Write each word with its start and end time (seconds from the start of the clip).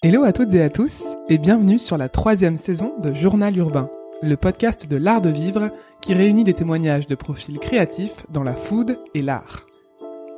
Hello 0.00 0.22
à 0.22 0.32
toutes 0.32 0.54
et 0.54 0.62
à 0.62 0.70
tous 0.70 1.02
et 1.28 1.38
bienvenue 1.38 1.80
sur 1.80 1.98
la 1.98 2.08
troisième 2.08 2.56
saison 2.56 2.92
de 3.02 3.12
Journal 3.12 3.56
Urbain, 3.56 3.90
le 4.22 4.36
podcast 4.36 4.86
de 4.88 4.96
l'art 4.96 5.20
de 5.20 5.28
vivre 5.28 5.72
qui 6.00 6.14
réunit 6.14 6.44
des 6.44 6.54
témoignages 6.54 7.08
de 7.08 7.16
profils 7.16 7.58
créatifs 7.58 8.24
dans 8.30 8.44
la 8.44 8.54
food 8.54 8.96
et 9.16 9.22
l'art. 9.22 9.66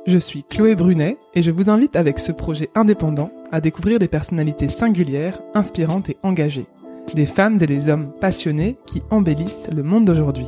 Je 0.07 0.17
suis 0.17 0.43
Chloé 0.45 0.73
Brunet 0.73 1.19
et 1.35 1.43
je 1.43 1.51
vous 1.51 1.69
invite 1.69 1.95
avec 1.95 2.17
ce 2.17 2.31
projet 2.31 2.71
indépendant 2.73 3.29
à 3.51 3.61
découvrir 3.61 3.99
des 3.99 4.07
personnalités 4.07 4.67
singulières, 4.67 5.39
inspirantes 5.53 6.09
et 6.09 6.17
engagées. 6.23 6.65
Des 7.13 7.27
femmes 7.27 7.59
et 7.61 7.67
des 7.67 7.87
hommes 7.87 8.11
passionnés 8.19 8.79
qui 8.87 9.03
embellissent 9.11 9.69
le 9.71 9.83
monde 9.83 10.05
d'aujourd'hui. 10.05 10.47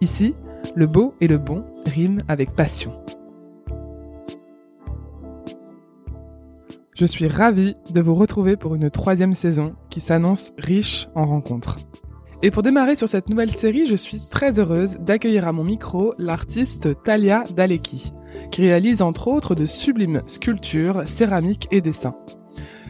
Ici, 0.00 0.34
le 0.74 0.86
beau 0.86 1.12
et 1.20 1.28
le 1.28 1.36
bon 1.36 1.62
riment 1.84 2.22
avec 2.26 2.52
passion. 2.52 2.94
Je 7.00 7.06
suis 7.06 7.28
ravie 7.28 7.76
de 7.94 8.02
vous 8.02 8.14
retrouver 8.14 8.58
pour 8.58 8.74
une 8.74 8.90
troisième 8.90 9.32
saison 9.32 9.72
qui 9.88 10.02
s'annonce 10.02 10.52
riche 10.58 11.08
en 11.14 11.24
rencontres. 11.24 11.78
Et 12.42 12.50
pour 12.50 12.62
démarrer 12.62 12.94
sur 12.94 13.08
cette 13.08 13.30
nouvelle 13.30 13.54
série, 13.56 13.86
je 13.86 13.96
suis 13.96 14.20
très 14.30 14.60
heureuse 14.60 14.98
d'accueillir 14.98 15.48
à 15.48 15.52
mon 15.52 15.64
micro 15.64 16.12
l'artiste 16.18 17.02
Talia 17.02 17.42
Daleki, 17.56 18.12
qui 18.52 18.60
réalise 18.60 19.00
entre 19.00 19.28
autres 19.28 19.54
de 19.54 19.64
sublimes 19.64 20.20
sculptures, 20.26 21.04
céramiques 21.06 21.68
et 21.70 21.80
dessins. 21.80 22.14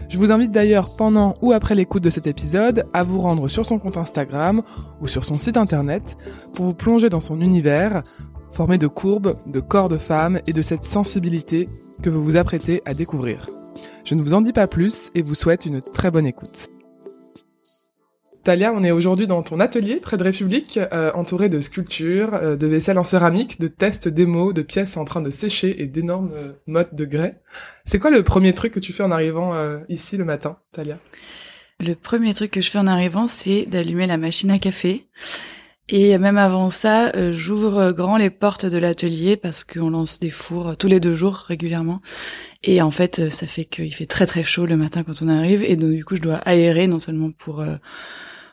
Je 0.08 0.18
vous 0.18 0.32
invite 0.32 0.50
d'ailleurs 0.50 0.96
pendant 0.96 1.36
ou 1.40 1.52
après 1.52 1.76
l'écoute 1.76 2.02
de 2.02 2.10
cet 2.10 2.26
épisode 2.26 2.82
à 2.92 3.04
vous 3.04 3.20
rendre 3.20 3.46
sur 3.46 3.64
son 3.64 3.78
compte 3.78 3.96
Instagram 3.96 4.62
ou 5.00 5.06
sur 5.06 5.24
son 5.24 5.38
site 5.38 5.56
internet 5.56 6.16
pour 6.52 6.64
vous 6.64 6.74
plonger 6.74 7.10
dans 7.10 7.20
son 7.20 7.40
univers, 7.40 8.02
formé 8.50 8.76
de 8.76 8.88
courbes, 8.88 9.36
de 9.46 9.60
corps 9.60 9.88
de 9.88 9.98
femmes 9.98 10.40
et 10.48 10.52
de 10.52 10.62
cette 10.62 10.84
sensibilité 10.84 11.66
que 12.02 12.10
vous 12.10 12.24
vous 12.24 12.34
apprêtez 12.34 12.82
à 12.86 12.92
découvrir. 12.92 13.46
Je 14.04 14.14
ne 14.14 14.22
vous 14.22 14.34
en 14.34 14.40
dis 14.40 14.52
pas 14.52 14.66
plus 14.66 15.10
et 15.14 15.22
vous 15.22 15.34
souhaite 15.34 15.66
une 15.66 15.82
très 15.82 16.10
bonne 16.10 16.26
écoute. 16.26 16.68
Talia, 18.42 18.72
on 18.74 18.82
est 18.82 18.90
aujourd'hui 18.90 19.26
dans 19.26 19.42
ton 19.42 19.60
atelier 19.60 19.96
près 19.96 20.16
de 20.16 20.24
République, 20.24 20.78
euh, 20.78 21.12
entouré 21.14 21.50
de 21.50 21.60
sculptures, 21.60 22.34
euh, 22.34 22.56
de 22.56 22.66
vaisselle 22.66 22.98
en 22.98 23.04
céramique, 23.04 23.60
de 23.60 23.68
tests 23.68 24.08
démos, 24.08 24.54
de 24.54 24.62
pièces 24.62 24.96
en 24.96 25.04
train 25.04 25.20
de 25.20 25.28
sécher 25.28 25.82
et 25.82 25.86
d'énormes 25.86 26.30
euh, 26.34 26.52
mottes 26.66 26.94
de 26.94 27.04
grès. 27.04 27.40
C'est 27.84 27.98
quoi 27.98 28.10
le 28.10 28.22
premier 28.22 28.54
truc 28.54 28.72
que 28.72 28.80
tu 28.80 28.94
fais 28.94 29.02
en 29.02 29.10
arrivant 29.10 29.54
ici 29.88 30.16
le 30.16 30.24
matin, 30.24 30.58
Talia 30.72 30.98
Le 31.80 31.94
premier 31.94 32.32
truc 32.32 32.50
que 32.50 32.60
je 32.60 32.70
fais 32.70 32.78
en 32.78 32.86
arrivant, 32.86 33.28
c'est 33.28 33.66
d'allumer 33.66 34.06
la 34.06 34.16
machine 34.16 34.50
à 34.50 34.58
café. 34.58 35.06
Et 35.90 36.16
même 36.18 36.38
avant 36.38 36.70
ça, 36.70 37.12
j'ouvre 37.32 37.92
grand 37.92 38.16
les 38.16 38.30
portes 38.30 38.64
de 38.64 38.78
l'atelier 38.78 39.36
parce 39.36 39.64
qu'on 39.64 39.90
lance 39.90 40.20
des 40.20 40.30
fours 40.30 40.76
tous 40.76 40.86
les 40.86 41.00
deux 41.00 41.14
jours 41.14 41.44
régulièrement. 41.48 42.00
Et 42.62 42.80
en 42.80 42.90
fait, 42.90 43.28
ça 43.30 43.46
fait 43.46 43.64
qu'il 43.64 43.92
fait 43.92 44.06
très 44.06 44.26
très 44.26 44.44
chaud 44.44 44.66
le 44.66 44.76
matin 44.76 45.02
quand 45.02 45.20
on 45.20 45.28
arrive. 45.28 45.64
Et 45.64 45.74
donc 45.74 45.90
du 45.90 46.04
coup, 46.04 46.14
je 46.14 46.22
dois 46.22 46.36
aérer 46.36 46.86
non 46.86 47.00
seulement 47.00 47.32
pour 47.32 47.64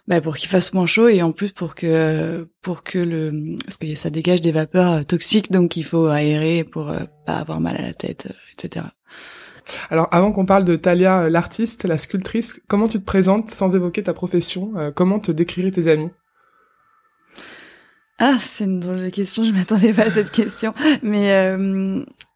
bah, 0.08 0.22
pour 0.22 0.38
qu'il 0.38 0.48
fasse 0.48 0.74
moins 0.74 0.86
chaud 0.86 1.10
et 1.10 1.22
en 1.22 1.34
plus 1.34 1.52
pour 1.52 1.76
que 1.76 2.48
pour 2.62 2.84
que 2.84 2.98
le 2.98 3.58
parce 3.66 3.76
que 3.76 3.94
ça 3.96 4.10
dégage 4.10 4.40
des 4.40 4.54
vapeurs 4.54 4.92
euh, 4.94 5.04
toxiques 5.04 5.52
donc 5.52 5.76
il 5.76 5.84
faut 5.84 6.08
aérer 6.08 6.64
pour 6.64 6.90
euh, 6.90 7.00
pas 7.26 7.36
avoir 7.36 7.60
mal 7.60 7.76
à 7.76 7.82
la 7.82 7.94
tête 7.94 8.28
euh, 8.30 8.54
etc. 8.54 8.86
Alors 9.90 10.08
avant 10.12 10.32
qu'on 10.32 10.46
parle 10.46 10.64
de 10.64 10.78
Talia 10.78 11.28
l'artiste, 11.28 11.84
la 11.84 11.98
sculptrice, 11.98 12.62
comment 12.70 12.88
tu 12.88 13.00
te 13.00 13.04
présentes 13.04 13.50
sans 13.50 13.76
évoquer 13.76 14.02
ta 14.02 14.14
profession 14.14 14.72
Comment 14.96 15.20
te 15.20 15.34
décriraient 15.34 15.72
tes 15.72 15.92
amis? 15.92 16.10
Ah, 18.20 18.38
c'est 18.42 18.64
une 18.64 18.80
drôle 18.80 19.04
de 19.04 19.10
question, 19.10 19.44
je 19.44 19.52
m'attendais 19.52 19.94
pas 19.94 20.04
à 20.04 20.12
cette 20.12 20.32
question. 20.32 20.74
Mais 21.04 21.56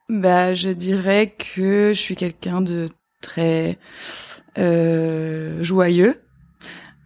bah 0.10 0.54
je 0.54 0.70
dirais 0.70 1.34
que 1.38 1.92
je 1.94 2.00
suis 2.00 2.16
quelqu'un 2.16 2.62
de 2.62 2.90
très 3.22 3.80
joyeux. 4.58 6.22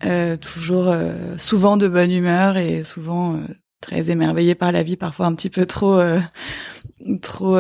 Euh, 0.04 0.36
toujours 0.38 0.90
euh, 0.90 1.14
souvent 1.38 1.78
de 1.78 1.88
bonne 1.88 2.12
humeur 2.12 2.58
et 2.58 2.84
souvent 2.84 3.36
euh, 3.36 3.40
très 3.82 4.10
émerveillée 4.10 4.54
par 4.54 4.72
la 4.72 4.84
vie, 4.84 4.98
parfois 4.98 5.26
un 5.26 5.34
petit 5.34 5.50
peu 5.50 5.66
trop 5.66 6.00
trop 7.22 7.58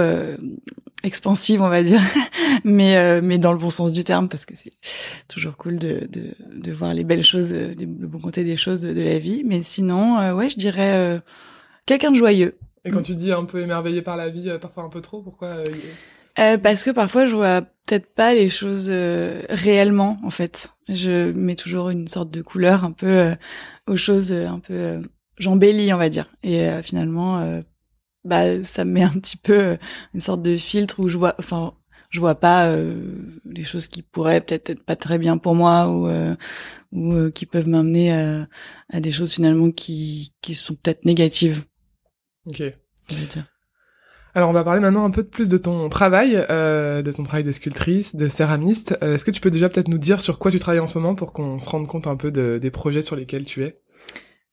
expansive, 1.03 1.61
on 1.61 1.69
va 1.69 1.83
dire, 1.83 2.01
mais 2.63 3.21
mais 3.21 3.37
dans 3.37 3.51
le 3.51 3.59
bon 3.59 3.69
sens 3.69 3.93
du 3.93 4.03
terme 4.03 4.29
parce 4.29 4.45
que 4.45 4.55
c'est 4.55 4.71
toujours 5.27 5.57
cool 5.57 5.77
de, 5.77 6.07
de 6.11 6.35
de 6.55 6.71
voir 6.71 6.93
les 6.93 7.03
belles 7.03 7.23
choses, 7.23 7.53
le 7.53 8.07
bon 8.07 8.19
côté 8.19 8.43
des 8.43 8.55
choses 8.55 8.81
de, 8.81 9.01
la 9.01 9.19
vie. 9.19 9.43
Mais 9.45 9.61
sinon, 9.61 10.33
ouais, 10.33 10.49
je 10.49 10.57
dirais 10.57 11.21
quelqu'un 11.85 12.11
de 12.11 12.17
joyeux. 12.17 12.57
Et 12.85 12.91
quand 12.91 13.01
tu 13.01 13.15
dis 13.15 13.31
un 13.31 13.45
peu 13.45 13.61
émerveillé 13.61 14.01
par 14.01 14.15
la 14.15 14.29
vie, 14.29 14.49
parfois 14.59 14.83
un 14.83 14.89
peu 14.89 15.01
trop, 15.01 15.21
pourquoi 15.21 15.57
euh, 16.37 16.57
parce 16.57 16.83
que 16.83 16.91
parfois 16.91 17.25
je 17.27 17.35
vois 17.35 17.61
peut-être 17.61 18.13
pas 18.13 18.33
les 18.33 18.49
choses 18.49 18.87
euh, 18.89 19.43
réellement 19.49 20.19
en 20.23 20.29
fait. 20.29 20.69
Je 20.89 21.31
mets 21.31 21.55
toujours 21.55 21.89
une 21.89 22.07
sorte 22.07 22.29
de 22.29 22.41
couleur 22.41 22.83
un 22.83 22.91
peu 22.91 23.07
euh, 23.07 23.35
aux 23.87 23.95
choses 23.95 24.31
un 24.31 24.59
peu 24.59 25.01
j'embellis 25.37 25.93
on 25.93 25.97
va 25.97 26.09
dire. 26.09 26.27
Et 26.43 26.69
finalement 26.83 27.61
bah 28.25 28.63
ça 28.63 28.85
me 28.85 28.91
met 28.91 29.03
un 29.03 29.09
petit 29.09 29.37
peu 29.37 29.77
une 30.13 30.21
sorte 30.21 30.41
de 30.41 30.57
filtre 30.57 30.99
où 30.99 31.07
je 31.07 31.17
vois 31.17 31.35
enfin 31.39 31.73
je 32.09 32.19
vois 32.19 32.35
pas 32.35 32.73
les 33.45 33.63
choses 33.63 33.87
qui 33.87 34.01
pourraient 34.01 34.41
peut-être 34.41 34.69
être 34.69 34.83
pas 34.83 34.95
très 34.95 35.17
bien 35.17 35.37
pour 35.37 35.55
moi 35.55 35.89
ou 35.89 36.09
ou 36.91 37.29
qui 37.31 37.45
peuvent 37.45 37.67
m'amener 37.67 38.13
à, 38.13 38.47
à 38.91 38.99
des 39.01 39.11
choses 39.11 39.33
finalement 39.33 39.71
qui 39.71 40.33
qui 40.41 40.55
sont 40.55 40.75
peut-être 40.75 41.05
négatives. 41.05 41.63
OK. 42.47 42.63
Alors 44.35 44.49
on 44.49 44.53
va 44.53 44.65
parler 44.65 44.81
maintenant 44.81 45.05
un 45.05 45.11
peu 45.11 45.23
plus 45.23 45.47
de 45.47 45.55
ton 45.55 45.87
travail, 45.87 46.35
euh, 46.49 47.01
de 47.01 47.09
ton 47.13 47.23
travail 47.23 47.45
de 47.45 47.53
sculptrice, 47.53 48.17
de 48.17 48.27
céramiste. 48.27 48.97
Euh, 49.01 49.13
est-ce 49.13 49.23
que 49.23 49.31
tu 49.31 49.39
peux 49.39 49.49
déjà 49.49 49.69
peut-être 49.69 49.87
nous 49.87 49.97
dire 49.97 50.19
sur 50.19 50.39
quoi 50.39 50.51
tu 50.51 50.59
travailles 50.59 50.81
en 50.81 50.87
ce 50.87 50.97
moment 50.97 51.15
pour 51.15 51.31
qu'on 51.31 51.57
se 51.57 51.69
rende 51.69 51.87
compte 51.87 52.05
un 52.05 52.17
peu 52.17 52.31
des 52.31 52.71
projets 52.71 53.01
sur 53.01 53.15
lesquels 53.15 53.45
tu 53.45 53.63
es? 53.63 53.79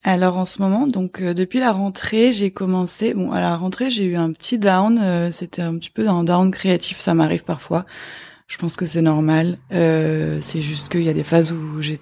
Alors 0.03 0.37
en 0.37 0.45
ce 0.45 0.61
moment, 0.61 0.87
donc 0.87 1.21
euh, 1.21 1.33
depuis 1.33 1.61
la 1.61 1.73
rentrée, 1.73 2.33
j'ai 2.33 2.51
commencé. 2.51 3.15
Bon, 3.15 3.33
à 3.33 3.41
la 3.41 3.57
rentrée, 3.57 3.91
j'ai 3.91 4.05
eu 4.05 4.17
un 4.17 4.33
petit 4.33 4.59
down. 4.59 5.31
C'était 5.31 5.63
un 5.63 5.77
petit 5.79 5.91
peu 5.91 6.09
un 6.09 6.25
down 6.25 6.51
créatif. 6.51 6.99
Ça 6.99 7.15
m'arrive 7.15 7.45
parfois. 7.45 7.87
Je 8.49 8.59
pense 8.59 8.77
que 8.77 8.87
c'est 8.87 9.03
normal. 9.03 9.59
c'est 9.71 10.63
juste 10.63 10.91
qu'il 10.91 11.05
y 11.05 11.09
a 11.09 11.15
des 11.15 11.25
phases 11.25 11.53
où 11.53 11.81
j'ai 11.81 12.01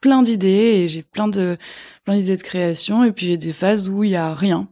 plein 0.00 0.22
d'idées 0.22 0.48
et 0.48 0.88
j'ai 0.88 1.02
plein 1.02 1.28
de 1.28 1.56
plein 2.04 2.14
d'idées 2.14 2.36
de 2.36 2.42
création 2.42 3.04
et 3.04 3.12
puis 3.12 3.26
j'ai 3.26 3.36
des 3.36 3.52
phases 3.52 3.88
où 3.88 4.04
il 4.04 4.10
y 4.10 4.16
a 4.16 4.34
rien 4.34 4.68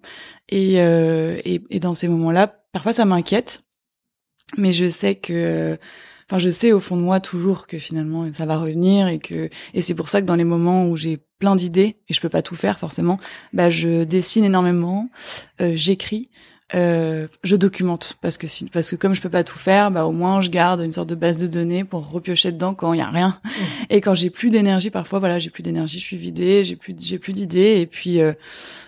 et, 0.49 0.81
euh, 0.81 1.41
et, 1.45 1.63
et 1.71 1.81
dans 1.81 1.95
ces 1.95 2.09
moments-là 2.09 2.63
parfois 2.73 2.93
ça 2.93 3.05
m'inquiète 3.05 3.63
mais 4.57 4.73
je 4.73 4.89
sais 4.89 5.15
que 5.15 5.79
enfin 6.35 6.41
je 6.41 6.51
sais 6.51 6.73
au 6.73 6.81
fond 6.81 6.97
de 6.97 7.03
moi 7.03 7.21
toujours 7.21 7.69
que 7.69 7.79
finalement 7.79 8.27
ça 8.33 8.45
va 8.45 8.59
revenir 8.59 9.07
et 9.07 9.21
que 9.21 9.49
et 9.73 9.83
c'est 9.83 9.95
pour 9.95 10.09
ça 10.09 10.21
que 10.21 10.27
dans 10.27 10.35
les 10.35 10.45
moments 10.45 10.89
où 10.89 10.97
j'ai 10.97 11.21
plein 11.39 11.55
d'idées 11.55 11.97
et 12.09 12.15
je 12.15 12.21
peux 12.21 12.29
pas 12.29 12.43
tout 12.43 12.57
faire 12.57 12.79
forcément 12.79 13.21
bah 13.53 13.71
je 13.71 14.03
dessine 14.03 14.45
énormément 14.45 15.09
euh, 15.61 15.73
j'écris 15.77 16.31
euh, 16.75 17.29
je 17.45 17.55
documente 17.55 18.19
parce 18.21 18.37
que 18.37 18.49
si, 18.49 18.65
parce 18.65 18.91
que 18.91 18.97
comme 18.97 19.15
je 19.15 19.21
peux 19.21 19.29
pas 19.29 19.45
tout 19.45 19.59
faire, 19.59 19.91
bah 19.91 20.07
au 20.07 20.13
moins 20.13 20.41
je 20.41 20.51
garde 20.51 20.81
une 20.81 20.91
sorte 20.91 21.09
de 21.09 21.15
base 21.15 21.37
de 21.37 21.47
données 21.47 21.85
pour 21.85 22.11
repiocher 22.11 22.51
dedans 22.53 22.75
quand 22.75 22.95
il 22.95 22.99
y 22.99 23.03
a 23.03 23.11
rien. 23.11 23.39
Mmh. 23.45 23.49
Et 23.91 24.01
quand 24.01 24.15
j'ai 24.15 24.31
plus 24.31 24.51
d'énergie, 24.51 24.91
parfois 24.91 25.19
voilà, 25.19 25.39
j'ai 25.39 25.51
plus 25.51 25.63
d'énergie, 25.63 26.01
je 26.01 26.05
suis 26.05 26.17
vidée, 26.17 26.65
j'ai 26.65 26.75
plus 26.75 26.97
j'ai 26.99 27.19
plus 27.19 27.35
d'idées 27.35 27.81
et 27.81 27.87
puis 27.87 28.21
euh, 28.21 28.33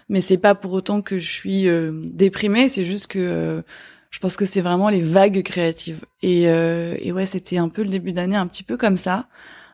mais 0.09 0.21
c'est 0.21 0.39
pas 0.39 0.55
pour 0.55 0.73
autant 0.73 1.03
que 1.03 1.19
je 1.19 1.31
suis 1.31 1.69
euh, 1.69 1.93
déprimée, 1.93 2.69
c'est 2.69 2.85
juste 2.85 3.09
que 3.09 3.19
euh, 3.19 3.63
je 4.11 4.19
pense 4.19 4.37
que 4.37 4.47
c'est 4.47 4.61
vraiment 4.61 4.89
les 4.89 5.01
vagues 5.01 5.43
créatives. 5.43 6.05
Et, 6.23 6.43
et 6.45 7.13
ouais, 7.13 7.27
c'était 7.27 7.59
un 7.59 7.69
peu 7.69 7.83
le 7.83 7.89
début 7.89 8.13
d'année 8.13 8.37
un 8.37 8.47
petit 8.47 8.63
peu 8.63 8.77
comme 8.77 8.97
ça 8.97 9.29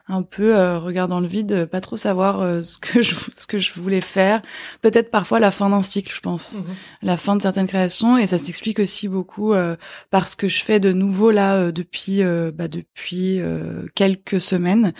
un 0.07 0.21
peu 0.21 0.55
euh, 0.55 0.79
regard 0.79 1.07
dans 1.07 1.21
le 1.21 1.27
vide, 1.27 1.65
pas 1.65 1.79
trop 1.79 1.95
savoir 1.95 2.41
euh, 2.41 2.61
ce 2.61 2.77
que 2.77 3.01
je 3.05 3.15
ce 3.35 3.47
que 3.47 3.57
je 3.57 3.73
voulais 3.73 4.01
faire. 4.01 4.41
Peut-être 4.81 5.09
parfois 5.11 5.39
la 5.39 5.51
fin 5.51 5.69
d'un 5.69 5.83
cycle, 5.83 6.13
je 6.13 6.19
pense, 6.19 6.55
mhm. 6.55 6.63
la 7.01 7.17
fin 7.17 7.35
de 7.35 7.41
certaines 7.41 7.67
créations, 7.67 8.17
et 8.17 8.27
ça 8.27 8.37
s'explique 8.37 8.79
aussi 8.79 9.07
beaucoup 9.07 9.53
euh, 9.53 9.75
parce 10.11 10.35
que 10.35 10.47
je 10.47 10.63
fais 10.63 10.79
de 10.79 10.91
nouveau 10.91 11.31
là 11.31 11.55
euh, 11.55 11.71
depuis 11.71 12.21
bah, 12.53 12.67
depuis 12.67 13.41
quelques 13.95 14.41
semaines. 14.41 14.93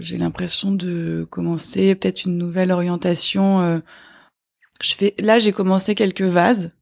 j'ai 0.00 0.18
l'impression 0.18 0.72
de 0.72 1.26
commencer 1.30 1.94
peut-être 1.94 2.24
une 2.24 2.36
nouvelle 2.36 2.72
orientation. 2.72 3.80
Je 4.82 4.94
fais 4.94 5.14
là, 5.18 5.38
j'ai 5.38 5.52
commencé 5.52 5.94
quelques 5.94 6.22
vases, 6.22 6.72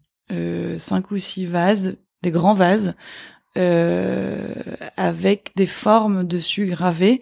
cinq 0.79 1.11
ou 1.11 1.19
six 1.19 1.47
vases, 1.47 1.97
des 2.23 2.31
grands 2.31 2.55
vases 2.55 2.95
euh, 3.59 4.55
avec 4.97 5.53
des 5.57 5.67
formes 5.67 6.27
dessus 6.27 6.65
gravées, 6.65 7.21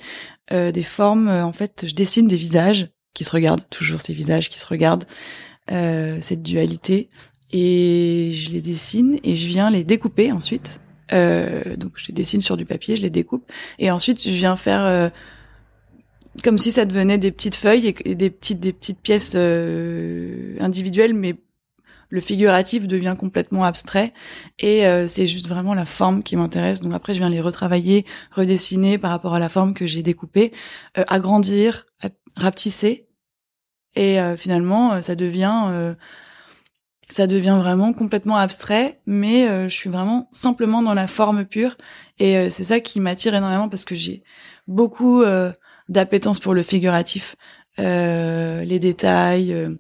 euh, 0.53 0.71
des 0.71 0.85
formes. 0.85 1.27
Euh, 1.27 1.45
en 1.45 1.53
fait, 1.53 1.87
je 1.89 1.95
dessine 1.95 2.29
des 2.29 2.37
visages 2.37 2.89
qui 3.15 3.25
se 3.25 3.33
regardent, 3.33 3.69
toujours 3.69 4.01
ces 4.01 4.13
visages 4.13 4.49
qui 4.49 4.59
se 4.59 4.67
regardent, 4.67 5.05
cette 5.69 6.43
dualité, 6.43 7.09
et 7.53 8.33
je 8.33 8.51
les 8.51 8.61
dessine 8.61 9.21
et 9.23 9.37
je 9.37 9.47
viens 9.47 9.71
les 9.71 9.85
découper 9.85 10.33
ensuite. 10.33 10.81
donc 11.13 11.93
je 11.95 12.09
les 12.09 12.13
dessine 12.13 12.41
sur 12.41 12.57
du 12.57 12.65
papier, 12.65 12.97
je 12.97 13.03
les 13.03 13.11
découpe, 13.11 13.49
et 13.79 13.93
ensuite 13.93 14.21
je 14.21 14.31
viens 14.31 14.57
faire 14.57 15.13
comme 16.45 16.59
si 16.59 16.73
ça 16.73 16.85
devenait 16.85 17.19
des 17.19 17.33
petites 17.33 17.57
feuilles 17.57 17.95
et, 18.05 18.15
des 18.15 18.31
petites 18.31 18.61
des 18.61 18.73
petites 18.73 19.01
pièces 19.01 19.35
individuelles, 19.35 21.15
mais 21.15 21.37
le 22.09 22.21
figuratif 22.21 22.89
devient 22.89 23.15
complètement 23.19 23.65
abstrait 23.65 24.13
et 24.59 24.85
euh, 24.87 25.07
c'est 25.07 25.29
juste 25.29 25.47
vraiment 25.47 25.75
la 25.75 25.85
forme 25.85 26.25
qui 26.25 26.35
m'intéresse. 26.37 26.81
Donc 26.81 26.93
après, 26.93 27.15
je 27.15 27.21
viens 27.21 27.31
les 27.31 27.41
retravailler, 27.41 28.05
redessiner 28.33 28.99
par 28.99 29.13
rapport 29.13 29.35
à 29.35 29.39
la 29.39 29.49
forme 29.49 29.75
que 29.75 29.87
j'ai 29.87 30.03
découpée, 30.03 30.53
euh, 30.99 31.05
agrandir, 31.07 31.87
rapetisser 32.37 33.07
et 33.97 34.19
finalement, 34.39 35.03
ça 35.03 35.17
devient 35.17 35.97
ça 37.11 37.27
devient 37.27 37.59
vraiment 37.61 37.93
complètement 37.93 38.37
abstrait, 38.37 39.01
mais 39.07 39.49
euh, 39.49 39.69
je 39.69 39.75
suis 39.75 39.91
vraiment 39.91 40.29
simplement 40.33 40.83
dans 40.83 40.95
la 40.95 41.07
forme 41.07 41.45
pure. 41.45 41.77
Et 42.19 42.37
euh, 42.39 42.51
c'est 42.51 42.65
ça 42.65 42.81
qui 42.81 43.01
m'attire 43.01 43.35
énormément 43.35 43.69
parce 43.69 43.85
que 43.85 43.95
j'ai 43.95 44.23
beaucoup 44.69 45.23
euh, 45.23 45.53
d'appétence 45.91 46.39
pour 46.39 46.55
le 46.55 46.63
figuratif, 46.63 47.37
les 47.77 48.79
détails, 48.81 49.77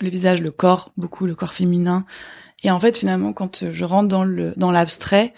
le 0.00 0.08
visage, 0.08 0.42
le 0.42 0.50
corps, 0.50 0.92
beaucoup 0.96 1.26
le 1.26 1.34
corps 1.36 1.54
féminin. 1.54 2.04
Et 2.62 2.70
en 2.70 2.80
fait, 2.80 2.96
finalement, 2.96 3.32
quand 3.32 3.70
je 3.70 3.84
rentre 3.84 4.08
dans 4.08 4.24
le 4.24 4.52
dans 4.56 4.72
l'abstrait, 4.72 5.32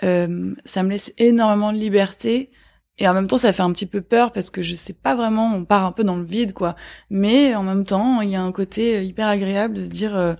ça 0.00 0.26
me 0.28 0.88
laisse 0.88 1.12
énormément 1.18 1.72
de 1.72 1.78
liberté. 1.78 2.50
Et 2.98 3.06
en 3.06 3.12
même 3.12 3.26
temps, 3.26 3.38
ça 3.38 3.52
fait 3.52 3.62
un 3.62 3.72
petit 3.72 3.86
peu 3.86 4.00
peur 4.00 4.32
parce 4.32 4.48
que 4.48 4.62
je 4.62 4.74
sais 4.74 4.94
pas 4.94 5.14
vraiment, 5.14 5.54
on 5.54 5.66
part 5.66 5.84
un 5.84 5.92
peu 5.92 6.02
dans 6.02 6.16
le 6.16 6.24
vide, 6.24 6.54
quoi. 6.54 6.76
Mais 7.10 7.54
en 7.54 7.62
même 7.62 7.84
temps, 7.84 8.22
il 8.22 8.30
y 8.30 8.36
a 8.36 8.42
un 8.42 8.52
côté 8.52 9.04
hyper 9.04 9.28
agréable 9.28 9.74
de 9.74 9.84
se 9.84 9.90
dire, 9.90 10.36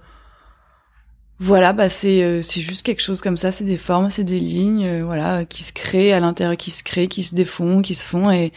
voilà, 1.39 1.75
bah 1.75 1.91
c'est 1.91 2.23
euh, 2.23 2.41
c'est 2.41 2.63
juste 2.63 2.85
quelque 2.85 3.03
chose 3.03 3.21
comme 3.21 3.37
ça, 3.37 3.53
c'est 3.53 3.65
des 3.65 3.77
formes, 3.77 4.09
c'est 4.09 4.25
des 4.25 4.41
lignes, 4.41 4.87
euh, 4.87 5.05
voilà, 5.05 5.45
qui 5.45 5.63
se 5.63 5.73
créent 5.73 6.13
à 6.13 6.21
l'intérieur, 6.21 6.57
qui 6.57 6.71
se 6.71 6.83
créent, 6.83 7.09
qui 7.09 7.23
se 7.23 7.35
défont, 7.35 7.83
qui 7.83 7.95
se 7.95 8.05
font 8.05 8.31
et 8.31 8.53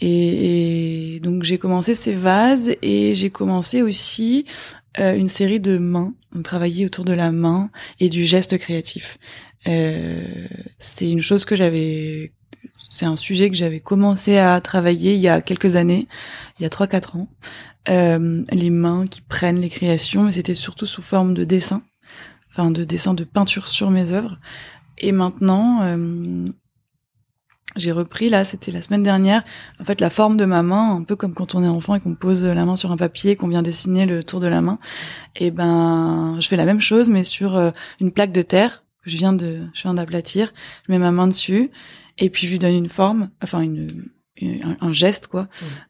et, 0.00 1.20
donc 1.22 1.44
j'ai 1.44 1.56
commencé 1.58 1.94
ces 1.94 2.12
vases 2.12 2.74
et 2.82 3.14
j'ai 3.14 3.30
commencé 3.30 3.80
aussi 3.80 4.44
euh, 4.98 5.16
une 5.16 5.28
série 5.28 5.60
de 5.60 5.78
mains, 5.78 6.14
on 6.34 6.42
travaillait 6.42 6.84
autour 6.86 7.04
de 7.04 7.12
la 7.12 7.30
main 7.32 7.70
et 8.00 8.08
du 8.08 8.24
geste 8.24 8.58
créatif. 8.58 9.18
c'est 9.64 11.10
une 11.10 11.22
chose 11.22 11.44
que 11.44 11.56
j'avais 11.56 12.32
c'est 12.90 13.06
un 13.06 13.16
sujet 13.16 13.50
que 13.50 13.56
j'avais 13.56 13.80
commencé 13.80 14.36
à 14.38 14.60
travailler 14.60 15.14
il 15.14 15.20
y 15.20 15.28
a 15.28 15.40
quelques 15.40 15.76
années, 15.76 16.06
il 16.58 16.64
y 16.64 16.66
a 16.66 16.70
trois 16.70 16.86
quatre 16.86 17.16
ans. 17.16 17.28
les 17.88 18.70
mains 18.70 19.06
qui 19.06 19.20
prennent 19.22 19.60
les 19.60 19.70
créations, 19.70 20.24
mais 20.24 20.32
c'était 20.32 20.54
surtout 20.54 20.86
sous 20.86 21.02
forme 21.02 21.34
de 21.34 21.44
dessin 21.44 21.82
enfin 22.54 22.70
de 22.70 22.84
dessin 22.84 23.14
de 23.14 23.24
peinture 23.24 23.68
sur 23.68 23.90
mes 23.90 24.12
œuvres. 24.12 24.38
Et 24.98 25.12
maintenant, 25.12 25.82
euh, 25.82 26.46
j'ai 27.76 27.90
repris 27.90 28.28
là, 28.28 28.44
c'était 28.44 28.70
la 28.70 28.82
semaine 28.82 29.02
dernière, 29.02 29.42
en 29.80 29.84
fait 29.84 30.00
la 30.00 30.10
forme 30.10 30.36
de 30.36 30.44
ma 30.44 30.62
main, 30.62 30.94
un 30.94 31.02
peu 31.02 31.16
comme 31.16 31.34
quand 31.34 31.54
on 31.56 31.64
est 31.64 31.68
enfant 31.68 31.96
et 31.96 32.00
qu'on 32.00 32.14
pose 32.14 32.44
la 32.44 32.64
main 32.64 32.76
sur 32.76 32.92
un 32.92 32.96
papier, 32.96 33.34
qu'on 33.34 33.48
vient 33.48 33.62
dessiner 33.62 34.06
le 34.06 34.22
tour 34.22 34.38
de 34.38 34.46
la 34.46 34.60
main. 34.60 34.78
Et 35.34 35.50
ben, 35.50 36.36
je 36.40 36.46
fais 36.46 36.56
la 36.56 36.64
même 36.64 36.80
chose, 36.80 37.10
mais 37.10 37.24
sur 37.24 37.56
euh, 37.56 37.70
une 38.00 38.12
plaque 38.12 38.32
de 38.32 38.42
terre 38.42 38.84
que 39.02 39.10
je 39.10 39.16
viens 39.16 39.32
de, 39.32 39.66
je 39.74 39.82
viens 39.82 39.94
d'aplatir. 39.94 40.52
Je 40.86 40.92
mets 40.92 40.98
ma 40.98 41.10
main 41.10 41.26
dessus 41.26 41.70
et 42.18 42.30
puis 42.30 42.46
je 42.46 42.52
lui 42.52 42.60
donne 42.60 42.74
une 42.74 42.88
forme, 42.88 43.30
enfin 43.42 43.60
une, 43.60 43.88
un, 44.80 44.92
geste 44.92 45.26
quoi. 45.26 45.48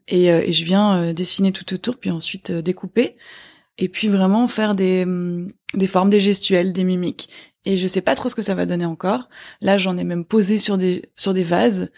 Et, 0.08 0.32
euh, 0.32 0.40
et, 0.42 0.54
je 0.54 0.64
viens 0.64 1.12
dessiner 1.12 1.52
tout 1.52 1.74
autour, 1.74 1.98
puis 1.98 2.10
ensuite 2.10 2.50
découper 2.50 3.16
et 3.78 3.88
puis 3.88 4.08
vraiment 4.08 4.48
faire 4.48 4.74
des, 4.74 5.04
mm, 5.04 5.52
des 5.74 5.86
formes, 5.86 6.10
des 6.10 6.20
gestuels, 6.20 6.72
des 6.72 6.84
mimiques. 6.84 7.28
Et 7.66 7.76
je 7.76 7.86
sais 7.86 8.02
pas 8.02 8.14
trop 8.14 8.28
ce 8.28 8.34
que 8.34 8.42
ça 8.42 8.54
va 8.54 8.66
donner 8.66 8.84
encore. 8.84 9.28
Là, 9.62 9.78
j'en 9.78 9.96
ai 9.96 10.04
même 10.04 10.24
posé 10.24 10.58
sur 10.58 10.76
des 10.76 11.10
sur 11.16 11.32
des 11.32 11.44
vases, 11.44 11.90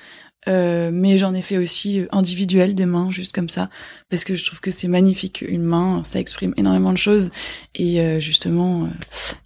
euh, 0.49 0.91
mais 0.93 1.19
j'en 1.19 1.35
ai 1.35 1.43
fait 1.43 1.57
aussi 1.57 2.01
euh, 2.01 2.07
individuel 2.13 2.75
des 2.75 2.87
mains, 2.87 3.11
juste 3.11 3.35
comme 3.35 3.49
ça, 3.49 3.69
parce 4.11 4.25
que 4.25 4.35
je 4.35 4.45
trouve 4.45 4.61
que 4.61 4.71
c'est 4.71 4.87
magnifique. 4.87 5.45
Une 5.47 5.65
main, 5.65 6.03
ça 6.05 6.21
exprime 6.21 6.55
énormément 6.57 6.93
de 6.93 6.99
choses. 6.99 7.31
Et 7.75 8.01
euh, 8.01 8.21
justement, 8.21 8.89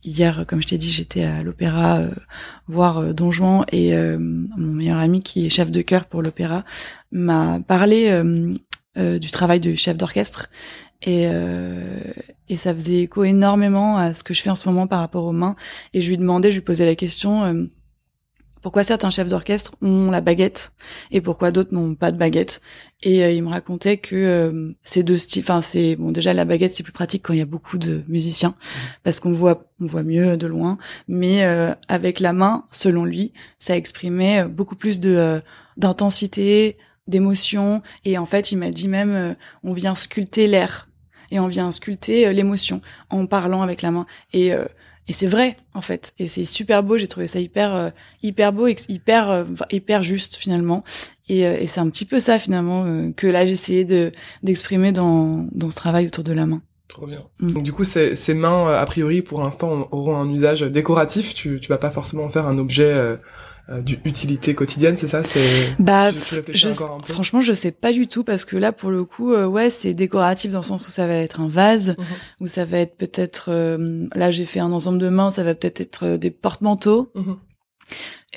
hier, 0.04 0.44
comme 0.46 0.60
je 0.60 0.68
t'ai 0.68 0.78
dit, 0.78 0.90
j'étais 0.90 1.24
à 1.24 1.42
l'opéra 1.42 2.02
voir 2.68 3.14
Don 3.14 3.30
Juan 3.32 3.64
et 3.72 3.92
mon 3.94 4.72
meilleur 4.74 4.98
ami 4.98 5.22
qui 5.22 5.46
est 5.46 5.50
chef 5.50 5.70
de 5.70 5.82
chœur 5.82 6.04
pour 6.04 6.22
l'opéra 6.22 6.64
m'a 7.10 7.60
parlé 7.66 8.22
du 8.96 9.30
travail 9.30 9.58
du 9.58 9.76
chef 9.76 9.96
d'orchestre 9.96 10.50
et, 11.02 11.26
euh, 11.26 12.00
et 12.50 12.56
ça 12.56 12.74
faisait 12.74 13.02
écho 13.02 13.22
énormément 13.24 13.96
à 13.96 14.12
ce 14.12 14.24
que 14.24 14.34
je 14.34 14.42
fais 14.42 14.50
en 14.50 14.56
ce 14.56 14.68
moment 14.68 14.86
par 14.88 14.98
rapport 15.00 15.24
aux 15.24 15.32
mains. 15.32 15.54
Et 15.94 16.00
je 16.00 16.08
lui 16.10 16.18
demandais, 16.18 16.50
je 16.50 16.56
lui 16.56 16.64
posais 16.64 16.84
la 16.84 16.96
question, 16.96 17.44
euh, 17.44 17.66
pourquoi 18.60 18.82
certains 18.82 19.08
chefs 19.08 19.28
d'orchestre 19.28 19.76
ont 19.80 20.10
la 20.10 20.20
baguette 20.20 20.72
et 21.12 21.20
pourquoi 21.20 21.52
d'autres 21.52 21.72
n'ont 21.72 21.94
pas 21.94 22.10
de 22.10 22.18
baguette? 22.18 22.60
Et 23.02 23.24
euh, 23.24 23.30
il 23.30 23.44
me 23.44 23.48
racontait 23.48 23.98
que 23.98 24.16
euh, 24.16 24.72
ces 24.82 25.04
deux 25.04 25.16
styles, 25.16 25.42
enfin 25.42 25.62
c'est 25.62 25.94
bon 25.94 26.10
déjà 26.10 26.34
la 26.34 26.44
baguette 26.44 26.74
c'est 26.74 26.82
plus 26.82 26.92
pratique 26.92 27.22
quand 27.22 27.32
il 27.32 27.38
y 27.38 27.42
a 27.42 27.46
beaucoup 27.46 27.78
de 27.78 28.02
musiciens 28.08 28.54
parce 29.04 29.20
qu'on 29.20 29.32
voit 29.32 29.70
on 29.80 29.86
voit 29.86 30.02
mieux 30.02 30.36
de 30.36 30.46
loin, 30.48 30.76
mais 31.08 31.42
avec 31.88 32.20
la 32.20 32.34
main, 32.34 32.66
selon 32.70 33.06
lui, 33.06 33.32
ça 33.58 33.76
exprimait 33.76 34.44
beaucoup 34.44 34.76
plus 34.76 35.00
de 35.00 35.40
d'intensité, 35.78 36.76
d'émotion 37.06 37.80
et 38.04 38.18
en 38.18 38.26
fait 38.26 38.52
il 38.52 38.58
m'a 38.58 38.72
dit 38.72 38.88
même 38.88 39.36
on 39.62 39.72
vient 39.72 39.94
sculpter 39.94 40.48
l'air 40.48 40.89
et 41.30 41.40
on 41.40 41.48
vient 41.48 41.70
sculpter 41.72 42.26
euh, 42.26 42.32
l'émotion 42.32 42.80
en 43.10 43.26
parlant 43.26 43.62
avec 43.62 43.82
la 43.82 43.90
main. 43.90 44.06
Et 44.32 44.52
euh, 44.52 44.64
et 45.08 45.12
c'est 45.12 45.26
vrai 45.26 45.56
en 45.74 45.80
fait 45.80 46.12
et 46.18 46.28
c'est 46.28 46.44
super 46.44 46.82
beau 46.84 46.96
j'ai 46.98 47.08
trouvé 47.08 47.26
ça 47.26 47.40
hyper 47.40 47.74
euh, 47.74 47.90
hyper 48.22 48.52
beau 48.52 48.68
hyper 48.68 49.46
hyper 49.70 50.02
juste 50.02 50.36
finalement 50.36 50.84
et, 51.28 51.40
et 51.40 51.66
c'est 51.66 51.80
un 51.80 51.88
petit 51.88 52.04
peu 52.04 52.20
ça 52.20 52.38
finalement 52.38 53.10
que 53.16 53.26
là 53.26 53.42
essayé 53.42 53.84
de 53.84 54.12
d'exprimer 54.42 54.92
dans 54.92 55.48
dans 55.52 55.70
ce 55.70 55.74
travail 55.76 56.06
autour 56.06 56.22
de 56.22 56.32
la 56.32 56.46
main 56.46 56.62
Trop 56.86 57.06
bien. 57.06 57.22
Mm. 57.38 57.52
Donc 57.52 57.62
du 57.62 57.72
coup, 57.72 57.84
ces, 57.84 58.16
ces 58.16 58.34
mains, 58.34 58.74
a 58.74 58.84
priori, 58.84 59.22
pour 59.22 59.40
l'instant, 59.40 59.88
auront 59.92 60.16
un 60.16 60.28
usage 60.28 60.62
décoratif. 60.62 61.34
Tu, 61.34 61.60
tu 61.60 61.68
vas 61.68 61.78
pas 61.78 61.90
forcément 61.90 62.28
faire 62.30 62.48
un 62.48 62.58
objet 62.58 63.16
euh, 63.70 63.82
d'utilité 63.82 64.54
quotidienne, 64.54 64.96
c'est 64.96 65.06
ça 65.06 65.22
C'est 65.24 65.76
bah 65.78 66.10
je, 66.10 66.70
franchement 67.04 67.40
je 67.40 67.52
sais 67.52 67.70
pas 67.70 67.92
du 67.92 68.08
tout 68.08 68.24
parce 68.24 68.44
que 68.44 68.56
là 68.56 68.72
pour 68.72 68.90
le 68.90 69.04
coup 69.04 69.32
euh, 69.32 69.46
ouais 69.46 69.70
c'est 69.70 69.94
décoratif 69.94 70.50
dans 70.50 70.58
le 70.58 70.64
sens 70.64 70.88
où 70.88 70.90
ça 70.90 71.06
va 71.06 71.14
être 71.14 71.40
un 71.40 71.48
vase 71.48 71.90
mhm. 71.90 72.04
où 72.40 72.46
ça 72.48 72.64
va 72.64 72.78
être 72.78 72.96
peut-être 72.96 73.50
euh, 73.52 74.08
là 74.14 74.32
j'ai 74.32 74.44
fait 74.44 74.60
un 74.60 74.72
ensemble 74.72 74.98
de 74.98 75.08
mains 75.08 75.30
ça 75.30 75.44
va 75.44 75.54
peut-être 75.54 75.80
être 75.80 76.16
des 76.16 76.30
porte-manteaux. 76.30 77.10
Mhm 77.14 77.36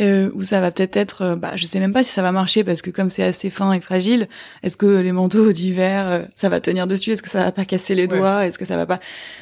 euh, 0.01 0.31
où 0.33 0.43
ça 0.43 0.59
va 0.59 0.71
peut-être 0.71 0.97
être, 0.97 1.21
euh, 1.21 1.35
bah, 1.35 1.51
je 1.55 1.65
sais 1.65 1.79
même 1.79 1.93
pas 1.93 2.03
si 2.03 2.09
ça 2.09 2.23
va 2.23 2.31
marcher 2.31 2.63
parce 2.63 2.81
que 2.81 2.89
comme 2.89 3.09
c'est 3.09 3.23
assez 3.23 3.49
fin 3.49 3.73
et 3.73 3.81
fragile, 3.81 4.27
est-ce 4.63 4.75
que 4.75 4.85
les 4.85 5.11
manteaux 5.11 5.51
d'hiver, 5.53 6.07
euh, 6.07 6.23
ça 6.35 6.49
va 6.49 6.59
tenir 6.59 6.87
dessus? 6.87 7.11
Est-ce 7.11 7.21
que 7.21 7.29
ça 7.29 7.43
va 7.43 7.51
pas 7.51 7.65
casser 7.65 7.93
les 7.93 8.07
doigts? 8.07 8.45
Est-ce 8.45 8.57
que 8.57 8.65
ça 8.65 8.75
va 8.75 8.85
pas? 8.85 8.99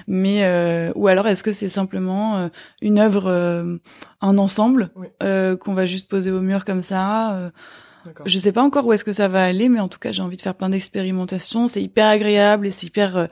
Mais 0.08 0.44
euh, 0.44 0.92
ou 0.96 1.08
alors 1.08 1.28
est-ce 1.28 1.44
que 1.44 1.54
c'est 1.54 1.70
simplement 1.70 2.50
une 2.82 3.00
œuvre, 3.00 3.80
un 4.22 4.38
ensemble 4.38 4.92
qu'on 5.20 5.74
va 5.74 5.86
juste 5.86 6.10
poser 6.10 6.32
au 6.32 6.42
mur 6.42 6.66
comme 6.66 6.82
ça 6.82 7.52
je 8.26 8.40
sais 8.40 8.52
pas 8.52 8.64
encore 8.64 8.88
où 8.88 8.94
est-ce 8.94 9.04
que 9.04 9.14
ça 9.14 9.28
va 9.28 9.46
aller, 9.46 9.70
mais 9.70 9.80
en 9.80 9.88
tout 9.88 10.00
cas, 10.00 10.12
j'ai 10.12 10.24
envie 10.24 10.36
de 10.36 10.42
faire 10.42 10.56
plein 10.56 10.70
d'expérimentations. 10.70 11.68
C'est 11.68 11.84
hyper 11.84 12.08
agréable 12.08 12.66
et 12.66 12.72
c'est 12.72 12.88
hyper, 12.88 13.30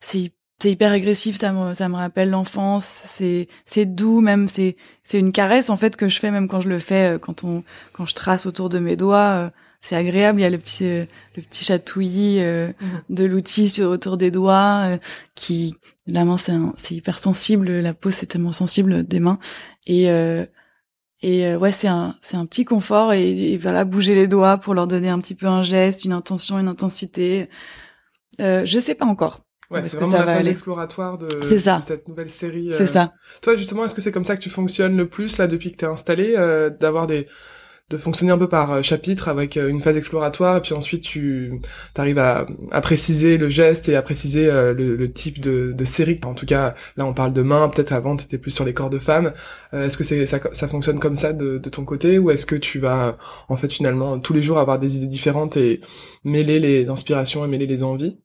c'est 0.00 0.30
c'est 0.62 0.70
hyper 0.70 0.92
agressif, 0.92 1.34
ça 1.36 1.52
me, 1.52 1.74
ça 1.74 1.88
me 1.88 1.96
rappelle 1.96 2.30
l'enfance, 2.30 2.84
c'est, 2.84 3.48
c'est 3.64 3.84
doux 3.84 4.20
même, 4.20 4.46
c'est, 4.46 4.76
c'est 5.02 5.18
une 5.18 5.32
caresse 5.32 5.70
en 5.70 5.76
fait 5.76 5.96
que 5.96 6.08
je 6.08 6.20
fais 6.20 6.30
même 6.30 6.46
quand 6.46 6.60
je 6.60 6.68
le 6.68 6.78
fais, 6.78 7.16
euh, 7.16 7.18
quand 7.18 7.42
on, 7.42 7.64
quand 7.92 8.06
je 8.06 8.14
trace 8.14 8.46
autour 8.46 8.68
de 8.68 8.78
mes 8.78 8.94
doigts, 8.94 9.18
euh, 9.18 9.50
c'est 9.80 9.96
agréable. 9.96 10.38
Il 10.38 10.42
y 10.44 10.46
a 10.46 10.50
le 10.50 10.58
petit, 10.58 10.84
euh, 10.84 11.04
le 11.34 11.42
petit 11.42 11.64
chatouillis 11.64 12.40
mhm. 12.40 12.74
de 13.10 13.24
l'outil 13.24 13.68
sur 13.68 13.90
autour 13.90 14.16
des 14.16 14.30
doigts, 14.30 14.98
qui, 15.34 15.74
la 16.06 16.24
main 16.24 16.38
c'est, 16.38 16.52
c'est 16.76 16.94
hyper 16.94 17.18
sensible, 17.18 17.68
la 17.68 17.92
peau 17.92 18.12
c'est 18.12 18.26
tellement 18.26 18.52
sensible 18.52 19.02
des 19.02 19.18
mains 19.18 19.40
et 19.88 20.06
et 21.24 21.54
ouais, 21.54 21.70
c'est 21.72 21.88
un, 21.88 22.16
c'est 22.20 22.36
un 22.36 22.46
petit 22.46 22.64
confort 22.64 23.12
et, 23.12 23.52
et, 23.52 23.58
voilà, 23.58 23.84
bouger 23.84 24.14
les 24.16 24.26
doigts 24.26 24.58
pour 24.58 24.74
leur 24.74 24.88
donner 24.88 25.08
un 25.08 25.20
petit 25.20 25.36
peu 25.36 25.46
un 25.46 25.62
geste, 25.62 26.04
une 26.04 26.12
intention, 26.12 26.58
une 26.58 26.66
intensité. 26.66 27.48
Euh, 28.40 28.64
je 28.64 28.78
sais 28.80 28.96
pas 28.96 29.06
encore. 29.06 29.40
Ouais, 29.72 29.80
c'est 29.86 29.96
vraiment 29.96 30.12
ça 30.12 30.24
la 30.24 30.36
phase 30.36 30.46
exploratoire 30.48 31.18
de, 31.18 31.28
cette 31.42 32.06
nouvelle 32.08 32.30
série. 32.30 32.68
C'est 32.72 32.82
euh. 32.82 32.86
ça. 32.86 33.12
Toi, 33.40 33.56
justement, 33.56 33.84
est-ce 33.84 33.94
que 33.94 34.02
c'est 34.02 34.12
comme 34.12 34.24
ça 34.24 34.36
que 34.36 34.42
tu 34.42 34.50
fonctionnes 34.50 34.96
le 34.96 35.08
plus 35.08 35.38
là 35.38 35.46
depuis 35.46 35.72
que 35.72 35.78
t'es 35.78 35.86
installé, 35.86 36.34
euh, 36.36 36.68
d'avoir 36.68 37.06
des 37.06 37.26
de 37.90 37.98
fonctionner 37.98 38.32
un 38.32 38.38
peu 38.38 38.48
par 38.48 38.72
euh, 38.72 38.80
chapitre 38.80 39.28
avec 39.28 39.56
une 39.56 39.82
phase 39.82 39.98
exploratoire 39.98 40.56
et 40.56 40.60
puis 40.62 40.72
ensuite 40.72 41.02
tu 41.02 41.60
arrives 41.94 42.18
à, 42.18 42.46
à 42.70 42.80
préciser 42.80 43.36
le 43.36 43.50
geste 43.50 43.86
et 43.90 43.96
à 43.96 44.02
préciser 44.02 44.46
le, 44.46 44.72
le, 44.72 45.12
type 45.12 45.40
de, 45.40 45.72
de 45.72 45.84
série? 45.84 46.18
En 46.24 46.32
tout 46.32 46.46
cas, 46.46 46.74
là 46.96 47.04
on 47.04 47.12
parle 47.12 47.34
de 47.34 47.42
main, 47.42 47.68
peut-être 47.68 47.92
avant 47.92 48.16
tu 48.16 48.24
étais 48.24 48.38
plus 48.38 48.50
sur 48.50 48.64
les 48.64 48.72
corps 48.72 48.88
de 48.88 48.98
femmes. 48.98 49.34
est-ce 49.74 49.98
que 49.98 50.04
c'est 50.04 50.24
ça, 50.24 50.40
ça 50.52 50.68
fonctionne 50.68 51.00
comme 51.00 51.16
ça 51.16 51.34
de, 51.34 51.58
de 51.58 51.68
ton 51.68 51.84
côté 51.84 52.18
ou 52.18 52.30
est-ce 52.30 52.46
que 52.46 52.56
tu 52.56 52.78
vas 52.78 53.18
en 53.50 53.58
fait 53.58 53.70
finalement 53.70 54.18
tous 54.18 54.32
les 54.32 54.42
jours 54.42 54.58
avoir 54.58 54.78
des 54.78 54.96
idées 54.96 55.06
différentes 55.06 55.58
et 55.58 55.82
mêler 56.24 56.60
les 56.60 56.88
inspirations 56.88 57.44
et 57.44 57.48
mêler 57.48 57.66
les 57.66 57.82
envies? 57.82 58.16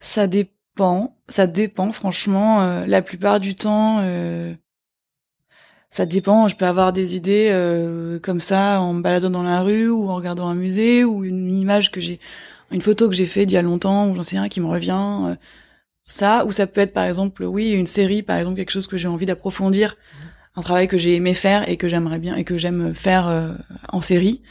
Ça 0.00 0.26
dépend, 0.26 1.16
ça 1.28 1.46
dépend 1.46 1.92
franchement. 1.92 2.62
Euh, 2.62 2.86
la 2.86 3.02
plupart 3.02 3.40
du 3.40 3.54
temps, 3.54 3.98
euh, 4.00 4.54
ça 5.90 6.06
dépend. 6.06 6.48
Je 6.48 6.56
peux 6.56 6.66
avoir 6.66 6.92
des 6.92 7.16
idées 7.16 7.48
euh, 7.50 8.18
comme 8.20 8.40
ça 8.40 8.80
en 8.80 8.92
me 8.94 9.02
baladant 9.02 9.30
dans 9.30 9.42
la 9.42 9.62
rue 9.62 9.88
ou 9.88 10.08
en 10.08 10.16
regardant 10.16 10.48
un 10.48 10.54
musée 10.54 11.04
ou 11.04 11.24
une 11.24 11.52
image 11.52 11.90
que 11.90 12.00
j'ai, 12.00 12.20
une 12.70 12.82
photo 12.82 13.08
que 13.08 13.14
j'ai 13.14 13.26
faite 13.26 13.50
il 13.50 13.54
y 13.54 13.58
a 13.58 13.62
longtemps 13.62 14.08
ou 14.08 14.16
j'en 14.16 14.22
sais 14.22 14.38
rien 14.38 14.48
qui 14.48 14.60
me 14.60 14.66
revient. 14.66 15.36
ça, 16.06 16.44
ou 16.46 16.52
ça 16.52 16.66
peut 16.66 16.80
être 16.80 16.92
par 16.92 17.04
exemple, 17.06 17.44
oui, 17.44 17.72
une 17.72 17.86
série, 17.86 18.22
par 18.22 18.38
exemple, 18.38 18.56
quelque 18.56 18.70
chose 18.70 18.86
que 18.86 18.96
j'ai 18.96 19.08
envie 19.08 19.26
d'approfondir, 19.26 19.96
un 20.56 20.62
travail 20.62 20.88
que 20.88 20.96
j'ai 20.96 21.14
aimé 21.14 21.34
faire 21.34 21.68
et 21.68 21.76
que 21.76 21.86
j'aimerais 21.86 22.18
bien 22.18 22.34
et 22.34 22.44
que 22.44 22.56
j'aime 22.56 22.94
faire 22.94 23.28
euh, 23.28 23.52
en 23.90 24.00
série, 24.00 24.42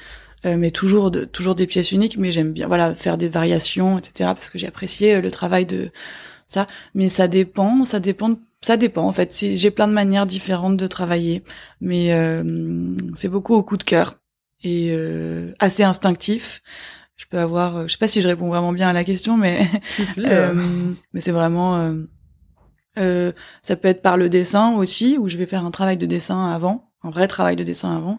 euh, 0.46 0.58
mais 0.58 0.72
toujours 0.72 1.12
de, 1.12 1.26
toujours 1.26 1.56
des 1.56 1.68
pièces 1.68 1.92
uniques, 1.92 2.18
mais 2.18 2.32
j'aime 2.32 2.54
bien, 2.54 2.68
voilà, 2.68 2.96
faire 2.96 3.18
des 3.18 3.30
variations, 3.30 3.98
etc. 3.98 4.32
Parce 4.34 4.50
que 4.50 4.58
j'ai 4.58 4.68
apprécié 4.68 5.22
le 5.22 5.32
travail 5.32 5.66
de 5.66 5.92
ça, 6.48 6.68
mais 6.94 7.10
ça 7.10 7.28
dépend, 7.28 7.86
ça 7.86 8.00
dépend, 8.00 8.38
ça 8.62 8.78
dépend 8.78 9.04
en 9.04 9.12
fait. 9.12 9.36
J'ai 9.36 9.72
plein 9.72 9.88
de 9.88 9.94
manières 9.94 10.26
différentes 10.26 10.78
de 10.78 10.88
travailler, 10.88 11.44
mais 11.82 12.12
c'est 13.16 13.30
beaucoup 13.30 13.56
au 13.56 13.64
coup 13.64 13.78
de 13.78 13.84
cœur 13.84 14.16
et 14.64 14.96
assez 15.60 15.84
instinctif 15.84 16.62
je 17.16 17.26
peux 17.30 17.40
avoir, 17.40 17.78
euh, 17.78 17.84
je 17.88 17.94
sais 17.94 17.98
pas 17.98 18.08
si 18.08 18.22
je 18.22 18.28
réponds 18.28 18.50
vraiment 18.50 18.74
bien 18.74 18.90
à 18.90 18.94
la 18.94 19.04
question, 19.04 19.38
mais 19.38 19.70
euh. 20.20 20.54
mais 21.14 21.22
c'est 21.22 21.32
vraiment, 21.32 21.78
euh, 21.78 21.94
euh, 22.98 23.32
ça 23.62 23.76
peut 23.76 23.88
être 23.88 24.02
par 24.02 24.18
le 24.18 24.30
dessin 24.30 24.74
aussi, 24.74 25.18
où 25.18 25.28
je 25.28 25.38
vais 25.38 25.46
faire 25.46 25.66
un 25.66 25.72
travail 25.72 25.98
de 25.98 26.06
dessin 26.06 26.52
avant, 26.52 26.92
un 27.04 27.12
vrai 27.12 27.28
travail 27.28 27.56
de 27.56 27.64
dessin 27.64 27.96
avant, 27.96 28.18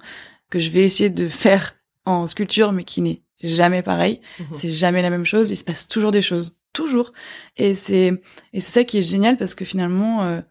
que 0.50 0.58
je 0.58 0.70
vais 0.70 0.82
essayer 0.82 1.10
de 1.10 1.28
faire 1.28 1.75
en 2.06 2.26
sculpture, 2.26 2.72
mais 2.72 2.84
qui 2.84 3.02
n'est 3.02 3.22
jamais 3.42 3.82
pareil. 3.82 4.20
Mhm. 4.40 4.46
C'est 4.56 4.70
jamais 4.70 5.02
la 5.02 5.10
même 5.10 5.26
chose. 5.26 5.50
Il 5.50 5.56
se 5.56 5.64
passe 5.64 5.86
toujours 5.88 6.12
des 6.12 6.22
choses, 6.22 6.62
toujours. 6.72 7.12
Et 7.56 7.74
c'est 7.74 8.22
et 8.52 8.60
c'est 8.60 8.72
ça 8.72 8.84
qui 8.84 8.98
est 8.98 9.02
génial 9.02 9.36
parce 9.36 9.54
que 9.54 9.64
finalement, 9.64 10.42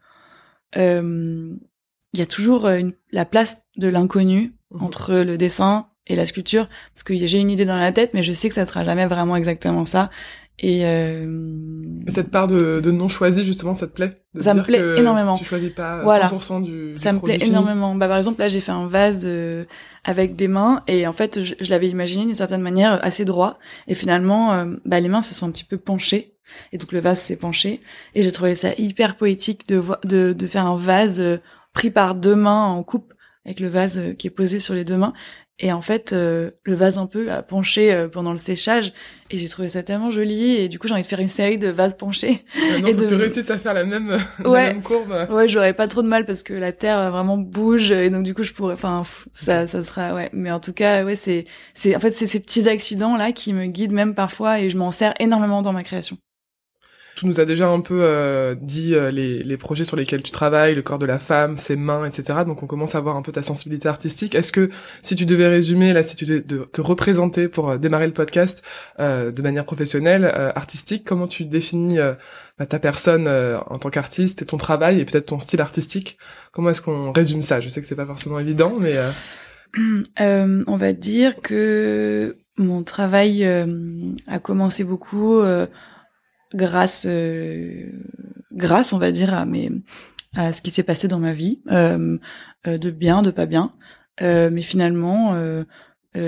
il 0.75 2.19
y 2.19 2.21
a 2.21 2.25
toujours 2.25 2.67
une, 2.67 2.93
la 3.11 3.25
place 3.25 3.63
de 3.77 3.87
l'inconnu 3.87 4.53
mhm. 4.71 4.83
entre 4.83 5.15
le 5.15 5.37
dessin 5.37 5.87
et 6.07 6.15
la 6.15 6.25
sculpture 6.25 6.69
parce 6.93 7.03
que 7.03 7.15
j'ai 7.17 7.39
une 7.39 7.49
idée 7.49 7.65
dans 7.65 7.77
la 7.77 7.91
tête 7.91 8.13
mais 8.13 8.23
je 8.23 8.31
sais 8.31 8.47
que 8.47 8.55
ça 8.55 8.65
sera 8.65 8.85
jamais 8.85 9.07
vraiment 9.07 9.35
exactement 9.35 9.85
ça 9.85 10.11
et 10.59 10.85
euh... 10.85 11.27
cette 12.07 12.31
part 12.31 12.47
de, 12.47 12.79
de, 12.79 12.91
non 12.91 13.09
choisi 13.09 13.43
justement 13.43 13.73
ça 13.73 13.87
te 13.87 13.91
plaît 13.91 14.21
de 14.33 14.41
ça 14.41 14.53
me 14.53 14.63
plaît 14.63 14.97
énormément. 14.97 15.37
tu 15.37 15.43
choisis 15.43 15.71
pas 15.71 16.01
voilà. 16.01 16.29
100% 16.29 16.63
du, 16.63 16.93
ça 16.97 17.11
me 17.11 17.19
plaît 17.19 17.37
énormément. 17.41 17.93
Bah 17.95 18.07
par 18.07 18.17
exemple 18.17 18.39
là 18.39 18.47
j'ai 18.47 18.61
fait 18.61 18.71
un 18.71 18.87
vase 18.87 19.23
euh, 19.25 19.65
avec 20.05 20.37
des 20.37 20.47
mains 20.47 20.83
et 20.87 21.07
en 21.07 21.13
fait 21.13 21.41
je, 21.41 21.55
je 21.59 21.69
l'avais 21.69 21.89
imaginé 21.89 22.25
d'une 22.25 22.35
certaine 22.35 22.61
manière 22.61 23.03
assez 23.03 23.25
droit. 23.25 23.59
Et 23.87 23.95
finalement 23.95 24.53
euh, 24.53 24.75
bah 24.85 24.99
les 25.01 25.09
mains 25.09 25.21
se 25.21 25.33
sont 25.33 25.47
un 25.47 25.51
petit 25.51 25.65
peu 25.65 25.77
penchées. 25.77 26.37
Et 26.71 26.77
donc 26.77 26.91
le 26.91 26.99
vase 26.99 27.19
s'est 27.19 27.35
penché. 27.35 27.81
Et 28.13 28.23
j'ai 28.23 28.31
trouvé 28.31 28.55
ça 28.55 28.69
hyper 28.77 29.17
poétique 29.17 29.67
de 29.67 29.83
de, 30.05 30.31
de 30.31 30.47
faire 30.47 30.65
un 30.65 30.77
vase 30.77 31.19
euh, 31.19 31.37
pris 31.73 31.91
par 31.91 32.15
deux 32.15 32.35
mains 32.35 32.65
en 32.65 32.83
coupe 32.83 33.13
avec 33.45 33.59
le 33.59 33.67
vase 33.67 33.99
qui 34.17 34.27
est 34.27 34.31
posé 34.31 34.59
sur 34.59 34.73
les 34.73 34.85
deux 34.85 34.97
mains 34.97 35.13
et 35.57 35.71
en 35.71 35.81
fait, 35.81 36.11
euh, 36.11 36.51
le 36.63 36.75
vase 36.75 36.97
un 36.97 37.05
peu 37.05 37.31
a 37.31 37.41
penché 37.41 37.93
euh, 37.93 38.09
pendant 38.09 38.33
le 38.33 38.37
séchage 38.37 38.91
et 39.29 39.37
j'ai 39.37 39.47
trouvé 39.47 39.69
ça 39.69 39.83
tellement 39.83 40.11
joli 40.11 40.57
et 40.57 40.67
du 40.67 40.79
coup 40.79 40.89
j'ai 40.89 40.93
envie 40.93 41.03
de 41.03 41.07
faire 41.07 41.21
une 41.21 41.29
série 41.29 41.57
de 41.57 41.69
vases 41.69 41.95
penchés. 41.95 42.43
Ah 42.57 42.89
et 42.89 42.93
de... 42.93 43.07
tu 43.07 43.15
réussis 43.15 43.49
à 43.49 43.57
faire 43.57 43.73
la 43.73 43.85
même, 43.85 44.17
la 44.43 44.49
même 44.49 44.81
courbe. 44.81 45.27
Ouais, 45.29 45.47
j'aurais 45.47 45.73
pas 45.73 45.87
trop 45.87 46.01
de 46.01 46.09
mal 46.09 46.25
parce 46.25 46.43
que 46.43 46.53
la 46.53 46.73
terre 46.73 46.99
euh, 46.99 47.09
vraiment 47.09 47.37
bouge 47.37 47.91
et 47.91 48.09
donc 48.09 48.23
du 48.23 48.33
coup 48.33 48.43
je 48.43 48.51
pourrais, 48.51 48.73
enfin 48.73 49.03
ça, 49.31 49.65
ça 49.65 49.85
sera 49.85 50.13
ouais. 50.13 50.29
Mais 50.33 50.51
en 50.51 50.59
tout 50.59 50.73
cas 50.73 51.05
ouais 51.05 51.15
c'est 51.15 51.45
c'est 51.73 51.95
en 51.95 52.01
fait 52.01 52.11
c'est 52.11 52.27
ces 52.27 52.41
petits 52.41 52.67
accidents 52.67 53.15
là 53.15 53.31
qui 53.31 53.53
me 53.53 53.65
guident 53.65 53.93
même 53.93 54.13
parfois 54.13 54.59
et 54.59 54.69
je 54.69 54.77
m'en 54.77 54.91
sers 54.91 55.13
énormément 55.21 55.61
dans 55.61 55.73
ma 55.73 55.83
création. 55.83 56.17
Tu 57.15 57.25
nous 57.27 57.39
as 57.39 57.45
déjà 57.45 57.69
un 57.69 57.79
peu 57.79 57.99
euh, 58.01 58.55
dit 58.59 58.93
euh, 58.93 59.09
les, 59.09 59.41
les, 59.41 59.57
projets 59.57 59.85
sur 59.85 59.95
lesquels 59.95 60.21
tu 60.21 60.31
travailles, 60.31 60.75
le 60.75 60.81
corps 60.81 60.99
de 60.99 61.05
la 61.05 61.17
femme, 61.17 61.55
ses 61.55 61.77
mains, 61.77 62.05
etc. 62.05 62.39
Donc 62.45 62.61
on 62.61 62.67
commence 62.67 62.93
à 62.93 62.99
voir 62.99 63.15
un 63.15 63.21
peu 63.21 63.31
ta 63.31 63.41
sensibilité 63.41 63.87
artistique. 63.87 64.35
Est-ce 64.35 64.51
que 64.51 64.69
si 65.01 65.15
tu 65.15 65.25
devais 65.25 65.47
résumer, 65.47 65.93
là, 65.93 66.03
si 66.03 66.17
tu 66.17 66.25
devais 66.25 66.41
te 66.41 66.81
représenter 66.81 67.47
pour 67.47 67.69
euh, 67.69 67.77
démarrer 67.77 68.07
le 68.07 68.13
podcast 68.13 68.63
de 68.99 69.41
manière 69.41 69.65
professionnelle, 69.65 70.25
artistique, 70.55 71.03
comment 71.05 71.27
tu 71.27 71.45
définis 71.45 71.97
bah, 72.59 72.65
ta 72.65 72.79
personne 72.79 73.27
en 73.27 73.77
tant 73.77 73.89
qu'artiste 73.89 74.41
et 74.41 74.45
ton 74.45 74.57
travail 74.57 74.99
et 74.99 75.05
peut-être 75.05 75.27
ton 75.27 75.39
style 75.39 75.61
artistique? 75.61 76.17
Comment 76.51 76.71
est-ce 76.71 76.81
qu'on 76.81 77.11
résume 77.11 77.41
ça? 77.41 77.61
Je 77.61 77.69
sais 77.69 77.81
que 77.81 77.87
c'est 77.87 77.95
pas 77.95 78.05
forcément 78.05 78.39
évident, 78.39 78.73
mais 78.79 78.95
on 80.67 80.77
va 80.77 80.93
dire 80.93 81.41
que 81.41 82.37
mon 82.57 82.83
travail 82.83 83.45
a 84.27 84.39
commencé 84.39 84.83
beaucoup 84.83 85.41
grâce, 86.55 87.05
euh, 87.07 87.91
grâce, 88.51 88.93
on 88.93 88.97
va 88.97 89.11
dire, 89.11 89.33
à 89.33 89.45
mes, 89.45 89.71
à 90.35 90.53
ce 90.53 90.61
qui 90.61 90.71
s'est 90.71 90.83
passé 90.83 91.07
dans 91.07 91.19
ma 91.19 91.33
vie, 91.33 91.61
euh, 91.71 92.17
euh, 92.67 92.77
de 92.77 92.89
bien, 92.89 93.21
de 93.21 93.31
pas 93.31 93.45
bien. 93.45 93.73
mais 94.21 94.61
finalement, 94.61 95.35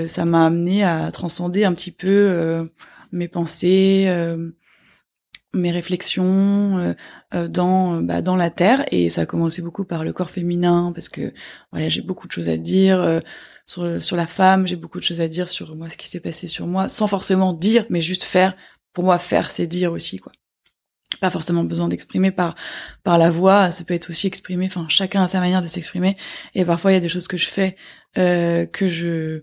ça 0.06 0.24
m'a 0.24 0.46
amené 0.46 0.84
à 0.84 1.10
transcender 1.10 1.64
un 1.64 1.72
petit 1.72 1.92
peu 1.92 2.68
mes 3.12 3.28
pensées, 3.28 4.06
mes 5.54 5.70
réflexions 5.70 6.94
dans 7.32 8.02
bah, 8.02 8.20
dans 8.20 8.36
la 8.36 8.50
terre 8.50 8.84
et 8.92 9.08
ça 9.08 9.22
a 9.22 9.26
commencé 9.26 9.62
beaucoup 9.62 9.86
par 9.86 10.04
le 10.04 10.12
corps 10.12 10.28
féminin 10.28 10.92
parce 10.94 11.08
que 11.08 11.32
voilà 11.72 11.88
j'ai 11.88 12.02
beaucoup 12.02 12.26
de 12.26 12.32
choses 12.32 12.50
à 12.50 12.58
dire 12.58 13.22
sur 13.64 14.02
sur 14.02 14.16
la 14.16 14.26
femme 14.26 14.66
j'ai 14.66 14.76
beaucoup 14.76 14.98
de 14.98 15.04
choses 15.04 15.22
à 15.22 15.28
dire 15.28 15.48
sur 15.48 15.74
moi 15.74 15.88
ce 15.88 15.96
qui 15.96 16.06
s'est 16.06 16.20
passé 16.20 16.48
sur 16.48 16.66
moi 16.66 16.90
sans 16.90 17.08
forcément 17.08 17.54
dire 17.54 17.86
mais 17.88 18.02
juste 18.02 18.24
faire 18.24 18.54
pour 18.92 19.04
moi, 19.04 19.18
faire, 19.18 19.50
c'est 19.50 19.66
dire 19.66 19.92
aussi, 19.92 20.18
quoi. 20.18 20.32
Pas 21.20 21.30
forcément 21.30 21.64
besoin 21.64 21.88
d'exprimer 21.88 22.30
par 22.30 22.54
par 23.02 23.16
la 23.18 23.30
voix, 23.30 23.70
ça 23.70 23.82
peut 23.82 23.94
être 23.94 24.10
aussi 24.10 24.26
exprimé. 24.26 24.66
Enfin, 24.66 24.86
chacun 24.88 25.22
a 25.24 25.28
sa 25.28 25.40
manière 25.40 25.62
de 25.62 25.66
s'exprimer. 25.66 26.16
Et 26.54 26.64
parfois, 26.64 26.92
il 26.92 26.94
y 26.94 26.96
a 26.98 27.00
des 27.00 27.08
choses 27.08 27.28
que 27.28 27.38
je 27.38 27.46
fais 27.46 27.76
euh, 28.18 28.66
que 28.66 28.88
je 28.88 29.42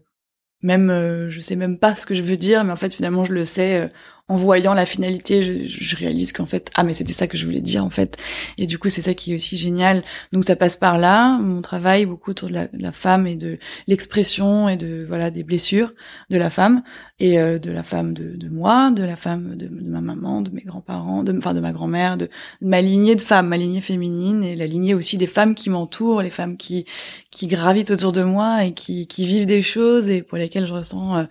même 0.62 0.90
euh, 0.90 1.30
je 1.30 1.40
sais 1.40 1.56
même 1.56 1.78
pas 1.78 1.96
ce 1.96 2.06
que 2.06 2.14
je 2.14 2.24
veux 2.24 2.38
dire 2.38 2.64
mais 2.64 2.72
en 2.72 2.76
fait 2.76 2.94
finalement 2.94 3.24
je 3.24 3.34
le 3.34 3.46
sais 3.46 3.82
euh, 3.82 3.88
en 4.28 4.36
voyant 4.38 4.74
la 4.74 4.88
finalité 4.88 5.44
je, 5.44 5.68
je 5.68 5.96
réalise 5.96 6.34
qu'en 6.34 6.48
fait 6.48 6.72
ah 6.74 6.84
mais 6.84 6.94
c'était 6.96 7.14
ça 7.14 7.28
que 7.28 7.38
je 7.38 7.46
voulais 7.46 7.62
dire 7.62 7.86
en 7.86 7.92
fait. 7.92 8.18
Et 8.58 8.66
du 8.66 8.80
coup 8.80 8.90
c'est 8.90 9.04
ça 9.04 9.14
qui 9.14 9.32
est 9.32 9.36
aussi 9.36 9.56
génial. 9.56 10.04
Donc 10.32 10.46
ça 10.46 10.56
passe 10.56 10.78
par 10.78 10.98
là 10.98 11.38
mon 11.38 11.62
travail 11.62 12.06
beaucoup 12.06 12.32
autour 12.32 12.50
de 12.50 12.54
la, 12.54 12.68
de 12.68 12.82
la 12.82 12.92
femme 12.92 13.28
et 13.28 13.36
de 13.36 13.60
l'expression 13.88 14.68
et 14.68 14.78
de 14.78 15.06
voilà 15.08 15.30
des 15.30 15.44
blessures 15.44 15.94
de 16.32 16.38
la 16.38 16.50
femme 16.50 16.82
et 17.20 17.40
euh, 17.40 17.60
de 17.60 17.72
la 17.72 17.84
femme 17.84 18.14
de, 18.14 18.36
de, 18.36 18.50
moi 18.50 18.90
de 18.92 19.04
la 19.04 19.16
femme 19.16 19.56
de, 19.56 19.68
de 19.68 19.90
ma 19.90 20.02
maman 20.02 20.42
de 20.42 20.50
mes 20.50 20.64
grands-parents 20.64 21.24
de 21.24 21.38
enfin 21.38 21.54
de 21.54 21.60
ma 21.60 21.72
grand-mère 21.72 22.18
de, 22.18 22.30
ma 22.62 22.82
lignée 22.82 23.16
de 23.16 23.22
femmes 23.22 23.48
ma 23.48 23.58
lignée 23.58 23.82
féminine 23.82 24.44
et 24.44 24.56
la 24.56 24.66
lignée 24.66 24.96
aussi 24.96 25.18
des 25.18 25.28
femmes 25.28 25.54
qui 25.54 25.70
m'entourent 25.70 26.24
les 26.24 26.32
femmes 26.32 26.58
qui 26.58 26.86
qui 27.30 27.46
gravitent 27.48 27.92
autour 27.92 28.12
de 28.12 28.24
moi 28.24 28.66
et 28.66 28.74
qui 28.74 29.06
qui 29.06 29.28
vivent 29.28 29.46
des 29.46 29.62
choses 29.62 30.10
et 30.10 30.24
pour 30.24 30.40
lesquelles 30.40 30.66
je 30.66 30.74
ressens 30.74 31.18
euh, 31.18 31.24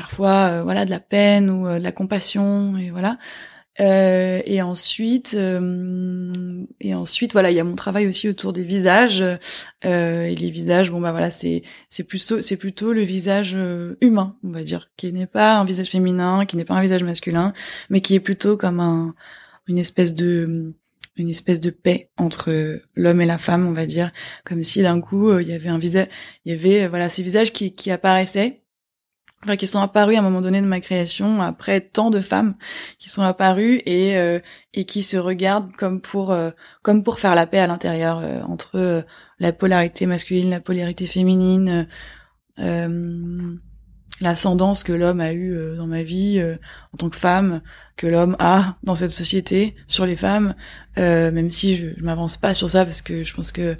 parfois 0.00 0.48
euh, 0.48 0.62
voilà 0.62 0.86
de 0.86 0.90
la 0.90 0.98
peine 0.98 1.50
ou 1.50 1.68
euh, 1.68 1.78
de 1.78 1.84
la 1.84 1.92
compassion 1.92 2.76
et 2.78 2.90
voilà. 2.90 3.18
Euh, 3.78 4.42
et 4.46 4.60
ensuite 4.62 5.34
et 6.80 6.94
ensuite 6.94 7.32
voilà 7.32 7.50
il 7.50 7.56
y 7.56 7.60
a 7.60 7.64
mon 7.64 7.76
travail 7.76 8.08
aussi 8.08 8.28
autour 8.28 8.52
des 8.52 8.64
visages 8.64 9.22
et 9.82 10.34
les 10.34 10.50
visages 10.50 10.90
bon 10.90 11.00
bah 11.00 11.12
voilà 11.12 11.30
c'est 11.30 11.62
c'est 11.88 12.02
plutôt 12.02 12.40
c'est 12.42 12.56
plutôt 12.56 12.92
le 12.92 13.02
visage 13.02 13.56
humain 14.00 14.36
on 14.42 14.50
va 14.50 14.64
dire 14.64 14.90
qui 14.96 15.12
n'est 15.12 15.28
pas 15.28 15.56
un 15.56 15.64
visage 15.64 15.88
féminin 15.88 16.44
qui 16.46 16.56
n'est 16.56 16.64
pas 16.64 16.74
un 16.74 16.82
visage 16.82 17.04
masculin 17.04 17.54
mais 17.90 18.00
qui 18.00 18.16
est 18.16 18.20
plutôt 18.20 18.56
comme 18.56 18.80
un 18.80 19.14
une 19.68 19.78
espèce 19.78 20.14
de 20.14 20.74
une 21.16 21.30
espèce 21.30 21.60
de 21.60 21.70
paix 21.70 22.10
entre 22.16 22.80
l'homme 22.94 23.20
et 23.20 23.26
la 23.26 23.36
femme, 23.36 23.66
on 23.66 23.72
va 23.72 23.84
dire, 23.84 24.10
comme 24.44 24.62
si 24.62 24.80
d'un 24.82 25.00
coup 25.00 25.38
il 25.38 25.48
y 25.48 25.52
avait 25.52 25.68
un 25.68 25.78
visage, 25.78 26.08
il 26.44 26.52
y 26.52 26.54
avait 26.54 26.88
voilà 26.88 27.08
ces 27.08 27.22
visages 27.22 27.52
qui, 27.52 27.74
qui 27.74 27.90
apparaissaient 27.90 28.59
enfin, 29.44 29.56
qui 29.56 29.66
sont 29.66 29.80
apparues 29.80 30.16
à 30.16 30.18
un 30.18 30.22
moment 30.22 30.40
donné 30.40 30.60
de 30.60 30.66
ma 30.66 30.80
création 30.80 31.40
après 31.40 31.80
tant 31.80 32.10
de 32.10 32.20
femmes 32.20 32.54
qui 32.98 33.08
sont 33.08 33.22
apparues 33.22 33.82
et 33.86 34.16
euh, 34.16 34.40
et 34.74 34.84
qui 34.84 35.02
se 35.02 35.16
regardent 35.16 35.72
comme 35.76 36.00
pour 36.00 36.32
euh, 36.32 36.50
comme 36.82 37.02
pour 37.02 37.18
faire 37.18 37.34
la 37.34 37.46
paix 37.46 37.58
à 37.58 37.66
l'intérieur 37.66 38.18
euh, 38.18 38.42
entre 38.42 39.04
la 39.38 39.52
polarité 39.52 40.06
masculine, 40.06 40.50
la 40.50 40.60
polarité 40.60 41.06
féminine, 41.06 41.88
l'ascendance 44.20 44.84
que 44.84 44.92
l'homme 44.92 45.20
a 45.20 45.32
eu 45.32 45.56
dans 45.78 45.86
ma 45.86 46.02
vie 46.02 46.42
en 46.92 46.96
tant 46.98 47.08
que 47.08 47.16
femme, 47.16 47.62
que 47.96 48.06
l'homme 48.06 48.36
a 48.38 48.76
dans 48.82 48.96
cette 48.96 49.12
société 49.12 49.74
sur 49.86 50.04
les 50.04 50.16
femmes, 50.16 50.54
même 50.98 51.48
si 51.48 51.76
je, 51.76 51.86
je 51.96 52.02
m'avance 52.02 52.36
pas 52.36 52.52
sur 52.52 52.70
ça 52.70 52.84
parce 52.84 53.00
que 53.00 53.24
je 53.24 53.34
pense 53.34 53.50
que 53.50 53.78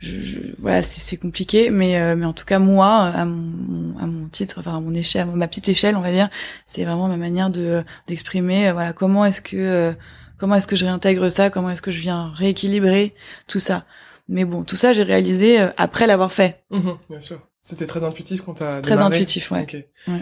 je, 0.00 0.18
je, 0.18 0.38
voilà, 0.58 0.82
c'est 0.82 1.18
compliqué, 1.18 1.68
mais 1.68 2.00
euh, 2.00 2.16
mais 2.16 2.24
en 2.24 2.32
tout 2.32 2.46
cas 2.46 2.58
moi, 2.58 2.88
à 2.88 3.26
mon, 3.26 3.98
à 3.98 4.06
mon 4.06 4.28
titre, 4.28 4.56
enfin 4.58 4.78
à 4.78 4.80
mon 4.80 4.94
échelle, 4.94 5.28
à 5.28 5.36
ma 5.36 5.46
petite 5.46 5.68
échelle, 5.68 5.94
on 5.94 6.00
va 6.00 6.10
dire, 6.10 6.30
c'est 6.64 6.84
vraiment 6.84 7.06
ma 7.06 7.18
manière 7.18 7.50
de 7.50 7.84
d'exprimer, 8.06 8.68
euh, 8.68 8.72
voilà, 8.72 8.94
comment 8.94 9.26
est-ce 9.26 9.42
que 9.42 9.56
euh, 9.56 9.92
comment 10.38 10.54
est-ce 10.54 10.66
que 10.66 10.74
je 10.74 10.86
réintègre 10.86 11.30
ça, 11.30 11.50
comment 11.50 11.68
est-ce 11.68 11.82
que 11.82 11.90
je 11.90 12.00
viens 12.00 12.32
rééquilibrer 12.34 13.14
tout 13.46 13.60
ça. 13.60 13.84
Mais 14.26 14.46
bon, 14.46 14.64
tout 14.64 14.76
ça 14.76 14.94
j'ai 14.94 15.02
réalisé 15.02 15.58
après 15.76 16.06
l'avoir 16.06 16.32
fait. 16.32 16.62
Mmh 16.70 16.92
bien 17.10 17.20
sûr. 17.20 17.46
C'était 17.62 17.86
très 17.86 18.02
intuitif 18.02 18.40
quand 18.40 18.54
t'as 18.54 18.80
Très 18.80 19.02
intuitif, 19.02 19.50
ouais. 19.50 19.66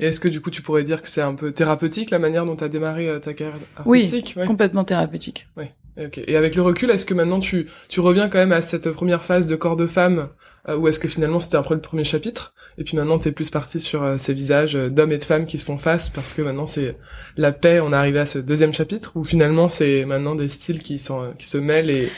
Et 0.01 0.07
est-ce 0.07 0.19
que 0.19 0.27
du 0.27 0.41
coup 0.41 0.51
tu 0.51 0.61
pourrais 0.61 0.83
dire 0.83 1.03
que 1.03 1.09
c'est 1.09 1.23
un 1.23 1.37
peu 1.37 1.53
thérapeutique 1.53 2.11
la 2.11 2.19
manière 2.19 2.45
dont 2.45 2.57
t'as 2.57 2.67
démarré 2.67 3.09
ta 3.21 3.33
carrière 3.33 3.59
artistique? 3.77 4.35
Oui, 4.37 4.45
complètement 4.45 4.83
thérapeutique. 4.83 5.47
Et 5.99 6.37
avec 6.37 6.55
le 6.55 6.63
recul, 6.63 6.91
est-ce 6.91 7.05
que 7.05 7.15
maintenant 7.15 7.41
tu, 7.41 7.67
tu 7.89 8.01
reviens 8.01 8.29
quand 8.29 8.39
même 8.39 8.53
à 8.53 8.63
cette 8.63 8.91
première 8.91 9.25
phase 9.25 9.47
de 9.47 9.57
corps 9.57 9.77
de 9.77 9.87
femme, 9.87 10.29
euh, 10.69 10.77
ou 10.77 10.87
est-ce 10.89 11.01
que 11.01 11.09
finalement 11.09 11.41
c'était 11.41 11.57
après 11.57 11.75
le 11.75 11.81
premier 11.81 12.05
chapitre, 12.05 12.55
et 12.79 12.85
puis 12.85 12.97
maintenant 12.97 13.19
t'es 13.19 13.33
plus 13.33 13.51
parti 13.51 13.81
sur 13.81 14.03
euh, 14.03 14.17
ces 14.17 14.33
visages 14.33 14.75
d'hommes 14.75 15.13
et 15.13 15.19
de 15.19 15.25
femmes 15.25 15.47
qui 15.47 15.59
se 15.59 15.65
font 15.65 15.79
face, 15.79 16.09
parce 16.09 16.35
que 16.35 16.43
maintenant 16.43 16.67
c'est 16.67 16.97
la 17.37 17.53
paix, 17.53 17.81
on 17.81 17.93
est 17.93 17.97
arrivé 17.97 18.21
à 18.21 18.27
ce 18.27 18.39
deuxième 18.39 18.73
chapitre, 18.73 19.13
ou 19.17 19.25
finalement 19.25 19.69
c'est 19.69 20.05
maintenant 20.05 20.37
des 20.37 20.49
styles 20.49 20.83
qui 20.83 20.99
sont 20.99 21.35
qui 21.39 21.47
se 21.47 21.59
mêlent 21.59 21.91
et 21.91 22.09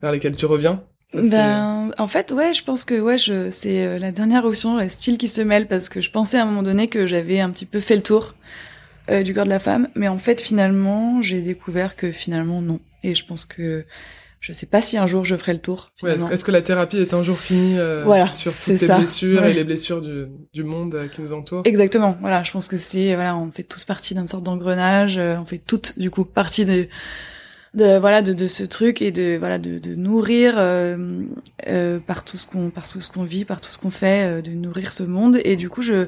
vers 0.00 0.12
lesquels 0.12 0.36
tu 0.36 0.46
reviens? 0.46 0.82
Ben, 1.14 1.92
en 1.96 2.06
fait, 2.08 2.32
ouais, 2.32 2.52
je 2.52 2.64
pense 2.64 2.84
que 2.84 3.00
ouais, 3.00 3.18
je, 3.18 3.50
c'est 3.50 3.86
euh, 3.86 3.98
la 3.98 4.10
dernière 4.10 4.44
option, 4.44 4.78
le 4.78 4.88
style 4.88 5.16
qui 5.16 5.28
se 5.28 5.40
mêle, 5.40 5.68
parce 5.68 5.88
que 5.88 6.00
je 6.00 6.10
pensais 6.10 6.38
à 6.38 6.42
un 6.42 6.46
moment 6.46 6.64
donné 6.64 6.88
que 6.88 7.06
j'avais 7.06 7.40
un 7.40 7.50
petit 7.50 7.66
peu 7.66 7.80
fait 7.80 7.94
le 7.94 8.02
tour 8.02 8.34
euh, 9.10 9.22
du 9.22 9.34
corps 9.34 9.44
de 9.44 9.50
la 9.50 9.58
femme, 9.58 9.88
mais 9.94 10.08
en 10.08 10.18
fait, 10.18 10.40
finalement, 10.40 11.22
j'ai 11.22 11.40
découvert 11.40 11.96
que 11.96 12.12
finalement 12.12 12.62
non. 12.62 12.80
Et 13.02 13.14
je 13.14 13.24
pense 13.24 13.44
que 13.44 13.84
je 14.40 14.52
sais 14.52 14.66
pas 14.66 14.82
si 14.82 14.98
un 14.98 15.06
jour 15.06 15.24
je 15.24 15.36
ferai 15.36 15.54
le 15.54 15.58
tour. 15.58 15.92
Ouais, 16.02 16.14
est-ce, 16.14 16.44
que 16.44 16.50
la 16.50 16.62
thérapie 16.62 16.98
est 16.98 17.14
un 17.14 17.22
jour 17.22 17.38
finie 17.38 17.78
euh, 17.78 18.02
voilà, 18.04 18.30
sur 18.30 18.52
toutes 18.52 18.76
ces 18.76 18.94
blessures 18.94 19.44
et 19.44 19.54
les 19.54 19.64
blessures 19.64 20.02
du, 20.02 20.26
du 20.52 20.64
monde 20.64 21.08
qui 21.12 21.22
nous 21.22 21.32
entoure? 21.32 21.62
Exactement. 21.64 22.16
Voilà, 22.20 22.42
je 22.42 22.52
pense 22.52 22.68
que 22.68 22.76
c'est 22.76 23.14
voilà, 23.14 23.36
on 23.36 23.50
fait 23.50 23.62
tous 23.62 23.84
partie 23.84 24.14
d'une 24.14 24.26
sorte 24.26 24.44
d'engrenage, 24.44 25.18
on 25.18 25.44
fait 25.44 25.62
toutes 25.64 25.98
du 25.98 26.10
coup 26.10 26.24
partie 26.24 26.64
de 26.64 26.88
de 27.74 27.98
voilà 27.98 28.22
de, 28.22 28.32
de 28.32 28.46
ce 28.46 28.64
truc 28.64 29.02
et 29.02 29.10
de 29.10 29.36
voilà 29.38 29.58
de, 29.58 29.78
de 29.78 29.94
nourrir 29.94 30.54
euh, 30.56 31.24
euh, 31.66 31.98
par 31.98 32.24
tout 32.24 32.36
ce 32.36 32.46
qu'on 32.46 32.70
par 32.70 32.88
tout 32.88 33.00
ce 33.00 33.10
qu'on 33.10 33.24
vit 33.24 33.44
par 33.44 33.60
tout 33.60 33.70
ce 33.70 33.78
qu'on 33.78 33.90
fait 33.90 34.24
euh, 34.24 34.42
de 34.42 34.50
nourrir 34.50 34.92
ce 34.92 35.02
monde 35.02 35.40
et 35.44 35.56
du 35.56 35.68
coup 35.68 35.82
je 35.82 36.06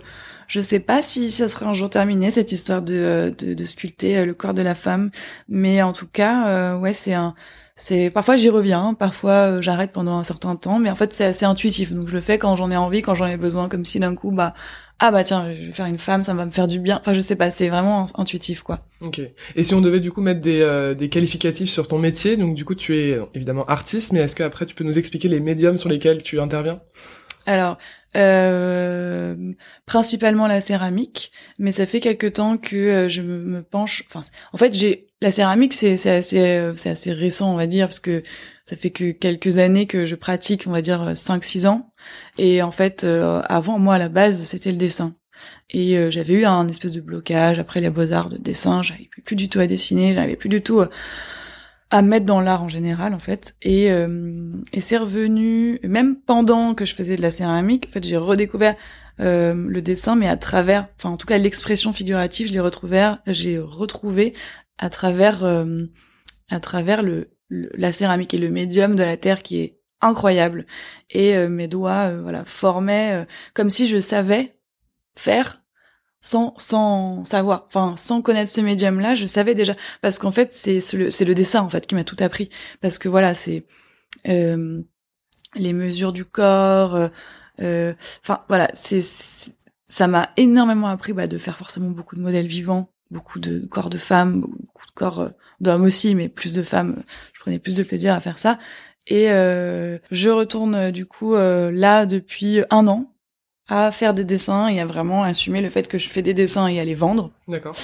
je 0.48 0.60
sais 0.60 0.80
pas 0.80 1.02
si 1.02 1.30
ça 1.30 1.48
sera 1.48 1.66
un 1.66 1.72
jour 1.72 1.90
terminé 1.90 2.30
cette 2.30 2.52
histoire 2.52 2.82
de 2.82 2.94
euh, 2.94 3.30
de, 3.30 3.54
de 3.54 3.64
sculpter 3.64 4.24
le 4.24 4.34
corps 4.34 4.54
de 4.54 4.62
la 4.62 4.74
femme 4.74 5.10
mais 5.48 5.82
en 5.82 5.92
tout 5.92 6.06
cas 6.06 6.76
ouais 6.76 6.92
c'est 6.92 7.14
un 7.14 7.34
c'est 7.74 8.10
parfois 8.10 8.36
j'y 8.36 8.48
reviens 8.48 8.94
parfois 8.94 9.60
j'arrête 9.60 9.92
pendant 9.92 10.18
un 10.18 10.24
certain 10.24 10.56
temps 10.56 10.78
mais 10.78 10.90
en 10.90 10.94
fait 10.94 11.12
c'est 11.12 11.24
assez 11.24 11.44
intuitif 11.44 11.92
donc 11.92 12.08
je 12.08 12.14
le 12.14 12.20
fais 12.20 12.38
quand 12.38 12.56
j'en 12.56 12.70
ai 12.70 12.76
envie 12.76 13.02
quand 13.02 13.14
j'en 13.14 13.26
ai 13.26 13.36
besoin 13.36 13.68
comme 13.68 13.84
si 13.84 13.98
d'un 13.98 14.14
coup 14.14 14.30
bah 14.30 14.54
ah 14.98 15.10
bah 15.10 15.24
tiens, 15.24 15.52
je 15.52 15.66
vais 15.66 15.72
faire 15.72 15.86
une 15.86 15.98
femme, 15.98 16.22
ça 16.22 16.32
va 16.32 16.46
me 16.46 16.50
faire 16.50 16.66
du 16.66 16.80
bien. 16.80 16.98
Enfin, 17.00 17.12
je 17.12 17.20
sais 17.20 17.36
pas, 17.36 17.50
c'est 17.50 17.68
vraiment 17.68 18.06
intuitif, 18.14 18.62
quoi. 18.62 18.80
Ok. 19.02 19.20
Et 19.54 19.62
si 19.62 19.74
on 19.74 19.82
devait 19.82 20.00
du 20.00 20.10
coup 20.10 20.22
mettre 20.22 20.40
des, 20.40 20.62
euh, 20.62 20.94
des 20.94 21.10
qualificatifs 21.10 21.68
sur 21.68 21.86
ton 21.86 21.98
métier, 21.98 22.38
donc 22.38 22.54
du 22.54 22.64
coup 22.64 22.74
tu 22.74 22.96
es 22.96 23.20
évidemment 23.34 23.66
artiste, 23.66 24.12
mais 24.12 24.20
est-ce 24.20 24.34
que 24.34 24.42
après 24.42 24.64
tu 24.64 24.74
peux 24.74 24.84
nous 24.84 24.98
expliquer 24.98 25.28
les 25.28 25.40
médiums 25.40 25.76
sur 25.76 25.90
lesquels 25.90 26.22
tu 26.22 26.40
interviens? 26.40 26.80
Alors, 27.44 27.76
euh, 28.16 29.34
principalement 29.84 30.46
la 30.46 30.60
céramique, 30.60 31.32
mais 31.58 31.72
ça 31.72 31.86
fait 31.86 32.00
quelque 32.00 32.26
temps 32.26 32.56
que 32.56 32.76
euh, 32.76 33.08
je 33.08 33.22
me 33.22 33.62
penche. 33.62 34.04
Enfin, 34.08 34.22
en 34.52 34.58
fait, 34.58 34.74
j'ai 34.74 35.08
la 35.20 35.30
céramique, 35.30 35.74
c'est 35.74 35.96
c'est 35.96 36.10
assez 36.10 36.40
euh, 36.40 36.74
c'est 36.76 36.90
assez 36.90 37.12
récent, 37.12 37.52
on 37.52 37.56
va 37.56 37.66
dire, 37.66 37.86
parce 37.88 38.00
que 38.00 38.22
ça 38.64 38.76
fait 38.76 38.90
que 38.90 39.12
quelques 39.12 39.58
années 39.58 39.86
que 39.86 40.04
je 40.04 40.16
pratique, 40.16 40.64
on 40.66 40.72
va 40.72 40.82
dire 40.82 41.12
5-6 41.14 41.66
ans. 41.66 41.92
Et 42.38 42.62
en 42.62 42.72
fait, 42.72 43.04
avant, 43.04 43.78
moi, 43.78 43.94
à 43.94 43.98
la 43.98 44.08
base, 44.08 44.42
c'était 44.44 44.72
le 44.72 44.76
dessin. 44.76 45.14
Et 45.70 46.10
j'avais 46.10 46.34
eu 46.34 46.44
un 46.44 46.66
espèce 46.68 46.92
de 46.92 47.00
blocage 47.00 47.58
après 47.58 47.80
les 47.80 47.90
beaux-arts 47.90 48.30
de 48.30 48.38
dessin, 48.38 48.82
j'avais 48.82 49.04
plus, 49.04 49.22
plus 49.22 49.36
du 49.36 49.48
tout 49.48 49.60
à 49.60 49.66
dessiner, 49.66 50.14
j'avais 50.14 50.36
plus 50.36 50.48
du 50.48 50.62
tout 50.62 50.82
à 51.90 52.02
mettre 52.02 52.26
dans 52.26 52.40
l'art 52.40 52.62
en 52.62 52.68
général 52.68 53.14
en 53.14 53.18
fait. 53.18 53.56
Et 53.62 53.90
euh, 53.90 54.52
et 54.72 54.80
c'est 54.80 54.96
revenu 54.96 55.80
même 55.84 56.16
pendant 56.16 56.74
que 56.74 56.84
je 56.84 56.94
faisais 56.94 57.16
de 57.16 57.22
la 57.22 57.30
céramique 57.30 57.86
en 57.88 57.92
fait 57.92 58.04
j'ai 58.04 58.16
redécouvert 58.16 58.74
euh, 59.20 59.54
le 59.54 59.82
dessin 59.82 60.16
mais 60.16 60.28
à 60.28 60.36
travers 60.36 60.88
enfin 60.96 61.10
en 61.10 61.16
tout 61.16 61.26
cas 61.26 61.38
l'expression 61.38 61.92
figurative 61.92 62.48
je 62.48 62.52
l'ai 62.52 62.60
retrouvé 62.60 63.14
j'ai 63.26 63.58
retrouvé 63.58 64.34
à 64.78 64.90
travers 64.90 65.44
euh, 65.44 65.86
à 66.50 66.60
travers 66.60 67.02
le, 67.02 67.30
la 67.50 67.92
céramique 67.92 68.34
et 68.34 68.38
le 68.38 68.50
médium 68.50 68.96
de 68.96 69.02
la 69.02 69.16
terre 69.16 69.42
qui 69.42 69.58
est 69.60 69.80
incroyable. 70.00 70.66
Et 71.10 71.36
mes 71.48 71.68
doigts 71.68 72.12
voilà 72.20 72.44
formaient 72.44 73.26
comme 73.54 73.70
si 73.70 73.88
je 73.88 73.98
savais 73.98 74.56
faire 75.16 75.62
sans 76.26 77.24
savoir, 77.24 77.66
enfin 77.68 77.94
sans 77.96 78.20
connaître 78.20 78.50
ce 78.50 78.60
médium-là, 78.60 79.14
je 79.14 79.26
savais 79.26 79.54
déjà 79.54 79.74
parce 80.02 80.18
qu'en 80.18 80.32
fait 80.32 80.52
c'est 80.52 80.80
le 80.94 81.10
c'est 81.10 81.24
le 81.24 81.34
dessin 81.34 81.60
en 81.60 81.70
fait 81.70 81.86
qui 81.86 81.94
m'a 81.94 82.04
tout 82.04 82.16
appris 82.20 82.50
parce 82.80 82.98
que 82.98 83.08
voilà 83.08 83.34
c'est 83.34 83.64
euh, 84.28 84.82
les 85.54 85.72
mesures 85.72 86.12
du 86.12 86.24
corps, 86.24 86.96
euh, 86.96 87.08
euh, 87.60 87.94
enfin 88.22 88.40
voilà 88.48 88.68
c'est 88.74 89.02
ça 89.86 90.08
m'a 90.08 90.30
énormément 90.36 90.88
appris 90.88 91.12
bah, 91.12 91.28
de 91.28 91.38
faire 91.38 91.56
forcément 91.56 91.90
beaucoup 91.90 92.16
de 92.16 92.20
modèles 92.20 92.48
vivants, 92.48 92.90
beaucoup 93.12 93.38
de 93.38 93.64
corps 93.64 93.88
de 93.90 93.98
femmes, 93.98 94.40
beaucoup 94.40 94.86
de 94.86 94.92
corps 94.94 95.30
d'hommes 95.60 95.84
aussi, 95.84 96.16
mais 96.16 96.28
plus 96.28 96.54
de 96.54 96.64
femmes. 96.64 97.04
Je 97.34 97.40
prenais 97.40 97.60
plus 97.60 97.76
de 97.76 97.84
plaisir 97.84 98.14
à 98.14 98.20
faire 98.20 98.38
ça. 98.38 98.58
Et 99.06 99.26
je 99.28 100.28
retourne 100.28 100.90
du 100.90 101.06
coup 101.06 101.34
là 101.36 102.04
depuis 102.04 102.62
un 102.70 102.88
an 102.88 103.15
à 103.68 103.90
faire 103.90 104.14
des 104.14 104.24
dessins 104.24 104.68
et 104.68 104.80
à 104.80 104.86
vraiment 104.86 105.22
assumer 105.24 105.60
le 105.60 105.70
fait 105.70 105.88
que 105.88 105.98
je 105.98 106.08
fais 106.08 106.22
des 106.22 106.34
dessins 106.34 106.68
et 106.68 106.80
à 106.80 106.84
les 106.84 106.94
vendre. 106.94 107.30
D'accord. 107.48 107.76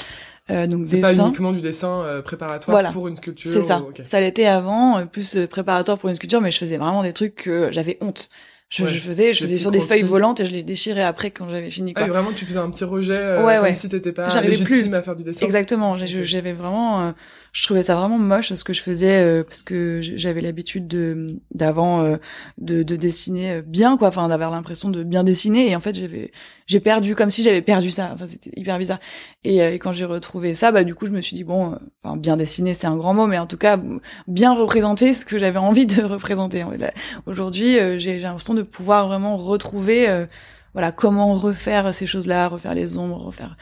Euh, 0.50 0.66
donc 0.66 0.86
c'est 0.88 1.00
pas 1.00 1.14
uniquement 1.14 1.52
du 1.52 1.60
dessin 1.60 2.02
euh, 2.02 2.20
préparatoire 2.20 2.92
pour 2.92 3.06
une 3.08 3.16
sculpture. 3.16 3.50
C'est 3.50 3.62
ça. 3.62 3.82
Ça 4.02 4.20
l'était 4.20 4.46
avant, 4.46 4.98
euh, 4.98 5.04
plus 5.04 5.36
euh, 5.36 5.46
préparatoire 5.46 5.98
pour 5.98 6.10
une 6.10 6.16
sculpture, 6.16 6.40
mais 6.40 6.50
je 6.50 6.58
faisais 6.58 6.78
vraiment 6.78 7.02
des 7.02 7.12
trucs 7.12 7.36
que 7.36 7.70
j'avais 7.70 7.96
honte. 8.00 8.28
Je, 8.68 8.86
je, 8.86 8.98
faisais, 9.00 9.34
je 9.34 9.40
faisais 9.40 9.58
sur 9.58 9.70
des 9.70 9.80
feuilles 9.80 10.02
volantes 10.02 10.40
et 10.40 10.46
je 10.46 10.50
les 10.50 10.62
déchirais 10.62 11.02
après 11.02 11.30
quand 11.30 11.46
j'avais 11.50 11.70
fini. 11.70 11.92
Quoi. 11.92 12.04
Ah, 12.06 12.08
vraiment, 12.08 12.32
tu 12.32 12.46
faisais 12.46 12.58
un 12.58 12.70
petit 12.70 12.84
rejet 12.84 13.36
ouais, 13.42 13.58
comme 13.58 13.74
si 13.74 13.88
t'étais 13.90 14.12
pas 14.12 14.28
légitime 14.40 14.64
plus. 14.66 14.94
à 14.94 15.02
faire 15.02 15.14
du 15.14 15.24
dessin. 15.24 15.44
Exactement. 15.44 15.98
J'avais 15.98 16.54
vraiment, 16.54 17.02
euh, 17.02 17.12
je 17.52 17.64
trouvais 17.64 17.82
ça 17.82 17.94
vraiment 17.94 18.18
moche 18.18 18.52
ce 18.54 18.64
que 18.64 18.72
je 18.72 18.82
faisais 18.82 19.22
euh, 19.22 19.44
parce 19.44 19.62
que 19.62 20.00
j'avais 20.02 20.40
l'habitude 20.40 20.88
de 20.88 21.38
d'avant 21.54 22.02
euh, 22.02 22.16
de, 22.58 22.82
de 22.82 22.96
dessiner 22.96 23.62
bien 23.62 23.96
quoi, 23.98 24.08
enfin 24.08 24.26
d'avoir 24.28 24.50
l'impression 24.50 24.88
de 24.88 25.02
bien 25.02 25.22
dessiner 25.22 25.70
et 25.70 25.76
en 25.76 25.80
fait 25.80 25.94
j'avais 25.94 26.32
j'ai 26.66 26.80
perdu 26.80 27.14
comme 27.14 27.30
si 27.30 27.42
j'avais 27.42 27.60
perdu 27.60 27.90
ça. 27.90 28.10
Enfin 28.14 28.26
c'était 28.28 28.50
hyper 28.56 28.78
bizarre. 28.78 29.00
Et, 29.44 29.58
et 29.58 29.78
quand 29.78 29.92
j'ai 29.92 30.06
retrouvé 30.06 30.54
ça, 30.54 30.72
bah 30.72 30.84
du 30.84 30.94
coup 30.94 31.06
je 31.06 31.12
me 31.12 31.20
suis 31.20 31.36
dit 31.36 31.44
bon, 31.44 31.78
enfin 32.02 32.16
bien 32.16 32.36
dessiner 32.38 32.72
c'est 32.72 32.86
un 32.86 32.96
grand 32.96 33.12
mot, 33.12 33.26
mais 33.26 33.38
en 33.38 33.46
tout 33.46 33.58
cas 33.58 33.78
bien 34.26 34.54
représenter 34.54 35.12
ce 35.12 35.26
que 35.26 35.38
j'avais 35.38 35.58
envie 35.58 35.86
de 35.86 36.02
représenter. 36.04 36.64
Aujourd'hui 37.26 37.76
j'ai 37.98 38.18
l'impression 38.18 38.54
de 38.54 38.62
pouvoir 38.62 39.08
vraiment 39.08 39.36
retrouver 39.36 40.08
euh, 40.08 40.26
voilà 40.74 40.90
comment 40.92 41.34
refaire 41.34 41.94
ces 41.94 42.06
choses-là, 42.06 42.48
refaire 42.48 42.74
les 42.74 42.96
ombres, 42.96 43.18
refaire. 43.18 43.56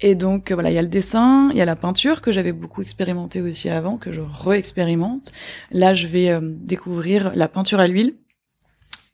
Et 0.00 0.14
donc 0.14 0.50
voilà, 0.52 0.70
il 0.70 0.74
y 0.74 0.78
a 0.78 0.82
le 0.82 0.88
dessin, 0.88 1.50
il 1.52 1.58
y 1.58 1.60
a 1.60 1.64
la 1.64 1.76
peinture 1.76 2.22
que 2.22 2.32
j'avais 2.32 2.52
beaucoup 2.52 2.82
expérimenté 2.82 3.40
aussi 3.40 3.68
avant, 3.68 3.98
que 3.98 4.12
je 4.12 4.20
re-expérimente. 4.20 5.32
Là, 5.70 5.94
je 5.94 6.06
vais 6.06 6.30
euh, 6.30 6.40
découvrir 6.42 7.32
la 7.34 7.48
peinture 7.48 7.80
à 7.80 7.88
l'huile. 7.88 8.14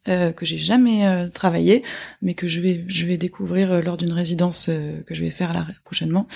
Euh, 0.09 0.33
que 0.33 0.47
j'ai 0.47 0.57
jamais 0.57 1.07
euh, 1.07 1.29
travaillé, 1.29 1.85
mais 2.23 2.33
que 2.33 2.49
je 2.49 2.63
vais 2.63 2.87
je 2.89 3.05
vais 3.05 3.19
découvrir 3.19 3.83
lors 3.83 3.99
d'une 3.99 4.15
résidence 4.15 4.71
que 5.07 5.15
je 5.15 5.21
vais 5.23 5.31
faire 5.31 5.53
là 5.53 5.67
prochainement. 5.85 6.27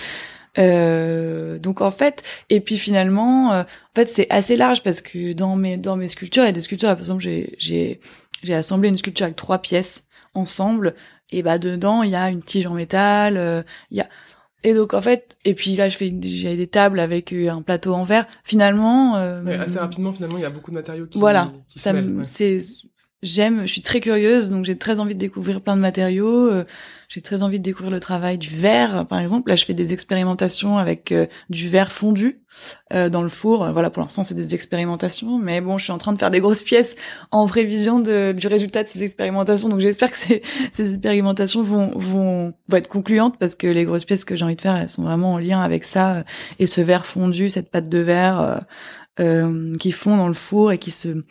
donc 0.59 1.81
en 1.81 1.91
fait, 1.91 2.23
et 2.51 2.61
puis 2.61 2.77
finalement, 2.77 3.53
en 3.53 3.65
fait 3.95 4.11
c'est 4.13 4.29
assez 4.29 4.57
large 4.57 4.83
parce 4.83 5.01
que 5.01 5.33
dans 5.33 5.57
mes 5.57 5.79
dans 5.79 5.97
mes 5.97 6.09
sculptures, 6.09 6.43
il 6.43 6.47
y 6.47 6.51
a 6.51 6.53
des 6.53 6.61
sculptures, 6.61 6.91
par 6.91 6.99
exemple 6.99 7.23
j'ai 7.23 7.55
j'ai 7.57 8.01
j'ai 8.43 8.55
assemblé 8.55 8.91
une 8.91 8.99
sculpture 8.99 9.25
avec 9.25 9.37
trois 9.37 9.61
pièces 9.63 10.05
ensemble 10.35 10.95
et 11.31 11.43
bah 11.43 11.59
dedans 11.59 12.03
il 12.03 12.11
y 12.11 12.17
a 12.17 12.31
une 12.31 12.43
tige 12.43 12.67
en 12.67 12.75
métal, 12.75 13.37
euh, 13.37 13.63
il 13.91 13.99
y 13.99 14.01
a 14.01 14.09
et 14.63 14.75
donc 14.75 14.95
en 14.95 15.03
fait 15.03 15.37
et 15.45 15.55
puis 15.55 15.77
là 15.77 15.89
je 15.89 15.97
fais 15.97 16.15
j'ai 16.23 16.57
des 16.57 16.67
tables 16.67 17.01
avec 17.01 17.33
euh, 17.33 17.49
un 17.51 17.63
plateau 17.63 17.95
en 17.95 18.05
verre. 18.05 18.27
Finalement 18.45 19.17
euh, 19.17 19.61
assez 19.61 19.79
rapidement 19.79 20.13
finalement 20.13 20.39
il 20.39 20.43
y 20.43 20.47
a 20.47 20.51
beaucoup 20.51 20.71
de 20.71 20.77
matériaux 20.77 21.07
qui 21.07 21.19
voilà 21.19 21.53
qui 21.69 21.79
ça 21.79 21.93
c'est 22.23 22.61
j'aime, 23.25 23.63
je 23.63 23.73
suis 23.73 23.83
très 23.83 24.01
curieuse, 24.01 24.51
donc 24.51 24.65
j'ai 24.65 24.79
très 24.79 25.01
envie 25.01 25.15
de 25.15 25.19
découvrir 25.19 25.61
plein 25.61 25.77
de 25.77 25.81
matériaux. 25.81 26.51
Euh, 26.51 26.65
j'ai 27.15 27.23
très 27.23 27.45
envie 27.45 27.61
de 27.61 27.63
découvrir 27.63 27.93
le 27.93 28.01
travail 28.01 28.39
du 28.39 28.49
verre, 28.49 29.07
par 29.07 29.21
exemple. 29.21 29.49
Là, 29.49 29.55
je 29.55 29.65
fais 29.65 29.73
des 29.73 29.93
expérimentations 29.93 30.79
avec 30.79 31.13
euh, 31.13 31.27
du 31.49 31.69
verre 31.69 31.93
fondu 31.93 32.41
euh, 32.93 33.09
dans 33.09 33.23
le 33.23 33.29
four. 33.29 33.71
Voilà, 33.71 33.89
pour 33.89 34.03
l'instant, 34.03 34.25
c'est 34.25 34.35
des 34.35 34.53
expérimentations, 34.57 35.39
mais 35.39 35.61
bon, 35.61 35.79
je 35.79 35.85
suis 35.85 35.93
en 35.93 35.99
train 35.99 36.13
de 36.13 36.19
faire 36.19 36.33
des 36.33 36.41
grosses 36.41 36.65
pièces 36.65 36.97
en 37.31 37.47
prévision 37.47 38.01
de, 38.01 38.33
du 38.33 38.49
résultat 38.49 38.83
de 38.83 38.89
ces 38.89 39.05
expérimentations. 39.05 39.69
Donc, 39.69 39.79
j'espère 39.79 40.11
que 40.11 40.17
ces, 40.17 40.43
ces 40.73 40.91
expérimentations 40.95 41.63
vont, 41.63 41.93
vont, 41.95 42.53
vont 42.67 42.77
être 42.77 42.89
concluantes 42.89 43.39
parce 43.39 43.55
que 43.55 43.69
les 43.69 43.85
grosses 43.85 44.05
pièces 44.05 44.25
que 44.25 44.35
j'ai 44.35 44.45
envie 44.45 44.57
de 44.57 44.61
faire, 44.61 44.75
elles 44.75 44.91
sont 44.91 45.05
vraiment 45.05 45.35
en 45.35 45.39
lien 45.39 45.61
avec 45.61 45.85
ça 45.85 46.25
et 46.59 46.67
ce 46.67 46.81
verre 46.81 47.07
fondu, 47.07 47.49
cette 47.49 47.71
pâte 47.71 47.89
de 47.89 47.99
verre 47.99 48.59
qui 49.79 49.93
fond 49.93 50.17
dans 50.17 50.27
le 50.27 50.35
four 50.35 50.73
et 50.73 50.79
qui 50.79 50.91
se 50.91 51.23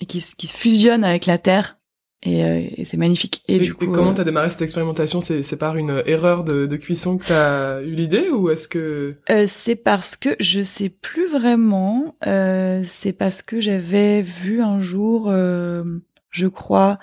et 0.00 0.06
qui, 0.06 0.24
qui 0.36 0.46
se 0.46 0.54
fusionne 0.54 1.02
avec 1.02 1.26
la 1.26 1.38
Terre. 1.38 1.78
Et, 2.24 2.44
euh, 2.44 2.62
et 2.76 2.84
c'est 2.84 2.96
magnifique. 2.96 3.42
Et, 3.48 3.58
du 3.58 3.74
coup, 3.74 3.88
comment 3.88 4.12
euh, 4.12 4.14
t'as 4.14 4.24
démarré 4.24 4.48
cette 4.48 4.62
expérimentation? 4.62 5.20
C'est 5.20 5.42
c'est 5.42 5.56
par 5.56 5.76
une 5.76 6.02
erreur 6.06 6.44
de, 6.44 6.66
de 6.66 6.76
cuisson 6.76 7.18
que 7.18 7.26
t'as 7.26 7.82
eu 7.82 7.94
l'idée 7.94 8.28
ou 8.30 8.48
est-ce 8.50 8.68
que 8.68 9.16
euh, 9.28 9.46
C'est 9.48 9.74
parce 9.74 10.14
que 10.14 10.30
je 10.38 10.60
sais 10.62 10.88
plus 10.88 11.26
vraiment. 11.26 12.14
Euh, 12.26 12.84
c'est 12.86 13.12
parce 13.12 13.42
que 13.42 13.60
j'avais 13.60 14.22
vu 14.22 14.62
un 14.62 14.80
jour, 14.80 15.28
euh, 15.28 15.82
je 16.30 16.46
crois, 16.46 16.98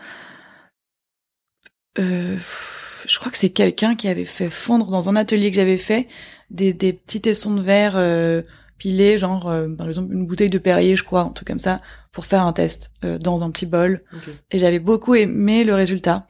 je 1.97 3.19
crois 3.19 3.29
que 3.29 3.37
c'est 3.37 3.49
quelqu'un 3.49 3.95
qui 3.95 4.07
avait 4.07 4.23
fait 4.23 4.49
fondre 4.49 4.87
dans 4.87 5.09
un 5.09 5.17
atelier 5.17 5.49
que 5.49 5.57
j'avais 5.57 5.77
fait 5.77 6.07
des, 6.49 6.71
des 6.71 6.93
petits 6.93 7.19
tessons 7.19 7.55
de 7.55 7.61
verre 7.61 7.97
pilé 8.79 9.17
genre 9.19 9.47
euh, 9.47 9.67
par 9.67 9.87
exemple 9.87 10.13
une 10.13 10.25
bouteille 10.25 10.49
de 10.49 10.57
Perrier 10.57 10.95
je 10.95 11.03
crois 11.03 11.21
un 11.21 11.29
truc 11.29 11.47
comme 11.47 11.59
ça 11.59 11.81
pour 12.11 12.25
faire 12.25 12.41
un 12.41 12.53
test 12.53 12.91
euh, 13.03 13.19
dans 13.19 13.43
un 13.43 13.51
petit 13.51 13.67
bol. 13.67 14.03
Et 14.51 14.57
j'avais 14.57 14.79
beaucoup 14.79 15.13
aimé 15.13 15.63
le 15.63 15.75
résultat. 15.75 16.27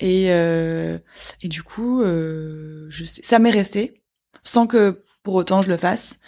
Et 0.00 0.26
euh, 0.30 0.98
et 1.42 1.48
du 1.48 1.62
coup 1.62 2.02
euh, 2.02 2.86
je 2.90 3.04
sais, 3.04 3.22
ça 3.22 3.38
m'est 3.38 3.50
resté 3.50 4.02
sans 4.42 4.66
que 4.66 5.04
pour 5.22 5.34
autant 5.34 5.62
je 5.62 5.68
le 5.68 5.76
fasse 5.76 6.18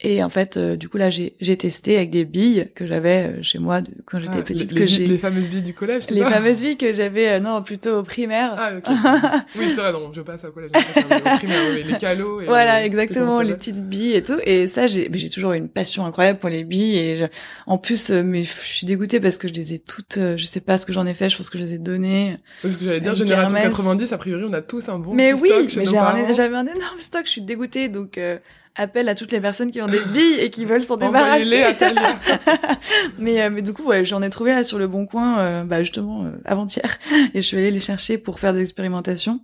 et 0.00 0.22
en 0.22 0.28
fait 0.28 0.56
euh, 0.56 0.76
du 0.76 0.88
coup 0.88 0.96
là 0.96 1.10
j'ai 1.10 1.32
testé 1.56 1.96
avec 1.96 2.10
des 2.10 2.24
billes 2.24 2.68
que 2.74 2.86
j'avais 2.86 3.24
euh, 3.38 3.42
chez 3.42 3.58
moi 3.58 3.80
de- 3.80 3.90
quand 4.06 4.20
j'étais 4.20 4.38
Ah, 4.38 4.42
petite 4.42 4.70
les, 4.72 4.78
que 4.78 4.86
j'ai 4.86 5.06
les 5.06 5.18
fameuses 5.18 5.50
billes 5.50 5.62
du 5.62 5.74
collège, 5.74 6.04
les 6.10 6.20
ça? 6.22 6.30
fameuses 6.30 6.60
billes 6.62 6.76
que 6.76 6.92
j'avais 6.92 7.28
euh, 7.28 7.40
non 7.40 7.62
plutôt 7.62 7.98
au 7.98 8.02
primaire 8.04 8.54
Ah, 8.56 8.72
ok. 8.76 8.84
oui, 9.58 9.64
c'est 9.74 9.80
vrai, 9.80 9.92
non, 9.92 10.12
je 10.12 10.20
passe 10.20 10.44
au 10.44 10.52
collège. 10.52 10.70
je 10.74 10.78
passe 10.92 11.04
au 11.04 11.36
primaire, 11.38 11.62
oui, 11.72 11.82
les 11.82 11.96
calots. 11.98 12.40
Et 12.40 12.46
Voilà, 12.46 12.80
les- 12.80 12.86
exactement, 12.86 13.40
les 13.40 13.54
petites 13.54 13.80
billes 13.88 14.14
et 14.14 14.22
tout. 14.22 14.38
Et 14.44 14.68
ça, 14.68 14.86
j'ai, 14.86 15.10
toujours 15.30 15.52
eu 15.52 15.56
une 15.58 15.68
passion 15.68 16.06
incroyable 16.06 16.38
pour 16.38 16.48
les 16.48 16.62
billes. 16.64 16.96
Et 16.96 17.16
je- 17.16 17.24
en 17.66 17.78
plus, 17.78 18.10
euh, 18.10 18.22
mais 18.22 18.44
je 18.44 18.52
suis 18.52 18.86
dégoûtée 18.86 19.18
parce 19.20 19.36
que 19.38 19.48
je 19.48 19.54
les 19.54 19.74
ai 19.74 19.78
toutes, 19.80 20.18
je 20.36 20.46
sais 20.46 20.60
pas 20.60 20.78
ce 20.78 20.86
que 20.86 20.92
j'en 20.92 21.06
ai 21.06 21.14
fait, 21.14 21.28
je 21.28 21.36
pense 21.36 21.50
que 21.50 21.58
je 21.58 21.64
les 21.64 21.74
ai 21.74 21.78
données. 21.78 22.36
Parce 22.62 22.76
que 22.76 22.84
j'allais 22.84 23.00
dire, 23.00 23.14
génération 23.16 23.56
Hermès. 23.56 23.70
90, 23.72 24.12
a 24.12 24.18
priori, 24.18 24.44
on 24.48 24.52
a 24.52 24.62
tous 24.62 24.88
un 24.88 24.98
bon 24.98 25.12
mais 25.14 25.32
petit 25.32 25.42
oui, 25.42 25.48
stock 25.48 25.68
chez 25.70 25.78
mais 25.80 26.34
j'avais 26.34 26.56
un 26.56 26.66
énorme 26.66 27.00
stock, 27.00 27.22
je 27.24 27.30
suis 27.30 27.42
dégoûtée. 27.42 27.88
Donc, 27.88 28.16
euh, 28.16 28.38
appel 28.78 29.08
à 29.08 29.14
toutes 29.14 29.32
les 29.32 29.40
personnes 29.40 29.70
qui 29.70 29.82
ont 29.82 29.86
des 29.88 30.00
billes 30.12 30.38
et 30.40 30.50
qui 30.50 30.64
veulent 30.64 30.82
s'en 30.82 30.96
débarrasser. 30.96 31.44
Mais, 33.18 33.42
euh, 33.42 33.50
mais 33.50 33.62
du 33.62 33.72
coup, 33.72 33.84
ouais, 33.84 34.04
j'en 34.04 34.22
ai 34.22 34.30
trouvé 34.30 34.52
là 34.52 34.64
sur 34.64 34.78
le 34.78 34.86
bon 34.88 35.06
coin, 35.06 35.38
euh, 35.40 35.64
bah, 35.64 35.80
justement, 35.82 36.24
euh, 36.24 36.30
avant-hier. 36.44 36.98
Et 37.34 37.42
je 37.42 37.46
suis 37.46 37.56
allée 37.56 37.70
les 37.70 37.80
chercher 37.80 38.18
pour 38.18 38.38
faire 38.40 38.52
des 38.54 38.62
expérimentations. 38.62 39.40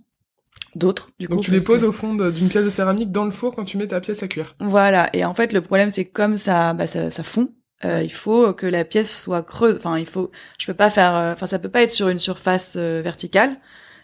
D'autres, 0.75 1.09
du 1.19 1.27
coup. 1.27 1.35
Donc 1.35 1.43
tu 1.43 1.51
les 1.51 1.59
que- 1.59 1.65
poses 1.65 1.83
au 1.85 1.91
fond 1.93 2.15
d'une 2.15 2.49
pièce 2.49 2.65
de 2.65 2.69
céramique 2.69 3.11
dans 3.11 3.23
le 3.25 3.31
four 3.31 3.55
quand 3.55 3.63
tu 3.63 3.77
mets 3.77 3.87
ta 3.87 4.01
pièce 4.01 4.23
à 4.23 4.27
cuire. 4.27 4.55
Voilà. 4.59 5.09
Et 5.13 5.23
en 5.23 5.33
fait, 5.33 5.53
le 5.53 5.61
problème, 5.61 5.89
c'est 5.89 6.05
que 6.05 6.11
comme 6.11 6.35
ça, 6.37 6.73
bah, 6.73 6.87
ça, 6.87 7.11
ça 7.11 7.23
fond. 7.23 7.49
euh, 7.85 8.01
il 8.03 8.11
faut 8.11 8.53
que 8.53 8.65
la 8.65 8.83
pièce 8.83 9.21
soit 9.21 9.41
creuse. 9.43 9.77
Enfin, 9.77 9.97
il 9.99 10.05
faut. 10.05 10.31
Je 10.57 10.65
peux 10.65 10.73
pas 10.73 10.89
faire. 10.89 11.15
euh, 11.15 11.33
Enfin, 11.33 11.45
ça 11.47 11.59
peut 11.59 11.69
pas 11.69 11.81
être 11.83 11.91
sur 11.91 12.09
une 12.09 12.19
surface 12.19 12.75
euh, 12.77 13.01
verticale. 13.03 13.57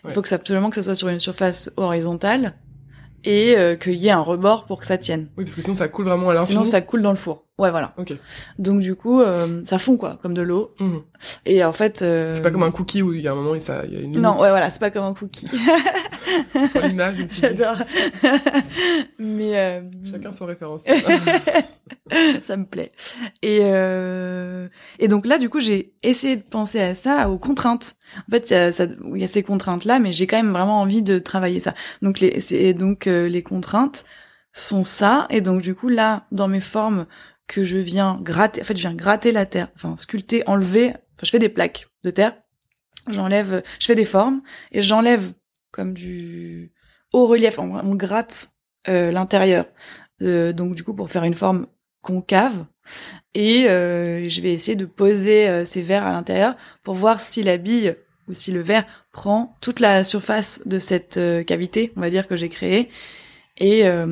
Il 0.03 0.07
Ouais. 0.07 0.13
faut 0.13 0.21
que 0.21 0.29
ça, 0.29 0.35
absolument 0.35 0.69
que 0.69 0.75
ça 0.77 0.83
soit 0.83 0.95
sur 0.95 1.09
une 1.09 1.19
surface 1.19 1.69
horizontale 1.77 2.55
et 3.23 3.57
euh, 3.57 3.75
qu'il 3.75 3.95
y 3.95 4.07
ait 4.07 4.11
un 4.11 4.21
rebord 4.21 4.65
pour 4.65 4.79
que 4.79 4.85
ça 4.85 4.97
tienne. 4.97 5.29
Oui, 5.37 5.43
parce 5.43 5.55
que 5.55 5.61
sinon 5.61 5.75
ça 5.75 5.87
coule 5.87 6.05
vraiment 6.05 6.29
à 6.29 6.33
l'infini. 6.33 6.51
Sinon, 6.51 6.63
ça 6.63 6.81
coule 6.81 7.01
dans 7.01 7.11
le 7.11 7.17
four. 7.17 7.45
Ouais, 7.61 7.71
voilà. 7.71 7.93
Ok. 7.97 8.13
Donc 8.57 8.79
du 8.81 8.95
coup, 8.95 9.21
euh, 9.21 9.61
ça 9.65 9.77
fond 9.77 9.95
quoi, 9.97 10.17
comme 10.21 10.33
de 10.33 10.41
l'eau. 10.41 10.73
Mhm. 10.79 11.01
Et 11.45 11.63
en 11.63 11.73
fait. 11.73 12.01
euh, 12.01 12.33
C'est 12.35 12.41
pas 12.41 12.51
comme 12.51 12.63
un 12.63 12.71
cookie 12.71 13.01
où 13.03 13.13
il 13.13 13.21
y 13.21 13.27
a 13.27 13.31
un 13.31 13.35
moment, 13.35 13.53
il 13.55 13.61
ça- 13.61 13.83
il 13.85 13.93
y 13.93 13.95
a 13.95 13.99
une 13.99 14.05
limite. 14.13 14.21
Non, 14.21 14.31
ouais, 14.39 14.49
voilà, 14.49 14.69
c'est 14.71 14.79
pas 14.79 14.89
comme 14.89 15.03
un 15.05 15.13
cookie. 15.13 15.47
L'image, 16.83 17.15
J'adore. 17.39 17.77
Mais 19.19 19.57
euh, 19.59 19.81
Chacun 20.11 20.33
son 20.33 20.45
référence. 20.45 20.81
ça 22.43 22.57
me 22.57 22.65
plaît. 22.65 22.91
Et 23.41 23.59
euh, 23.61 24.67
et 24.99 25.07
donc 25.07 25.25
là, 25.25 25.37
du 25.37 25.49
coup, 25.49 25.59
j'ai 25.59 25.93
essayé 26.03 26.35
de 26.35 26.41
penser 26.41 26.79
à 26.81 26.95
ça, 26.95 27.29
aux 27.29 27.37
contraintes. 27.37 27.95
En 28.27 28.31
fait, 28.31 28.49
il 28.49 28.53
y 28.53 28.55
a, 28.57 28.71
ça, 28.71 28.85
y 29.13 29.23
a 29.23 29.27
ces 29.27 29.43
contraintes 29.43 29.85
là, 29.85 29.99
mais 29.99 30.11
j'ai 30.11 30.27
quand 30.27 30.37
même 30.37 30.51
vraiment 30.51 30.81
envie 30.81 31.01
de 31.01 31.19
travailler 31.19 31.59
ça. 31.59 31.73
Donc 32.01 32.19
les 32.19 32.39
c'est 32.39 32.73
donc 32.73 33.07
euh, 33.07 33.27
les 33.27 33.43
contraintes 33.43 34.05
sont 34.53 34.83
ça. 34.83 35.27
Et 35.29 35.41
donc 35.41 35.61
du 35.61 35.75
coup 35.75 35.87
là, 35.89 36.25
dans 36.31 36.47
mes 36.47 36.59
formes 36.61 37.05
que 37.51 37.65
je 37.65 37.77
viens 37.77 38.17
gratter, 38.21 38.61
en 38.61 38.63
fait, 38.63 38.77
je 38.77 38.81
viens 38.81 38.95
gratter 38.95 39.33
la 39.33 39.45
terre, 39.45 39.67
enfin 39.75 39.97
sculpter, 39.97 40.41
enlever. 40.47 40.91
Enfin, 40.91 41.23
je 41.23 41.31
fais 41.31 41.39
des 41.39 41.49
plaques 41.49 41.89
de 42.05 42.09
terre. 42.09 42.33
J'enlève, 43.09 43.61
je 43.77 43.85
fais 43.85 43.95
des 43.95 44.05
formes 44.05 44.41
et 44.71 44.81
j'enlève 44.81 45.33
comme 45.71 45.93
du 45.93 46.71
haut 47.11 47.27
relief. 47.27 47.59
On, 47.59 47.75
on 47.75 47.95
gratte 47.95 48.47
euh, 48.87 49.11
l'intérieur. 49.11 49.65
Euh, 50.21 50.53
donc 50.53 50.75
du 50.75 50.83
coup 50.83 50.93
pour 50.93 51.09
faire 51.09 51.23
une 51.23 51.33
forme 51.33 51.67
concave 52.01 52.65
et 53.33 53.67
euh, 53.67 54.29
je 54.29 54.41
vais 54.41 54.53
essayer 54.53 54.75
de 54.75 54.85
poser 54.85 55.65
ces 55.65 55.81
verres 55.81 56.05
à 56.05 56.11
l'intérieur 56.11 56.55
pour 56.83 56.93
voir 56.93 57.19
si 57.19 57.43
la 57.43 57.57
bille 57.57 57.95
ou 58.29 58.33
si 58.33 58.51
le 58.51 58.61
verre 58.61 58.85
prend 59.11 59.57
toute 59.61 59.81
la 59.81 60.03
surface 60.05 60.61
de 60.65 60.79
cette 60.79 61.19
cavité, 61.45 61.91
on 61.97 62.01
va 62.01 62.09
dire 62.09 62.27
que 62.27 62.35
j'ai 62.37 62.49
créée. 62.49 62.89
Et 63.57 63.81
euh, 63.85 64.05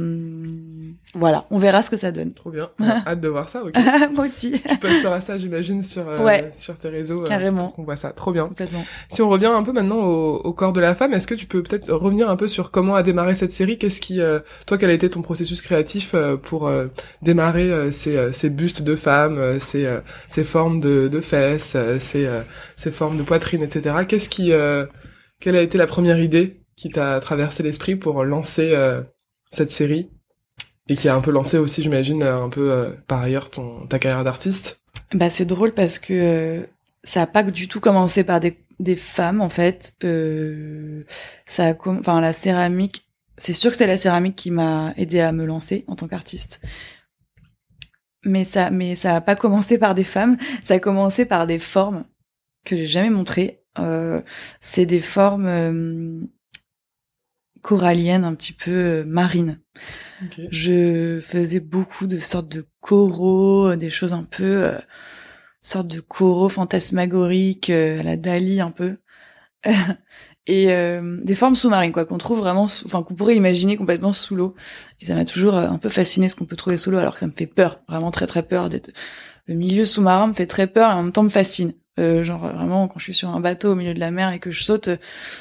voilà, 1.15 1.45
on 1.49 1.57
verra 1.57 1.81
ce 1.81 1.89
que 1.89 1.97
ça 1.97 2.11
donne. 2.11 2.33
Trop 2.33 2.51
bien. 2.51 2.69
Hâte 3.07 3.21
de 3.21 3.29
voir 3.29 3.49
ça, 3.49 3.63
ok. 3.63 3.73
Moi 4.13 4.25
aussi, 4.25 4.51
tu 4.51 4.77
posteras 4.77 5.21
ça, 5.21 5.37
j'imagine, 5.37 5.81
sur, 5.81 6.07
euh, 6.07 6.23
Ouais. 6.23 6.51
sur 6.55 6.77
tes 6.77 6.89
réseaux. 6.89 7.23
euh, 7.23 7.27
Carrément. 7.27 7.67
pour 7.67 7.73
qu'on 7.73 7.83
voit 7.83 7.95
ça. 7.95 8.11
Trop 8.11 8.31
bien. 8.31 8.47
complètement. 8.47 8.83
Si 9.09 9.21
on 9.21 9.29
revient 9.29 9.47
un 9.47 9.63
peu 9.63 9.71
maintenant 9.71 9.97
au, 10.03 10.35
au 10.35 10.53
corps 10.53 10.73
de 10.73 10.81
la 10.81 10.93
femme, 10.93 11.13
est-ce 11.13 11.25
que 11.25 11.33
tu 11.35 11.45
peux 11.47 11.63
peut-être 11.63 11.91
revenir 11.91 12.29
un 12.29 12.35
peu 12.35 12.47
sur 12.47 12.69
comment 12.69 12.95
a 12.95 13.01
démarré 13.01 13.33
cette 13.33 13.53
série? 13.53 13.77
Qu'est-ce 13.77 14.01
qui, 14.01 14.19
euh, 14.21 14.39
toi, 14.67 14.77
quel 14.77 14.89
a 14.89 14.93
été 14.93 15.09
ton 15.09 15.21
processus 15.21 15.61
créatif 15.61 16.11
euh, 16.13 16.35
pour 16.37 16.67
euh, 16.67 16.87
démarrer 17.21 17.71
euh, 17.71 17.91
ces, 17.91 18.17
euh, 18.17 18.31
ces 18.31 18.49
bustes 18.49 18.83
de 18.83 18.95
femmes, 18.95 19.37
euh, 19.39 19.57
ces, 19.57 19.85
euh, 19.85 20.01
ces 20.27 20.43
formes 20.43 20.79
de, 20.81 21.07
de 21.07 21.21
fesses, 21.21 21.73
euh, 21.75 21.97
ces, 21.99 22.25
euh, 22.27 22.41
ces 22.75 22.91
formes 22.91 23.17
de 23.17 23.23
poitrine, 23.23 23.63
etc. 23.63 23.95
Qu'est-ce 24.07 24.29
qui, 24.29 24.51
euh, 24.51 24.85
quelle 25.39 25.55
a 25.55 25.61
été 25.61 25.77
la 25.77 25.87
première 25.87 26.19
idée 26.19 26.59
qui 26.75 26.89
t'a 26.89 27.19
traversé 27.19 27.63
l'esprit 27.63 27.95
pour 27.95 28.23
lancer 28.23 28.71
euh, 28.73 29.01
cette 29.51 29.71
série 29.71 30.09
et 30.87 30.95
qui 30.95 31.07
a 31.07 31.15
un 31.15 31.21
peu 31.21 31.31
lancé 31.31 31.57
aussi, 31.57 31.83
j'imagine, 31.83 32.23
euh, 32.23 32.43
un 32.43 32.49
peu 32.49 32.71
euh, 32.71 32.91
par 33.07 33.21
ailleurs 33.21 33.49
ton 33.49 33.85
ta 33.85 33.99
carrière 33.99 34.23
d'artiste 34.23 34.81
Bah 35.13 35.29
c'est 35.29 35.45
drôle 35.45 35.73
parce 35.73 35.99
que 35.99 36.13
euh, 36.13 36.63
ça 37.03 37.21
a 37.21 37.27
pas 37.27 37.43
du 37.43 37.67
tout 37.67 37.79
commencé 37.79 38.23
par 38.23 38.39
des, 38.39 38.57
des 38.79 38.95
femmes 38.95 39.41
en 39.41 39.49
fait. 39.49 39.93
Euh, 40.03 41.03
ça 41.45 41.69
a 41.69 41.73
enfin 41.87 42.19
la 42.21 42.33
céramique. 42.33 43.05
C'est 43.37 43.53
sûr 43.53 43.71
que 43.71 43.77
c'est 43.77 43.87
la 43.87 43.97
céramique 43.97 44.35
qui 44.35 44.51
m'a 44.51 44.93
aidé 44.97 45.21
à 45.21 45.31
me 45.31 45.45
lancer 45.45 45.85
en 45.87 45.95
tant 45.95 46.07
qu'artiste. 46.07 46.59
Mais 48.25 48.43
ça, 48.43 48.69
mais 48.69 48.95
ça 48.95 49.15
a 49.15 49.21
pas 49.21 49.35
commencé 49.35 49.77
par 49.77 49.95
des 49.95 50.03
femmes. 50.03 50.37
Ça 50.61 50.73
a 50.73 50.79
commencé 50.79 51.25
par 51.25 51.47
des 51.47 51.59
formes 51.59 52.03
que 52.65 52.75
j'ai 52.75 52.87
jamais 52.87 53.09
montrées. 53.09 53.61
Euh, 53.77 54.21
c'est 54.59 54.85
des 54.85 54.99
formes 54.99 56.27
euh, 57.59 57.61
coralliennes, 57.61 58.23
un 58.25 58.35
petit 58.35 58.53
peu 58.53 58.71
euh, 58.71 59.03
marines. 59.05 59.59
Ok. 60.23 60.41
Je 60.51 61.19
faisais 61.21 61.59
beaucoup 61.59 62.07
de 62.07 62.19
sortes 62.19 62.49
de 62.49 62.65
coraux, 62.81 63.75
des 63.75 63.89
choses 63.89 64.13
un 64.13 64.23
peu, 64.23 64.65
euh, 64.65 64.77
sortes 65.61 65.87
de 65.87 66.01
coraux 66.01 66.49
fantasmagoriques, 66.49 67.69
euh, 67.69 67.99
à 67.99 68.03
la 68.03 68.17
Dali 68.17 68.61
un 68.61 68.71
peu, 68.71 68.97
et 70.47 70.71
euh, 70.71 71.19
des 71.23 71.35
formes 71.35 71.55
sous-marines 71.55 71.91
quoi, 71.91 72.05
qu'on 72.05 72.17
trouve 72.17 72.39
vraiment, 72.39 72.63
enfin 72.63 73.03
qu'on 73.03 73.15
pourrait 73.15 73.35
imaginer 73.35 73.77
complètement 73.77 74.13
sous 74.13 74.35
l'eau. 74.35 74.55
Et 75.01 75.05
ça 75.05 75.15
m'a 75.15 75.25
toujours 75.25 75.55
euh, 75.57 75.67
un 75.67 75.77
peu 75.77 75.89
fasciné 75.89 76.29
ce 76.29 76.35
qu'on 76.35 76.45
peut 76.45 76.55
trouver 76.55 76.77
sous 76.77 76.91
l'eau, 76.91 76.97
alors 76.97 77.13
que 77.13 77.19
ça 77.21 77.27
me 77.27 77.33
fait 77.35 77.47
peur, 77.47 77.81
vraiment 77.87 78.11
très 78.11 78.27
très 78.27 78.43
peur. 78.43 78.69
d'être- 78.69 78.91
Le 79.47 79.55
milieu 79.55 79.85
sous-marin 79.85 80.27
me 80.27 80.33
fait 80.33 80.47
très 80.47 80.67
peur 80.67 80.91
et 80.91 80.93
en 80.93 81.03
même 81.03 81.11
temps 81.13 81.23
me 81.23 81.29
fascine. 81.29 81.73
Euh, 81.99 82.23
genre 82.23 82.45
euh, 82.45 82.53
vraiment 82.53 82.87
quand 82.87 82.99
je 82.99 83.03
suis 83.05 83.13
sur 83.13 83.29
un 83.29 83.41
bateau 83.41 83.73
au 83.73 83.75
milieu 83.75 83.93
de 83.93 83.99
la 83.99 84.11
mer 84.11 84.31
et 84.31 84.39
que 84.39 84.51
je 84.51 84.63
saute, 84.63 84.87
euh, 84.89 84.97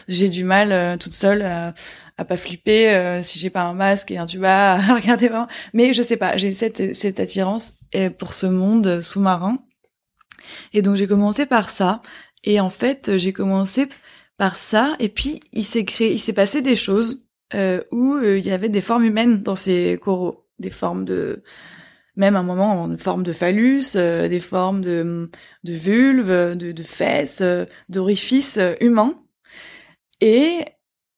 j'ai 0.09 0.29
du 0.29 0.45
mal 0.45 0.73
euh, 0.73 0.97
toute 0.97 1.15
seule 1.15 1.43
à, 1.43 1.75
à 2.19 2.25
pas 2.25 2.37
flipper 2.37 2.91
euh, 2.91 3.23
si 3.23 3.39
j'ai 3.39 3.51
pas 3.51 3.63
un 3.63 3.75
masque 3.75 4.11
et 4.11 4.19
un 4.19 4.27
tuba 4.27 4.75
à 4.75 4.95
regarder 4.97 5.29
vraiment. 5.29 5.49
Mais 5.73 5.95
je 5.95 6.03
sais 6.03 6.17
pas, 6.17 6.37
j'ai 6.37 6.53
cette 6.53 6.95
cette 6.95 7.21
attirance 7.21 7.75
euh, 7.95 8.11
pour 8.11 8.35
ce 8.35 8.47
monde 8.47 9.03
sous-marin. 9.03 9.59
Et 10.73 10.83
donc 10.83 10.97
j'ai 10.97 11.07
commencé 11.07 11.47
par 11.47 11.71
ça. 11.71 12.03
Et 12.45 12.61
en 12.61 12.71
fait 12.71 13.17
j'ai 13.17 13.33
commencé 13.33 13.89
par 14.37 14.57
ça. 14.57 14.97
Et 14.99 15.09
puis 15.09 15.41
il 15.53 15.65
s'est 15.65 15.85
créé, 15.85 16.13
il 16.13 16.19
s'est 16.19 16.33
passé 16.33 16.61
des 16.61 16.77
choses 16.77 17.29
euh, 17.55 17.83
où 17.93 18.15
euh, 18.15 18.39
il 18.39 18.47
y 18.47 18.51
avait 18.51 18.69
des 18.69 18.81
formes 18.81 19.05
humaines 19.05 19.43
dans 19.43 19.57
ces 19.57 19.99
coraux, 20.03 20.47
des 20.59 20.71
formes 20.71 21.05
de 21.05 21.43
même 22.17 22.37
un 22.37 22.43
moment 22.43 22.83
en 22.83 22.99
forme 22.99 23.23
de 23.23 23.33
phallus, 23.33 23.95
euh, 23.95 24.29
des 24.29 24.41
formes 24.41 24.83
de, 24.83 25.31
de 25.65 25.73
vulve, 25.73 26.57
de, 26.57 26.73
de 26.73 26.83
fesses, 26.83 27.41
euh, 27.41 27.65
d'orifices 27.89 28.59
humains. 28.81 29.23
Et 30.21 30.65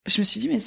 je 0.07 0.19
me 0.19 0.23
suis 0.23 0.39
dit, 0.39 0.49
mais 0.49 0.59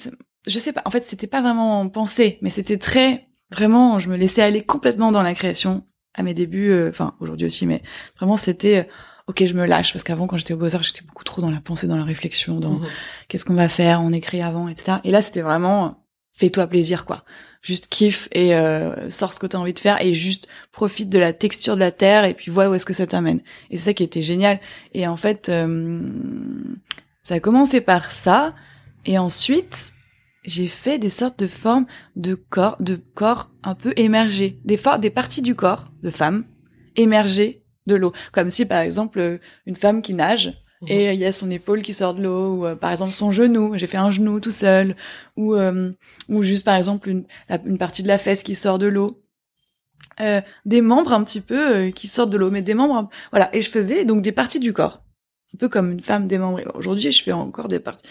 je 0.47 0.59
sais 0.59 0.73
pas, 0.73 0.83
en 0.85 0.91
fait, 0.91 1.07
c'était 1.07 1.27
pas 1.27 1.43
vraiment 1.43 1.89
pensé, 1.89 2.39
mais 2.43 2.51
c'était 2.51 2.79
très, 2.79 3.29
vraiment, 3.51 3.99
je 3.99 4.09
me 4.09 4.17
laissais 4.17 4.43
aller 4.43 4.63
complètement 4.63 5.13
dans 5.13 5.23
la 5.23 5.35
création 5.35 5.85
à 6.15 6.23
mes 6.23 6.35
débuts, 6.35 6.71
euh, 6.71 6.91
enfin, 6.91 7.15
aujourd'hui 7.21 7.47
aussi, 7.47 7.67
mais 7.67 7.83
vraiment, 8.19 8.37
c'était, 8.37 8.79
euh, 8.79 8.93
ok, 9.27 9.45
je 9.47 9.55
me 9.55 9.67
lâche, 9.67 9.93
parce 9.93 10.05
qu'avant, 10.05 10.27
quand 10.27 10.37
j'étais 10.37 10.55
au 10.55 10.59
Beaux-Arts, 10.59 10.83
j'étais 10.83 11.03
beaucoup 11.03 11.25
trop 11.25 11.41
dans 11.43 11.51
la 11.51 11.61
pensée, 11.61 11.87
dans 11.89 11.97
la 11.97 12.05
réflexion, 12.05 12.61
dans 12.61 12.75
Mhm. 12.75 12.87
qu'est-ce 13.29 13.45
qu'on 13.45 13.55
va 13.55 13.69
faire, 13.69 14.01
on 14.03 14.13
écrit 14.13 14.41
avant, 14.43 14.69
etc. 14.69 14.99
Et 15.05 15.11
là, 15.11 15.23
c'était 15.23 15.43
vraiment 15.43 16.01
fais-toi 16.37 16.67
plaisir, 16.67 17.05
quoi. 17.07 17.25
Juste 17.63 17.87
kiffe 17.87 18.29
et 18.33 18.55
euh, 18.57 19.09
sors 19.09 19.33
ce 19.33 19.39
que 19.39 19.47
t'as 19.47 19.57
envie 19.57 19.73
de 19.73 19.79
faire 19.79 20.03
et 20.05 20.13
juste 20.13 20.49
profite 20.73 21.09
de 21.09 21.19
la 21.21 21.33
texture 21.33 21.77
de 21.77 21.81
la 21.81 21.93
terre 21.93 22.25
et 22.25 22.35
puis 22.35 22.51
vois 22.51 22.69
où 22.69 22.75
est-ce 22.75 22.85
que 22.85 22.93
ça 22.93 23.07
t'amène. 23.07 23.41
Et 23.71 23.79
c'est 23.79 23.85
ça 23.85 23.95
qui 23.95 24.03
était 24.03 24.21
génial. 24.21 24.59
Et 24.95 25.07
en 25.07 25.17
fait, 25.17 25.49
euh, 25.49 26.01
ça 27.23 27.35
a 27.37 27.41
commencé 27.41 27.81
par 27.81 28.11
ça 28.13 28.53
et 29.07 29.19
ensuite 29.19 29.93
j'ai 30.45 30.69
fait 30.69 30.99
des 30.99 31.11
sortes 31.11 31.39
de 31.39 31.47
formes 31.47 31.87
de 32.17 32.35
corps, 32.35 32.77
de 32.81 32.97
corps 33.15 33.51
un 33.63 33.75
peu 33.75 33.93
émergés, 33.97 34.61
des 34.65 34.79
des 35.01 35.11
parties 35.11 35.43
du 35.43 35.55
corps 35.55 35.91
de 36.03 36.11
femmes 36.11 36.45
émergées 36.97 37.63
de 37.87 37.95
l'eau, 37.95 38.13
comme 38.33 38.51
si 38.51 38.67
par 38.67 38.81
exemple 38.81 39.19
euh, 39.21 39.39
une 39.67 39.77
femme 39.77 40.03
qui 40.03 40.15
nage 40.15 40.55
Mhm. 40.83 40.89
et 40.91 41.13
il 41.15 41.21
y 41.21 41.25
a 41.25 41.33
son 41.33 41.51
épaule 41.53 41.83
qui 41.83 41.95
sort 41.95 42.15
de 42.15 42.23
l'eau 42.23 42.57
ou 42.57 42.67
euh, 42.67 42.75
par 42.77 42.91
exemple 42.91 43.13
son 43.13 43.31
genou 43.31 43.79
j'ai 43.79 43.87
fait 43.87 43.97
un 43.97 44.11
genou 44.11 44.41
tout 44.41 44.51
seul 44.51 44.97
ou 45.37 45.55
euh, 45.55 45.93
ou 46.29 46.43
juste 46.43 46.65
par 46.65 46.75
exemple 46.75 47.09
une, 47.09 47.25
la- 47.49 47.63
une 47.65 47.79
partie 47.79 48.03
de 48.03 48.09
la 48.09 48.19
fesse 48.19 48.43
qui 48.43 48.55
sort 48.55 48.79
de 48.79 48.87
l'eau 48.87 49.23
euh, 50.21 50.41
des 50.67 50.81
membres 50.81 51.13
un 51.13 51.23
petit 51.25 51.41
peu 51.41 51.77
euh, 51.77 51.91
qui 51.91 52.07
sortent 52.09 52.31
de 52.31 52.39
l'eau, 52.39 52.51
mais 52.51 52.63
des 52.63 52.75
membres, 52.75 53.09
voilà. 53.33 53.55
Et 53.55 53.63
je 53.63 53.71
faisais 53.71 54.05
donc 54.05 54.23
des 54.23 54.31
parties 54.33 54.61
du 54.61 54.73
corps, 54.73 55.03
un 55.55 55.59
peu 55.59 55.69
comme 55.69 55.91
une 55.93 56.03
femme 56.03 56.29
démembrée. 56.29 56.65
Aujourd'hui, 56.75 57.11
je 57.11 57.23
fais 57.23 57.33
encore 57.33 57.67
des 57.69 57.81
parties. 57.81 58.09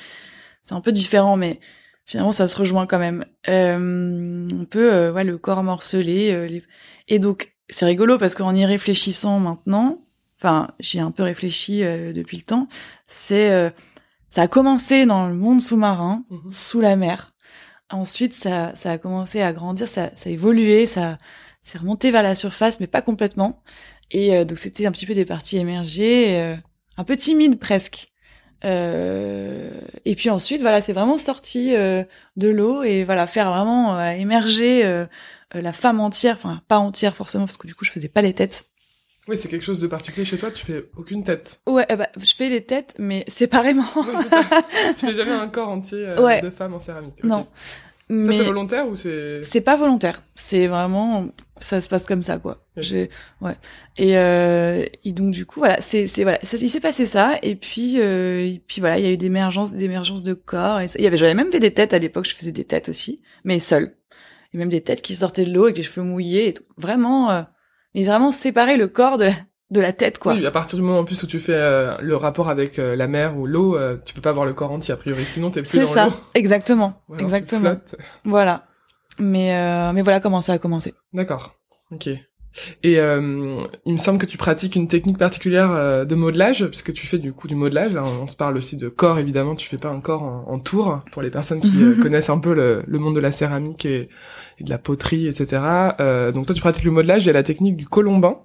C'est 0.64 0.74
un 0.74 0.82
peu 0.82 0.92
différent, 0.92 1.38
mais 1.38 1.60
finalement, 2.06 2.32
ça 2.32 2.48
se 2.48 2.58
rejoint 2.58 2.88
quand 2.88 3.00
même. 3.00 3.26
Euh, 3.48 4.48
on 4.52 4.66
peut, 4.66 5.10
ouais, 5.12 5.24
le 5.24 5.38
corps 5.38 5.64
morcelé. 5.64 6.62
Et 7.08 7.20
donc, 7.20 7.54
c'est 7.70 7.86
rigolo 7.86 8.18
parce 8.18 8.36
qu'en 8.36 8.56
y 8.56 8.66
réfléchissant 8.66 9.40
maintenant, 9.40 9.98
enfin, 10.40 10.70
j'y 10.80 10.98
ai 10.98 11.02
un 11.02 11.12
peu 11.12 11.24
réfléchi 11.24 11.82
depuis 11.82 12.38
le 12.38 12.44
temps. 12.44 12.68
C'est, 13.08 13.72
ça 14.30 14.44
a 14.44 14.48
commencé 14.48 15.06
dans 15.06 15.28
le 15.28 15.36
monde 15.36 15.62
sous-marin, 15.62 16.24
mhm. 16.30 16.52
sous 16.52 16.82
la 16.82 16.96
mer. 16.96 17.34
Ensuite, 17.90 18.34
ça, 18.34 18.74
ça 18.76 18.92
a 18.92 18.98
commencé 18.98 19.42
à 19.42 19.54
grandir, 19.54 19.88
ça, 19.88 20.12
ça 20.16 20.30
a 20.30 20.34
évolué, 20.34 20.88
ça 20.88 21.18
c'est 21.64 21.78
remonté 21.78 22.12
vers 22.12 22.24
la 22.24 22.36
surface, 22.36 22.80
mais 22.80 22.88
pas 22.88 23.02
complètement. 23.02 23.64
Et 24.12 24.36
euh, 24.36 24.46
donc 24.46 24.58
c'était 24.58 24.86
un 24.86 24.92
petit 24.92 25.06
peu 25.06 25.16
des 25.16 25.26
parties 25.26 25.58
émergées, 25.58 26.40
euh, 26.40 26.56
un 26.98 27.04
peu 27.04 27.16
timides 27.16 27.60
presque. 27.60 28.13
Euh, 28.66 29.72
et 30.06 30.16
puis 30.16 30.30
ensuite, 30.30 30.62
voilà, 30.62 30.82
c'est 30.82 30.94
vraiment 30.94 31.18
sorti 31.18 31.72
de 31.74 32.48
l'eau 32.48 32.84
et 32.84 33.04
voilà 33.04 33.28
faire 33.28 33.52
vraiment 33.52 34.00
émerger 34.12 35.06
la 35.54 35.74
femme 35.74 36.00
entière, 36.00 36.36
enfin 36.36 36.62
pas 36.68 36.78
entière 36.78 37.16
forcément 37.16 37.46
parce 37.46 37.58
que 37.58 37.68
du 37.68 37.76
coup 37.76 37.86
je 37.86 37.92
faisais 37.92 38.10
pas 38.10 38.22
les 38.22 38.34
têtes. 38.34 38.66
Oui, 39.28 39.38
c'est 39.38 39.48
quelque 39.48 39.64
chose 39.64 39.80
de 39.80 39.88
particulier 39.88 40.26
chez 40.26 40.38
toi. 40.38 40.52
Tu 40.52 40.66
fais 40.66 40.84
aucune 40.98 41.24
tête. 41.24 41.62
Ouais, 41.66 41.86
bah, 41.96 42.10
je 42.18 42.34
fais 42.36 42.50
les 42.50 42.62
têtes, 42.62 42.94
mais 43.00 43.24
séparément. 43.30 43.86
tu 44.98 45.06
fais 45.06 45.14
jamais 45.14 45.32
un 45.32 45.48
corps 45.48 45.70
entier 45.70 46.14
de 46.42 46.50
femme 46.50 46.74
en 46.74 46.80
céramique. 46.80 47.24
Non. 47.24 47.48
Mais 48.10 48.38
c'est 48.38 48.44
volontaire 48.44 48.88
ou 48.88 48.96
c'est 48.96 49.42
C'est 49.44 49.62
pas 49.62 49.76
volontaire. 49.78 50.22
C'est 50.36 50.68
vraiment 50.68 51.28
ça 51.64 51.82
se 51.82 51.90
passe 51.90 52.06
comme 52.06 52.24
ça 52.24 52.38
quoi. 52.38 52.66
J'ai 52.78 53.10
ouais. 53.42 53.56
Et, 53.98 54.18
euh, 54.18 54.86
et 55.04 55.12
donc 55.12 55.32
du 55.32 55.46
coup 55.46 55.60
voilà, 55.60 55.82
c'est 55.82 56.08
c'est 56.08 56.24
voilà, 56.24 56.40
ça, 56.44 56.58
il 56.58 56.70
s'est 56.70 56.80
passé 56.80 57.06
ça 57.06 57.38
et 57.42 57.56
puis 57.56 58.00
euh, 58.00 58.46
et 58.46 58.62
puis 58.66 58.80
voilà, 58.82 59.00
il 59.00 59.06
y 59.06 59.08
a 59.08 59.12
eu 59.12 59.18
des 59.18 59.28
émergences 59.28 59.72
des 59.72 59.86
émergences 59.86 60.24
de 60.24 60.34
corps 60.34 60.80
et 60.80 60.88
il 60.96 61.04
y 61.04 61.08
avait 61.08 61.18
j'avais 61.18 61.34
même 61.34 61.52
fait 61.52 61.60
des 61.60 61.74
têtes 61.74 61.94
à 61.94 62.00
l'époque, 62.00 62.26
je 62.28 62.36
faisais 62.36 62.52
des 62.52 62.66
têtes 62.66 62.90
aussi, 62.90 63.22
mais 63.44 63.60
seule. 63.60 63.96
Et 64.54 64.58
même 64.58 64.70
des 64.70 64.82
têtes 64.82 65.02
qui 65.02 65.16
sortaient 65.16 65.46
de 65.46 65.52
l'eau 65.52 65.64
avec 65.64 65.76
des 65.76 65.84
cheveux 65.84 66.06
mouillés 66.06 66.50
et 66.50 66.54
tout. 66.54 66.64
Vraiment 66.78 67.32
euh, 67.32 67.42
mais 67.96 68.04
vraiment 68.04 68.32
séparer 68.32 68.78
le 68.78 68.88
corps 68.88 69.18
de 69.18 69.26
la 69.26 69.34
de 69.72 69.82
la 69.82 69.92
tête 69.92 70.20
quoi. 70.20 70.34
Oui, 70.34 70.46
à 70.46 70.52
partir 70.52 70.78
du 70.78 70.84
moment 70.84 71.00
en 71.00 71.06
plus 71.06 71.22
où 71.24 71.28
tu 71.28 71.40
fais 71.40 71.56
euh, 71.56 71.98
le 72.00 72.16
rapport 72.16 72.48
avec 72.48 72.80
euh, 72.80 72.96
la 72.96 73.08
mer 73.08 73.38
ou 73.38 73.48
l'eau, 73.48 73.76
euh, 73.76 73.98
tu 74.06 74.14
peux 74.14 74.22
pas 74.22 74.32
voir 74.32 74.46
le 74.46 74.54
corps 74.54 74.72
entier 74.72 74.94
a 74.94 74.98
priori, 74.98 75.26
sinon 75.26 75.50
t'es 75.50 75.64
plus 75.64 75.78
dans 75.78 75.82
l'eau. 75.82 75.88
C'est 75.88 75.94
ça, 75.94 76.10
exactement, 76.36 77.02
exactement. 77.18 77.76
Voilà. 78.24 78.68
Mais 79.20 79.94
mais 79.94 80.02
voilà 80.02 80.20
comment 80.20 80.42
ça 80.42 80.54
a 80.54 80.58
commencé. 80.58 80.94
D'accord. 81.14 81.56
Ok. 81.92 82.08
Et 82.84 82.98
il 82.98 83.00
me 83.00 83.98
semble 83.98 84.20
que 84.20 84.28
tu 84.28 84.38
pratiques 84.38 84.76
une 84.76 84.88
technique 84.88 85.18
particulière 85.18 86.06
de 86.06 86.16
modelage, 86.16 86.68
puisque 86.68 86.94
tu 86.94 87.08
fais 87.08 87.18
du 87.18 87.34
coup 87.34 87.48
du 87.48 87.56
modelage. 87.56 87.96
on 87.96 88.28
se 88.28 88.36
parle 88.36 88.58
aussi 88.58 88.78
de 88.78 88.90
corps, 88.90 89.18
évidemment. 89.18 89.56
Tu 89.56 89.68
fais 89.68 89.80
pas 89.80 89.90
un 89.90 90.02
corps 90.02 90.22
en, 90.22 90.60
tour 90.60 91.02
pour 91.12 91.24
les 91.24 91.32
personnes 91.32 91.62
qui 91.62 91.72
connaissent 92.02 92.30
un 92.30 92.38
peu 92.38 92.54
le, 92.54 92.84
le, 92.86 93.00
monde 93.00 93.16
de 93.16 93.20
la 93.20 93.32
céramique 93.32 93.86
et, 93.86 94.10
et 94.60 94.64
de 94.64 94.70
la 94.70 94.78
poterie, 94.78 95.28
etc. 95.28 95.62
donc 96.34 96.46
toi, 96.46 96.54
tu 96.54 96.62
pratiques 96.62 96.86
le 96.86 96.92
modelage. 96.92 97.28
A 97.28 97.34
la 97.34 97.44
technique 97.44 97.76
du 97.76 97.88
colombin. 97.88 98.38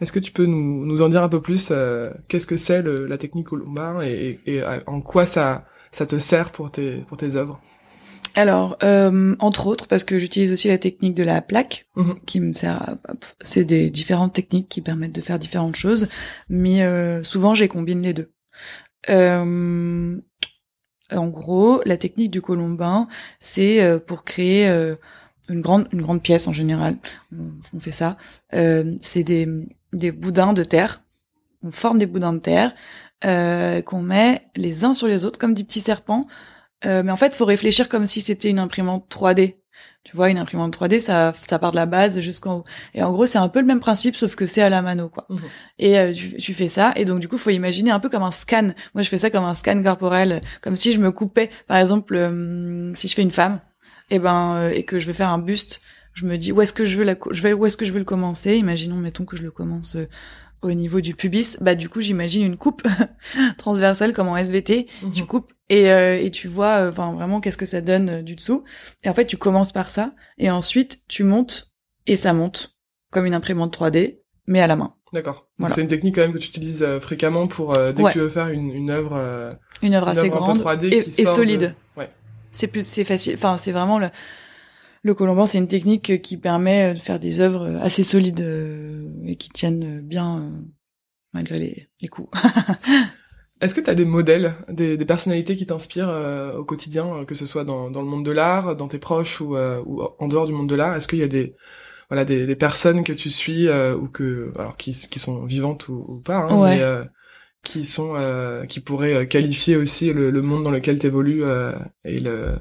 Est-ce 0.00 0.12
que 0.12 0.18
tu 0.18 0.32
peux 0.32 0.46
nous, 0.46 0.84
nous 0.84 1.02
en 1.02 1.08
dire 1.08 1.22
un 1.22 1.28
peu 1.28 1.40
plus 1.40 1.68
euh, 1.70 2.10
Qu'est-ce 2.28 2.46
que 2.46 2.56
c'est 2.56 2.82
la 2.82 3.18
technique 3.18 3.46
Colomba 3.46 3.98
et, 4.04 4.40
et, 4.46 4.62
euh, 4.62 4.80
en 4.86 5.00
quoi 5.00 5.26
ça, 5.26 5.64
ça 5.92 6.06
te 6.06 6.18
sert 6.18 6.50
pour 6.50 6.70
tes, 6.70 7.04
pour 7.08 7.16
tes 7.16 7.36
œuvres? 7.36 7.60
Alors, 8.34 8.76
euh, 8.82 9.36
entre 9.38 9.66
autres, 9.66 9.86
parce 9.86 10.04
que 10.04 10.18
j'utilise 10.18 10.52
aussi 10.52 10.68
la 10.68 10.78
technique 10.78 11.14
de 11.14 11.22
la 11.22 11.40
plaque, 11.40 11.86
mhm. 11.96 12.20
qui 12.26 12.40
me 12.40 12.54
sert. 12.54 12.96
C'est 13.40 13.64
des 13.64 13.90
différentes 13.90 14.32
techniques 14.32 14.68
qui 14.68 14.80
permettent 14.80 15.14
de 15.14 15.20
faire 15.20 15.38
différentes 15.38 15.76
choses, 15.76 16.08
mais 16.48 16.82
euh, 16.82 17.22
souvent 17.22 17.54
j'ai 17.54 17.68
combine 17.68 18.02
les 18.02 18.12
deux. 18.12 18.32
Euh, 19.10 20.16
en 21.12 21.28
gros, 21.28 21.80
la 21.84 21.96
technique 21.96 22.30
du 22.30 22.42
colombin, 22.42 23.08
c'est 23.38 24.00
pour 24.06 24.24
créer 24.24 24.66
une 25.48 25.60
grande 25.60 25.86
une 25.92 26.00
grande 26.00 26.22
pièce 26.22 26.48
en 26.48 26.52
général. 26.52 26.96
On, 27.74 27.78
fait 27.78 27.92
ça. 27.92 28.16
c'est 28.50 29.22
des 29.22 29.46
des 29.92 30.10
boudins 30.10 30.54
de 30.54 30.64
terre. 30.64 31.02
On 31.62 31.70
forme 31.70 31.98
des 31.98 32.06
boudins 32.06 32.32
de 32.32 32.40
terre 32.40 32.74
euh, 33.24 33.80
qu'on 33.80 34.02
met 34.02 34.42
les 34.54 34.84
uns 34.84 34.92
sur 34.92 35.06
les 35.06 35.24
autres 35.24 35.38
comme 35.38 35.54
des 35.54 35.64
petits 35.64 35.80
serpents. 35.80 36.26
Euh, 36.86 37.02
mais 37.04 37.12
en 37.12 37.16
fait, 37.16 37.34
faut 37.34 37.44
réfléchir 37.44 37.88
comme 37.88 38.06
si 38.06 38.20
c'était 38.20 38.48
une 38.48 38.58
imprimante 38.58 39.06
3D. 39.10 39.56
Tu 40.04 40.14
vois, 40.16 40.28
une 40.28 40.38
imprimante 40.38 40.76
3D, 40.76 41.00
ça, 41.00 41.32
ça 41.46 41.58
part 41.58 41.70
de 41.70 41.76
la 41.76 41.86
base 41.86 42.20
jusqu'en 42.20 42.58
haut. 42.58 42.64
Et 42.94 43.02
en 43.02 43.12
gros, 43.12 43.26
c'est 43.26 43.38
un 43.38 43.48
peu 43.48 43.60
le 43.60 43.66
même 43.66 43.80
principe, 43.80 44.16
sauf 44.16 44.34
que 44.34 44.46
c'est 44.46 44.60
à 44.60 44.68
la 44.68 44.82
mano, 44.82 45.08
quoi. 45.08 45.26
Mhm. 45.30 45.40
Et 45.78 45.98
euh, 45.98 46.12
tu, 46.12 46.36
tu, 46.36 46.52
fais 46.52 46.68
ça, 46.68 46.92
et 46.96 47.06
donc 47.06 47.20
du 47.20 47.28
coup, 47.28 47.38
faut 47.38 47.50
imaginer 47.50 47.90
un 47.90 48.00
peu 48.00 48.10
comme 48.10 48.22
un 48.22 48.30
scan. 48.30 48.72
Moi, 48.94 49.02
je 49.02 49.08
fais 49.08 49.18
ça 49.18 49.30
comme 49.30 49.44
un 49.44 49.54
scan 49.54 49.82
corporel, 49.82 50.42
comme 50.60 50.76
si 50.76 50.92
je 50.92 51.00
me 51.00 51.10
coupais, 51.10 51.50
par 51.66 51.78
exemple, 51.78 52.16
euh, 52.16 52.94
si 52.94 53.08
je 53.08 53.14
fais 53.14 53.22
une 53.22 53.30
femme, 53.30 53.60
et 54.10 54.16
eh 54.16 54.18
ben, 54.18 54.68
et 54.68 54.82
que 54.82 54.98
je 54.98 55.06
vais 55.06 55.14
faire 55.14 55.30
un 55.30 55.38
buste 55.38 55.80
je 56.12 56.26
me 56.26 56.38
dis 56.38 56.52
où 56.52 56.62
est-ce 56.62 56.72
que 56.72 56.84
je 56.84 56.96
veux 56.96 57.04
la, 57.04 57.16
je 57.30 57.42
vais 57.42 57.52
où 57.52 57.66
est-ce 57.66 57.76
que 57.76 57.84
je 57.84 57.92
veux 57.92 57.98
le 57.98 58.04
commencer? 58.04 58.56
Imaginons, 58.56 58.96
mettons 58.96 59.24
que 59.24 59.36
je 59.36 59.42
le 59.42 59.50
commence 59.50 59.96
au 60.62 60.72
niveau 60.72 61.00
du 61.00 61.14
pubis. 61.14 61.58
Bah 61.60 61.74
du 61.74 61.88
coup, 61.88 62.00
j'imagine 62.00 62.44
une 62.44 62.56
coupe 62.56 62.82
transversale 63.58 64.12
comme 64.12 64.28
en 64.28 64.36
SVT. 64.36 64.86
Mhm. 65.02 65.12
Tu 65.12 65.26
coupes 65.26 65.52
et 65.68 65.90
euh, 65.90 66.20
et 66.20 66.30
tu 66.30 66.48
vois, 66.48 66.78
euh, 66.78 66.90
enfin 66.90 67.12
vraiment 67.12 67.40
qu'est-ce 67.40 67.56
que 67.56 67.66
ça 67.66 67.80
donne 67.80 68.22
du 68.22 68.36
dessous. 68.36 68.64
Et 69.02 69.08
en 69.08 69.14
fait, 69.14 69.26
tu 69.26 69.36
commences 69.36 69.72
par 69.72 69.90
ça 69.90 70.12
et 70.38 70.50
ensuite 70.50 71.00
tu 71.08 71.24
montes 71.24 71.72
et 72.06 72.16
ça 72.16 72.32
monte 72.32 72.76
comme 73.10 73.26
une 73.26 73.34
imprimante 73.34 73.76
3D, 73.76 74.20
mais 74.46 74.60
à 74.60 74.66
la 74.66 74.76
main. 74.76 74.94
D'accord. 75.12 75.48
C'est 75.68 75.80
une 75.80 75.88
technique 75.88 76.16
quand 76.16 76.22
même 76.22 76.32
que 76.32 76.38
tu 76.38 76.48
utilises 76.48 76.84
fréquemment 77.00 77.46
pour 77.46 77.72
dès 77.74 78.02
que 78.02 78.12
tu 78.12 78.18
veux 78.18 78.28
faire 78.28 78.48
une, 78.48 78.70
une 78.70 78.90
œuvre. 78.90 79.56
une 79.80 79.94
œuvre 79.94 80.08
assez 80.08 80.28
grande 80.28 80.60
3D 80.60 80.92
et, 80.92 81.20
et 81.20 81.26
solide. 81.26 81.76
Ouais. 81.96 82.10
C'est 82.50 82.66
plus, 82.66 82.84
c'est 82.84 83.04
facile. 83.04 83.34
Enfin, 83.34 83.56
c'est 83.56 83.70
vraiment 83.70 84.00
le 84.00 84.08
le 85.04 85.14
colomban, 85.14 85.44
c'est 85.46 85.58
une 85.58 85.68
technique 85.68 86.22
qui 86.22 86.38
permet 86.38 86.94
de 86.94 86.98
faire 86.98 87.20
des 87.20 87.40
œuvres 87.40 87.78
assez 87.82 88.02
solides 88.02 88.40
euh, 88.40 89.06
et 89.26 89.36
qui 89.36 89.50
tiennent 89.50 90.00
bien 90.00 90.38
euh, 90.38 90.50
malgré 91.34 91.58
les, 91.58 91.88
les 92.00 92.08
coups. 92.08 92.30
Est-ce 93.60 93.74
que 93.74 93.80
tu 93.80 93.88
as 93.88 93.94
des 93.94 94.04
modèles, 94.04 94.54
des, 94.68 94.96
personnalités 95.04 95.56
qui 95.56 95.66
t'inspirent 95.66 96.10
euh, 96.10 96.56
au 96.56 96.64
quotidien, 96.64 97.24
que 97.24 97.34
ce 97.34 97.46
soit 97.46 97.64
dans, 97.64 97.88
le 97.88 98.04
monde 98.04 98.24
de 98.24 98.30
l'art, 98.30 98.76
dans 98.76 98.88
tes 98.88 98.98
proches 98.98 99.40
ou, 99.40 99.56
en 99.56 100.28
dehors 100.28 100.46
du 100.46 100.52
monde 100.52 100.68
de 100.68 100.74
l'art? 100.74 100.94
Est-ce 100.94 101.08
qu'il 101.08 101.20
y 101.20 101.22
a 101.22 101.28
des 101.28 101.54
voilà 102.10 102.24
des, 102.24 102.56
personnes 102.56 103.02
que 103.02 103.12
tu 103.12 103.30
suis 103.30 103.68
ou 103.68 104.08
que 104.08 104.52
alors 104.58 104.76
qui, 104.76 104.92
qui 104.92 105.18
sont 105.18 105.44
vivantes 105.46 105.88
ou, 105.88 106.20
pas 106.24 106.46
hein, 106.50 107.06
qui 107.64 107.84
sont 107.84 108.14
euh, 108.16 108.66
qui 108.66 108.80
pourraient 108.80 109.14
euh, 109.14 109.24
qualifier 109.24 109.76
aussi 109.76 110.12
le, 110.12 110.30
le 110.30 110.42
monde 110.42 110.62
dans 110.62 110.70
lequel 110.70 110.98
tu 110.98 111.06
évolues 111.06 111.42
euh, 111.42 111.72
et 112.04 112.20
le 112.20 112.58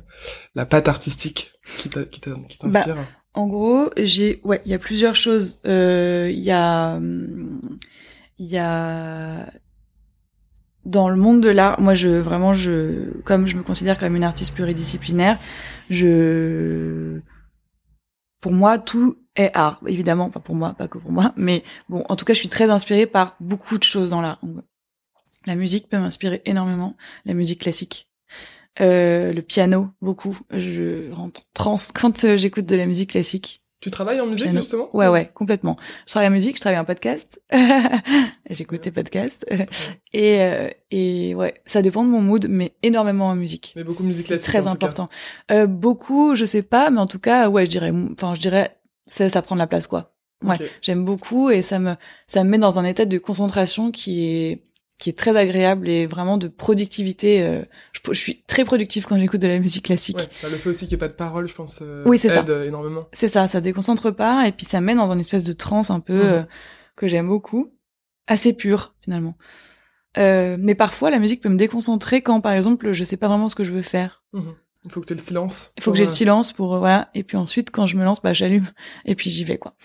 la 0.56 0.66
patte 0.66 0.88
artistique 0.88 1.52
qui 1.78 1.90
t'inspire 1.90 2.38
bah, 2.64 2.96
en 3.34 3.48
gros 3.48 3.90
j'ai 3.98 4.40
ouais 4.44 4.62
il 4.66 4.72
y 4.72 4.74
a 4.74 4.80
plusieurs 4.80 5.16
choses. 5.16 5.60
Il 5.66 6.40
y 6.40 6.52
a 6.52 7.00
il 8.40 8.46
y 8.48 8.58
a 8.58 9.52
dans 10.86 11.10
le 11.10 11.16
monde 11.16 11.42
de 11.42 11.50
l'art 11.50 11.80
moi 11.80 11.94
je 11.94 12.10
vraiment 12.10 12.54
je 12.54 13.20
comme 13.22 13.48
je 13.48 13.56
me 13.56 13.64
considère 13.64 13.98
comme 13.98 14.16
une 14.16 14.24
artiste 14.24 14.54
pluridisciplinaire 14.54 15.40
je 15.90 17.20
pour 18.42 18.52
moi 18.52 18.78
tout 18.78 19.18
est 19.36 19.52
art 19.54 19.80
évidemment 19.88 20.30
pas 20.30 20.40
pour 20.40 20.56
moi 20.56 20.74
pas 20.74 20.88
que 20.88 20.98
pour 20.98 21.12
moi 21.12 21.34
mais 21.38 21.64
bon 21.90 22.04
en 22.10 22.16
tout 22.16 22.26
cas 22.26 22.34
je 22.34 22.40
suis 22.40 22.50
très 22.50 22.70
inspirée 22.70 23.06
par 23.06 23.36
beaucoup 23.40 23.78
de 23.78 23.84
choses 23.84 24.10
dans 24.10 24.22
l'art 24.22 24.40
la 25.46 25.56
musique 25.56 25.90
peut 25.90 25.98
m'inspirer 25.98 26.42
énormément, 26.46 26.96
la 27.26 27.34
musique 27.34 27.62
classique. 27.62 28.10
Euh, 28.82 29.34
le 29.34 29.42
piano, 29.42 29.90
beaucoup. 30.02 30.38
Je 30.52 31.12
rentre 31.12 31.42
en 31.60 31.78
quand 31.94 32.24
euh, 32.24 32.38
j'écoute 32.38 32.66
de 32.66 32.76
la 32.76 32.86
musique 32.86 33.12
classique. 33.12 33.62
Tu 33.84 33.92
travailles 33.92 34.22
en 34.22 34.28
musique 34.28 34.50
justement 34.56 34.90
Ouais, 34.96 35.10
ouais, 35.10 35.30
complètement. 35.34 35.76
Je 36.06 36.12
travaille 36.12 36.30
en 36.30 36.32
musique, 36.32 36.56
je 36.56 36.62
travaille 36.62 36.80
en 36.80 36.86
podcast. 36.86 37.42
J'écoute 38.50 38.82
des 38.82 38.92
podcasts. 38.92 39.46
et, 40.14 40.42
euh, 40.42 40.70
et 40.90 41.36
ouais, 41.36 41.56
ça 41.66 41.82
dépend 41.82 42.06
de 42.06 42.08
mon 42.08 42.22
mood, 42.22 42.48
mais 42.50 42.72
énormément 42.82 43.28
en 43.28 43.36
musique. 43.36 43.74
Mais 43.76 43.84
beaucoup 43.84 44.04
de 44.04 44.08
musique 44.08 44.28
classique. 44.28 44.46
Très 44.46 44.68
important. 44.68 45.10
Euh, 45.52 45.68
beaucoup, 45.68 46.34
je 46.34 46.46
sais 46.46 46.62
pas, 46.62 46.92
mais 46.92 47.02
en 47.02 47.08
tout 47.08 47.20
cas, 47.20 47.50
ouais, 47.50 47.66
je 47.66 47.72
dirais, 47.72 47.92
enfin, 48.14 48.36
je 48.36 48.40
dirais, 48.40 48.78
ça, 49.06 49.28
ça 49.28 49.42
prend 49.42 49.56
de 49.56 49.60
la 49.60 49.68
place, 49.68 49.88
quoi. 49.88 50.14
Ouais, 50.42 50.56
j'aime 50.82 51.04
beaucoup 51.04 51.50
et 51.50 51.62
ça 51.62 51.80
me, 51.80 51.96
ça 52.28 52.46
me 52.46 52.50
met 52.52 52.58
dans 52.58 52.80
un 52.80 52.86
état 52.86 53.04
de 53.04 53.18
concentration 53.18 53.92
qui 53.92 54.26
est 54.26 54.64
qui 55.04 55.10
est 55.10 55.20
très 55.20 55.36
agréable 55.36 55.90
et 55.90 56.06
vraiment 56.06 56.38
de 56.38 56.48
productivité. 56.48 57.44
Euh, 57.44 57.62
je, 58.10 58.14
suis 58.14 58.42
très 58.48 58.64
productive 58.64 59.06
quand 59.06 59.20
j'écoute 59.20 59.42
de 59.42 59.50
la 59.50 59.60
musique 59.60 59.84
classique. 59.84 60.16
Ouais, 60.16 60.30
bah, 60.42 60.48
le 60.50 60.56
fait 60.56 60.70
aussi 60.70 60.88
qu'il 60.88 60.96
n'y 60.98 61.04
ait 61.04 61.08
pas 61.08 61.10
de 61.10 61.18
parole, 61.18 61.46
je 61.46 61.54
pense, 61.54 61.80
euh, 61.82 62.04
oui, 62.06 62.18
c'est 62.18 62.30
aide 62.30 62.48
ça. 62.48 62.66
énormément. 62.66 63.10
C'est 63.12 63.28
ça, 63.28 63.50
ça 63.50 63.60
déconcentre 63.60 64.16
pas 64.16 64.48
et 64.48 64.54
puis 64.54 64.66
ça 64.66 64.80
mène 64.80 64.96
dans 64.96 65.12
une 65.12 65.20
espèce 65.20 65.44
de 65.44 65.52
transe 65.52 65.90
un 65.90 66.00
peu 66.00 66.14
mhm. 66.14 66.22
euh, 66.22 66.44
que 66.96 67.10
j'aime 67.10 67.28
beaucoup, 67.28 67.74
assez 68.28 68.54
pure 68.54 68.96
finalement. 69.02 69.36
Euh, 70.18 70.56
mais 70.58 70.74
parfois, 70.74 71.10
la 71.10 71.20
musique 71.20 71.42
peut 71.42 71.50
me 71.50 71.58
déconcentrer 71.58 72.22
quand, 72.22 72.40
par 72.40 72.54
exemple, 72.54 72.94
je 72.94 73.04
sais 73.04 73.18
pas 73.18 73.28
vraiment 73.28 73.50
ce 73.50 73.56
que 73.56 73.66
je 73.66 73.74
veux 73.74 73.82
faire. 73.82 74.24
Mhm. 74.32 74.56
Il 74.86 74.92
faut 74.92 75.02
que 75.02 75.08
tu 75.08 75.12
aies 75.12 75.18
le 75.18 75.22
silence. 75.22 75.74
Il 75.76 75.84
faut 75.84 75.92
que 75.92 75.98
j'ai 75.98 76.06
le 76.06 76.10
silence 76.10 76.54
pour 76.54 76.78
voilà. 76.78 77.10
Et 77.14 77.24
puis 77.24 77.36
ensuite, 77.36 77.72
quand 77.72 77.86
je 77.86 77.98
me 77.98 78.06
lance, 78.06 78.22
bah 78.22 78.32
j'allume 78.32 78.72
et 79.06 79.16
puis 79.16 79.32
j'y 79.32 79.44
vais 79.44 79.58
quoi. 79.58 79.76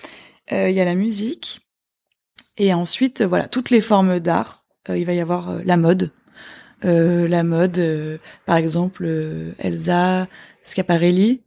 il 0.53 0.71
y 0.71 0.81
a 0.81 0.85
la 0.85 0.95
musique, 0.95 1.69
et 2.57 2.73
ensuite, 2.73 3.23
voilà, 3.23 3.49
toutes 3.49 3.71
les 3.71 3.81
formes 3.81 4.21
d'art. 4.21 4.65
Il 4.97 5.05
va 5.05 5.15
y 5.15 5.21
avoir 5.21 5.63
la 5.65 5.77
mode, 5.77 6.13
la 6.83 7.43
mode, 7.43 8.21
par 8.47 8.57
exemple, 8.57 9.07
Elsa 9.59 10.29
Schiaparelli, 10.65 11.43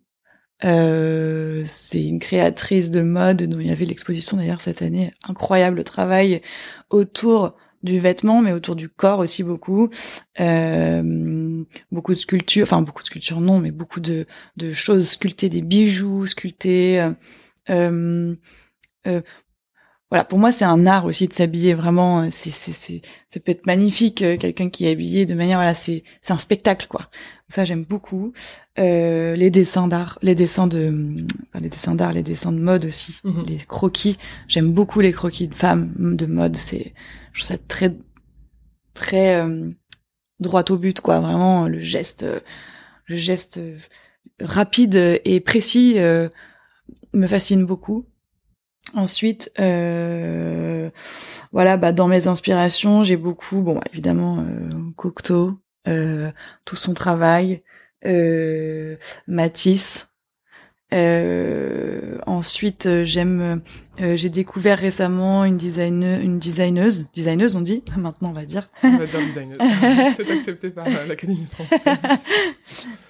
euh, 0.63 1.63
c'est 1.65 2.03
une 2.03 2.19
créatrice 2.19 2.91
de 2.91 3.01
mode 3.01 3.43
dont 3.43 3.59
il 3.59 3.67
y 3.67 3.71
avait 3.71 3.85
l'exposition 3.85 4.37
d'ailleurs 4.37 4.61
cette 4.61 4.81
année. 4.81 5.11
Incroyable 5.27 5.83
travail 5.83 6.41
autour 6.89 7.55
du 7.83 7.99
vêtement, 7.99 8.41
mais 8.41 8.51
autour 8.51 8.75
du 8.75 8.89
corps 8.89 9.19
aussi 9.19 9.43
beaucoup. 9.43 9.89
Euh, 10.39 11.63
beaucoup 11.91 12.13
de 12.13 12.17
sculptures, 12.17 12.63
enfin 12.63 12.81
beaucoup 12.81 13.01
de 13.01 13.07
sculptures 13.07 13.41
non, 13.41 13.59
mais 13.59 13.71
beaucoup 13.71 13.99
de, 13.99 14.27
de 14.57 14.71
choses 14.71 15.09
sculptées, 15.09 15.49
des 15.49 15.61
bijoux 15.61 16.27
sculptés. 16.27 17.01
Euh, 17.01 17.11
euh, 17.69 18.35
euh 19.07 19.21
voilà, 20.11 20.23
pour 20.23 20.37
moi 20.37 20.51
c'est 20.51 20.65
un 20.65 20.85
art 20.85 21.05
aussi 21.05 21.27
de 21.27 21.33
s'habiller 21.33 21.73
vraiment. 21.73 22.29
C'est 22.29 22.51
c'est 22.51 22.73
c'est 22.73 23.01
ça 23.29 23.39
peut 23.39 23.51
être 23.51 23.65
magnifique 23.65 24.17
quelqu'un 24.17 24.69
qui 24.69 24.85
est 24.85 24.91
habillé 24.91 25.25
de 25.25 25.33
manière 25.33 25.57
voilà 25.57 25.73
c'est 25.73 26.03
c'est 26.21 26.33
un 26.33 26.37
spectacle 26.37 26.85
quoi. 26.87 27.09
Ça, 27.51 27.65
j'aime 27.65 27.83
beaucoup. 27.83 28.31
Euh, 28.79 29.35
les 29.35 29.49
dessins 29.49 29.89
d'art, 29.89 30.17
les 30.21 30.35
dessins 30.35 30.67
de, 30.67 31.25
les 31.59 31.67
dessins 31.67 31.95
d'art, 31.95 32.13
les 32.13 32.23
dessins 32.23 32.53
de 32.53 32.59
mode 32.59 32.85
aussi, 32.85 33.19
mhm. 33.25 33.43
les 33.45 33.57
croquis. 33.57 34.17
J'aime 34.47 34.71
beaucoup 34.71 35.01
les 35.01 35.11
croquis 35.11 35.49
de 35.49 35.53
femmes 35.55 36.15
de 36.15 36.25
mode. 36.25 36.55
C'est, 36.55 36.93
je 37.33 37.41
trouve 37.41 37.57
ça 37.57 37.57
très, 37.67 37.93
très 38.93 39.35
euh, 39.35 39.69
droit 40.39 40.63
au 40.69 40.77
but, 40.77 41.01
quoi. 41.01 41.19
Vraiment, 41.19 41.67
le 41.67 41.81
geste, 41.81 42.25
le 43.07 43.15
geste 43.17 43.59
rapide 44.39 45.19
et 45.25 45.41
précis 45.41 45.95
euh, 45.97 46.29
me 47.13 47.27
fascine 47.27 47.65
beaucoup. 47.65 48.05
Ensuite, 48.93 49.51
euh, 49.59 50.89
voilà, 51.51 51.77
bah 51.77 51.91
dans 51.91 52.07
mes 52.07 52.27
inspirations, 52.27 53.03
j'ai 53.03 53.15
beaucoup, 53.15 53.61
bon, 53.61 53.79
évidemment, 53.91 54.39
euh, 54.39 54.69
Cocteau, 54.95 55.59
euh, 55.87 56.31
tout 56.65 56.75
son 56.75 56.93
travail, 56.93 57.63
euh, 58.05 58.97
Matisse. 59.27 60.07
Euh, 60.93 62.17
ensuite, 62.25 62.85
euh, 62.85 63.05
j'aime. 63.05 63.61
j'ai 63.97 64.27
découvert 64.27 64.77
récemment 64.77 65.45
une 65.45 65.55
designer, 65.55 66.19
une 66.19 66.37
designeuse, 66.37 67.09
designeuse 67.13 67.55
on 67.55 67.61
dit. 67.61 67.81
Maintenant, 67.97 68.31
on 68.31 68.33
va 68.33 68.43
dire. 68.43 68.69
On 68.83 68.97
va 68.97 69.05
dire 69.05 69.21
designeuse. 69.21 69.57
C'est 70.17 70.29
accepté 70.29 70.69
par 70.71 70.85
l'Académie 71.07 71.47
française. 71.51 71.79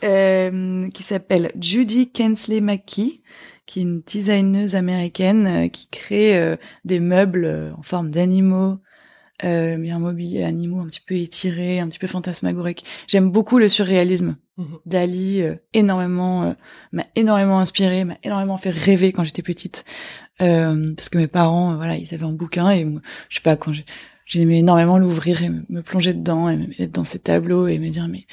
qui 0.93 1.03
s'appelle 1.03 1.51
Judy 1.59 2.11
Kensley 2.11 2.61
McKee, 2.61 3.23
qui 3.65 3.79
est 3.79 3.83
une 3.83 4.01
designeuse 4.01 4.75
américaine 4.75 5.69
qui 5.71 5.87
crée 5.87 6.57
des 6.83 6.99
meubles 6.99 7.73
en 7.77 7.81
forme 7.83 8.11
d'animaux, 8.11 8.79
euh, 9.43 9.77
mais 9.79 9.89
un 9.89 9.99
mobilier 9.99 10.43
animaux 10.43 10.81
un 10.81 10.85
petit 10.85 11.01
peu 11.01 11.15
étiré, 11.15 11.79
un 11.79 11.87
petit 11.87 11.97
peu 11.97 12.07
fantasmagorique. 12.07 12.85
J'aime 13.07 13.31
beaucoup 13.31 13.57
le 13.57 13.69
surréalisme. 13.69 14.37
Mhm. 14.57 14.77
Dali, 14.85 15.41
euh, 15.41 15.55
énormément, 15.73 16.43
euh, 16.43 16.53
m'a 16.91 17.05
énormément 17.15 17.59
inspiré, 17.59 18.03
m'a 18.03 18.17
énormément 18.23 18.57
fait 18.57 18.69
rêver 18.69 19.11
quand 19.11 19.23
j'étais 19.23 19.41
petite, 19.41 19.83
euh, 20.41 20.93
parce 20.95 21.09
que 21.09 21.17
mes 21.17 21.27
parents, 21.27 21.75
voilà, 21.75 21.95
ils 21.97 22.13
avaient 22.13 22.25
un 22.25 22.33
bouquin 22.33 22.69
et 22.69 22.85
je 23.29 23.35
sais 23.35 23.41
pas 23.41 23.55
quand 23.55 23.73
j'aimais 24.25 24.59
énormément 24.59 24.99
l'ouvrir 24.99 25.41
et 25.41 25.49
me, 25.49 25.81
plonger 25.81 26.13
dedans 26.13 26.49
et 26.49 26.59
être 26.77 26.91
dans 26.91 27.05
ces 27.05 27.19
tableaux 27.19 27.67
et 27.67 27.79
me 27.79 27.89
dire 27.89 28.07
mais 28.07 28.27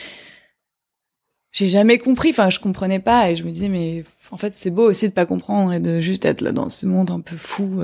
j'ai 1.59 1.68
jamais 1.68 1.99
compris, 1.99 2.31
enfin 2.31 2.51
je 2.51 2.61
comprenais 2.61 3.01
pas 3.01 3.31
et 3.31 3.37
je 3.37 3.44
me 3.44 3.51
disais 3.51 3.68
mais 3.68 4.05
en 4.31 4.37
fait 4.37 4.55
c'est 4.57 4.71
beau 4.71 4.88
aussi 4.88 5.09
de 5.09 5.12
pas 5.12 5.27
comprendre 5.27 5.73
et 5.73 5.81
de 5.81 6.01
juste 6.01 6.25
être 6.25 6.40
là 6.40 6.53
dans 6.53 6.71
ce 6.71 6.87
monde 6.87 7.11
un 7.11 7.21
peu 7.21 7.37
fou 7.37 7.83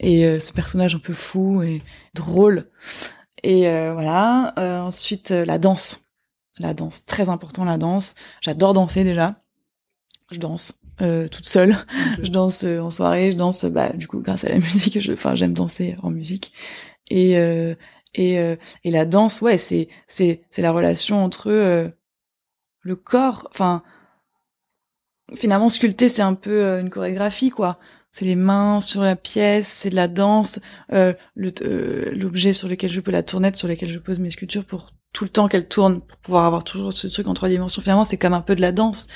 et 0.00 0.24
euh, 0.24 0.40
ce 0.40 0.52
personnage 0.52 0.94
un 0.94 1.00
peu 1.00 1.12
fou 1.12 1.62
et 1.62 1.82
drôle. 2.14 2.70
Et 3.42 3.68
euh, 3.68 3.92
voilà. 3.92 4.54
Euh, 4.58 4.80
ensuite, 4.80 5.30
la 5.30 5.58
danse. 5.58 6.08
La 6.58 6.74
danse, 6.74 7.04
très 7.04 7.28
important 7.28 7.64
la 7.64 7.78
danse. 7.78 8.14
J'adore 8.40 8.74
danser 8.74 9.04
déjà. 9.04 9.42
Je 10.30 10.38
danse 10.38 10.74
toute 10.98 11.46
seule. 11.46 11.76
Je 12.20 12.30
danse 12.30 12.64
en 12.64 12.90
soirée. 12.90 13.30
Je 13.30 13.36
danse, 13.36 13.64
bah, 13.64 13.92
du 13.92 14.08
coup, 14.08 14.20
grâce 14.20 14.44
à 14.44 14.48
la 14.48 14.56
musique. 14.58 15.00
Je, 15.00 15.12
enfin, 15.12 15.36
j'aime 15.36 15.54
danser 15.54 15.96
en 16.02 16.10
musique. 16.10 16.52
Et 17.08 17.34
et 18.14 18.34
et 18.34 18.90
la 18.90 19.04
danse, 19.04 19.40
ouais, 19.40 19.58
c'est 19.58 19.88
c'est 20.08 20.42
c'est 20.50 20.62
la 20.62 20.72
relation 20.72 21.22
entre 21.22 21.92
le 22.80 22.96
corps. 22.96 23.48
Enfin, 23.50 23.82
finalement, 25.34 25.68
sculpter, 25.68 26.08
c'est 26.08 26.22
un 26.22 26.34
peu 26.34 26.80
une 26.80 26.90
chorégraphie, 26.90 27.50
quoi 27.50 27.78
c'est 28.12 28.24
les 28.24 28.36
mains 28.36 28.80
sur 28.80 29.02
la 29.02 29.16
pièce, 29.16 29.68
c'est 29.68 29.90
de 29.90 29.96
la 29.96 30.08
danse, 30.08 30.58
euh, 30.92 31.12
euh, 31.38 32.10
l'objet 32.12 32.52
sur 32.52 32.68
lequel 32.68 32.90
je 32.90 33.00
peux 33.00 33.10
la 33.10 33.22
tournette, 33.22 33.56
sur 33.56 33.68
lequel 33.68 33.88
je 33.88 33.98
pose 33.98 34.18
mes 34.18 34.30
sculptures 34.30 34.64
pour 34.64 34.90
tout 35.12 35.24
le 35.24 35.30
temps 35.30 35.48
qu'elle 35.48 35.68
tourne, 35.68 36.00
pour 36.00 36.18
pouvoir 36.18 36.44
avoir 36.44 36.64
toujours 36.64 36.92
ce 36.92 37.06
truc 37.06 37.28
en 37.28 37.34
trois 37.34 37.48
dimensions. 37.48 37.82
Finalement, 37.82 38.04
c'est 38.04 38.16
comme 38.16 38.34
un 38.34 38.40
peu 38.40 38.54
de 38.54 38.60
la 38.60 38.72
danse. 38.72 39.08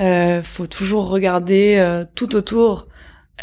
Euh, 0.00 0.42
faut 0.42 0.66
toujours 0.66 1.08
regarder 1.08 1.76
euh, 1.78 2.04
tout 2.14 2.34
autour 2.36 2.88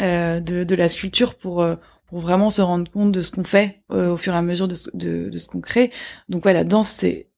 de, 0.00 0.64
de, 0.64 0.74
la 0.74 0.88
sculpture 0.88 1.34
pour 1.34 1.66
pour 2.06 2.20
vraiment 2.20 2.48
se 2.48 2.62
rendre 2.62 2.90
compte 2.90 3.12
de 3.12 3.20
ce 3.20 3.30
qu'on 3.30 3.44
fait 3.44 3.82
au 3.90 4.16
fur 4.16 4.32
et 4.32 4.36
à 4.36 4.40
mesure 4.40 4.66
de, 4.66 4.74
de, 4.94 5.28
de 5.28 5.38
ce 5.38 5.46
qu'on 5.46 5.60
crée. 5.60 5.90
Donc 6.30 6.46
ouais, 6.46 6.54
la 6.54 6.64
danse 6.64 6.88
c'est 6.88 7.28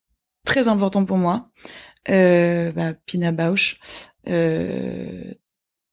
très 0.45 0.69
important 0.69 1.05
pour 1.05 1.17
moi. 1.17 1.45
Bah, 2.07 2.95
Pina 3.07 3.33
Bausch, 3.33 3.81
euh, 4.29 5.23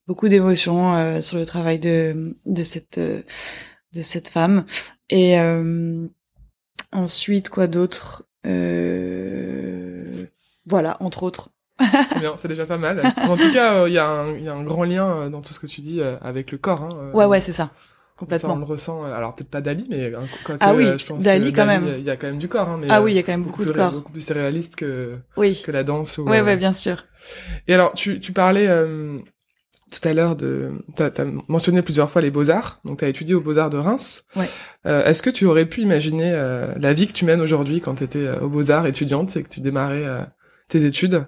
beaucoup 0.08 0.28
d'émotions 0.28 0.96
euh, 0.96 1.22
sur 1.22 1.38
le 1.38 1.46
travail 1.46 1.80
de 1.80 2.36
de 2.46 2.64
cette 2.64 2.98
euh, 2.98 3.22
de 3.94 4.02
cette 4.02 4.28
femme 4.28 4.66
et 5.10 5.40
euh, 5.40 6.08
ensuite 6.92 7.50
quoi 7.50 7.68
d'autre? 7.68 8.26
Voilà 10.66 10.98
entre 11.00 11.24
autres 11.24 11.50
bien, 12.20 12.34
c'est 12.38 12.48
déjà 12.48 12.66
pas 12.66 12.78
mal. 12.78 13.02
En 13.18 13.38
tout 13.38 13.52
cas, 13.52 13.88
il 13.88 13.92
y, 13.92 13.96
y, 13.96 14.00
a 14.00 14.54
un 14.54 14.64
grand 14.64 14.84
lien 14.84 15.30
dans 15.30 15.42
tout 15.42 15.54
ce 15.54 15.60
que 15.60 15.68
tu 15.68 15.80
dis 15.82 16.02
avec 16.02 16.52
le 16.52 16.58
corps. 16.58 16.84
Hein, 16.84 17.12
ouais, 17.14 17.26
ouais, 17.26 17.40
c'est 17.40 17.54
ça. 17.54 17.70
Complètement. 18.20 18.50
Ça, 18.50 18.56
on 18.56 18.60
le 18.60 18.66
ressent. 18.66 19.04
Alors 19.04 19.34
peut-être 19.34 19.50
pas 19.50 19.62
Dali, 19.62 19.88
mais 19.90 20.12
quoi 20.44 20.58
ah 20.60 20.74
oui, 20.76 20.86
je 20.98 21.06
pense 21.06 21.24
Dali 21.24 21.54
quand 21.54 21.66
même. 21.66 21.88
Il 21.98 22.04
y 22.04 22.10
a 22.10 22.18
quand 22.18 22.28
même 22.28 22.38
du 22.38 22.50
corps. 22.50 22.68
Hein, 22.68 22.80
mais 22.82 22.88
ah 22.90 23.02
oui, 23.02 23.14
il 23.14 23.16
y 23.16 23.20
a 23.20 23.24
quand 23.24 23.32
même 23.32 23.44
beaucoup, 23.44 23.64
de 23.64 23.72
corps. 23.72 23.94
Beaucoup 23.94 24.12
plus 24.12 24.30
réaliste 24.30 24.76
que 24.76 25.18
oui. 25.38 25.62
que 25.64 25.72
la 25.72 25.84
danse. 25.84 26.18
Ou, 26.18 26.24
ouais, 26.24 26.42
ouais, 26.42 26.58
bien 26.58 26.74
sûr. 26.74 27.06
Et 27.70 27.74
alors, 27.74 27.94
tu 27.94 28.20
tu 28.20 28.34
parlais 28.34 28.68
tout 29.90 30.08
à 30.08 30.14
l'heure 30.14 30.36
de 30.36 30.72
tu 30.96 31.04
as, 31.04 31.26
mentionné 31.48 31.82
plusieurs 31.82 32.10
fois 32.10 32.22
les 32.22 32.32
beaux-arts 32.32 32.80
donc 32.86 33.00
tu 33.00 33.06
as 33.06 33.08
étudié 33.08 33.34
aux 33.34 33.42
beaux-arts 33.42 33.70
de 33.70 33.78
Reims 33.78 34.24
ouais. 34.36 34.50
euh, 34.86 35.04
est-ce 35.06 35.22
que 35.22 35.30
tu 35.30 35.46
aurais 35.46 35.66
pu 35.66 35.82
imaginer 35.82 36.32
euh, 36.34 36.68
la 36.78 36.94
vie 36.94 37.08
que 37.08 37.14
tu 37.14 37.26
mènes 37.26 37.42
aujourd'hui 37.42 37.82
quand 37.82 37.96
tu 37.96 38.04
étais 38.04 38.20
euh, 38.20 38.42
aux 38.42 38.50
beaux-arts 38.50 38.86
étudiante 38.86 39.36
et 39.36 39.44
que 39.44 39.50
tu 39.50 39.62
démarrais 39.62 40.06
euh, 40.06 40.22
tes 40.68 40.86
études? 40.86 41.26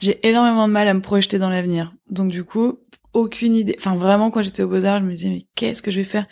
J'ai 0.00 0.26
énormément 0.26 0.68
de 0.68 0.72
mal 0.72 0.88
à 0.88 0.94
me 0.94 1.00
projeter 1.00 1.38
dans 1.38 1.50
l'avenir 1.50 1.92
donc 2.10 2.30
du 2.30 2.44
coup 2.44 2.80
aucune 3.18 3.54
idée. 3.54 3.76
Enfin 3.78 3.96
vraiment 3.96 4.30
quand 4.30 4.42
j'étais 4.42 4.62
aux 4.62 4.68
beaux-arts 4.68 5.00
je 5.00 5.04
me 5.04 5.14
disais 5.14 5.30
mais 5.30 5.46
qu'est-ce 5.54 5.82
que 5.82 5.90
je 5.90 6.00
vais 6.00 6.04
faire? 6.04 6.26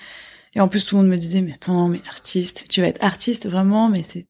Et 0.55 0.61
en 0.61 0.69
plus 0.69 0.85
tout 0.85 0.97
le 0.97 1.03
monde 1.03 1.11
me 1.11 1.17
disait 1.17 1.43
mais 1.43 1.53
attends 1.53 1.89
mais 1.89 2.01
artiste 2.09 2.65
tu 2.69 2.81
vas 2.81 2.89
être 2.89 3.03
artiste 3.03 3.49
vraiment 3.49 3.89
mais 3.89 4.03
c'est 4.03 4.27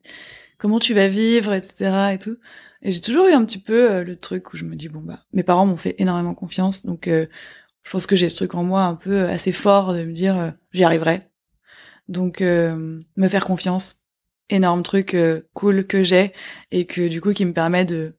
comment 0.59 0.79
tu 0.79 0.95
vas 0.95 1.09
vivre 1.09 1.53
etc 1.53 2.11
et 2.12 2.19
tout. 2.19 2.37
Et 2.83 2.92
j'ai 2.92 3.01
toujours 3.01 3.27
eu 3.27 3.33
un 3.33 3.45
petit 3.45 3.59
peu 3.59 3.90
euh, 3.90 4.05
le 4.05 4.16
truc 4.16 4.53
où 4.53 4.57
je 4.57 4.64
me 4.64 4.77
dis 4.77 4.88
bon 4.88 5.01
bah 5.01 5.21
mes 5.33 5.42
parents 5.42 5.66
m'ont 5.66 5.77
fait 5.77 5.97
énormément 5.99 6.35
confiance, 6.35 6.85
donc 6.85 7.09
euh, 7.09 7.27
je 7.83 7.90
pense 7.90 8.07
que 8.07 8.16
j'ai 8.16 8.29
ce 8.29 8.37
truc 8.37 8.55
en 8.55 8.64
moi 8.64 8.85
un 8.85 8.95
peu 8.95 9.25
assez 9.25 9.53
fort 9.53 9.92
de 9.92 10.05
me 10.05 10.12
dire 10.12 10.38
euh, 10.38 10.51
j'y 10.73 10.85
arriverai. 10.85 11.23
Donc 12.09 12.40
me 12.40 13.29
faire 13.29 13.45
confiance, 13.45 14.05
énorme 14.49 14.85
truc 14.85 15.16
cool 15.55 15.88
que 15.88 16.05
j'ai 16.05 16.33
et 16.71 16.85
que 16.85 17.09
du 17.09 17.21
coup 17.21 17.33
qui 17.33 17.45
me 17.45 17.53
permet 17.53 17.85
de 17.85 18.14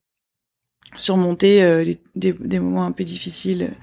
surmonter 0.97 1.95
des, 2.13 2.60
moments 2.60 2.84
un 2.84 2.91
peu 2.91 3.06
difficiles 3.06 3.78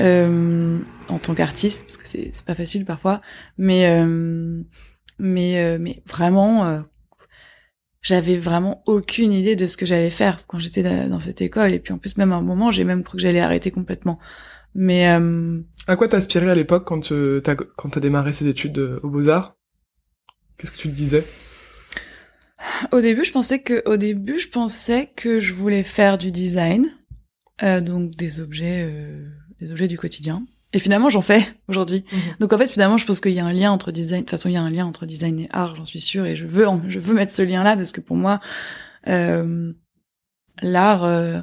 en 0.00 1.18
tant 1.18 1.34
qu'artiste 1.34 1.82
parce 1.82 1.96
que 1.96 2.06
c'est 2.06 2.44
pas 2.44 2.54
facile 2.54 2.84
parfois, 2.84 3.20
mais 3.58 4.04
mais 5.18 5.78
mais 5.78 6.02
vraiment 6.06 6.84
j'avais 8.04 8.36
vraiment 8.36 8.82
aucune 8.86 9.32
idée 9.32 9.56
de 9.56 9.66
ce 9.66 9.76
que 9.76 9.86
j'allais 9.86 10.10
faire 10.10 10.46
quand 10.46 10.58
j'étais 10.58 10.82
dans 10.82 11.20
cette 11.20 11.40
école. 11.40 11.72
Et 11.72 11.78
puis 11.78 11.94
en 11.94 11.98
plus, 11.98 12.18
même 12.18 12.32
à 12.32 12.36
un 12.36 12.42
moment, 12.42 12.70
j'ai 12.70 12.84
même 12.84 13.02
cru 13.02 13.16
que 13.16 13.22
j'allais 13.22 13.40
arrêter 13.40 13.70
complètement. 13.70 14.18
Mais 14.74 15.08
euh... 15.08 15.60
à 15.86 15.96
quoi 15.96 16.08
t'aspirais 16.08 16.50
à 16.50 16.54
l'époque 16.54 16.84
quand 16.86 17.00
tu 17.00 17.40
as 17.46 17.54
quand 17.54 17.88
t'as 17.90 18.00
démarré 18.00 18.32
ces 18.32 18.48
études 18.48 18.78
euh, 18.78 19.00
aux 19.02 19.08
Beaux 19.08 19.28
Arts 19.28 19.56
Qu'est-ce 20.58 20.72
que 20.72 20.76
tu 20.76 20.88
te 20.88 20.94
disais? 20.94 21.24
Au 22.92 23.00
début, 23.00 23.24
je 23.24 23.32
pensais 23.32 23.60
que 23.60 23.82
au 23.88 23.96
début, 23.96 24.38
je 24.38 24.48
pensais 24.48 25.10
que 25.16 25.38
je 25.38 25.52
voulais 25.52 25.84
faire 25.84 26.18
du 26.18 26.30
design, 26.30 26.90
euh, 27.62 27.80
donc 27.80 28.12
des 28.12 28.40
objets, 28.40 28.82
euh, 28.88 29.26
des 29.60 29.70
objets 29.72 29.88
du 29.88 29.98
quotidien. 29.98 30.42
Et 30.74 30.80
finalement, 30.80 31.08
j'en 31.08 31.22
fais 31.22 31.46
aujourd'hui. 31.68 32.04
Mhm. 32.12 32.20
Donc 32.40 32.52
en 32.52 32.58
fait, 32.58 32.66
finalement, 32.66 32.98
je 32.98 33.06
pense 33.06 33.20
qu'il 33.20 33.32
y 33.32 33.40
a 33.40 33.46
un 33.46 33.52
lien 33.52 33.70
entre 33.70 33.92
design. 33.92 34.20
De 34.20 34.24
toute 34.24 34.30
façon, 34.30 34.48
il 34.48 34.52
y 34.52 34.56
a 34.56 34.62
un 34.62 34.70
lien 34.70 34.84
entre 34.84 35.06
design 35.06 35.38
et 35.38 35.48
art, 35.52 35.76
j'en 35.76 35.84
suis 35.84 36.00
sûre. 36.00 36.26
Et 36.26 36.34
je 36.34 36.46
veux, 36.46 36.66
je 36.88 36.98
veux 36.98 37.14
mettre 37.14 37.32
ce 37.32 37.42
lien-là 37.42 37.76
parce 37.76 37.92
que 37.92 38.00
pour 38.00 38.16
moi, 38.16 38.40
euh, 39.06 39.72
l'art, 40.62 41.04
euh, 41.04 41.40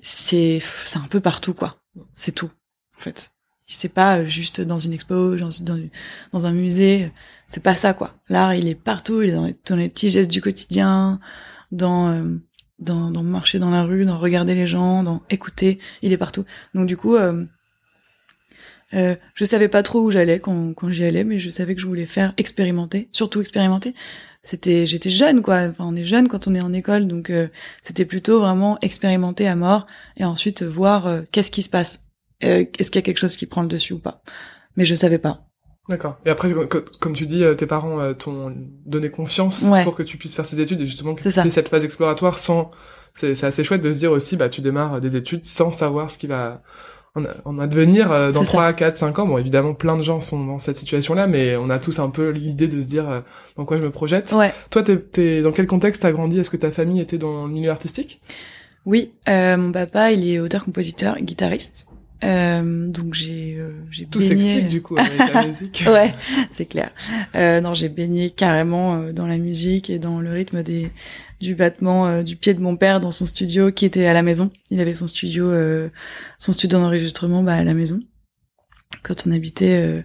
c'est, 0.00 0.62
c'est 0.84 0.98
un 0.98 1.08
peu 1.08 1.20
partout, 1.20 1.54
quoi. 1.54 1.82
C'est 2.14 2.32
tout, 2.32 2.50
en 2.96 3.00
fait. 3.00 3.32
c'est 3.66 3.88
pas 3.88 4.24
juste 4.24 4.60
dans 4.60 4.78
une 4.78 4.92
expo, 4.92 5.36
dans, 5.36 6.46
un 6.46 6.52
musée. 6.52 7.12
C'est 7.48 7.62
pas 7.62 7.74
ça, 7.74 7.94
quoi. 7.94 8.14
L'art, 8.28 8.54
il 8.54 8.68
est 8.68 8.76
partout. 8.76 9.22
Il 9.22 9.30
est 9.30 9.32
dans 9.32 9.46
les, 9.46 9.56
dans 9.66 9.76
les 9.76 9.88
petits 9.88 10.10
gestes 10.10 10.30
du 10.30 10.40
quotidien, 10.40 11.18
dans, 11.72 12.10
euh, 12.10 12.38
dans, 12.78 13.10
marcher 13.22 13.58
dans 13.58 13.70
la 13.70 13.84
rue, 13.84 14.04
dans 14.04 14.18
regarder 14.18 14.54
les 14.54 14.66
gens, 14.66 15.02
dans 15.02 15.22
écouter. 15.30 15.78
Il 16.02 16.12
est 16.12 16.16
partout. 16.16 16.44
Donc, 16.74 16.86
du 16.86 16.96
coup, 16.96 17.14
euh, 17.16 17.44
euh, 18.94 19.14
je 19.34 19.44
savais 19.44 19.68
pas 19.68 19.82
trop 19.82 20.00
où 20.00 20.10
j'allais 20.10 20.38
quand, 20.38 20.74
quand 20.74 20.90
j'y 20.90 21.04
allais, 21.04 21.24
mais 21.24 21.38
je 21.38 21.50
savais 21.50 21.74
que 21.74 21.80
je 21.80 21.86
voulais 21.86 22.06
faire 22.06 22.34
expérimenter, 22.36 23.08
surtout 23.12 23.40
expérimenter. 23.40 23.94
C'était, 24.42 24.86
j'étais 24.86 25.10
jeune 25.10 25.40
quoi. 25.40 25.68
Enfin, 25.70 25.84
on 25.86 25.94
est 25.94 26.04
jeune 26.04 26.26
quand 26.28 26.48
on 26.48 26.54
est 26.54 26.60
en 26.60 26.72
école, 26.72 27.06
donc 27.06 27.30
euh, 27.30 27.48
c'était 27.80 28.04
plutôt 28.04 28.40
vraiment 28.40 28.76
expérimenter 28.82 29.46
à 29.46 29.54
mort 29.54 29.86
et 30.16 30.24
ensuite 30.24 30.62
voir 30.62 31.06
euh, 31.06 31.22
qu'est-ce 31.30 31.52
qui 31.52 31.62
se 31.62 31.70
passe. 31.70 32.02
Euh, 32.42 32.64
est-ce 32.78 32.90
qu'il 32.90 32.98
y 32.98 33.04
a 33.04 33.06
quelque 33.06 33.18
chose 33.18 33.36
qui 33.36 33.46
prend 33.46 33.62
le 33.62 33.68
dessus 33.68 33.92
ou 33.92 34.00
pas 34.00 34.22
Mais 34.76 34.84
je 34.84 34.96
savais 34.96 35.18
pas. 35.18 35.51
D'accord. 35.92 36.16
Et 36.24 36.30
après, 36.30 36.54
comme 37.00 37.12
tu 37.12 37.26
dis, 37.26 37.44
tes 37.56 37.66
parents 37.66 38.14
t'ont 38.14 38.54
donné 38.86 39.10
confiance 39.10 39.64
pour 39.84 39.94
que 39.94 40.02
tu 40.02 40.16
puisses 40.16 40.34
faire 40.34 40.46
ces 40.46 40.60
études 40.60 40.80
et 40.80 40.86
justement 40.86 41.14
que 41.14 41.22
tu 41.22 41.50
cette 41.50 41.68
phase 41.68 41.84
exploratoire 41.84 42.38
sans. 42.38 42.70
C'est 43.14 43.44
assez 43.44 43.62
chouette 43.62 43.82
de 43.82 43.92
se 43.92 43.98
dire 43.98 44.10
aussi, 44.10 44.38
bah 44.38 44.48
tu 44.48 44.62
démarres 44.62 45.00
des 45.00 45.16
études 45.16 45.44
sans 45.44 45.70
savoir 45.70 46.10
ce 46.10 46.16
qui 46.16 46.26
va 46.26 46.62
en, 47.44 47.58
advenir 47.58 48.10
euh, 48.10 48.32
dans 48.32 48.44
3, 48.44 48.72
4, 48.72 48.96
5 48.96 49.18
ans. 49.18 49.26
Bon, 49.26 49.38
évidemment, 49.38 49.74
plein 49.74 49.96
de 49.96 50.02
gens 50.02 50.20
sont 50.20 50.44
dans 50.44 50.58
cette 50.58 50.76
situation-là, 50.76 51.26
mais 51.26 51.56
on 51.56 51.68
a 51.70 51.78
tous 51.78 51.98
un 51.98 52.10
peu 52.10 52.30
l'idée 52.30 52.68
de 52.68 52.80
se 52.80 52.86
dire 52.86 53.08
euh, 53.08 53.20
dans 53.56 53.64
quoi 53.64 53.76
je 53.76 53.82
me 53.82 53.90
projette. 53.90 54.32
Ouais. 54.32 54.52
Toi, 54.70 54.82
t'es, 54.82 54.96
t'es, 54.98 55.42
dans 55.42 55.52
quel 55.52 55.66
contexte 55.66 56.02
t'as 56.02 56.12
grandi? 56.12 56.38
Est-ce 56.38 56.50
que 56.50 56.56
ta 56.56 56.70
famille 56.70 57.00
était 57.00 57.18
dans 57.18 57.46
le 57.46 57.52
milieu 57.52 57.70
artistique? 57.70 58.20
Oui, 58.86 59.12
euh, 59.28 59.56
mon 59.56 59.72
papa, 59.72 60.12
il 60.12 60.26
est 60.28 60.40
auteur-compositeur, 60.40 61.20
guitariste. 61.20 61.86
Euh, 62.24 62.88
donc 62.88 63.14
j'ai 63.14 63.56
euh, 63.58 63.72
j'ai 63.90 64.06
tout 64.06 64.20
s'explique 64.20 64.68
du 64.68 64.80
coup 64.80 64.96
avec 64.96 65.18
la 65.18 65.44
musique. 65.44 65.84
ouais, 65.86 66.14
c'est 66.50 66.66
clair. 66.66 66.92
Euh, 67.34 67.60
non, 67.60 67.74
j'ai 67.74 67.88
baigné 67.88 68.30
carrément 68.30 68.94
euh, 68.94 69.12
dans 69.12 69.26
la 69.26 69.38
musique 69.38 69.90
et 69.90 69.98
dans 69.98 70.20
le 70.20 70.30
rythme 70.30 70.62
des 70.62 70.90
du 71.40 71.56
battement 71.56 72.06
euh, 72.06 72.22
du 72.22 72.36
pied 72.36 72.54
de 72.54 72.60
mon 72.60 72.76
père 72.76 73.00
dans 73.00 73.10
son 73.10 73.26
studio 73.26 73.72
qui 73.72 73.84
était 73.84 74.06
à 74.06 74.12
la 74.12 74.22
maison. 74.22 74.52
Il 74.70 74.80
avait 74.80 74.94
son 74.94 75.08
studio 75.08 75.52
son 76.38 76.52
studio 76.52 76.78
d'enregistrement 76.78 77.42
bah 77.42 77.54
à 77.54 77.64
la 77.64 77.74
maison 77.74 78.00
quand 79.02 79.26
on 79.26 79.32
habitait 79.32 80.04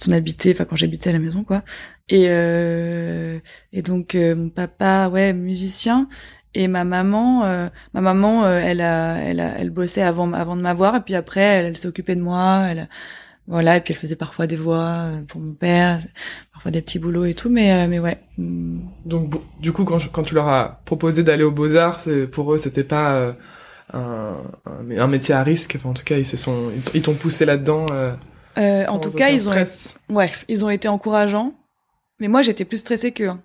quand 0.00 0.10
on 0.10 0.12
habitait 0.16 0.52
enfin 0.52 0.64
quand 0.64 0.76
j'habitais 0.76 1.10
à 1.10 1.12
la 1.12 1.20
maison 1.20 1.44
quoi. 1.44 1.62
Et 2.08 2.24
et 2.24 3.82
donc 3.82 4.14
mon 4.14 4.50
papa 4.50 5.08
ouais 5.12 5.32
musicien 5.32 6.08
et 6.56 6.68
ma 6.68 6.84
maman, 6.84 7.44
euh, 7.44 7.68
ma 7.92 8.00
maman, 8.00 8.44
euh, 8.44 8.60
elle 8.64 8.80
a, 8.80 9.18
elle 9.18 9.40
a, 9.40 9.58
elle 9.58 9.68
bossait 9.68 10.02
avant, 10.02 10.32
avant 10.32 10.56
de 10.56 10.62
m'avoir, 10.62 10.96
et 10.96 11.00
puis 11.00 11.14
après, 11.14 11.42
elle, 11.42 11.74
occupée 11.84 12.14
de 12.14 12.22
moi, 12.22 12.62
elle, 12.70 12.88
voilà, 13.46 13.76
et 13.76 13.80
puis 13.82 13.92
elle 13.92 14.00
faisait 14.00 14.16
parfois 14.16 14.46
des 14.46 14.56
voix 14.56 14.78
euh, 14.78 15.20
pour 15.28 15.38
mon 15.38 15.52
père, 15.52 15.98
parfois 16.54 16.70
des 16.70 16.80
petits 16.80 16.98
boulots 16.98 17.26
et 17.26 17.34
tout, 17.34 17.50
mais, 17.50 17.86
mais 17.88 17.98
ouais. 17.98 18.18
Mm. 18.38 18.78
Donc, 19.04 19.34
du 19.60 19.72
coup, 19.72 19.84
quand, 19.84 19.98
quand 20.10 20.22
tu 20.22 20.34
leur 20.34 20.48
as 20.48 20.80
proposé 20.86 21.22
d'aller 21.22 21.44
aux 21.44 21.52
Beaux 21.52 21.76
Arts, 21.76 22.04
pour 22.32 22.54
eux, 22.54 22.58
c'était 22.58 22.84
pas 22.84 23.34
un, 23.92 24.36
un, 24.96 25.06
métier 25.06 25.34
à 25.34 25.42
risque. 25.42 25.74
Enfin, 25.76 25.90
en 25.90 25.94
tout 25.94 26.04
cas, 26.04 26.16
ils 26.16 26.26
se 26.26 26.38
sont, 26.38 26.70
ils 26.94 27.02
t'ont 27.02 27.14
poussé 27.14 27.44
là-dedans. 27.44 27.84
en 28.56 28.98
tout 28.98 29.10
cas, 29.10 29.28
ils 29.28 29.46
ont, 29.46 29.54
ouais, 30.08 30.32
ils 30.48 30.64
ont 30.64 30.70
été 30.70 30.88
encourageants, 30.88 31.52
mais 32.18 32.28
moi, 32.28 32.40
j'étais 32.40 32.64
plus 32.64 32.78
stressée 32.78 33.12
qu'eux. 33.12 33.28
Hein. 33.28 33.42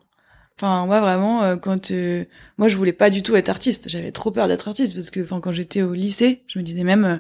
Enfin, 0.62 0.86
moi 0.86 1.02
vraiment, 1.02 1.42
euh, 1.42 1.56
quand 1.56 1.90
euh, 1.90 2.24
moi 2.60 2.68
je 2.68 2.78
voulais 2.78 2.94
pas 2.94 3.10
du 3.10 3.24
tout 3.24 3.36
être 3.36 3.50
artiste, 3.50 3.90
j'avais 3.90 4.12
trop 4.12 4.30
peur 4.30 4.48
d'être 4.48 4.68
artiste 4.68 4.94
parce 4.94 5.10
que, 5.10 5.24
enfin, 5.24 5.40
quand 5.40 5.52
j'étais 5.52 5.82
au 5.82 5.94
lycée, 5.94 6.44
je 6.46 6.60
me 6.60 6.64
disais 6.64 6.84
même 6.84 7.04
euh, 7.04 7.18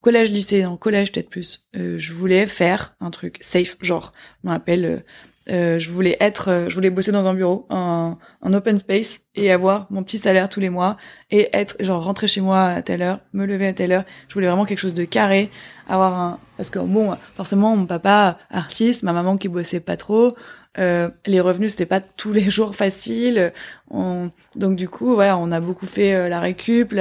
collège, 0.00 0.30
lycée, 0.30 0.64
en 0.64 0.78
collège 0.78 1.12
peut-être 1.12 1.28
plus, 1.28 1.68
je 1.74 2.12
voulais 2.14 2.46
faire 2.46 2.96
un 3.00 3.10
truc 3.10 3.36
safe, 3.42 3.76
genre, 3.82 4.12
on 4.42 4.48
m'appelle, 4.48 5.04
je 5.46 5.90
voulais 5.90 6.16
être, 6.18 6.64
je 6.68 6.74
voulais 6.74 6.90
bosser 6.90 7.12
dans 7.12 7.26
un 7.26 7.34
bureau, 7.34 7.66
un, 7.68 8.18
un 8.40 8.54
open 8.54 8.78
space 8.78 9.26
et 9.34 9.52
avoir 9.52 9.86
mon 9.90 10.02
petit 10.02 10.18
salaire 10.18 10.48
tous 10.48 10.58
les 10.58 10.70
mois 10.70 10.96
et 11.30 11.50
être, 11.52 11.76
genre, 11.78 12.02
rentrer 12.02 12.26
chez 12.26 12.40
moi 12.40 12.64
à 12.64 12.82
telle 12.82 13.02
heure, 13.02 13.20
me 13.32 13.46
lever 13.46 13.68
à 13.68 13.74
telle 13.74 13.92
heure. 13.92 14.04
Je 14.26 14.34
voulais 14.34 14.48
vraiment 14.48 14.64
quelque 14.64 14.80
chose 14.80 14.94
de 14.94 15.04
carré, 15.04 15.50
avoir 15.88 16.18
un, 16.18 16.40
parce 16.56 16.70
que 16.70 16.80
bon, 16.80 17.16
forcément, 17.36 17.76
mon 17.76 17.86
papa 17.86 18.38
artiste, 18.50 19.04
ma 19.04 19.12
maman 19.12 19.36
qui 19.36 19.46
bossait 19.46 19.78
pas 19.78 19.96
trop. 19.96 20.34
Euh, 20.78 21.10
les 21.26 21.40
revenus 21.40 21.72
c'était 21.72 21.86
pas 21.86 22.00
tous 22.00 22.32
les 22.32 22.50
jours 22.50 22.74
facile. 22.74 23.52
On... 23.90 24.30
Donc 24.56 24.76
du 24.76 24.88
coup 24.88 25.14
voilà, 25.14 25.36
on 25.36 25.52
a 25.52 25.60
beaucoup 25.60 25.86
fait 25.86 26.14
euh, 26.14 26.28
la 26.28 26.40
récup. 26.40 26.94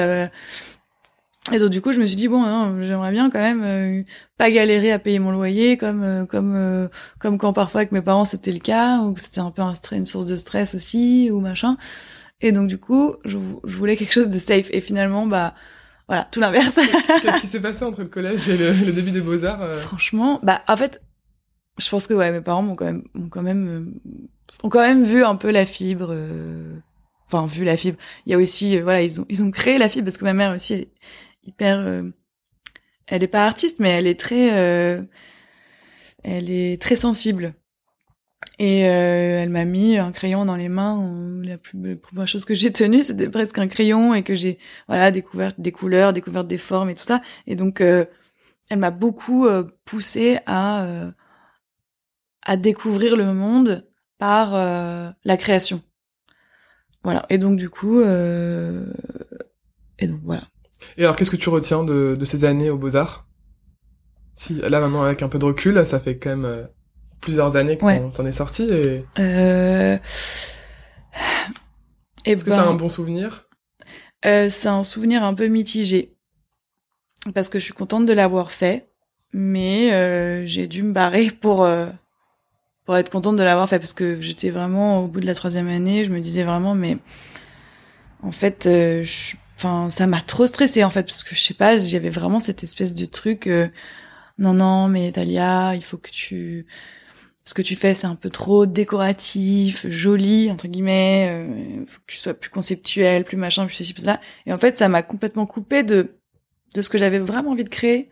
Et 1.51 1.57
donc 1.57 1.69
du 1.69 1.81
coup 1.81 1.93
je 1.93 1.99
me 1.99 2.05
suis 2.05 2.17
dit 2.17 2.27
bon, 2.27 2.43
hein, 2.43 2.81
j'aimerais 2.81 3.11
bien 3.11 3.29
quand 3.29 3.39
même 3.39 3.63
euh, 3.63 4.03
pas 4.37 4.51
galérer 4.51 4.91
à 4.91 4.99
payer 4.99 5.19
mon 5.19 5.31
loyer 5.31 5.77
comme 5.77 6.27
comme 6.27 6.89
comme 7.19 7.37
quand 7.37 7.53
parfois 7.53 7.81
avec 7.81 7.91
mes 7.91 8.01
parents 8.01 8.25
c'était 8.25 8.51
le 8.51 8.59
cas 8.59 8.99
ou 8.99 9.13
que 9.13 9.21
c'était 9.21 9.39
un 9.39 9.51
peu 9.51 9.61
un 9.61 9.73
une 9.91 10.05
source 10.05 10.27
de 10.27 10.35
stress 10.35 10.75
aussi 10.75 11.29
ou 11.31 11.39
machin. 11.39 11.77
Et 12.41 12.51
donc 12.51 12.67
du 12.67 12.77
coup 12.77 13.15
je, 13.25 13.37
je 13.63 13.77
voulais 13.77 13.95
quelque 13.95 14.13
chose 14.13 14.29
de 14.29 14.37
safe. 14.37 14.67
Et 14.71 14.81
finalement 14.81 15.25
bah 15.27 15.55
voilà, 16.07 16.27
tout 16.29 16.41
l'inverse. 16.41 16.77
Qu'est-ce 17.21 17.39
qui 17.39 17.47
s'est 17.47 17.61
passé 17.61 17.85
entre 17.85 18.01
le 18.01 18.07
collège 18.07 18.49
et 18.49 18.57
le, 18.57 18.73
le 18.85 18.91
début 18.91 19.11
des 19.11 19.21
beaux-arts 19.21 19.75
Franchement, 19.75 20.41
bah 20.43 20.61
en 20.67 20.75
fait, 20.75 20.99
je 21.81 21.89
pense 21.89 22.07
que 22.07 22.13
ouais, 22.13 22.31
mes 22.31 22.41
parents 22.41 22.61
m'ont 22.61 22.75
quand 22.75 22.85
même, 22.85 23.03
ont 23.15 23.29
quand 23.29 23.41
même, 23.41 23.67
euh, 23.67 24.15
ont 24.63 24.69
quand 24.69 24.81
même 24.81 25.03
vu 25.03 25.23
un 25.23 25.35
peu 25.35 25.51
la 25.51 25.65
fibre. 25.65 26.09
Euh, 26.11 26.77
enfin, 27.27 27.47
vu 27.47 27.63
la 27.63 27.77
fibre. 27.77 27.97
Il 28.25 28.31
y 28.31 28.35
a 28.35 28.37
aussi, 28.37 28.77
euh, 28.77 28.83
voilà, 28.83 29.01
ils 29.01 29.19
ont, 29.21 29.25
ils 29.29 29.43
ont 29.43 29.51
créé 29.51 29.77
la 29.77 29.89
fibre 29.89 30.05
parce 30.05 30.17
que 30.17 30.25
ma 30.25 30.33
mère 30.33 30.53
aussi 30.53 30.73
est 30.73 30.89
hyper. 31.43 32.03
elle 33.07 33.23
est 33.23 33.27
pas 33.27 33.45
artiste, 33.45 33.77
mais 33.79 33.89
elle 33.89 34.07
est 34.07 34.19
très, 34.19 34.47
elle 36.23 36.49
est 36.49 36.81
très 36.81 36.95
sensible. 36.95 37.53
Et 38.59 38.81
elle 38.81 39.49
m'a 39.49 39.65
mis 39.65 39.97
un 39.97 40.11
crayon 40.11 40.45
dans 40.45 40.55
les 40.55 40.69
mains. 40.69 41.41
La 41.43 41.57
plus 41.57 41.97
première 41.97 42.27
chose 42.27 42.45
que 42.45 42.53
j'ai 42.53 42.71
tenue, 42.71 43.01
c'était 43.01 43.27
presque 43.27 43.57
un 43.57 43.67
crayon 43.67 44.13
et 44.13 44.21
que 44.23 44.35
j'ai, 44.35 44.59
voilà, 44.87 45.09
découvert 45.09 45.53
des 45.57 45.71
couleurs, 45.71 46.13
découvert 46.13 46.43
des 46.43 46.59
formes 46.59 46.91
et 46.91 46.95
tout 46.95 47.03
ça. 47.03 47.21
Et 47.47 47.55
donc, 47.55 47.81
elle 47.81 48.07
m'a 48.77 48.91
beaucoup 48.91 49.47
poussé 49.83 50.37
à 50.45 51.11
à 52.51 52.57
découvrir 52.57 53.15
le 53.15 53.33
monde 53.33 53.87
par 54.17 54.53
euh, 54.55 55.09
la 55.23 55.37
création. 55.37 55.81
Voilà. 57.01 57.25
Et 57.29 57.37
donc 57.37 57.55
du 57.55 57.69
coup, 57.69 58.01
euh... 58.01 58.91
et 59.99 60.07
donc 60.07 60.19
voilà. 60.25 60.41
Et 60.97 61.05
alors, 61.05 61.15
qu'est-ce 61.15 61.31
que 61.31 61.37
tu 61.37 61.47
retiens 61.47 61.85
de, 61.85 62.17
de 62.19 62.25
ces 62.25 62.43
années 62.43 62.69
aux 62.69 62.77
Beaux 62.77 62.97
Arts 62.97 63.25
Si 64.35 64.55
là 64.55 64.81
maintenant 64.81 65.03
avec 65.03 65.23
un 65.23 65.29
peu 65.29 65.39
de 65.39 65.45
recul, 65.45 65.85
ça 65.85 66.01
fait 66.01 66.17
quand 66.17 66.31
même 66.31 66.43
euh, 66.43 66.65
plusieurs 67.21 67.55
années 67.55 67.77
que 67.77 68.11
t'en 68.11 68.25
es 68.25 68.33
sorti. 68.33 68.63
Et... 68.63 69.05
Euh... 69.17 69.97
Est-ce 72.25 72.43
que 72.43 72.51
c'est 72.51 72.57
ben, 72.57 72.67
un 72.67 72.73
bon 72.73 72.89
souvenir? 72.89 73.47
C'est 74.23 74.67
un 74.67 74.83
souvenir 74.83 75.23
un 75.23 75.35
peu 75.35 75.47
mitigé 75.47 76.17
parce 77.33 77.47
que 77.47 77.59
je 77.59 77.63
suis 77.63 77.73
contente 77.73 78.05
de 78.05 78.13
l'avoir 78.13 78.51
fait, 78.51 78.91
mais 79.31 80.45
j'ai 80.45 80.67
dû 80.67 80.83
me 80.83 80.91
barrer 80.91 81.31
pour 81.31 81.65
pour 82.85 82.97
être 82.97 83.09
contente 83.09 83.37
de 83.37 83.43
l'avoir 83.43 83.69
fait 83.69 83.79
parce 83.79 83.93
que 83.93 84.19
j'étais 84.21 84.49
vraiment 84.49 85.03
au 85.03 85.07
bout 85.07 85.19
de 85.19 85.25
la 85.25 85.35
troisième 85.35 85.67
année, 85.67 86.05
je 86.05 86.09
me 86.09 86.19
disais 86.19 86.43
vraiment 86.43 86.75
mais 86.75 86.97
en 88.23 88.31
fait, 88.31 88.65
euh, 88.67 89.03
enfin 89.57 89.89
ça 89.89 90.07
m'a 90.07 90.21
trop 90.21 90.47
stressée 90.47 90.83
en 90.83 90.89
fait 90.89 91.03
parce 91.03 91.23
que 91.23 91.35
je 91.35 91.39
sais 91.39 91.53
pas, 91.53 91.77
j'avais 91.77 92.09
vraiment 92.09 92.39
cette 92.39 92.63
espèce 92.63 92.93
de 92.93 93.05
truc 93.05 93.47
euh, 93.47 93.67
non 94.37 94.53
non 94.53 94.87
mais 94.87 95.11
Talia, 95.11 95.75
il 95.75 95.83
faut 95.83 95.97
que 95.97 96.11
tu 96.11 96.65
ce 97.43 97.53
que 97.53 97.61
tu 97.61 97.75
fais 97.75 97.95
c'est 97.95 98.07
un 98.07 98.15
peu 98.15 98.29
trop 98.29 98.65
décoratif, 98.65 99.87
joli 99.89 100.51
entre 100.51 100.67
guillemets, 100.67 101.27
euh, 101.29 101.85
faut 101.87 101.99
que 101.99 102.11
tu 102.11 102.17
sois 102.17 102.33
plus 102.33 102.49
conceptuel, 102.49 103.23
plus 103.23 103.37
machin, 103.37 103.65
plus 103.65 103.75
ceci 103.75 103.93
plus 103.93 104.05
là 104.05 104.19
et 104.45 104.53
en 104.53 104.57
fait 104.57 104.77
ça 104.77 104.89
m'a 104.89 105.03
complètement 105.03 105.45
coupé 105.45 105.83
de 105.83 106.15
de 106.75 106.81
ce 106.81 106.89
que 106.89 106.97
j'avais 106.97 107.19
vraiment 107.19 107.51
envie 107.51 107.65
de 107.65 107.69
créer. 107.69 108.09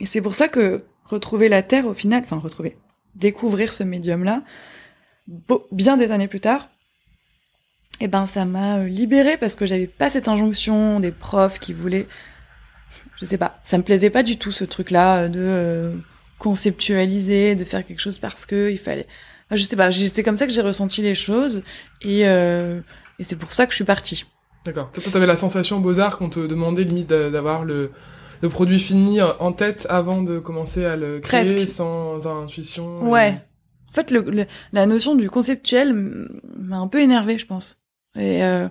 Et 0.00 0.06
c'est 0.06 0.20
pour 0.20 0.34
ça 0.34 0.48
que 0.48 0.84
retrouver 1.04 1.48
la 1.48 1.62
terre 1.62 1.86
au 1.86 1.94
final, 1.94 2.22
enfin 2.24 2.38
retrouver 2.38 2.76
découvrir 3.14 3.72
ce 3.74 3.82
médium-là, 3.82 4.42
bien 5.72 5.96
des 5.96 6.10
années 6.12 6.28
plus 6.28 6.40
tard, 6.40 6.68
et 8.00 8.04
eh 8.04 8.08
ben 8.08 8.26
ça 8.26 8.44
m'a 8.44 8.78
euh, 8.78 8.84
libérée 8.86 9.36
parce 9.36 9.54
que 9.54 9.66
j'avais 9.66 9.86
pas 9.86 10.10
cette 10.10 10.26
injonction 10.26 10.98
des 10.98 11.12
profs 11.12 11.60
qui 11.60 11.72
voulaient, 11.72 12.08
je 13.20 13.24
sais 13.24 13.38
pas, 13.38 13.60
ça 13.62 13.78
me 13.78 13.84
plaisait 13.84 14.10
pas 14.10 14.24
du 14.24 14.36
tout 14.36 14.50
ce 14.50 14.64
truc-là 14.64 15.18
euh, 15.18 15.28
de 15.28 15.40
euh, 15.40 15.92
conceptualiser, 16.40 17.54
de 17.54 17.62
faire 17.62 17.86
quelque 17.86 18.00
chose 18.00 18.18
parce 18.18 18.46
que 18.46 18.68
il 18.72 18.78
fallait, 18.78 19.06
je 19.52 19.62
sais 19.62 19.76
pas, 19.76 19.92
c'est 19.92 20.24
comme 20.24 20.36
ça 20.36 20.48
que 20.48 20.52
j'ai 20.52 20.60
ressenti 20.60 21.02
les 21.02 21.14
choses 21.14 21.62
et, 22.02 22.22
et 22.22 23.22
c'est 23.22 23.36
pour 23.36 23.52
ça 23.52 23.66
que 23.66 23.70
je 23.70 23.76
suis 23.76 23.84
partie. 23.84 24.24
D'accord. 24.64 24.90
Toi, 24.90 25.02
t'avais 25.12 25.26
la 25.26 25.36
sensation 25.36 25.78
Beaux 25.78 26.00
Arts 26.00 26.18
qu'on 26.18 26.30
te 26.30 26.40
demandait 26.40 26.82
limite 26.82 27.08
d'avoir 27.08 27.64
le 27.64 27.92
le 28.44 28.50
produit 28.50 28.78
fini 28.78 29.22
en 29.22 29.52
tête 29.54 29.86
avant 29.88 30.20
de 30.22 30.38
commencer 30.38 30.84
à 30.84 30.96
le 30.96 31.18
créer 31.18 31.66
sans 31.66 32.26
intuition. 32.26 33.02
Ouais. 33.10 33.40
En 33.88 33.92
fait, 33.94 34.10
le, 34.10 34.44
la 34.72 34.84
notion 34.84 35.14
du 35.14 35.30
conceptuel 35.30 35.94
m'a 36.58 36.76
un 36.76 36.88
peu 36.88 37.00
énervé, 37.00 37.38
je 37.38 37.46
pense. 37.46 37.82
Et 38.16 38.44
euh, 38.44 38.68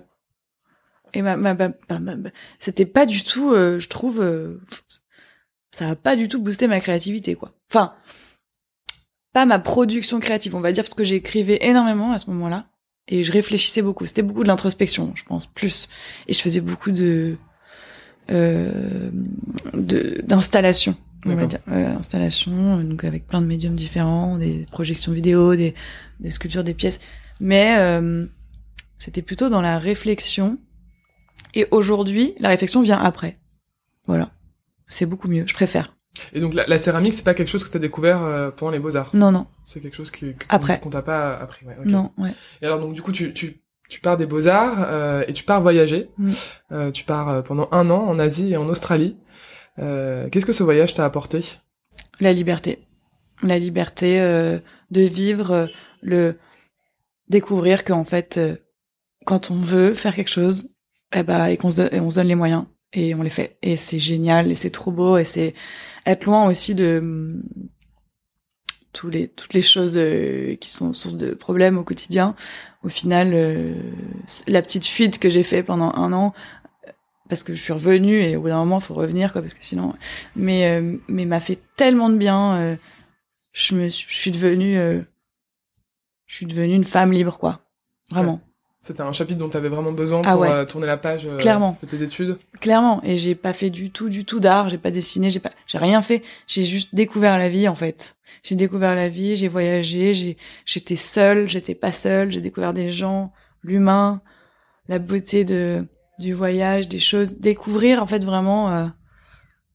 et 1.12 1.22
ma, 1.22 1.36
ma, 1.36 1.56
c'était 2.60 2.86
pas 2.86 3.04
du 3.04 3.24
tout, 3.24 3.52
euh, 3.52 3.80
je 3.80 3.88
trouve. 3.88 4.20
Euh, 4.20 4.60
ça 5.72 5.88
a 5.88 5.96
pas 5.96 6.14
du 6.14 6.28
tout 6.28 6.40
boosté 6.40 6.68
ma 6.68 6.78
créativité, 6.78 7.34
quoi. 7.34 7.50
Enfin, 7.68 7.94
pas 9.32 9.44
ma 9.44 9.58
production 9.58 10.20
créative, 10.20 10.54
on 10.54 10.60
va 10.60 10.70
dire, 10.70 10.84
parce 10.84 10.94
que 10.94 11.02
j'écrivais 11.02 11.58
énormément 11.62 12.12
à 12.12 12.20
ce 12.20 12.30
moment-là 12.30 12.68
et 13.08 13.24
je 13.24 13.32
réfléchissais 13.32 13.82
beaucoup. 13.82 14.06
C'était 14.06 14.22
beaucoup 14.22 14.44
de 14.44 14.48
l'introspection, 14.48 15.12
je 15.16 15.24
pense, 15.24 15.46
plus. 15.46 15.88
Et 16.28 16.32
je 16.32 16.40
faisais 16.40 16.60
beaucoup 16.60 16.92
de 16.92 17.36
d'installation, 19.74 20.96
on 21.26 21.34
va 21.34 21.46
dire, 21.46 21.60
euh, 21.68 21.96
installation, 21.96 22.82
donc 22.82 23.04
avec 23.04 23.26
plein 23.26 23.40
de 23.40 23.46
médiums 23.46 23.76
différents, 23.76 24.38
des 24.38 24.66
projections 24.70 25.12
vidéo, 25.12 25.56
des, 25.56 25.74
des 26.20 26.30
sculptures, 26.30 26.64
des 26.64 26.74
pièces. 26.74 27.00
Mais 27.40 27.76
euh, 27.78 28.26
c'était 28.98 29.22
plutôt 29.22 29.48
dans 29.48 29.60
la 29.60 29.78
réflexion. 29.78 30.58
Et 31.54 31.66
aujourd'hui, 31.70 32.34
la 32.40 32.48
réflexion 32.48 32.82
vient 32.82 32.98
après. 32.98 33.38
Voilà, 34.06 34.30
c'est 34.86 35.06
beaucoup 35.06 35.28
mieux. 35.28 35.44
Je 35.46 35.54
préfère. 35.54 35.94
Et 36.32 36.40
donc 36.40 36.54
la, 36.54 36.78
céramique, 36.78 37.14
c'est 37.14 37.24
pas 37.24 37.34
quelque 37.34 37.48
chose 37.48 37.64
que 37.64 37.70
tu 37.70 37.76
as 37.76 37.80
découvert 37.80 38.22
euh, 38.22 38.50
pendant 38.50 38.72
les 38.72 38.78
beaux 38.78 38.96
arts. 38.96 39.10
Non, 39.14 39.32
non. 39.32 39.46
C'est 39.64 39.80
quelque 39.80 39.96
chose 39.96 40.10
qui 40.10 40.34
après 40.48 40.78
qu'on 40.80 40.90
t'a 40.90 41.02
pas 41.02 41.36
appris. 41.36 41.66
Ouais, 41.66 41.76
Non, 41.84 42.12
ouais. 42.18 42.34
Et 42.62 42.66
alors 42.66 42.78
donc 42.78 42.94
du 42.94 43.02
coup, 43.02 43.12
tu, 43.12 43.32
tu 43.32 43.63
tu 43.88 44.00
pars 44.00 44.16
des 44.16 44.26
beaux-arts 44.26 44.86
euh, 44.88 45.24
et 45.28 45.32
tu 45.32 45.44
pars 45.44 45.62
voyager. 45.62 46.10
Mm. 46.18 46.30
Euh, 46.72 46.90
tu 46.90 47.04
pars 47.04 47.28
euh, 47.28 47.42
pendant 47.42 47.68
un 47.72 47.90
an 47.90 48.04
en 48.04 48.18
Asie 48.18 48.52
et 48.52 48.56
en 48.56 48.68
Australie. 48.68 49.16
Euh, 49.78 50.28
Qu'est-ce 50.30 50.46
que 50.46 50.52
ce 50.52 50.62
voyage 50.62 50.94
t'a 50.94 51.04
apporté? 51.04 51.44
La 52.20 52.32
liberté. 52.32 52.78
La 53.42 53.58
liberté 53.58 54.18
de 54.20 55.00
vivre, 55.00 55.68
le 56.02 56.38
découvrir 57.28 57.84
qu'en 57.84 58.04
fait, 58.04 58.40
quand 59.26 59.50
on 59.50 59.56
veut 59.56 59.92
faire 59.92 60.14
quelque 60.14 60.30
chose, 60.30 60.76
eh 61.12 61.24
ben, 61.24 61.46
et 61.46 61.56
qu'on 61.56 61.70
se, 61.70 61.94
on 61.98 62.10
se 62.10 62.14
donne 62.14 62.28
les 62.28 62.36
moyens 62.36 62.66
et 62.92 63.14
on 63.14 63.22
les 63.22 63.30
fait. 63.30 63.58
Et 63.62 63.76
c'est 63.76 63.98
génial 63.98 64.50
et 64.52 64.54
c'est 64.54 64.70
trop 64.70 64.92
beau 64.92 65.18
et 65.18 65.24
c'est 65.24 65.54
être 66.06 66.24
loin 66.24 66.48
aussi 66.48 66.76
de 66.76 67.42
tous 68.92 69.10
les 69.10 69.26
toutes 69.26 69.52
les 69.52 69.62
choses 69.62 69.98
qui 70.60 70.70
sont 70.70 70.92
source 70.92 71.16
de 71.16 71.34
problèmes 71.34 71.76
au 71.76 71.84
quotidien. 71.84 72.36
Au 72.84 72.88
final, 72.88 73.30
euh, 73.32 73.74
la 74.46 74.62
petite 74.62 74.86
fuite 74.86 75.18
que 75.18 75.30
j'ai 75.30 75.42
fait 75.42 75.62
pendant 75.62 75.92
un 75.94 76.12
an, 76.12 76.34
parce 77.28 77.42
que 77.42 77.54
je 77.54 77.62
suis 77.62 77.72
revenue 77.72 78.20
et 78.20 78.36
au 78.36 78.42
bout 78.42 78.48
d'un 78.48 78.58
moment, 78.58 78.80
faut 78.80 78.94
revenir 78.94 79.32
quoi, 79.32 79.40
parce 79.40 79.54
que 79.54 79.64
sinon, 79.64 79.94
mais 80.36 80.68
euh, 80.68 80.96
mais 81.08 81.24
m'a 81.24 81.40
fait 81.40 81.58
tellement 81.76 82.10
de 82.10 82.16
bien. 82.18 82.76
je 83.52 83.74
me 83.74 83.84
je 83.88 83.90
suis 83.90 84.30
devenue 84.30 84.76
je 86.26 86.34
suis 86.34 86.46
devenue 86.46 86.74
une 86.74 86.84
femme 86.84 87.12
libre 87.12 87.38
quoi, 87.38 87.60
vraiment. 88.10 88.40
C'était 88.84 89.00
un 89.00 89.12
chapitre 89.12 89.38
dont 89.38 89.48
tu 89.48 89.56
avais 89.56 89.70
vraiment 89.70 89.92
besoin 89.92 90.20
ah 90.26 90.34
pour 90.34 90.44
euh, 90.44 90.66
tourner 90.66 90.86
la 90.86 90.98
page 90.98 91.24
euh, 91.24 91.38
Clairement. 91.38 91.78
de 91.82 91.86
tes 91.86 92.02
études. 92.02 92.36
Clairement. 92.60 93.00
Et 93.02 93.16
j'ai 93.16 93.34
pas 93.34 93.54
fait 93.54 93.70
du 93.70 93.88
tout, 93.88 94.10
du 94.10 94.26
tout 94.26 94.40
d'art. 94.40 94.68
J'ai 94.68 94.76
pas 94.76 94.90
dessiné. 94.90 95.30
J'ai 95.30 95.40
pas, 95.40 95.52
j'ai 95.66 95.78
rien 95.78 96.02
fait. 96.02 96.22
J'ai 96.46 96.66
juste 96.66 96.94
découvert 96.94 97.38
la 97.38 97.48
vie 97.48 97.66
en 97.66 97.74
fait. 97.74 98.14
J'ai 98.42 98.56
découvert 98.56 98.94
la 98.94 99.08
vie. 99.08 99.36
J'ai 99.36 99.48
voyagé. 99.48 100.12
J'ai, 100.12 100.36
j'étais 100.66 100.96
seule. 100.96 101.48
J'étais 101.48 101.74
pas 101.74 101.92
seule. 101.92 102.30
J'ai 102.30 102.42
découvert 102.42 102.74
des 102.74 102.92
gens, 102.92 103.32
l'humain, 103.62 104.20
la 104.90 104.98
beauté 104.98 105.44
de 105.44 105.86
du 106.18 106.34
voyage, 106.34 106.86
des 106.86 106.98
choses. 106.98 107.38
Découvrir 107.38 108.02
en 108.02 108.06
fait 108.06 108.22
vraiment. 108.22 108.70
Euh, 108.70 108.86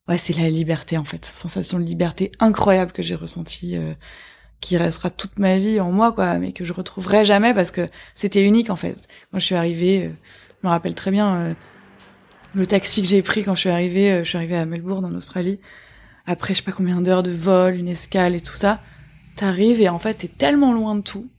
ouais, 0.06 0.18
c'est 0.18 0.36
la 0.36 0.48
liberté 0.50 0.96
en 0.96 1.04
fait. 1.04 1.32
Sensation 1.34 1.80
de 1.80 1.84
liberté 1.84 2.30
incroyable 2.38 2.92
que 2.92 3.02
j'ai 3.02 3.16
ressentie 3.16 3.76
qui 4.60 4.76
restera 4.76 5.10
toute 5.10 5.38
ma 5.38 5.58
vie 5.58 5.80
en 5.80 5.90
moi, 5.90 6.12
quoi, 6.12 6.38
mais 6.38 6.52
que 6.52 6.64
je 6.64 6.72
retrouverai 6.72 7.24
jamais 7.24 7.54
parce 7.54 7.70
que 7.70 7.88
c'était 8.14 8.44
unique 8.44 8.70
en 8.70 8.76
fait. 8.76 9.08
Quand 9.32 9.38
je 9.38 9.44
suis 9.44 9.54
arrivée, 9.54 10.04
euh, 10.04 10.10
je 10.62 10.66
me 10.66 10.70
rappelle 10.70 10.94
très 10.94 11.10
bien 11.10 11.34
euh, 11.34 11.54
le 12.54 12.66
taxi 12.66 13.02
que 13.02 13.08
j'ai 13.08 13.22
pris 13.22 13.42
quand 13.42 13.54
je 13.54 13.60
suis 13.60 13.70
arrivée. 13.70 14.12
Euh, 14.12 14.24
je 14.24 14.28
suis 14.28 14.36
arrivée 14.36 14.56
à 14.56 14.66
Melbourne 14.66 15.04
en 15.04 15.14
Australie. 15.14 15.60
Après, 16.26 16.54
je 16.54 16.58
sais 16.58 16.64
pas 16.64 16.72
combien 16.72 17.00
d'heures 17.00 17.22
de 17.22 17.32
vol, 17.32 17.74
une 17.74 17.88
escale 17.88 18.34
et 18.34 18.40
tout 18.40 18.56
ça. 18.56 18.80
T'arrives 19.36 19.80
et 19.80 19.88
en 19.88 19.98
fait, 19.98 20.14
t'es 20.14 20.28
tellement 20.28 20.72
loin 20.72 20.94
de 20.94 21.00
tout. 21.00 21.30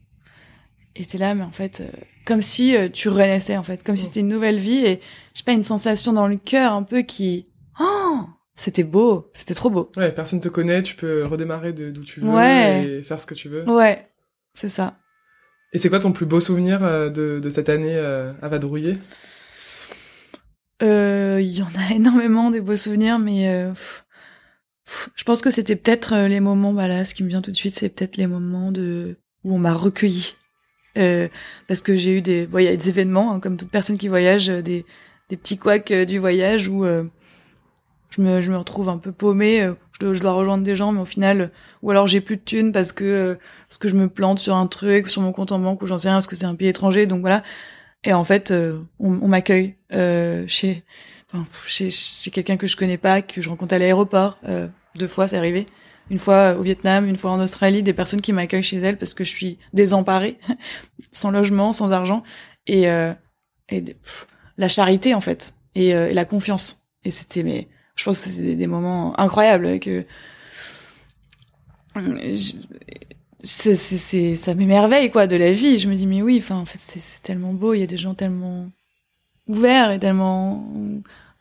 Et 0.96 1.06
t'es 1.06 1.16
là, 1.16 1.34
mais 1.34 1.44
en 1.44 1.52
fait, 1.52 1.82
comme 2.26 2.42
si 2.42 2.76
tu 2.92 3.08
renaissais 3.08 3.56
en 3.56 3.62
fait, 3.62 3.82
comme 3.82 3.96
si 3.96 4.04
c'était 4.04 4.20
une 4.20 4.28
nouvelle 4.28 4.58
vie 4.58 4.84
et 4.84 5.00
je 5.32 5.38
sais 5.38 5.44
pas 5.44 5.52
une 5.52 5.64
sensation 5.64 6.12
dans 6.12 6.26
le 6.26 6.36
cœur 6.36 6.74
un 6.74 6.82
peu 6.82 7.00
qui, 7.00 7.46
oh, 7.80 8.18
c'était 8.54 8.84
beau, 8.84 9.30
c'était 9.32 9.54
trop 9.54 9.70
beau. 9.70 9.90
Ouais, 9.96 10.12
personne 10.12 10.40
te 10.40 10.48
connaît, 10.48 10.82
tu 10.82 10.94
peux 10.94 11.24
redémarrer 11.24 11.72
d'où 11.72 12.04
tu 12.04 12.20
veux 12.20 12.38
et 12.38 13.02
faire 13.02 13.20
ce 13.20 13.26
que 13.26 13.34
tu 13.34 13.48
veux. 13.48 13.68
Ouais, 13.68 14.08
c'est 14.54 14.68
ça. 14.68 14.98
Et 15.72 15.78
c'est 15.78 15.88
quoi 15.88 16.00
ton 16.00 16.12
plus 16.12 16.26
beau 16.26 16.40
souvenir 16.40 16.84
euh, 16.84 17.08
de, 17.08 17.40
de 17.40 17.50
cette 17.50 17.70
année 17.70 17.96
euh, 17.96 18.32
à 18.42 18.48
vadrouiller? 18.48 18.98
Euh, 20.82 21.40
Il 21.40 21.56
y 21.56 21.62
en 21.62 21.66
a 21.66 21.92
énormément 21.94 22.50
des 22.50 22.60
beaux 22.60 22.76
souvenirs, 22.76 23.18
mais 23.18 23.70
je 25.14 25.24
pense 25.24 25.40
que 25.40 25.50
c'était 25.50 25.76
peut-être 25.76 26.14
les 26.26 26.40
moments, 26.40 26.72
bah 26.74 26.88
là, 26.88 27.04
ce 27.04 27.14
qui 27.14 27.22
me 27.22 27.28
vient 27.28 27.40
tout 27.40 27.50
de 27.52 27.56
suite, 27.56 27.74
c'est 27.74 27.88
peut-être 27.88 28.16
les 28.16 28.26
moments 28.26 28.70
de 28.70 29.16
où 29.44 29.54
on 29.54 29.58
m'a 29.58 29.72
recueilli. 29.72 30.34
parce 30.94 31.80
que 31.82 31.96
j'ai 31.96 32.18
eu 32.18 32.22
des, 32.22 32.46
bon, 32.46 32.58
y 32.58 32.68
a 32.68 32.76
des 32.76 32.88
événements, 32.90 33.32
hein, 33.32 33.40
comme 33.40 33.56
toute 33.56 33.70
personne 33.70 33.96
qui 33.96 34.08
voyage, 34.08 34.48
des, 34.48 34.84
des 35.30 35.36
petits 35.38 35.56
couacs 35.56 35.92
du 35.92 36.18
voyage 36.18 36.68
où 36.68 36.84
je 38.14 38.20
me, 38.20 38.42
je 38.42 38.50
me 38.50 38.56
retrouve 38.56 38.88
un 38.88 38.98
peu 38.98 39.12
paumée. 39.12 39.62
Euh, 39.62 39.74
je, 40.00 40.14
je, 40.14 40.20
dois 40.20 40.32
rejoindre 40.32 40.64
des 40.64 40.76
gens, 40.76 40.92
mais 40.92 41.00
au 41.00 41.06
final, 41.06 41.50
ou 41.82 41.90
alors 41.90 42.06
j'ai 42.06 42.20
plus 42.20 42.36
de 42.36 42.42
thunes 42.42 42.72
parce 42.72 42.92
que 42.92 43.04
euh, 43.04 43.34
parce 43.68 43.78
que 43.78 43.88
je 43.88 43.94
me 43.94 44.08
plante 44.08 44.38
sur 44.38 44.54
un 44.54 44.66
truc, 44.66 45.08
sur 45.08 45.22
mon 45.22 45.32
compte 45.32 45.52
en 45.52 45.58
banque 45.58 45.82
ou 45.82 45.86
j'en 45.86 45.98
sais 45.98 46.08
rien 46.08 46.16
parce 46.16 46.26
que 46.26 46.36
c'est 46.36 46.44
un 46.44 46.54
pays 46.54 46.68
étranger. 46.68 47.06
Donc 47.06 47.20
voilà. 47.20 47.42
Et 48.04 48.12
en 48.12 48.24
fait, 48.24 48.50
euh, 48.50 48.80
on, 48.98 49.20
on 49.22 49.28
m'accueille 49.28 49.76
chez, 50.48 50.84
enfin, 51.32 51.46
chez 51.66 51.90
chez 51.90 52.30
quelqu'un 52.30 52.56
que 52.56 52.66
je 52.66 52.76
connais 52.76 52.98
pas, 52.98 53.22
que 53.22 53.40
je 53.40 53.48
rencontre 53.48 53.74
à 53.74 53.78
l'aéroport. 53.78 54.38
deux 54.96 55.08
fois, 55.08 55.28
c'est 55.28 55.36
arrivé. 55.36 55.66
Une 56.10 56.18
fois 56.18 56.56
au 56.58 56.62
Vietnam, 56.62 57.08
une 57.08 57.16
fois 57.16 57.30
en 57.30 57.40
Australie, 57.40 57.82
des 57.82 57.92
personnes 57.92 58.20
qui 58.20 58.32
m'accueillent 58.32 58.62
chez 58.62 58.78
elles 58.78 58.98
parce 58.98 59.14
que 59.14 59.24
je 59.24 59.30
suis 59.30 59.58
désemparée, 59.72 60.38
sans 61.12 61.30
logement, 61.30 61.72
sans 61.72 61.92
argent, 61.92 62.22
et, 62.66 62.86
et 63.68 63.84
la 64.58 64.68
charité 64.68 65.14
en 65.14 65.20
fait, 65.20 65.54
et, 65.76 65.90
et 65.90 66.12
la 66.12 66.24
confiance. 66.24 66.88
Et 67.04 67.10
c'était 67.10 67.44
mais 67.44 67.68
je 67.96 68.04
pense 68.04 68.24
que 68.24 68.30
c'est 68.30 68.54
des 68.54 68.66
moments 68.66 69.18
incroyables 69.20 69.78
que 69.80 70.04
c'est 73.42 73.74
c'est 73.74 74.36
ça 74.36 74.54
m'émerveille 74.54 75.10
quoi 75.10 75.26
de 75.26 75.36
la 75.36 75.52
vie. 75.52 75.78
Je 75.78 75.88
me 75.88 75.94
dis 75.94 76.06
mais 76.06 76.22
oui 76.22 76.40
enfin 76.42 76.56
en 76.56 76.64
fait 76.64 76.78
c'est 76.78 77.22
tellement 77.22 77.52
beau. 77.52 77.74
Il 77.74 77.80
y 77.80 77.82
a 77.82 77.86
des 77.86 77.96
gens 77.96 78.14
tellement 78.14 78.70
ouverts 79.46 79.90
et 79.90 79.98
tellement 79.98 80.66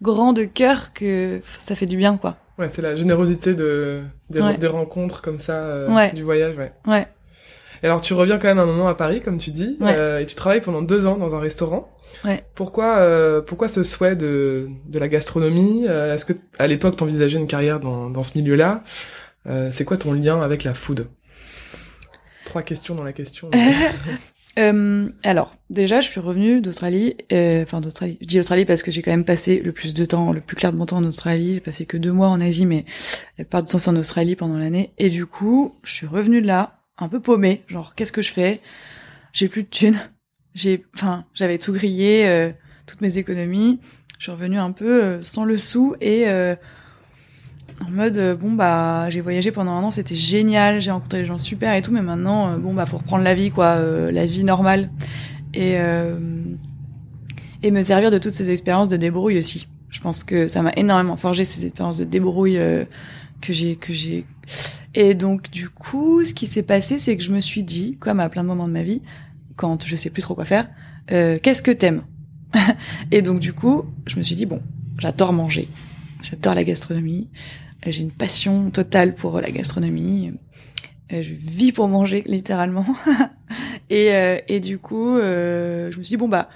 grands 0.02 0.34
de 0.34 0.44
cœur 0.44 0.94
que 0.94 1.42
ça 1.58 1.76
fait 1.76 1.86
du 1.86 1.98
bien 1.98 2.18
quoi. 2.18 2.38
Ouais 2.58 2.70
c'est 2.70 2.82
la 2.82 2.96
générosité 2.96 3.54
de 3.54 4.02
des, 4.30 4.68
rencontres 4.68 5.22
comme 5.22 5.40
ça 5.40 5.54
euh, 5.54 6.10
du 6.10 6.24
voyage 6.24 6.58
ouais. 6.58 6.74
Ouais 6.86 7.08
et 7.84 7.86
alors 7.86 8.02
tu 8.02 8.14
reviens 8.14 8.38
quand 8.38 8.48
même 8.48 8.60
un 8.60 8.66
moment 8.66 8.88
à 8.88 8.96
Paris 8.96 9.22
comme 9.22 9.38
tu 9.38 9.52
dis 9.52 9.78
euh, 9.82 10.20
et 10.20 10.26
tu 10.26 10.36
travailles 10.36 10.62
pendant 10.62 10.82
deux 10.82 11.08
ans 11.08 11.18
dans 11.18 11.36
un 11.36 11.40
restaurant 11.40 11.90
Ouais. 12.24 12.44
Pourquoi, 12.56 12.98
euh, 12.98 13.42
pourquoi 13.42 13.68
ce 13.68 13.84
souhait 13.84 14.16
de, 14.16 14.68
de 14.88 15.00
la 15.00 15.08
gastronomie 15.08 15.86
euh, 15.88 16.14
Est-ce 16.14 16.26
que 16.26 16.34
à 16.60 16.68
l'époque 16.68 16.98
t'envisageais 16.98 17.40
une 17.40 17.48
carrière 17.48 17.80
dans, 17.80 18.10
dans 18.10 18.24
ce 18.24 18.38
milieu-là 18.38 18.84
euh, 19.48 19.70
C'est 19.72 19.86
quoi 19.86 19.98
ton 19.98 20.14
lien 20.14 20.42
avec 20.42 20.64
la 20.64 20.74
food? 20.74 21.08
Trois 22.46 22.64
questions 22.64 22.96
dans 22.96 23.04
la 23.04 23.14
question. 23.14 23.50
Euh, 24.60 25.08
alors, 25.24 25.56
déjà, 25.70 26.02
je 26.02 26.10
suis 26.10 26.20
revenue 26.20 26.60
d'Australie, 26.60 27.16
euh, 27.32 27.64
enfin 27.64 27.80
d'Australie. 27.80 28.18
Je 28.20 28.28
dis 28.28 28.38
Australie 28.38 28.66
parce 28.66 28.84
que 28.84 28.92
j'ai 28.92 29.02
quand 29.02 29.12
même 29.12 29.24
passé 29.24 29.62
le 29.64 29.72
plus 29.72 29.94
de 29.94 30.04
temps, 30.04 30.34
le 30.34 30.42
plus 30.42 30.58
clair 30.58 30.74
de 30.74 30.78
mon 30.78 30.86
temps 30.86 30.98
en 30.98 31.06
Australie. 31.06 31.54
J'ai 31.54 31.60
passé 31.62 31.86
que 31.86 31.96
deux 31.96 32.12
mois 32.12 32.28
en 32.28 32.42
Asie, 32.42 32.66
mais 32.66 32.84
la 33.38 33.46
plupart 33.46 33.64
du 33.64 33.72
temps 33.72 33.78
c'est 33.78 33.90
en 33.90 33.96
Australie 33.96 34.36
pendant 34.36 34.58
l'année. 34.58 34.92
Et 34.98 35.10
du 35.10 35.26
coup, 35.26 35.76
je 35.84 35.94
suis 35.94 36.06
revenue 36.06 36.42
de 36.42 36.48
là, 36.48 36.81
un 37.02 37.10
peu 37.10 37.20
paumée. 37.20 37.64
Genre, 37.68 37.96
qu'est-ce 37.96 38.12
que 38.12 38.22
je 38.22 38.32
fais? 38.32 38.62
J'ai 39.34 39.48
plus 39.48 39.64
de 39.64 39.68
thunes 39.68 40.00
j'ai, 40.54 40.84
enfin, 40.96 41.26
j'avais 41.34 41.58
tout 41.58 41.74
grillé, 41.74 42.26
euh, 42.28 42.52
toutes 42.86 43.02
mes 43.02 43.18
économies. 43.18 43.80
Je 44.18 44.24
suis 44.24 44.32
revenue 44.32 44.60
un 44.60 44.72
peu 44.72 45.04
euh, 45.04 45.24
sans 45.24 45.46
le 45.46 45.58
sou 45.58 45.96
et 46.02 46.28
euh, 46.28 46.56
en 47.86 47.90
mode 47.90 48.38
bon 48.40 48.52
bah 48.52 49.10
j'ai 49.10 49.22
voyagé 49.22 49.52
pendant 49.52 49.72
un 49.72 49.84
an, 49.84 49.92
c'était 49.92 50.16
génial, 50.16 50.82
j'ai 50.82 50.92
rencontré 50.92 51.22
des 51.22 51.26
gens 51.26 51.40
super 51.40 51.74
et 51.74 51.82
tout, 51.82 51.92
mais 51.92 52.04
maintenant 52.04 52.60
bon 52.60 52.76
bah 52.76 52.86
faut 52.86 53.00
reprendre 53.00 53.24
la 53.24 53.34
vie 53.34 53.50
quoi, 53.50 53.80
la 54.12 54.26
vie 54.28 54.44
normale 54.44 54.92
et 55.56 55.78
et 57.64 57.72
me 57.72 57.82
servir 57.82 58.12
de 58.12 58.20
toutes 58.20 58.34
ces 58.34 58.52
expériences 58.52 58.88
de 58.88 58.98
débrouille 58.98 59.40
aussi. 59.40 59.68
Je 59.90 60.00
pense 60.00 60.24
que 60.24 60.48
ça 60.48 60.62
m'a 60.62 60.74
énormément 60.76 61.18
forgé 61.18 61.44
ces 61.44 61.66
expériences 61.66 61.98
de 61.98 62.04
débrouille 62.04 62.60
que 63.42 63.52
j'ai 63.52 63.78
que 63.78 63.94
j'ai 63.94 64.28
et 64.94 65.14
donc 65.14 65.50
du 65.50 65.70
coup 65.70 66.26
ce 66.26 66.34
qui 66.34 66.48
s'est 66.48 66.64
passé 66.64 66.98
c'est 66.98 67.16
que 67.16 67.24
je 67.24 67.32
me 67.32 67.40
suis 67.40 67.64
dit 67.64 67.98
comme 68.00 68.20
à 68.20 68.30
plein 68.30 68.44
de 68.44 68.48
moments 68.48 68.68
de 68.68 68.74
ma 68.74 68.84
vie 68.84 69.02
quand 69.56 69.86
je 69.86 69.96
sais 69.96 70.10
plus 70.10 70.22
trop 70.22 70.36
quoi 70.36 70.46
faire, 70.46 70.68
euh, 71.12 71.38
qu'est-ce 71.42 71.64
que 71.64 71.72
t'aimes 71.72 72.04
Et 73.12 73.22
donc 73.22 73.40
du 73.40 73.54
coup, 73.54 73.86
je 74.08 74.18
me 74.18 74.24
suis 74.24 74.36
dit 74.36 74.46
bon, 74.46 74.62
j'adore 74.98 75.34
manger, 75.34 75.68
j'adore 76.22 76.56
la 76.56 76.64
gastronomie, 76.64 77.30
euh, 77.86 77.92
j'ai 77.92 78.02
une 78.02 78.12
passion 78.12 78.72
totale 78.72 79.14
pour 79.14 79.40
la 79.40 79.52
gastronomie, 79.52 80.34
euh, 81.14 81.22
je 81.22 81.34
vis 81.34 81.72
pour 81.72 81.88
manger 81.88 82.24
littéralement. 82.26 82.86
et, 83.90 84.10
et 84.48 84.60
du 84.60 84.80
coup, 84.80 85.18
je 85.18 85.98
me 85.98 86.04
suis 86.04 86.14
dit 86.14 86.18
bon 86.18 86.28
bah 86.28 86.50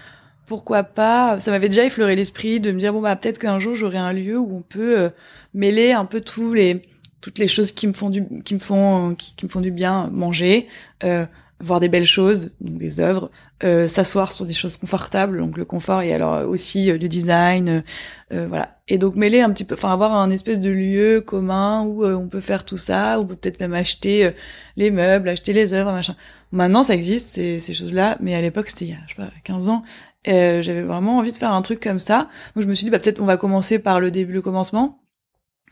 pourquoi 0.45 0.83
pas? 0.83 1.39
Ça 1.39 1.51
m'avait 1.51 1.69
déjà 1.69 1.85
effleuré 1.85 2.15
l'esprit 2.15 2.59
de 2.59 2.71
me 2.71 2.79
dire 2.79 2.93
bon 2.93 3.01
bah 3.01 3.15
peut-être 3.15 3.39
qu'un 3.39 3.59
jour 3.59 3.75
j'aurai 3.75 3.97
un 3.97 4.13
lieu 4.13 4.37
où 4.37 4.57
on 4.57 4.61
peut 4.61 4.99
euh, 4.99 5.09
mêler 5.53 5.91
un 5.91 6.05
peu 6.05 6.21
tous 6.21 6.53
les 6.53 6.83
toutes 7.25 7.39
les 7.39 7.47
choses 7.47 7.71
qui 7.71 7.87
me 7.87 7.93
font 7.93 8.11
du 8.11 8.23
qui 8.43 8.53
me 8.53 8.59
font 8.59 9.15
qui, 9.15 9.33
me 9.45 9.49
font 9.49 9.59
du 9.59 9.71
bien, 9.71 10.11
manger, 10.13 10.67
euh, 11.03 11.25
voir 11.59 11.79
des 11.79 11.89
belles 11.89 12.05
choses, 12.05 12.51
donc 12.61 12.77
des 12.77 12.99
œuvres, 12.99 13.31
euh, 13.63 13.87
s'asseoir 13.87 14.31
sur 14.31 14.45
des 14.45 14.53
choses 14.53 14.77
confortables, 14.77 15.39
donc 15.39 15.57
le 15.57 15.65
confort 15.65 16.03
et 16.03 16.13
alors 16.13 16.47
aussi 16.47 16.91
du 16.99 17.09
design, 17.09 17.83
voilà. 18.29 18.77
Et 18.87 18.99
donc 18.99 19.15
mêler 19.15 19.41
un 19.41 19.49
petit 19.49 19.63
peu, 19.63 19.73
enfin 19.73 19.91
avoir 19.91 20.13
un 20.13 20.29
espèce 20.29 20.59
de 20.59 20.69
lieu 20.69 21.21
commun 21.21 21.81
où 21.81 22.05
on 22.05 22.27
peut 22.27 22.41
faire 22.41 22.63
tout 22.63 22.77
ça, 22.77 23.19
on 23.19 23.25
peut 23.25 23.35
peut-être 23.35 23.59
même 23.59 23.73
acheter 23.73 24.31
les 24.77 24.91
meubles, 24.91 25.27
acheter 25.27 25.53
les 25.53 25.73
œuvres, 25.73 25.91
machin. 25.91 26.15
Maintenant, 26.51 26.83
ça 26.83 26.93
existe 26.93 27.27
ces, 27.29 27.59
ces 27.59 27.73
choses-là, 27.73 28.17
mais 28.21 28.35
à 28.35 28.41
l'époque, 28.41 28.69
c'était 28.69 28.85
il 28.85 28.91
y 28.91 28.93
a 28.93 28.97
je 29.07 29.15
sais 29.15 29.21
pas 29.21 29.31
15 29.43 29.69
ans. 29.69 29.83
Euh, 30.27 30.61
j'avais 30.61 30.81
vraiment 30.81 31.17
envie 31.17 31.31
de 31.31 31.37
faire 31.37 31.51
un 31.51 31.61
truc 31.61 31.79
comme 31.79 31.99
ça. 31.99 32.29
Donc 32.55 32.63
je 32.63 32.67
me 32.67 32.73
suis 32.73 32.85
dit 32.85 32.91
bah 32.91 32.99
peut-être 32.99 33.19
on 33.19 33.25
va 33.25 33.37
commencer 33.37 33.79
par 33.79 33.99
le 33.99 34.11
début, 34.11 34.33
le 34.33 34.41
commencement. 34.41 34.99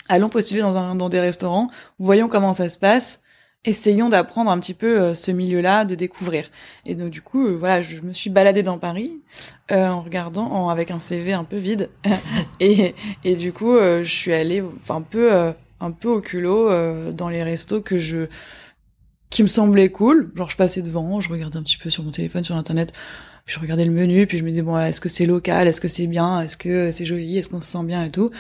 Allons 0.10 0.30
postuler 0.30 0.62
dans 0.62 0.76
un 0.76 0.96
dans 0.96 1.10
des 1.10 1.20
restaurants, 1.20 1.70
voyons 2.00 2.28
comment 2.28 2.54
ça 2.54 2.70
se 2.70 2.78
passe. 2.78 3.22
Essayons 3.66 4.10
d'apprendre 4.10 4.52
un 4.52 4.60
petit 4.60 4.74
peu 4.74 5.00
euh, 5.00 5.16
ce 5.16 5.32
milieu-là, 5.32 5.86
de 5.86 5.96
découvrir. 5.96 6.50
Et 6.86 6.96
donc 6.96 7.12
du 7.12 7.22
coup, 7.22 7.48
euh, 7.48 7.56
voilà, 7.56 7.82
je 7.82 8.02
me 8.02 8.12
suis 8.12 8.30
baladée 8.30 8.62
dans 8.62 8.78
Paris 8.78 9.22
euh, 9.72 9.88
en 9.88 10.02
regardant, 10.02 10.52
en, 10.52 10.68
avec 10.68 10.92
un 10.92 11.00
CV 11.00 11.32
un 11.32 11.46
peu 11.46 11.56
vide, 11.56 11.90
et, 12.60 12.94
et 13.24 13.36
du 13.36 13.54
coup, 13.54 13.78
je 13.78 14.04
suis 14.04 14.34
allée, 14.34 14.62
un 14.90 15.02
peu, 15.02 15.54
un 15.80 15.92
peu 15.92 16.10
au 16.10 16.20
culot 16.20 16.70
dans 17.12 17.30
les 17.30 17.42
restos 17.42 17.82
que 17.82 17.98
je, 17.98 18.28
qui 19.30 19.44
me 19.44 19.48
semblaient 19.48 19.90
cool. 19.90 20.32
Genre 20.36 20.50
je 20.50 20.58
passais 20.58 20.82
devant, 20.82 21.22
je 21.22 21.30
regardais 21.30 21.58
un 21.58 21.64
petit 21.64 21.78
peu 21.78 21.90
sur 21.90 22.04
mon 22.04 22.12
téléphone, 22.12 22.44
sur 22.44 22.58
internet 22.58 22.92
je 23.46 23.60
regardais 23.60 23.86
le 23.86 23.92
menu, 23.92 24.26
puis 24.26 24.38
je 24.38 24.44
me 24.44 24.50
disais 24.50 24.62
bon, 24.62 24.78
est-ce 24.78 25.02
que 25.02 25.10
c'est 25.10 25.26
local, 25.26 25.68
est-ce 25.68 25.82
que 25.82 25.88
c'est 25.88 26.08
bien, 26.08 26.42
est-ce 26.42 26.58
que 26.58 26.92
c'est 26.92 27.06
joli, 27.06 27.38
est-ce 27.38 27.50
qu'on 27.50 27.62
se 27.62 27.72
sent 27.72 27.84
bien 27.84 28.06
et 28.06 28.12
tout. 28.12 28.32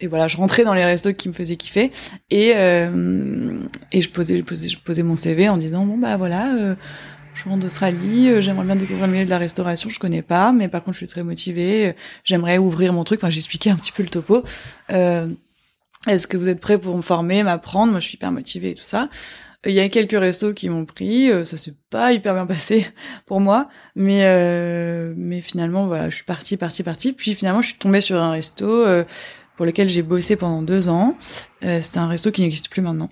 Et 0.00 0.06
voilà, 0.06 0.28
je 0.28 0.36
rentrais 0.36 0.64
dans 0.64 0.74
les 0.74 0.84
restos 0.84 1.12
qui 1.12 1.28
me 1.28 1.32
faisaient 1.32 1.56
kiffer 1.56 1.90
et 2.30 2.52
euh, 2.56 3.60
et 3.92 4.00
je 4.00 4.10
posais, 4.10 4.38
je 4.38 4.42
posais, 4.42 4.68
je 4.68 4.78
posais 4.78 5.02
mon 5.02 5.16
CV 5.16 5.48
en 5.48 5.56
disant 5.56 5.84
bon 5.84 5.98
bah 5.98 6.16
voilà. 6.16 6.54
Euh, 6.54 6.74
je 7.34 7.44
rentre 7.44 7.60
d'Australie, 7.60 8.28
euh, 8.28 8.40
j'aimerais 8.40 8.66
bien 8.66 8.76
découvrir 8.76 9.06
le 9.06 9.12
milieu 9.12 9.24
de 9.24 9.30
la 9.30 9.38
restauration, 9.38 9.88
je 9.88 9.98
connais 9.98 10.22
pas, 10.22 10.52
mais 10.52 10.68
par 10.68 10.82
contre 10.84 10.94
je 10.94 10.98
suis 10.98 11.06
très 11.06 11.22
motivée, 11.22 11.88
euh, 11.88 11.92
j'aimerais 12.24 12.58
ouvrir 12.58 12.92
mon 12.92 13.04
truc, 13.04 13.20
enfin 13.20 13.30
j'expliquais 13.30 13.70
un 13.70 13.76
petit 13.76 13.92
peu 13.92 14.02
le 14.02 14.10
topo. 14.10 14.44
Euh, 14.90 15.28
Est-ce 16.06 16.26
que 16.26 16.36
vous 16.36 16.48
êtes 16.48 16.60
prêt 16.60 16.78
pour 16.78 16.96
me 16.96 17.02
former, 17.02 17.42
m'apprendre? 17.42 17.92
Moi 17.92 18.00
je 18.00 18.08
suis 18.08 18.16
hyper 18.16 18.32
motivée 18.32 18.70
et 18.70 18.74
tout 18.74 18.84
ça. 18.84 19.08
Il 19.64 19.72
y 19.74 19.80
a 19.80 19.88
quelques 19.88 20.18
restos 20.18 20.54
qui 20.54 20.68
m'ont 20.68 20.86
pris, 20.86 21.30
euh, 21.30 21.44
ça 21.44 21.56
s'est 21.56 21.76
pas 21.88 22.12
hyper 22.12 22.34
bien 22.34 22.46
passé 22.46 22.86
pour 23.26 23.38
moi, 23.40 23.68
mais 23.94 24.22
euh, 24.24 25.14
mais 25.16 25.40
finalement 25.40 25.86
voilà, 25.86 26.10
je 26.10 26.16
suis 26.16 26.24
partie, 26.24 26.56
partie, 26.56 26.82
partie. 26.82 27.12
Puis 27.12 27.36
finalement, 27.36 27.62
je 27.62 27.68
suis 27.68 27.78
tombée 27.78 28.00
sur 28.00 28.20
un 28.20 28.32
resto 28.32 28.66
euh, 28.66 29.04
pour 29.56 29.64
lequel 29.64 29.88
j'ai 29.88 30.02
bossé 30.02 30.34
pendant 30.34 30.62
deux 30.62 30.88
ans. 30.88 31.16
C'était 31.62 31.98
un 31.98 32.08
resto 32.08 32.32
qui 32.32 32.42
n'existe 32.42 32.70
plus 32.70 32.82
maintenant, 32.82 33.10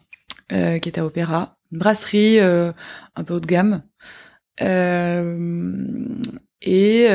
qui 0.49 0.89
était 0.89 1.01
à 1.01 1.07
Opéra, 1.07 1.57
une 1.71 1.79
brasserie 1.79 2.41
un 2.41 3.25
peu 3.25 3.35
haut 3.35 3.41
de 3.41 3.47
gamme. 3.47 3.83
et 6.63 7.07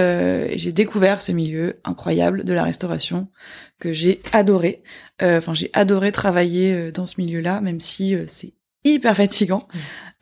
j'ai 0.55 0.71
découvert 0.71 1.21
ce 1.21 1.33
milieu 1.33 1.81
incroyable 1.83 2.45
de 2.45 2.53
la 2.53 2.63
restauration 2.63 3.27
que 3.79 3.91
j'ai 3.91 4.21
adoré. 4.31 4.83
Enfin, 5.21 5.53
j'ai 5.53 5.71
adoré 5.73 6.13
travailler 6.13 6.91
dans 6.93 7.07
ce 7.07 7.19
milieu-là, 7.19 7.59
même 7.59 7.81
si 7.81 8.15
c'est 8.27 8.53
hyper 8.85 9.15
fatigant. 9.17 9.67
Mmh. 9.67 9.77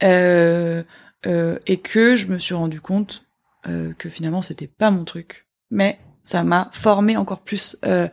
euh, 0.06 0.84
euh, 1.26 1.58
et 1.68 1.78
que 1.78 2.16
je 2.16 2.28
me 2.28 2.38
suis 2.38 2.54
rendu 2.54 2.82
compte 2.82 3.26
euh, 3.68 3.94
que 3.98 4.10
finalement 4.10 4.42
c'était 4.42 4.68
pas 4.68 4.92
mon 4.92 5.06
truc. 5.06 5.48
Mais 5.72 6.00
ça 6.24 6.44
m'a 6.44 6.70
formé 6.74 7.16
encore 7.16 7.42
plus. 7.42 7.78
Euh, 7.86 8.10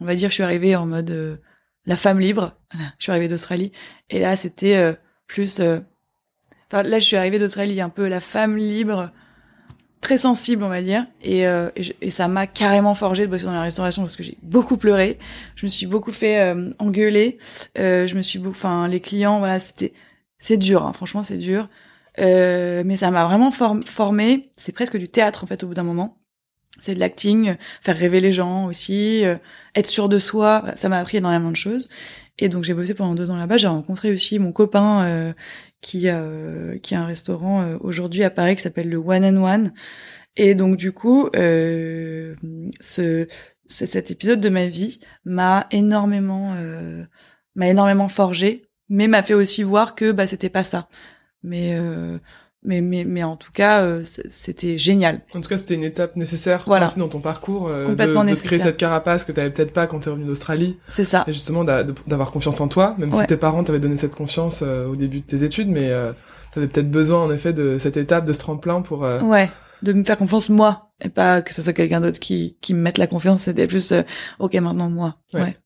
on 0.00 0.04
va 0.04 0.14
dire 0.14 0.30
je 0.30 0.34
suis 0.34 0.42
arrivée 0.42 0.74
en 0.74 0.86
mode 0.86 1.10
euh, 1.10 1.36
la 1.86 1.96
femme 1.96 2.18
libre. 2.18 2.56
Je 2.98 3.04
suis 3.04 3.12
arrivée 3.12 3.28
d'Australie. 3.28 3.72
Et 4.10 4.18
là 4.18 4.36
c'était 4.36 4.76
euh, 4.76 4.94
plus 5.26 5.60
enfin 5.60 6.82
là 6.82 6.98
je 6.98 7.04
suis 7.04 7.16
arrivée 7.16 7.38
d'Australie 7.38 7.80
un 7.80 7.90
peu 7.90 8.08
la 8.08 8.20
femme 8.20 8.56
libre 8.56 9.12
très 10.00 10.18
sensible, 10.18 10.62
on 10.62 10.68
va 10.68 10.82
dire, 10.82 11.06
et, 11.22 11.40
et, 11.40 11.96
et 12.00 12.10
ça 12.10 12.28
m'a 12.28 12.46
carrément 12.46 12.94
forgé 12.94 13.26
de 13.26 13.30
bosser 13.30 13.46
dans 13.46 13.52
la 13.52 13.62
restauration 13.62 14.02
parce 14.02 14.16
que 14.16 14.22
j'ai 14.22 14.38
beaucoup 14.42 14.76
pleuré, 14.76 15.18
je 15.56 15.66
me 15.66 15.68
suis 15.68 15.86
beaucoup 15.86 16.12
fait 16.12 16.40
euh, 16.40 16.70
engueuler, 16.78 17.38
euh, 17.78 18.06
je 18.06 18.14
me 18.16 18.22
suis, 18.22 18.40
enfin 18.46 18.88
les 18.88 19.00
clients, 19.00 19.38
voilà, 19.38 19.58
c'était, 19.60 19.92
c'est 20.38 20.56
dur, 20.56 20.84
hein, 20.84 20.92
franchement 20.92 21.22
c'est 21.22 21.36
dur, 21.36 21.68
euh, 22.20 22.82
mais 22.84 22.96
ça 22.96 23.10
m'a 23.10 23.24
vraiment 23.26 23.50
formé. 23.50 24.50
C'est 24.56 24.72
presque 24.72 24.96
du 24.96 25.08
théâtre 25.08 25.44
en 25.44 25.46
fait 25.46 25.62
au 25.62 25.68
bout 25.68 25.74
d'un 25.74 25.84
moment. 25.84 26.16
C'est 26.80 26.94
de 26.94 27.00
l'acting, 27.00 27.56
faire 27.82 27.96
rêver 27.96 28.20
les 28.20 28.30
gens 28.32 28.66
aussi, 28.66 29.24
être 29.74 29.86
sûr 29.86 30.08
de 30.08 30.20
soi. 30.20 30.64
Ça 30.76 30.88
m'a 30.88 30.98
appris 30.98 31.18
énormément 31.18 31.50
de 31.50 31.56
choses. 31.56 31.88
Et 32.38 32.48
donc 32.48 32.62
j'ai 32.62 32.74
bossé 32.74 32.94
pendant 32.94 33.16
deux 33.16 33.32
ans 33.32 33.36
là-bas. 33.36 33.56
J'ai 33.56 33.66
rencontré 33.66 34.12
aussi 34.12 34.38
mon 34.38 34.52
copain 34.52 35.34
qui 35.80 36.08
a 36.08 36.24
qui 36.82 36.94
a 36.94 37.02
un 37.02 37.06
restaurant 37.06 37.62
euh, 37.62 37.76
aujourd'hui 37.80 38.24
à 38.24 38.30
Paris 38.30 38.56
qui 38.56 38.62
s'appelle 38.62 38.88
le 38.88 38.98
One 38.98 39.24
and 39.24 39.42
One. 39.42 39.72
Et 40.36 40.54
donc 40.54 40.76
du 40.76 40.92
coup, 40.92 41.28
euh, 41.36 42.34
ce, 42.80 43.26
cet 43.66 44.10
épisode 44.10 44.40
de 44.40 44.48
ma 44.48 44.68
vie 44.68 45.00
m'a 45.24 45.66
énormément 45.70 46.54
euh, 46.56 47.04
m'a 47.54 47.68
énormément 47.68 48.08
forgé, 48.08 48.64
mais 48.88 49.08
m'a 49.08 49.22
fait 49.22 49.34
aussi 49.34 49.62
voir 49.62 49.94
que 49.94 50.12
bah 50.12 50.26
c'était 50.26 50.48
pas 50.48 50.64
ça. 50.64 50.88
Mais 51.42 51.74
euh, 51.74 52.18
mais 52.64 52.80
mais 52.80 53.04
mais 53.04 53.22
en 53.22 53.36
tout 53.36 53.52
cas 53.52 53.82
euh, 53.82 54.02
c'était 54.04 54.78
génial. 54.78 55.20
En 55.34 55.40
tout 55.40 55.48
cas, 55.48 55.58
c'était 55.58 55.74
une 55.74 55.84
étape 55.84 56.16
nécessaire 56.16 56.64
voilà. 56.66 56.86
dans 56.96 57.08
ton 57.08 57.20
parcours 57.20 57.68
euh, 57.68 57.86
Complètement 57.86 58.24
de, 58.24 58.30
de 58.30 58.34
créer 58.34 58.58
cette 58.58 58.76
carapace 58.76 59.24
que 59.24 59.32
tu 59.32 59.40
avais 59.40 59.50
peut-être 59.50 59.72
pas 59.72 59.86
quand 59.86 60.00
tu 60.00 60.08
es 60.08 60.12
revenu 60.12 60.26
d'Australie. 60.26 60.76
C'est 60.88 61.04
ça. 61.04 61.24
Et 61.26 61.32
justement 61.32 61.64
d'avoir 61.64 62.30
confiance 62.30 62.60
en 62.60 62.68
toi, 62.68 62.94
même 62.98 63.12
si 63.12 63.24
tes 63.26 63.36
parents 63.36 63.62
t'avaient 63.62 63.78
donné 63.78 63.96
cette 63.96 64.16
confiance 64.16 64.62
euh, 64.66 64.86
au 64.86 64.96
début 64.96 65.20
de 65.20 65.26
tes 65.26 65.44
études, 65.44 65.68
mais 65.68 65.90
euh, 65.90 66.12
tu 66.52 66.58
avais 66.58 66.68
peut-être 66.68 66.90
besoin 66.90 67.22
en 67.24 67.30
effet 67.30 67.52
de 67.52 67.78
cette 67.78 67.96
étape, 67.96 68.24
de 68.24 68.32
ce 68.32 68.38
tremplin 68.40 68.82
pour. 68.82 69.04
Euh, 69.04 69.20
ouais, 69.20 69.50
de 69.82 69.92
me 69.92 70.02
faire 70.02 70.18
confiance 70.18 70.48
moi 70.48 70.90
et 71.00 71.08
pas 71.08 71.42
que 71.42 71.54
ce 71.54 71.62
soit 71.62 71.72
quelqu'un 71.72 72.00
d'autre 72.00 72.18
qui 72.18 72.56
qui 72.60 72.74
me 72.74 72.80
mette 72.80 72.98
la 72.98 73.06
confiance. 73.06 73.42
C'était 73.42 73.68
plus 73.68 73.94
ok 74.40 74.54
maintenant 74.54 74.90
moi. 74.90 75.16
ouais. 75.32 75.56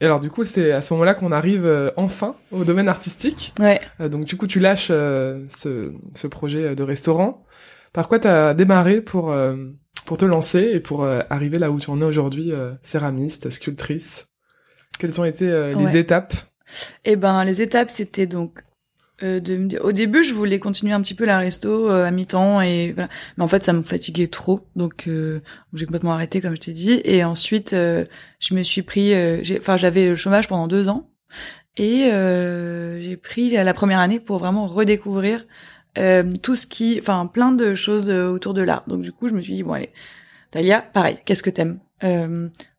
Et 0.00 0.06
alors 0.06 0.20
du 0.20 0.30
coup, 0.30 0.44
c'est 0.44 0.72
à 0.72 0.80
ce 0.80 0.92
moment-là 0.94 1.14
qu'on 1.14 1.30
arrive 1.30 1.66
euh, 1.66 1.90
enfin 1.96 2.34
au 2.52 2.64
domaine 2.64 2.88
artistique. 2.88 3.52
Ouais. 3.60 3.80
Euh, 4.00 4.08
donc 4.08 4.24
du 4.24 4.36
coup, 4.36 4.46
tu 4.46 4.58
lâches 4.58 4.88
euh, 4.90 5.44
ce, 5.48 5.92
ce, 6.14 6.26
projet 6.26 6.74
de 6.74 6.82
restaurant. 6.82 7.44
Par 7.92 8.08
quoi 8.08 8.18
t'as 8.18 8.54
démarré 8.54 9.00
pour 9.00 9.34
pour 10.06 10.16
te 10.16 10.24
lancer 10.24 10.60
et 10.60 10.80
pour 10.80 11.04
arriver 11.04 11.58
là 11.58 11.72
où 11.72 11.80
tu 11.80 11.90
en 11.90 12.00
es 12.00 12.04
aujourd'hui, 12.04 12.52
céramiste, 12.82 13.50
sculptrice? 13.50 14.28
Quelles 15.00 15.20
ont 15.20 15.24
été 15.24 15.74
les 15.76 15.96
étapes? 15.96 16.34
Eh 17.04 17.16
ben, 17.16 17.42
les 17.42 17.62
étapes, 17.62 17.90
c'était 17.90 18.26
donc 18.26 18.62
euh, 19.22 19.38
de 19.40 19.78
au 19.80 19.92
début 19.92 20.22
je 20.22 20.32
voulais 20.32 20.58
continuer 20.58 20.92
un 20.92 21.02
petit 21.02 21.14
peu 21.14 21.26
la 21.26 21.38
resto 21.38 21.90
euh, 21.90 22.06
à 22.06 22.10
mi-temps 22.10 22.62
et 22.62 22.92
voilà. 22.92 23.10
mais 23.36 23.44
en 23.44 23.48
fait 23.48 23.62
ça 23.62 23.72
me 23.72 23.82
fatiguait 23.82 24.28
trop. 24.28 24.60
Donc 24.76 25.06
euh, 25.08 25.40
j'ai 25.74 25.86
complètement 25.86 26.12
arrêté 26.12 26.40
comme 26.40 26.54
je 26.54 26.60
t'ai 26.60 26.72
dit. 26.72 27.00
Et 27.04 27.22
ensuite 27.24 27.70
je 27.72 28.54
me 28.54 28.62
suis 28.62 28.82
pris 28.82 29.12
enfin 29.58 29.76
j'avais 29.76 30.08
le 30.08 30.16
chômage 30.16 30.48
pendant 30.48 30.68
deux 30.68 30.88
ans. 30.88 31.10
Et 31.76 32.10
j'ai 33.00 33.16
pris 33.16 33.50
la 33.50 33.74
première 33.74 34.00
année 34.00 34.20
pour 34.20 34.38
vraiment 34.38 34.66
redécouvrir 34.66 35.46
tout 36.42 36.56
ce 36.56 36.66
qui 36.66 36.98
enfin 37.00 37.26
plein 37.26 37.52
de 37.52 37.74
choses 37.74 38.08
autour 38.10 38.54
de 38.54 38.62
l'art. 38.62 38.84
Donc 38.86 39.02
du 39.02 39.12
coup 39.12 39.28
je 39.28 39.34
me 39.34 39.42
suis 39.42 39.54
dit 39.54 39.62
bon 39.62 39.72
allez 39.72 39.90
Talia 40.50 40.80
pareil 40.80 41.18
qu'est-ce 41.24 41.42
que 41.42 41.50
t'aimes? 41.50 41.78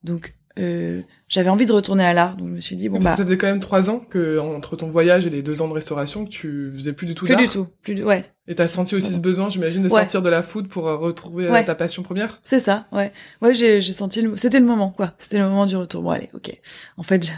Donc 0.04 0.34
euh, 0.60 1.02
j'avais 1.28 1.50
envie 1.50 1.66
de 1.66 1.72
retourner 1.72 2.04
à 2.04 2.14
l'art, 2.14 2.36
donc 2.36 2.50
je 2.50 2.54
me 2.54 2.60
suis 2.60 2.76
dit 2.76 2.90
bon 2.90 3.00
bah. 3.00 3.16
Ça 3.16 3.24
faisait 3.24 3.38
quand 3.38 3.48
même 3.48 3.60
trois 3.60 3.90
ans 3.90 4.00
que 4.00 4.38
entre 4.40 4.76
ton 4.76 4.90
voyage 4.90 5.26
et 5.26 5.30
les 5.30 5.42
deux 5.42 5.62
ans 5.62 5.68
de 5.68 5.74
restauration 5.74 6.26
que 6.26 6.30
tu 6.30 6.72
faisais 6.76 6.94
plus 6.94 7.08
du 7.08 7.16
tout 7.16 7.26
d'art. 7.26 7.38
Plus 7.38 7.48
du 7.48 7.54
tout, 7.54 7.68
plus 7.82 7.96
du... 7.96 8.04
ouais. 8.04 8.26
Et 8.48 8.56
t'as 8.56 8.68
senti 8.68 8.96
aussi 8.96 9.14
ce 9.14 9.20
besoin, 9.20 9.50
j'imagine, 9.50 9.84
de 9.84 9.88
sortir 9.88 10.22
de 10.22 10.30
la 10.30 10.44
food 10.44 10.68
pour 10.68 10.88
euh, 10.90 10.98
retrouver 10.98 11.48
euh, 11.48 11.64
ta 11.64 11.76
passion 11.76 12.04
première? 12.04 12.42
C'est 12.44 12.60
ça, 12.60 12.88
ouais. 12.92 13.14
Ouais, 13.42 13.54
j'ai 13.54 13.80
j'ai 13.80 13.94
senti 13.94 14.22
le... 14.22 14.36
c'était 14.36 14.60
le 14.60 14.66
moment 14.66 14.90
quoi. 14.90 15.14
C'était 15.20 15.38
le 15.38 15.46
moment 15.46 15.66
du 15.66 15.78
retour. 15.78 16.02
Bon 16.02 16.10
allez, 16.10 16.30
ok. 16.34 16.52
En 16.98 17.04
fait, 17.04 17.32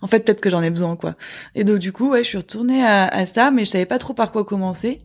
en 0.00 0.06
fait 0.06 0.20
peut-être 0.20 0.40
que 0.40 0.50
j'en 0.50 0.62
ai 0.62 0.70
besoin 0.70 0.96
quoi. 0.96 1.16
Et 1.54 1.64
donc 1.64 1.78
du 1.78 1.92
coup 1.92 2.10
ouais, 2.10 2.22
je 2.22 2.28
suis 2.28 2.38
retournée 2.38 2.84
à, 2.84 3.08
à 3.08 3.26
ça, 3.26 3.50
mais 3.50 3.64
je 3.64 3.70
savais 3.70 3.86
pas 3.86 3.98
trop 3.98 4.14
par 4.14 4.30
quoi 4.30 4.44
commencer. 4.44 5.02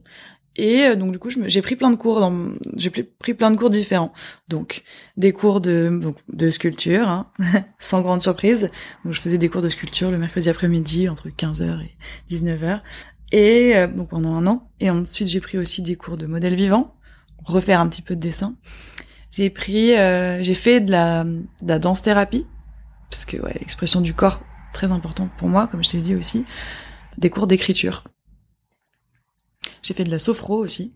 Et 0.56 0.84
euh, 0.84 0.96
donc 0.96 1.12
du 1.12 1.20
coup, 1.20 1.30
j'ai 1.30 1.62
pris 1.62 1.76
plein 1.76 1.92
de 1.92 1.96
cours 1.96 2.32
j'ai 2.76 2.90
pris 2.90 3.34
plein 3.34 3.52
de 3.52 3.58
cours 3.58 3.70
différents. 3.70 4.14
Donc 4.48 4.84
des 5.18 5.34
cours 5.34 5.62
de 5.62 5.90
donc, 6.02 6.18
de 6.32 6.50
sculpture, 6.50 7.08
hein, 7.08 7.28
sans 7.80 8.02
grande 8.02 8.22
surprise. 8.22 8.70
Donc 9.04 9.14
je 9.14 9.22
faisais 9.22 9.38
des 9.38 9.50
cours 9.50 9.62
de 9.62 9.70
sculpture 9.70 10.12
le 10.12 10.18
mercredi 10.18 10.50
après-midi 10.50 11.10
entre 11.10 11.30
15h 11.30 11.82
et 11.82 11.96
19h. 12.34 12.82
Et 13.32 13.76
euh, 13.76 13.88
donc 13.88 14.10
pendant 14.10 14.34
un 14.34 14.48
an. 14.48 14.70
Et 14.80 14.90
ensuite 14.90 15.28
j'ai 15.28 15.42
pris 15.42 15.58
aussi 15.58 15.82
des 15.82 15.96
cours 15.96 16.18
de 16.18 16.26
modèle 16.26 16.56
vivant, 16.56 16.96
refaire 17.44 17.80
un 17.80 17.88
petit 17.88 18.02
peu 18.02 18.16
de 18.16 18.22
dessin. 18.22 18.56
J'ai 19.32 19.50
pris, 19.50 19.98
euh, 19.98 20.42
j'ai 20.42 20.54
fait 20.54 20.80
de 20.80 20.92
la, 20.92 21.26
de 21.26 21.68
la 21.68 21.78
danse 21.78 22.02
thérapie, 22.02 22.48
parce 23.10 23.26
que 23.26 23.36
ouais, 23.36 23.54
l'expression 23.60 24.00
du 24.00 24.14
corps 24.14 24.42
très 24.74 24.92
importante 24.94 25.30
pour 25.38 25.50
moi, 25.50 25.68
comme 25.68 25.84
je 25.84 25.90
t'ai 25.90 26.00
dit 26.00 26.16
aussi. 26.16 26.46
Des 27.18 27.30
cours 27.30 27.48
d'écriture 27.48 28.04
j'ai 29.86 29.94
fait 29.94 30.04
de 30.04 30.12
la 30.12 30.20
sophro 30.20 30.58
aussi. 30.58 30.94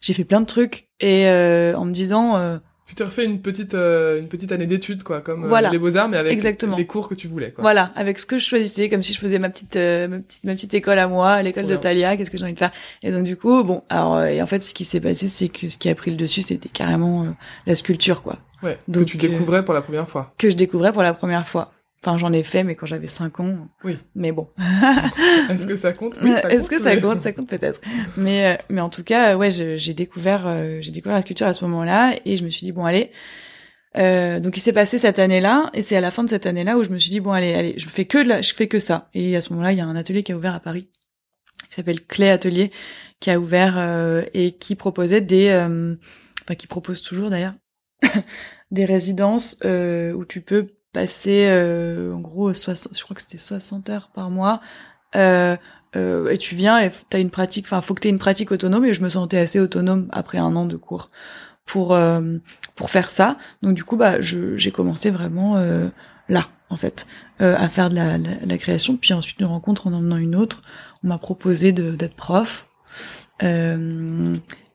J'ai 0.00 0.12
fait 0.12 0.24
plein 0.24 0.40
de 0.40 0.46
trucs 0.46 0.88
et 1.00 1.26
euh, 1.28 1.74
en 1.76 1.84
me 1.84 1.92
disant, 1.92 2.36
euh, 2.36 2.58
Tu 2.86 2.94
t'es 2.94 3.04
refait 3.04 3.24
une 3.24 3.40
petite 3.40 3.74
euh, 3.74 4.18
une 4.18 4.28
petite 4.28 4.52
année 4.52 4.66
d'études 4.66 5.02
quoi, 5.02 5.20
comme 5.20 5.50
euh, 5.50 5.70
les 5.70 5.78
beaux 5.78 5.96
arts, 5.96 6.08
mais 6.08 6.18
avec 6.18 6.32
Exactement. 6.32 6.76
les 6.76 6.86
cours 6.86 7.08
que 7.08 7.14
tu 7.14 7.28
voulais. 7.28 7.52
Quoi. 7.52 7.62
Voilà, 7.62 7.92
avec 7.94 8.18
ce 8.18 8.26
que 8.26 8.36
je 8.36 8.44
choisissais, 8.44 8.88
comme 8.90 9.02
si 9.02 9.14
je 9.14 9.18
faisais 9.20 9.38
ma 9.38 9.48
petite 9.48 9.76
euh, 9.76 10.08
ma 10.08 10.18
petite 10.18 10.44
ma 10.44 10.52
petite 10.54 10.74
école 10.74 10.98
à 10.98 11.06
moi, 11.06 11.40
l'école 11.40 11.66
de 11.66 11.76
Talia. 11.76 12.16
Qu'est-ce 12.16 12.30
que 12.30 12.36
j'ai 12.36 12.44
envie 12.44 12.52
de 12.54 12.58
faire? 12.58 12.72
Et 13.02 13.12
donc 13.12 13.22
du 13.24 13.36
coup, 13.36 13.62
bon, 13.62 13.82
alors 13.88 14.22
et 14.24 14.42
en 14.42 14.46
fait, 14.46 14.62
ce 14.62 14.74
qui 14.74 14.84
s'est 14.84 15.00
passé, 15.00 15.28
c'est 15.28 15.48
que 15.48 15.68
ce 15.68 15.78
qui 15.78 15.88
a 15.88 15.94
pris 15.94 16.10
le 16.10 16.16
dessus, 16.18 16.42
c'était 16.42 16.68
carrément 16.68 17.26
la 17.66 17.74
sculpture, 17.74 18.22
quoi. 18.22 18.38
Ouais. 18.62 18.78
Donc, 18.88 19.04
que 19.04 19.10
tu 19.10 19.16
découvrais 19.18 19.64
pour 19.64 19.74
la 19.74 19.82
première 19.82 20.08
fois. 20.08 20.34
Que 20.38 20.50
je 20.50 20.56
découvrais 20.56 20.92
pour 20.92 21.02
la 21.02 21.12
première 21.14 21.46
fois. 21.46 21.72
Enfin, 22.04 22.18
j'en 22.18 22.32
ai 22.32 22.42
fait, 22.42 22.64
mais 22.64 22.74
quand 22.74 22.86
j'avais 22.86 23.06
5 23.06 23.40
ans. 23.40 23.68
Oui. 23.82 23.96
Mais 24.14 24.30
bon. 24.30 24.48
Est-ce 25.50 25.66
que 25.66 25.76
ça 25.76 25.92
compte? 25.92 26.18
Oui, 26.22 26.32
Est-ce 26.50 26.68
que 26.68 26.80
ça 26.80 26.96
compte? 26.96 27.22
Ça 27.22 27.32
compte 27.32 27.48
peut-être. 27.48 27.80
Mais 28.16 28.58
mais 28.68 28.82
en 28.82 28.90
tout 28.90 29.04
cas, 29.04 29.36
ouais, 29.36 29.50
j'ai 29.50 29.94
découvert 29.94 30.46
j'ai 30.80 30.90
découvert 30.90 31.16
la 31.16 31.22
sculpture 31.22 31.46
à 31.46 31.54
ce 31.54 31.64
moment-là 31.64 32.14
et 32.24 32.36
je 32.36 32.44
me 32.44 32.50
suis 32.50 32.66
dit 32.66 32.72
bon 32.72 32.84
allez, 32.84 33.10
euh, 33.96 34.40
donc 34.40 34.56
il 34.56 34.60
s'est 34.60 34.72
passé 34.72 34.98
cette 34.98 35.18
année-là, 35.18 35.70
et 35.72 35.82
c'est 35.82 35.96
à 35.96 36.00
la 36.00 36.10
fin 36.10 36.24
de 36.24 36.28
cette 36.28 36.46
année-là 36.46 36.76
où 36.76 36.82
je 36.82 36.90
me 36.90 36.98
suis 36.98 37.10
dit 37.10 37.20
bon 37.20 37.32
allez 37.32 37.54
allez, 37.54 37.74
je 37.76 37.88
fais 37.88 38.04
que 38.04 38.18
de 38.18 38.28
la, 38.28 38.42
je 38.42 38.52
fais 38.52 38.66
que 38.66 38.78
ça. 38.78 39.08
Et 39.14 39.36
à 39.36 39.40
ce 39.40 39.50
moment-là, 39.50 39.72
il 39.72 39.78
y 39.78 39.80
a 39.80 39.86
un 39.86 39.96
atelier 39.96 40.22
qui 40.22 40.32
a 40.32 40.36
ouvert 40.36 40.54
à 40.54 40.60
Paris, 40.60 40.88
qui 41.68 41.74
s'appelle 41.74 42.04
Clé 42.04 42.28
Atelier, 42.28 42.72
qui 43.20 43.30
a 43.30 43.38
ouvert 43.38 43.78
euh, 43.78 44.22
et 44.34 44.52
qui 44.52 44.74
proposait 44.74 45.20
des, 45.20 45.48
euh, 45.48 45.94
enfin 46.42 46.54
qui 46.56 46.66
propose 46.66 47.02
toujours 47.02 47.30
d'ailleurs, 47.30 47.54
des 48.70 48.84
résidences 48.84 49.56
euh, 49.64 50.12
où 50.12 50.24
tu 50.24 50.40
peux 50.40 50.73
passer 50.94 51.50
en 52.14 52.20
gros 52.20 52.54
60, 52.54 52.96
je 52.96 53.02
crois 53.04 53.14
que 53.14 53.20
c'était 53.20 53.36
60 53.36 53.90
heures 53.90 54.10
par 54.14 54.30
mois. 54.30 54.60
et 55.14 56.38
tu 56.38 56.54
viens 56.54 56.80
et 56.80 56.90
t'as 57.10 57.20
une 57.20 57.30
pratique, 57.30 57.66
enfin 57.66 57.82
faut 57.82 57.92
que 57.92 58.00
t'aies 58.00 58.08
une 58.08 58.18
pratique 58.18 58.50
autonome 58.50 58.86
et 58.86 58.94
je 58.94 59.02
me 59.02 59.10
sentais 59.10 59.38
assez 59.38 59.60
autonome 59.60 60.08
après 60.12 60.38
un 60.38 60.56
an 60.56 60.64
de 60.64 60.76
cours 60.76 61.10
pour 61.66 61.94
euh, 61.94 62.38
pour 62.76 62.90
faire 62.90 63.10
ça. 63.10 63.36
Donc 63.62 63.74
du 63.74 63.84
coup, 63.84 63.96
bah, 63.96 64.20
j'ai 64.20 64.70
commencé 64.70 65.10
vraiment 65.10 65.56
euh, 65.56 65.88
là, 66.28 66.48
en 66.70 66.76
fait, 66.76 67.06
euh, 67.40 67.56
à 67.56 67.68
faire 67.68 67.90
de 67.90 67.94
la, 67.94 68.18
la, 68.18 68.58
création. 68.58 68.96
Puis 68.96 69.12
ensuite, 69.12 69.40
une 69.40 69.46
rencontre 69.46 69.86
en 69.86 69.92
emmenant 69.92 70.16
une 70.16 70.36
autre, 70.36 70.62
on 71.02 71.08
m'a 71.08 71.18
proposé 71.18 71.72
d'être 71.72 72.16
prof. 72.16 72.68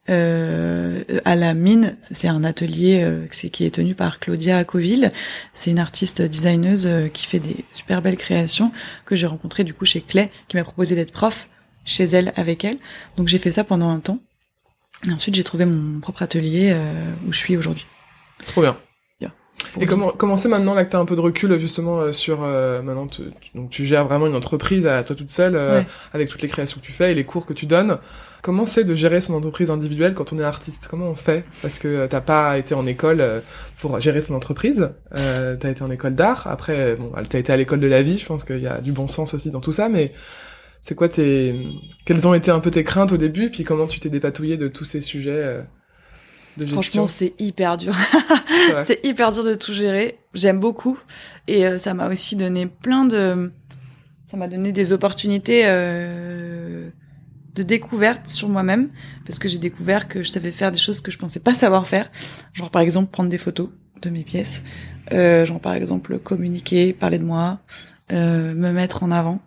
Euh, 0.10 1.04
euh, 1.10 1.20
à 1.26 1.36
la 1.36 1.54
mine, 1.54 1.98
c'est 2.02 2.28
un 2.28 2.44
atelier 2.44 3.02
euh, 3.04 3.28
qui 3.28 3.66
est 3.66 3.74
tenu 3.74 3.96
par 3.96 4.20
Claudia 4.20 4.64
Coville. 4.64 5.12
C'est 5.54 5.72
une 5.72 5.80
artiste 5.80 6.22
designeuse 6.22 6.90
qui 7.14 7.28
fait 7.28 7.40
des 7.40 7.66
super 7.72 8.02
belles 8.02 8.18
créations 8.18 8.72
que 9.06 9.16
j'ai 9.16 9.28
rencontré 9.28 9.64
du 9.64 9.74
coup 9.74 9.86
chez 9.86 10.02
Clay, 10.02 10.32
qui 10.48 10.58
m'a 10.58 10.64
proposé 10.64 10.96
d'être 10.96 11.12
prof 11.12 11.48
chez 11.86 12.06
elle 12.06 12.34
avec 12.36 12.64
elle. 12.64 12.78
Donc 13.18 13.28
j'ai 13.28 13.40
fait 13.40 13.52
ça 13.52 13.64
pendant 13.64 13.90
un 13.90 14.00
temps. 14.00 14.20
Et 15.08 15.12
ensuite, 15.12 15.36
j'ai 15.36 15.44
trouvé 15.44 15.66
mon 15.66 16.00
propre 16.00 16.24
atelier 16.24 16.72
euh, 16.74 17.14
où 17.26 17.32
je 17.32 17.38
suis 17.38 17.56
aujourd'hui. 17.56 17.86
Trop 18.48 18.62
bien. 18.62 18.78
Et 19.80 19.86
comment 19.86 20.12
comment 20.12 20.36
c'est 20.36 20.50
maintenant 20.50 20.74
là 20.74 20.84
que 20.86 20.90
tu 20.90 20.96
as 20.96 21.00
un 21.00 21.06
peu 21.06 21.16
de 21.16 21.22
recul 21.22 21.58
justement 21.60 22.00
euh, 22.00 22.12
sur 22.12 22.40
euh, 22.44 22.82
maintenant 22.82 23.08
tu, 23.08 23.22
donc 23.56 23.70
tu 23.70 23.86
gères 23.86 24.06
vraiment 24.06 24.28
une 24.28 24.36
entreprise 24.36 24.88
à 24.88 25.04
toi 25.04 25.16
toute 25.16 25.30
seule 25.30 25.86
avec 26.14 26.30
toutes 26.30 26.42
les 26.42 26.48
créations 26.48 26.80
que 26.80 26.86
tu 26.86 26.92
fais 26.92 27.12
et 27.12 27.16
les 27.16 27.24
cours 27.26 27.46
que 27.46 27.54
tu 27.54 27.66
donnes. 27.66 27.98
Comment 28.42 28.64
c'est 28.64 28.86
de 28.86 28.96
gérer 28.96 29.20
son 29.20 29.34
entreprise 29.34 29.70
individuelle 29.70 30.14
quand 30.14 30.32
on 30.32 30.40
est 30.40 30.44
artiste? 30.44 30.88
Comment 30.90 31.08
on 31.10 31.16
fait? 31.16 31.44
Parce 31.62 31.78
que 31.78 32.08
t'as 32.08 32.22
pas 32.22 32.58
été 32.58 32.74
en 32.74 32.86
école 32.86 33.44
pour 33.80 34.00
gérer 34.00 34.22
son 34.22 34.34
entreprise. 34.34 34.90
Euh, 35.14 35.58
t'as 35.60 35.72
été 35.72 35.82
en 35.82 35.92
école 35.92 36.16
d'art. 36.16 36.48
Après, 36.48 36.96
bon, 36.96 37.12
t'as 37.28 37.40
été 37.40 37.52
à 37.52 37.58
l'école 37.58 37.82
de 37.82 37.88
la 37.88 38.02
vie. 38.02 38.18
Je 38.18 38.26
pense 38.26 38.46
qu'il 38.46 38.60
y 38.60 38.68
a 38.68 38.80
du 38.80 38.94
bon 38.94 39.10
sens 39.10 39.34
aussi 39.34 39.52
dans 39.52 39.60
tout 39.60 39.74
ça, 39.74 39.90
mais 39.90 40.14
c'est 40.82 40.96
quoi 40.96 41.10
tes, 41.10 41.68
quelles 42.06 42.28
ont 42.28 42.34
été 42.34 42.52
un 42.52 42.60
peu 42.60 42.72
tes 42.72 42.84
craintes 42.84 43.12
au 43.12 43.18
début, 43.18 43.50
puis 43.50 43.64
comment 43.64 43.88
tu 43.88 44.00
t'es 44.00 44.10
dépatouillé 44.10 44.58
de 44.58 44.68
tous 44.68 44.86
ces 44.86 45.02
sujets 45.02 45.32
euh, 45.32 45.62
de 46.58 46.66
gestion 46.66 46.82
Franchement, 46.82 47.08
c'est 47.08 47.34
hyper 47.40 47.78
dur. 47.78 47.96
c'est 48.86 49.04
hyper 49.06 49.32
dur 49.32 49.44
de 49.44 49.56
tout 49.56 49.74
gérer. 49.74 50.20
J'aime 50.34 50.60
beaucoup, 50.60 50.98
et 51.48 51.66
euh, 51.66 51.78
ça 51.78 51.94
m'a 51.94 52.08
aussi 52.10 52.36
donné 52.36 52.66
plein 52.66 53.06
de, 53.06 53.52
ça 54.30 54.38
m'a 54.38 54.48
donné 54.48 54.72
des 54.72 54.94
opportunités 54.94 55.62
euh, 55.66 56.90
de 57.56 57.64
découverte 57.64 58.28
sur 58.28 58.50
moi-même, 58.50 58.90
parce 59.26 59.40
que 59.40 59.48
j'ai 59.48 59.58
découvert 59.58 60.08
que 60.08 60.24
je 60.24 60.30
savais 60.30 60.52
faire 60.52 60.72
des 60.72 60.80
choses 60.80 61.02
que 61.02 61.12
je 61.12 61.18
pensais 61.18 61.40
pas 61.40 61.54
savoir 61.54 61.88
faire, 61.88 62.12
genre 62.54 62.70
par 62.70 62.82
exemple 62.82 63.12
prendre 63.12 63.30
des 63.30 63.38
photos 63.38 63.70
de 64.02 64.10
mes 64.10 64.24
pièces, 64.24 64.64
genre 65.12 65.60
par 65.60 65.74
exemple 65.74 66.20
communiquer, 66.20 66.94
parler 66.94 67.18
de 67.18 67.26
moi, 67.26 67.60
me 68.12 68.72
mettre 68.72 69.04
en 69.04 69.12
avant. 69.12 69.42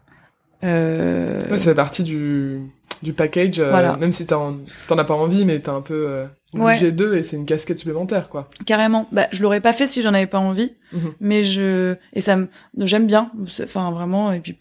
Euh... 0.64 1.50
Ouais, 1.50 1.58
fait 1.58 1.74
partie 1.74 2.02
du, 2.02 2.60
du 3.02 3.12
package, 3.12 3.58
euh, 3.58 3.96
même 3.96 4.12
si 4.12 4.26
t'en 4.26 4.58
as 4.90 5.04
pas 5.04 5.14
envie, 5.14 5.44
mais 5.44 5.60
t'es 5.60 5.70
un 5.70 5.80
peu 5.80 6.06
euh, 6.08 6.26
obligé 6.52 6.92
d'eux 6.92 7.16
et 7.16 7.22
c'est 7.22 7.36
une 7.36 7.46
casquette 7.46 7.78
supplémentaire, 7.78 8.28
quoi. 8.28 8.48
Carrément. 8.66 9.08
Bah, 9.12 9.26
je 9.32 9.42
l'aurais 9.42 9.60
pas 9.60 9.72
fait 9.72 9.88
si 9.88 10.02
j'en 10.02 10.14
avais 10.14 10.26
pas 10.26 10.38
envie, 10.38 10.74
mhm. 10.92 11.12
mais 11.20 11.44
je 11.44 11.96
et 12.12 12.20
ça 12.20 12.36
me 12.36 12.48
j'aime 12.78 13.06
bien. 13.06 13.32
Enfin, 13.62 13.90
vraiment. 13.90 14.32
Et 14.32 14.40
puis, 14.40 14.56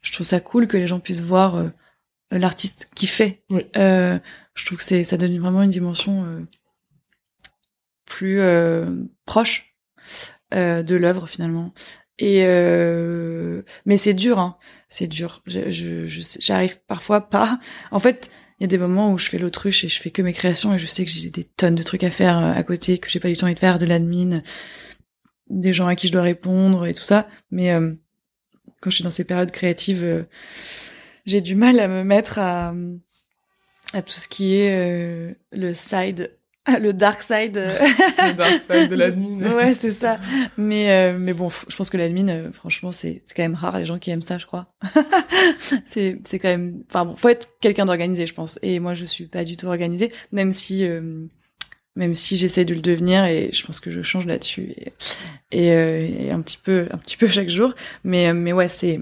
je 0.00 0.12
trouve 0.12 0.26
ça 0.26 0.40
cool 0.40 0.66
que 0.66 0.76
les 0.76 0.86
gens 0.86 1.00
puissent 1.00 1.20
voir 1.20 1.56
euh, 1.56 1.68
l'artiste 2.30 2.88
qui 2.94 3.06
fait. 3.06 3.42
Euh, 3.76 4.18
je 4.54 4.64
trouve 4.64 4.78
que 4.78 4.84
c'est 4.84 5.04
ça 5.04 5.16
donne 5.16 5.38
vraiment 5.38 5.62
une 5.62 5.70
dimension 5.70 6.46
plus 8.06 8.40
proche 9.26 9.74
de 10.52 10.96
l'œuvre 10.96 11.28
finalement. 11.28 11.72
Et 12.18 12.44
euh, 12.44 13.62
mais 13.86 13.96
c'est 13.96 14.14
dur, 14.14 14.38
hein. 14.38 14.56
C'est 14.88 15.08
dur. 15.08 15.42
Je, 15.46 15.70
je, 15.70 16.22
j'arrive 16.38 16.78
parfois 16.86 17.28
pas. 17.28 17.58
En 17.90 17.98
fait, 17.98 18.30
il 18.58 18.62
y 18.62 18.64
a 18.64 18.68
des 18.68 18.78
moments 18.78 19.12
où 19.12 19.18
je 19.18 19.28
fais 19.28 19.38
l'autruche 19.38 19.84
et 19.84 19.88
je 19.88 20.00
fais 20.00 20.10
que 20.10 20.22
mes 20.22 20.32
créations 20.32 20.74
et 20.74 20.78
je 20.78 20.86
sais 20.86 21.04
que 21.04 21.10
j'ai 21.10 21.30
des 21.30 21.44
tonnes 21.44 21.74
de 21.74 21.82
trucs 21.82 22.04
à 22.04 22.10
faire 22.10 22.38
euh, 22.38 22.52
à 22.52 22.62
côté 22.62 22.98
que 22.98 23.10
j'ai 23.10 23.18
pas 23.18 23.28
du 23.28 23.36
temps 23.36 23.50
de 23.50 23.58
faire, 23.58 23.78
de 23.78 23.86
l'admin, 23.86 24.42
des 25.50 25.72
gens 25.72 25.88
à 25.88 25.96
qui 25.96 26.06
je 26.06 26.12
dois 26.12 26.22
répondre 26.22 26.86
et 26.86 26.94
tout 26.94 27.02
ça. 27.02 27.28
Mais 27.50 27.72
euh, 27.72 27.92
quand 28.80 28.90
je 28.90 28.96
suis 28.96 29.04
dans 29.04 29.10
ces 29.10 29.24
périodes 29.24 29.50
créatives, 29.50 30.26
j'ai 31.26 31.40
du 31.40 31.56
mal 31.56 31.80
à 31.80 31.88
me 31.88 32.04
mettre 32.04 32.38
à 32.38 32.74
à 33.92 34.02
tout 34.02 34.18
ce 34.18 34.26
qui 34.26 34.56
est 34.56 35.36
le 35.52 35.74
side 35.74 36.32
le 36.80 36.92
dark 36.92 37.22
side. 37.22 37.56
Euh. 37.56 37.78
le 37.78 38.32
dark 38.34 38.62
side 38.62 38.88
de 38.88 38.94
l'admin. 38.94 39.52
ouais, 39.56 39.74
c'est 39.74 39.92
ça. 39.92 40.18
Mais 40.56 40.90
euh, 40.90 41.18
mais 41.18 41.34
bon, 41.34 41.50
je 41.68 41.76
pense 41.76 41.90
que 41.90 41.96
l'admin, 41.96 42.28
euh, 42.28 42.52
franchement, 42.52 42.92
c'est 42.92 43.22
c'est 43.26 43.34
quand 43.34 43.42
même 43.42 43.54
rare 43.54 43.78
les 43.78 43.84
gens 43.84 43.98
qui 43.98 44.10
aiment 44.10 44.22
ça, 44.22 44.38
je 44.38 44.46
crois. 44.46 44.66
c'est 45.86 46.18
c'est 46.24 46.38
quand 46.38 46.48
même. 46.48 46.82
Enfin 46.88 47.04
bon, 47.04 47.16
faut 47.16 47.28
être 47.28 47.48
quelqu'un 47.60 47.84
d'organisé, 47.84 48.26
je 48.26 48.34
pense. 48.34 48.58
Et 48.62 48.78
moi, 48.80 48.94
je 48.94 49.04
suis 49.04 49.26
pas 49.26 49.44
du 49.44 49.56
tout 49.56 49.66
organisée, 49.66 50.10
même 50.32 50.52
si 50.52 50.88
même 51.96 52.14
si 52.14 52.36
j'essaie 52.36 52.64
de 52.64 52.74
le 52.74 52.80
devenir 52.80 53.24
et 53.24 53.50
je 53.52 53.64
pense 53.64 53.78
que 53.78 53.92
je 53.92 54.02
change 54.02 54.26
là-dessus 54.26 54.74
et, 55.52 55.68
et, 55.68 56.30
un 56.32 56.40
petit 56.40 56.58
peu 56.62 56.88
un 56.90 56.98
petit 56.98 57.16
peu 57.16 57.26
chaque 57.28 57.50
jour. 57.50 57.74
Mais 58.04 58.32
mais 58.32 58.52
ouais, 58.52 58.68
c'est 58.68 59.00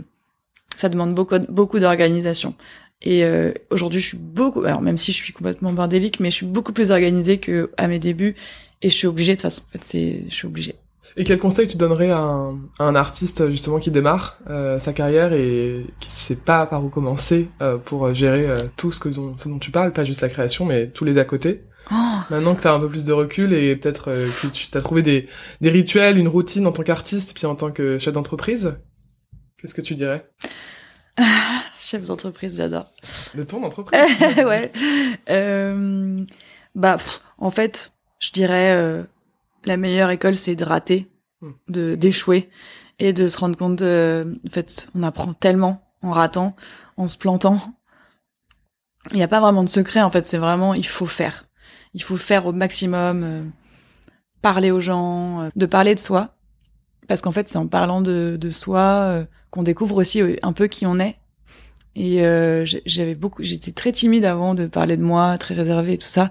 ça 0.76 0.88
demande 0.88 1.14
beaucoup 1.14 1.38
beaucoup 1.48 1.78
d'organisation. 1.78 2.56
Et 3.02 3.24
euh, 3.24 3.52
aujourd'hui, 3.70 4.00
je 4.00 4.06
suis 4.06 4.18
beaucoup, 4.18 4.64
alors 4.64 4.80
même 4.80 4.96
si 4.96 5.12
je 5.12 5.16
suis 5.16 5.32
complètement 5.32 5.72
bordélique, 5.72 6.20
mais 6.20 6.30
je 6.30 6.36
suis 6.36 6.46
beaucoup 6.46 6.72
plus 6.72 6.90
organisée 6.92 7.38
que 7.38 7.70
à 7.76 7.88
mes 7.88 7.98
débuts, 7.98 8.36
et 8.80 8.90
je 8.90 8.94
suis 8.94 9.06
obligée 9.06 9.32
de 9.32 9.36
toute 9.36 9.42
façon. 9.42 9.62
En 9.68 9.72
fait, 9.72 9.84
c'est, 9.84 10.24
je 10.28 10.34
suis 10.34 10.46
obligée. 10.46 10.76
Et 11.16 11.24
quel 11.24 11.38
conseil 11.38 11.66
tu 11.66 11.76
donnerais 11.76 12.10
à 12.10 12.18
un, 12.18 12.54
à 12.78 12.84
un 12.84 12.94
artiste 12.94 13.50
justement 13.50 13.80
qui 13.80 13.90
démarre 13.90 14.38
euh, 14.48 14.78
sa 14.78 14.92
carrière 14.92 15.32
et 15.34 15.84
qui 16.00 16.10
sait 16.10 16.36
pas 16.36 16.64
par 16.64 16.82
où 16.84 16.88
commencer 16.88 17.48
euh, 17.60 17.76
pour 17.76 18.14
gérer 18.14 18.46
euh, 18.46 18.56
tout 18.76 18.92
ce, 18.92 19.00
que 19.00 19.10
dont, 19.10 19.36
ce 19.36 19.48
dont 19.48 19.58
tu 19.58 19.70
parles, 19.70 19.92
pas 19.92 20.04
juste 20.04 20.22
la 20.22 20.30
création, 20.30 20.64
mais 20.64 20.88
tous 20.88 21.04
les 21.04 21.18
à 21.18 21.24
côté? 21.24 21.64
Oh. 21.90 21.94
Maintenant 22.30 22.54
que 22.54 22.62
tu 22.62 22.68
as 22.68 22.72
un 22.72 22.80
peu 22.80 22.88
plus 22.88 23.04
de 23.04 23.12
recul 23.12 23.52
et 23.52 23.76
peut-être 23.76 24.10
euh, 24.10 24.28
que 24.40 24.46
tu 24.46 24.68
as 24.72 24.80
trouvé 24.80 25.02
des, 25.02 25.28
des 25.60 25.70
rituels, 25.70 26.16
une 26.16 26.28
routine 26.28 26.66
en 26.66 26.72
tant 26.72 26.82
qu'artiste, 26.82 27.34
puis 27.34 27.44
en 27.44 27.56
tant 27.56 27.72
que 27.72 27.98
chef 27.98 28.14
d'entreprise, 28.14 28.76
qu'est-ce 29.58 29.74
que 29.74 29.82
tu 29.82 29.94
dirais? 29.94 30.30
Chef 31.82 32.04
d'entreprise, 32.04 32.58
j'adore. 32.58 32.86
De 33.34 33.42
ton 33.42 33.64
entreprise 33.64 34.00
Ouais. 34.36 34.70
Euh, 35.30 36.24
bah, 36.76 36.96
en 37.38 37.50
fait, 37.50 37.92
je 38.20 38.30
dirais 38.30 38.72
euh, 38.76 39.02
la 39.64 39.76
meilleure 39.76 40.10
école, 40.10 40.36
c'est 40.36 40.54
de 40.54 40.64
rater, 40.64 41.10
hmm. 41.40 41.50
de 41.68 41.94
d'échouer 41.96 42.50
et 43.00 43.12
de 43.12 43.26
se 43.26 43.36
rendre 43.36 43.56
compte. 43.56 43.76
De, 43.76 44.38
en 44.46 44.50
fait, 44.50 44.90
on 44.94 45.02
apprend 45.02 45.34
tellement 45.34 45.82
en 46.02 46.12
ratant, 46.12 46.54
en 46.96 47.08
se 47.08 47.16
plantant. 47.16 47.60
Il 49.10 49.16
n'y 49.16 49.24
a 49.24 49.28
pas 49.28 49.40
vraiment 49.40 49.64
de 49.64 49.68
secret. 49.68 50.02
En 50.02 50.10
fait, 50.12 50.24
c'est 50.24 50.38
vraiment 50.38 50.74
il 50.74 50.86
faut 50.86 51.06
faire. 51.06 51.46
Il 51.94 52.02
faut 52.02 52.16
faire 52.16 52.46
au 52.46 52.52
maximum, 52.52 53.24
euh, 53.24 53.42
parler 54.40 54.70
aux 54.70 54.80
gens, 54.80 55.42
euh, 55.42 55.48
de 55.56 55.66
parler 55.66 55.96
de 55.96 56.00
soi, 56.00 56.36
parce 57.08 57.22
qu'en 57.22 57.32
fait, 57.32 57.48
c'est 57.48 57.58
en 57.58 57.66
parlant 57.66 58.00
de, 58.00 58.38
de 58.40 58.50
soi 58.50 58.80
euh, 58.80 59.24
qu'on 59.50 59.64
découvre 59.64 59.96
aussi 59.96 60.22
un 60.42 60.52
peu 60.52 60.68
qui 60.68 60.86
on 60.86 61.00
est 61.00 61.18
et 61.94 62.24
euh, 62.24 62.64
j'avais 62.86 63.14
beaucoup, 63.14 63.42
j'étais 63.42 63.72
très 63.72 63.92
timide 63.92 64.24
avant 64.24 64.54
de 64.54 64.66
parler 64.66 64.96
de 64.96 65.02
moi, 65.02 65.36
très 65.38 65.54
réservée 65.54 65.94
et 65.94 65.98
tout 65.98 66.06
ça, 66.06 66.30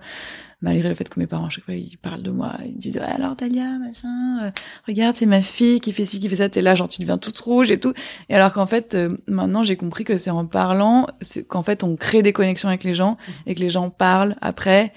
malgré 0.61 0.89
le 0.89 0.95
fait 0.95 1.07
que 1.07 1.19
mes 1.19 1.27
parents 1.27 1.45
à 1.45 1.49
chaque 1.49 1.65
fois 1.65 1.75
ils 1.75 1.97
parlent 1.97 2.23
de 2.23 2.31
moi, 2.31 2.53
ils 2.65 2.77
disent 2.77 2.97
ouais, 2.97 3.03
alors 3.03 3.35
Talia 3.35 3.77
machin, 3.79 4.43
euh, 4.43 4.51
regarde 4.87 5.15
c'est 5.15 5.25
ma 5.25 5.41
fille 5.41 5.79
qui 5.79 5.93
fait 5.93 6.05
ci 6.05 6.19
qui 6.19 6.29
fait 6.29 6.37
ça, 6.37 6.49
t'es 6.49 6.61
là 6.61 6.75
genre 6.75 6.87
tu 6.87 7.01
deviens 7.01 7.17
toute 7.17 7.39
rouge 7.39 7.71
et 7.71 7.79
tout. 7.79 7.93
Et 8.29 8.35
alors 8.35 8.53
qu'en 8.53 8.67
fait 8.67 8.95
euh, 8.95 9.17
maintenant 9.27 9.63
j'ai 9.63 9.75
compris 9.75 10.03
que 10.03 10.17
c'est 10.17 10.31
en 10.31 10.45
parlant, 10.45 11.07
qu'en 11.47 11.63
fait 11.63 11.83
on 11.83 11.95
crée 11.95 12.21
des 12.21 12.33
connexions 12.33 12.69
avec 12.69 12.83
les 12.83 12.93
gens 12.93 13.17
et 13.45 13.55
que 13.55 13.59
les 13.59 13.69
gens 13.69 13.89
parlent 13.89 14.35
après 14.41 14.93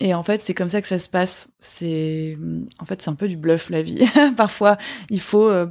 et 0.00 0.14
en 0.14 0.22
fait, 0.22 0.40
c'est 0.40 0.54
comme 0.54 0.70
ça 0.70 0.80
que 0.80 0.88
ça 0.88 0.98
se 0.98 1.10
passe. 1.10 1.50
C'est, 1.60 2.38
en 2.78 2.86
fait, 2.86 3.02
c'est 3.02 3.10
un 3.10 3.14
peu 3.14 3.28
du 3.28 3.36
bluff 3.36 3.68
la 3.68 3.82
vie. 3.82 4.06
Parfois, 4.36 4.78
il 5.10 5.20
faut, 5.20 5.48
euh, 5.48 5.66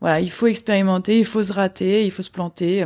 voilà, 0.00 0.20
il 0.20 0.30
faut 0.30 0.46
expérimenter, 0.46 1.18
il 1.18 1.24
faut 1.24 1.42
se 1.42 1.52
rater, 1.52 2.04
il 2.04 2.10
faut 2.10 2.22
se 2.22 2.30
planter, 2.30 2.84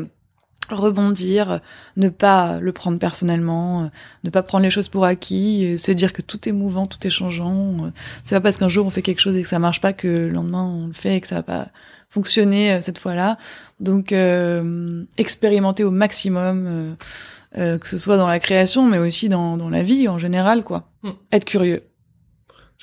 rebondir, 0.73 1.61
ne 1.97 2.09
pas 2.09 2.59
le 2.61 2.73
prendre 2.73 2.99
personnellement, 2.99 3.91
ne 4.25 4.31
pas 4.31 4.43
prendre 4.43 4.65
les 4.65 4.71
choses 4.71 4.89
pour 4.89 5.05
acquis, 5.05 5.77
se 5.77 5.93
dire 5.93 6.13
que 6.13 6.23
tout 6.23 6.49
est 6.49 6.53
mouvant, 6.53 6.87
tout 6.87 7.07
est 7.07 7.11
changeant. 7.11 7.91
C'est 8.25 8.35
pas 8.35 8.41
parce 8.41 8.57
qu'un 8.57 8.69
jour 8.69 8.87
on 8.87 8.91
fait 8.91 9.03
quelque 9.03 9.21
chose 9.21 9.37
et 9.37 9.43
que 9.43 9.49
ça 9.49 9.59
marche 9.59 9.81
pas 9.81 9.93
que 9.93 10.09
le 10.09 10.31
lendemain 10.31 10.65
on 10.65 10.87
le 10.87 10.93
fait 10.93 11.17
et 11.17 11.21
que 11.21 11.27
ça 11.27 11.37
va 11.37 11.43
pas 11.43 11.69
fonctionner 12.09 12.81
cette 12.81 12.99
fois-là. 12.99 13.39
Donc, 13.81 14.13
euh, 14.13 15.05
expérimenter 15.19 15.85
au 15.85 15.91
maximum 15.91 16.97
euh, 17.57 17.79
que 17.79 17.87
ce 17.87 17.99
soit 17.99 18.17
dans 18.17 18.27
la 18.27 18.41
création, 18.41 18.85
mais 18.85 18.99
aussi 18.99 19.29
dans, 19.29 19.57
dans 19.57 19.71
la 19.71 19.85
vie 19.85 20.09
en 20.09 20.19
général, 20.19 20.65
quoi. 20.65 20.89
Hmm. 21.03 21.13
Être 21.33 21.45
curieux. 21.45 21.85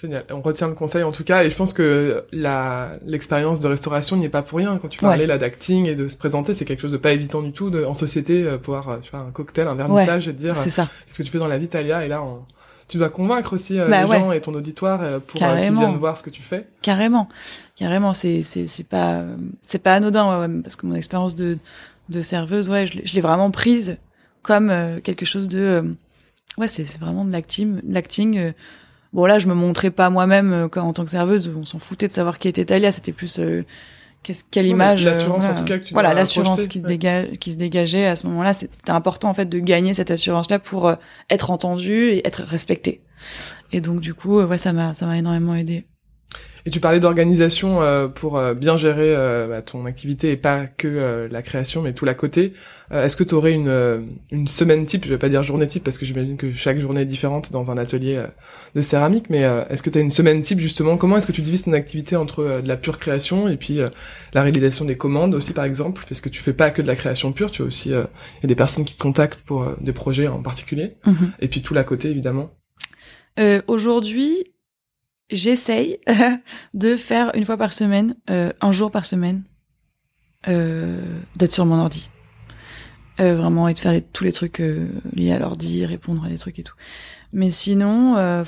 Génial. 0.02 0.26
On 0.32 0.42
retient 0.42 0.68
le 0.68 0.74
conseil 0.74 1.04
en 1.04 1.12
tout 1.12 1.24
cas, 1.24 1.44
et 1.44 1.50
je 1.50 1.56
pense 1.56 1.74
que 1.74 2.26
la 2.32 2.92
l'expérience 3.06 3.60
de 3.60 3.68
restauration 3.68 4.18
n'y 4.18 4.26
est 4.26 4.30
pas 4.30 4.42
pour 4.42 4.58
rien. 4.58 4.80
Quand 4.82 4.88
tu 4.88 5.00
parlais 5.00 5.28
là 5.28 5.38
d'acting 5.38 5.88
et 5.88 5.96
de 5.96 6.08
se 6.08 6.18
présenter, 6.18 6.54
c'est 6.54 6.66
quelque 6.66 6.82
chose 6.82 6.92
de 6.92 6.98
pas 6.98 7.12
évident 7.12 7.42
du 7.42 7.52
tout 7.52 7.70
de, 7.70 7.84
en 7.84 7.94
société, 7.94 8.44
euh, 8.44 8.58
pouvoir 8.58 8.90
euh, 8.90 8.98
tu 9.02 9.12
vois, 9.12 9.20
un 9.20 9.32
cocktail, 9.32 9.68
un 9.68 9.76
vernissage, 9.76 10.28
et 10.28 10.34
dire 10.34 10.56
c'est 10.56 10.70
ça. 10.70 10.90
ce 11.10 11.20
que 11.20 11.24
tu 11.24 11.32
fais 11.32 11.40
dans 11.40 11.48
la 11.48 11.58
vie, 11.58 11.68
Talia, 11.68 12.06
et 12.06 12.08
là 12.08 12.24
tu 12.88 12.98
dois 12.98 13.10
convaincre 13.10 13.54
aussi 13.54 13.78
bah 13.78 14.04
les 14.04 14.08
gens 14.08 14.34
et 14.34 14.42
ton 14.42 14.54
auditoire 14.54 15.22
pour 15.22 15.40
qu'ils 15.40 15.48
viennent 15.48 15.98
voir 15.98 16.18
ce 16.18 16.24
que 16.24 16.30
tu 16.30 16.42
fais. 16.42 16.68
Carrément, 16.82 17.30
carrément. 17.78 18.14
C'est 18.14 18.42
c'est 18.42 18.68
c'est 18.68 18.84
pas 18.84 19.24
c'est 19.62 19.80
pas 19.80 19.94
anodin 19.94 20.50
parce 20.62 20.76
que 20.76 20.86
mon 20.86 20.96
expérience 20.96 21.36
de 21.36 21.58
de 22.10 22.22
serveuse, 22.22 22.70
ouais, 22.70 22.86
je 22.88 23.14
l'ai 23.14 23.22
vraiment 23.22 23.50
prise 23.52 23.98
comme 24.42 24.70
euh, 24.70 25.00
quelque 25.00 25.26
chose 25.26 25.48
de 25.48 25.60
euh, 25.60 25.84
ouais 26.58 26.68
c'est 26.68 26.98
vraiment 27.00 27.26
de 27.26 27.32
l'acting 27.32 27.80
l'acting 27.88 28.38
euh. 28.38 28.52
Bon 29.14 29.26
là 29.26 29.40
je 29.40 29.48
me 29.48 29.54
montrais 29.54 29.92
pas 29.92 30.10
moi-même 30.10 30.70
en 30.76 30.94
tant 30.94 31.06
que 31.06 31.12
serveuse. 31.12 31.54
On 31.56 31.66
s'en 31.66 31.80
foutait 31.80 32.08
de 32.08 32.14
savoir 32.14 32.40
qui 32.40 32.48
était 32.48 32.66
Talia 32.66 32.92
c'était 32.92 33.12
plus 33.12 33.40
qu'est-ce 34.24 34.44
quelle 34.50 34.68
image 34.68 35.04
l'assurance 35.04 35.46
en 35.46 35.56
tout 35.56 35.66
cas 35.66 35.80
que 35.80 35.86
tu 35.86 35.94
voilà 35.94 36.14
l'assurance 36.14 36.68
qui 36.68 36.80
dégage 36.80 37.32
qui 37.40 37.52
se 37.52 37.58
dégageait 37.58 38.06
à 38.06 38.16
ce 38.16 38.28
moment-là. 38.28 38.54
C'était 38.54 38.92
important 38.92 39.30
en 39.30 39.34
fait 39.34 39.46
de 39.46 39.60
gagner 39.60 39.94
cette 39.94 40.12
assurance 40.12 40.50
là 40.50 40.60
pour 40.60 40.94
être 41.30 41.52
entendu 41.52 42.10
et 42.10 42.28
être 42.28 42.44
respecté. 42.44 43.02
Et 43.72 43.82
donc 43.82 44.00
du 44.00 44.14
coup 44.14 44.42
ouais 44.42 44.58
ça 44.58 44.74
m'a 44.74 44.94
ça 44.94 45.06
m'a 45.06 45.18
énormément 45.18 45.56
aidé 45.56 45.86
et 46.66 46.70
tu 46.70 46.80
parlais 46.80 47.00
d'organisation 47.00 47.82
euh, 47.82 48.08
pour 48.08 48.38
euh, 48.38 48.54
bien 48.54 48.78
gérer 48.78 49.16
euh, 49.16 49.48
bah, 49.48 49.62
ton 49.62 49.86
activité 49.86 50.32
et 50.32 50.38
pas 50.38 50.68
que 50.68 51.28
la 51.32 51.42
création, 51.42 51.82
mais 51.82 51.94
tout 51.94 52.06
l'à 52.06 52.14
côté. 52.14 52.54
Est-ce 52.92 53.16
que 53.16 53.24
tu 53.24 53.34
aurais 53.36 53.54
une, 53.54 54.10
une 54.32 54.48
semaine 54.48 54.86
type, 54.86 55.06
je 55.06 55.12
vais 55.12 55.18
pas 55.18 55.30
dire 55.30 55.44
journée 55.44 55.66
type 55.66 55.82
parce 55.82 55.98
que 55.98 56.06
j'imagine 56.06 56.36
que 56.36 56.52
chaque 56.52 56.78
journée 56.78 57.02
est 57.02 57.06
différente 57.06 57.50
dans 57.50 57.72
un 57.72 57.78
atelier 57.78 58.22
de 58.76 58.82
céramique, 58.82 59.30
mais 59.30 59.44
est-ce 59.70 59.82
que 59.82 59.90
tu 59.90 59.98
as 59.98 60.02
une 60.02 60.10
semaine 60.10 60.42
type 60.42 60.60
justement? 60.60 60.98
Comment 60.98 61.16
est-ce 61.16 61.26
que 61.26 61.32
tu 61.32 61.42
divises 61.42 61.64
ton 61.64 61.72
activité 61.72 62.18
entre 62.18 62.60
de 62.62 62.68
la 62.68 62.76
pure 62.76 63.00
création 63.00 63.48
et 63.48 63.56
puis 63.56 63.80
la 64.34 64.44
réalisation 64.44 64.84
des 64.84 64.98
commandes 64.98 65.34
aussi 65.36 65.54
par 65.54 65.64
exemple? 65.64 66.04
Parce 66.10 66.20
que 66.20 66.28
tu 66.28 66.42
fais 66.42 66.52
pas 66.52 66.70
que 66.70 66.82
de 66.82 66.88
la 66.88 66.98
création 66.98 67.32
pure, 67.32 67.50
tu 67.50 67.62
as 67.62 67.66
aussi 67.66 67.92
il 67.92 67.94
y 67.94 67.96
a 67.96 68.48
des 68.48 68.56
personnes 68.56 68.84
qui 68.84 68.96
te 68.96 69.02
contactent 69.02 69.42
pour 69.46 69.66
des 69.80 69.94
projets 69.94 70.28
en 70.28 70.42
particulier, 70.42 70.98
mhm. 71.06 71.32
et 71.40 71.48
puis 71.48 71.62
tout 71.62 71.74
l'à 71.74 71.86
côté 71.86 72.10
évidemment. 72.10 72.52
Aujourd'hui, 73.68 74.51
j'essaye 75.32 76.00
de 76.74 76.96
faire 76.96 77.32
une 77.36 77.46
fois 77.46 77.58
par 77.58 77.74
semaine, 77.74 78.16
euh, 78.30 78.52
un 78.62 78.72
jour 78.72 78.92
par 78.92 79.06
semaine, 79.06 79.44
euh, 80.48 81.02
d'être 81.36 81.52
sur 81.52 81.66
mon 81.66 81.80
ordi. 81.80 82.10
Euh, 83.20 83.36
vraiment, 83.36 83.68
et 83.68 83.74
de 83.74 83.80
faire 83.80 84.00
tous 84.14 84.24
les 84.24 84.32
trucs 84.32 84.62
euh, 84.62 84.88
liés 85.14 85.32
à 85.32 85.40
l'ordi, 85.40 85.86
répondre 85.86 86.26
à 86.26 86.30
des 86.30 86.38
trucs 86.38 86.58
et 86.58 86.64
tout. 86.64 86.76
Mais 87.34 87.52
sinon, 87.52 88.18
euh, 88.18 88.44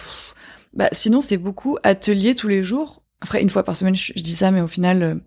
bah, 0.73 0.89
sinon 0.93 1.21
c'est 1.21 1.37
beaucoup 1.37 1.77
atelier 1.83 2.33
tous 2.33 2.47
les 2.47 2.63
jours. 2.63 3.03
Après, 3.21 3.41
une 3.41 3.49
fois 3.49 3.63
par 3.63 3.75
semaine, 3.75 3.95
je, 3.95 4.13
je 4.15 4.23
dis 4.23 4.35
ça, 4.35 4.51
mais 4.51 4.61
au 4.61 4.67
final, 4.67 5.19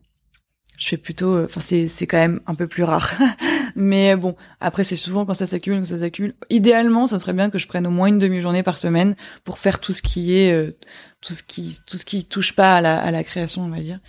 je 0.76 0.88
fais 0.88 0.96
plutôt 0.96 1.42
enfin 1.44 1.60
c'est 1.60 2.06
quand 2.06 2.18
même 2.18 2.40
un 2.46 2.54
peu 2.54 2.66
plus 2.66 2.82
rare 2.82 3.14
mais 3.76 4.16
bon 4.16 4.34
après 4.58 4.82
c'est 4.82 4.96
souvent 4.96 5.26
quand 5.26 5.34
ça 5.34 5.46
s'accumule 5.46 5.82
que 5.82 5.88
ça 5.88 6.00
s'accumule. 6.00 6.34
Idéalement 6.50 7.06
ça 7.06 7.18
serait 7.18 7.34
bien 7.34 7.50
que 7.50 7.58
je 7.58 7.68
prenne 7.68 7.86
au 7.86 7.90
moins 7.90 8.08
une 8.08 8.18
demi-journée 8.18 8.62
par 8.62 8.78
semaine 8.78 9.14
pour 9.44 9.58
faire 9.58 9.80
tout 9.80 9.92
ce 9.92 10.02
qui 10.02 10.36
est 10.36 10.52
euh, 10.52 10.76
tout 11.20 11.34
ce 11.34 11.42
qui 11.42 11.76
tout 11.86 11.98
ce 11.98 12.04
qui 12.04 12.24
touche 12.24 12.56
pas 12.56 12.76
à 12.76 12.80
la 12.80 12.98
à 12.98 13.10
la 13.10 13.22
création 13.22 13.62
on 13.62 13.68
va 13.68 13.80
dire. 13.80 14.00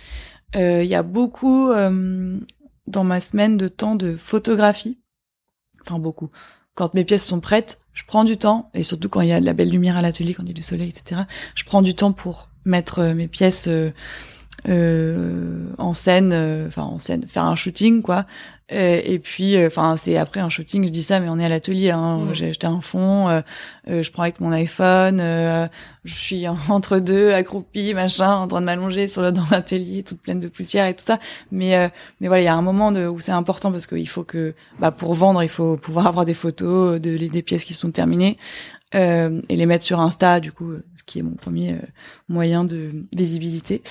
Euh, 0.56 0.82
il 0.82 0.88
y 0.88 0.94
a 0.94 1.02
beaucoup 1.02 1.70
euh, 1.70 2.40
dans 2.86 3.04
ma 3.04 3.20
semaine 3.20 3.58
de 3.58 3.68
temps 3.68 3.94
de 3.94 4.16
photographie. 4.16 4.98
Enfin 5.82 5.98
beaucoup. 5.98 6.30
Quand 6.74 6.94
mes 6.94 7.04
pièces 7.04 7.26
sont 7.26 7.40
prêtes 7.40 7.80
je 7.92 8.04
prends 8.04 8.24
du 8.24 8.38
temps 8.38 8.70
et 8.72 8.82
surtout 8.82 9.10
quand 9.10 9.20
il 9.20 9.28
y 9.28 9.32
a 9.32 9.40
de 9.40 9.46
la 9.46 9.52
belle 9.52 9.70
lumière 9.70 9.98
à 9.98 10.02
l'atelier 10.02 10.32
quand 10.32 10.44
il 10.44 10.48
y 10.48 10.52
a 10.52 10.54
du 10.54 10.62
soleil 10.62 10.88
etc 10.88 11.22
je 11.54 11.64
prends 11.64 11.82
du 11.82 11.94
temps 11.94 12.12
pour 12.12 12.48
mettre 12.64 13.02
mes 13.02 13.28
pièces 13.28 13.68
en 14.66 15.94
scène, 15.94 16.66
enfin 16.68 16.82
en 16.82 16.98
scène, 16.98 17.26
faire 17.26 17.44
un 17.44 17.56
shooting 17.56 18.02
quoi. 18.02 18.26
Euh, 18.70 19.00
et 19.02 19.18
puis, 19.18 19.64
enfin 19.66 19.96
c'est 19.96 20.16
après 20.16 20.40
un 20.40 20.48
shooting, 20.48 20.86
je 20.86 20.90
dis 20.90 21.02
ça, 21.02 21.20
mais 21.20 21.28
on 21.28 21.38
est 21.38 21.44
à 21.44 21.48
l'atelier. 21.48 21.90
Hein, 21.90 22.18
mm. 22.18 22.34
J'ai 22.34 22.48
acheté 22.50 22.66
un 22.66 22.80
fond, 22.80 23.42
je 23.86 24.10
prends 24.10 24.22
avec 24.22 24.40
mon 24.40 24.52
iPhone, 24.52 25.18
je 26.04 26.14
suis 26.14 26.46
entre 26.68 26.98
deux, 26.98 27.32
accroupie, 27.32 27.94
machin, 27.94 28.34
en 28.34 28.48
train 28.48 28.60
de 28.60 28.66
m'allonger 28.66 29.08
sur 29.08 29.22
le 29.22 29.32
dans 29.38 29.46
l'atelier, 29.50 30.02
toute 30.02 30.20
pleine 30.20 30.40
de 30.40 30.48
poussière 30.48 30.86
et 30.86 30.94
tout 30.94 31.04
ça. 31.04 31.18
Mais 31.50 31.90
mais 32.20 32.28
voilà, 32.28 32.42
il 32.42 32.46
y 32.46 32.48
a 32.48 32.54
un 32.54 32.62
moment 32.62 32.92
de, 32.92 33.06
où 33.06 33.20
c'est 33.20 33.32
important 33.32 33.72
parce 33.72 33.86
qu'il 33.86 34.08
faut 34.08 34.24
que, 34.24 34.54
bah 34.78 34.90
pour 34.90 35.14
vendre, 35.14 35.42
il 35.42 35.48
faut 35.48 35.76
pouvoir 35.76 36.06
avoir 36.06 36.24
des 36.24 36.34
photos 36.34 37.00
de 37.00 37.16
des 37.16 37.42
pièces 37.42 37.64
qui 37.64 37.74
sont 37.74 37.90
terminées. 37.90 38.38
Euh, 38.94 39.42
et 39.48 39.56
les 39.56 39.66
mettre 39.66 39.84
sur 39.84 40.00
Insta, 40.00 40.40
du 40.40 40.50
coup, 40.50 40.72
ce 40.96 41.02
qui 41.04 41.18
est 41.18 41.22
mon 41.22 41.34
premier 41.34 41.76
moyen 42.28 42.64
de 42.64 43.04
visibilité. 43.14 43.82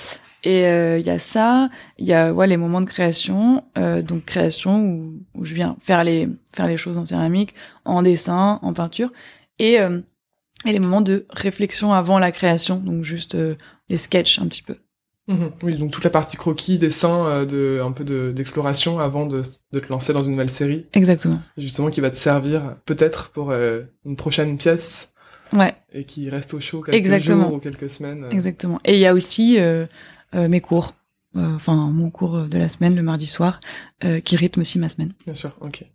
Et 0.44 0.60
il 0.60 0.66
euh, 0.66 1.00
y 1.00 1.10
a 1.10 1.20
ça, 1.20 1.70
il 1.98 2.06
y 2.06 2.14
a 2.14 2.32
ouais 2.34 2.48
les 2.48 2.58
moments 2.58 2.80
de 2.80 2.86
création, 2.86 3.66
euh, 3.78 4.02
donc 4.02 4.24
création 4.24 4.80
où, 4.80 5.24
où, 5.34 5.44
je 5.44 5.54
viens 5.54 5.76
faire 5.82 6.06
les 6.06 6.30
faire 6.56 6.68
les 6.68 6.78
choses 6.78 6.98
en 6.98 7.06
céramique, 7.06 7.54
en 7.86 8.02
dessin, 8.02 8.60
en 8.62 8.74
peinture, 8.74 9.12
et 9.60 9.82
euh, 9.82 10.00
et 10.66 10.72
les 10.72 10.80
moments 10.80 11.02
de 11.02 11.26
réflexion 11.32 11.94
avant 11.94 12.18
la 12.18 12.32
création, 12.32 12.78
donc 12.78 13.04
juste 13.04 13.38
les 13.90 13.98
sketchs 13.98 14.40
un 14.40 14.48
petit 14.48 14.64
peu. 14.64 14.78
Mhm. 15.28 15.52
oui, 15.64 15.76
donc 15.76 15.92
toute 15.92 16.04
la 16.04 16.10
partie 16.10 16.38
croquis, 16.38 16.78
dessin, 16.78 17.46
de 17.46 17.82
un 17.84 17.92
peu 17.92 18.04
d'exploration 18.32 19.00
avant 19.00 19.26
de, 19.26 19.42
de, 19.74 19.80
te 19.80 19.90
lancer 19.90 20.14
dans 20.14 20.24
une 20.24 20.32
nouvelle 20.32 20.50
série. 20.50 20.86
Exactement. 20.94 21.40
Justement, 21.58 21.90
qui 21.90 22.00
va 22.00 22.10
te 22.10 22.16
servir 22.16 22.78
peut-être 22.86 23.30
pour 23.32 23.52
une 23.52 24.16
prochaine 24.16 24.58
pièce. 24.58 25.12
Ouais. 25.54 25.74
Et 25.94 26.06
qui 26.06 26.30
reste 26.30 26.54
au 26.54 26.60
chaud 26.60 26.82
quelques 26.82 26.98
Exactement. 26.98 27.44
jours 27.46 27.54
ou 27.56 27.60
quelques 27.60 27.90
semaines. 27.90 28.26
Exactement. 28.32 28.80
Et 28.86 28.96
il 28.96 29.00
y 29.00 29.06
a 29.06 29.14
aussi 29.14 29.58
euh, 30.36 30.50
mes 30.50 30.62
cours, 30.62 30.94
euh, 31.36 31.56
enfin 31.56 31.76
mon 31.76 32.12
cours 32.12 32.50
de 32.50 32.58
la 32.58 32.68
semaine 32.68 32.96
le 32.96 33.02
mardi 33.02 33.26
soir, 33.26 33.62
euh, 34.04 34.20
qui 34.20 34.36
rythme 34.36 34.62
aussi 34.62 34.78
ma 34.78 34.90
semaine. 34.90 35.14
Bien 35.26 35.34
sûr, 35.34 35.56
ok. 35.62 35.86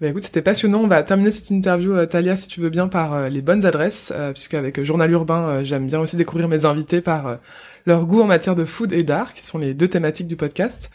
Ben 0.00 0.10
écoute, 0.10 0.22
c'était 0.22 0.42
passionnant. 0.42 0.80
On 0.80 0.88
va 0.88 1.02
terminer 1.02 1.30
cette 1.30 1.50
interview, 1.50 2.04
Talia, 2.06 2.36
si 2.36 2.48
tu 2.48 2.60
veux 2.60 2.70
bien, 2.70 2.88
par 2.88 3.28
les 3.30 3.42
bonnes 3.42 3.64
adresses, 3.64 4.12
puisqu'avec 4.32 4.82
Journal 4.82 5.10
Urbain, 5.10 5.62
j'aime 5.62 5.86
bien 5.86 6.00
aussi 6.00 6.16
découvrir 6.16 6.48
mes 6.48 6.64
invités 6.64 7.00
par 7.00 7.38
leur 7.86 8.06
goût 8.06 8.20
en 8.20 8.26
matière 8.26 8.54
de 8.54 8.64
food 8.64 8.92
et 8.92 9.04
d'art, 9.04 9.32
qui 9.32 9.44
sont 9.44 9.58
les 9.58 9.72
deux 9.72 9.88
thématiques 9.88 10.26
du 10.26 10.36
podcast. 10.36 10.90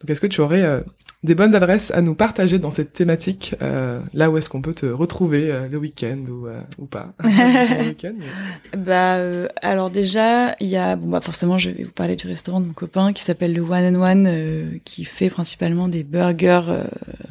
Donc, 0.00 0.10
est-ce 0.10 0.20
que 0.20 0.26
tu 0.26 0.40
aurais 0.40 0.84
des 1.26 1.34
bonnes 1.34 1.54
adresses 1.54 1.90
à 1.90 2.00
nous 2.00 2.14
partager 2.14 2.58
dans 2.58 2.70
cette 2.70 2.92
thématique, 2.92 3.54
euh, 3.60 4.00
là 4.14 4.30
où 4.30 4.38
est-ce 4.38 4.48
qu'on 4.48 4.62
peut 4.62 4.74
te 4.74 4.86
retrouver 4.86 5.50
euh, 5.50 5.68
le 5.68 5.76
week-end 5.76 6.18
ou, 6.28 6.46
euh, 6.46 6.60
ou 6.78 6.86
pas? 6.86 7.12
Bah 8.76 9.18
alors 9.62 9.90
déjà 9.90 10.54
il 10.60 10.68
y 10.68 10.76
a 10.76 10.96
bon 10.96 11.08
bah 11.08 11.20
forcément 11.20 11.58
je 11.58 11.70
vais 11.70 11.82
vous 11.82 11.92
parler 11.92 12.14
du 12.14 12.26
restaurant 12.26 12.60
de 12.60 12.66
mon 12.66 12.72
copain 12.72 13.12
qui 13.12 13.22
s'appelle 13.22 13.52
le 13.52 13.62
One 13.62 13.96
and 13.96 14.00
One 14.00 14.80
qui 14.84 15.04
fait 15.04 15.30
principalement 15.30 15.88
des 15.88 16.04
burgers 16.04 16.82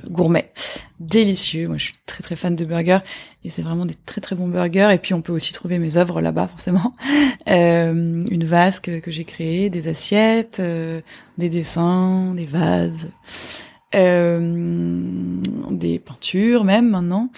gourmets 0.09 0.51
délicieux. 0.99 1.67
Moi 1.67 1.77
je 1.77 1.85
suis 1.85 1.93
très 2.05 2.23
très 2.23 2.35
fan 2.35 2.55
de 2.55 2.65
burgers 2.65 2.99
et 3.43 3.49
c'est 3.49 3.61
vraiment 3.61 3.85
des 3.85 3.95
très 4.05 4.21
très 4.21 4.35
bons 4.35 4.47
burgers 4.47 4.89
et 4.93 4.97
puis 4.97 5.13
on 5.13 5.21
peut 5.21 5.33
aussi 5.33 5.53
trouver 5.53 5.77
mes 5.79 5.97
œuvres 5.97 6.21
là-bas 6.21 6.47
forcément. 6.47 6.93
une 7.47 8.45
vasque 8.45 9.01
que 9.01 9.11
j'ai 9.11 9.23
créée, 9.23 9.69
des 9.69 9.87
assiettes, 9.87 10.61
des 11.37 11.49
dessins, 11.49 12.33
des 12.35 12.45
vases 12.45 13.09
euh, 13.95 15.41
des 15.71 15.99
peintures 15.99 16.63
même 16.63 16.89
maintenant. 16.89 17.29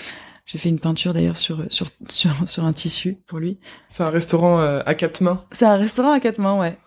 J'ai 0.45 0.57
fait 0.57 0.69
une 0.69 0.79
peinture 0.79 1.13
d'ailleurs 1.13 1.37
sur, 1.37 1.63
sur, 1.69 1.87
sur, 2.09 2.31
sur 2.47 2.65
un 2.65 2.73
tissu 2.73 3.17
pour 3.27 3.39
lui. 3.39 3.59
C'est 3.89 4.03
un 4.03 4.09
restaurant 4.09 4.59
euh, 4.59 4.81
à 4.85 4.95
quatre 4.95 5.21
mains. 5.21 5.43
C'est 5.51 5.65
un 5.65 5.75
restaurant 5.75 6.13
à 6.13 6.19
quatre 6.19 6.39
mains, 6.39 6.59
ouais. 6.59 6.77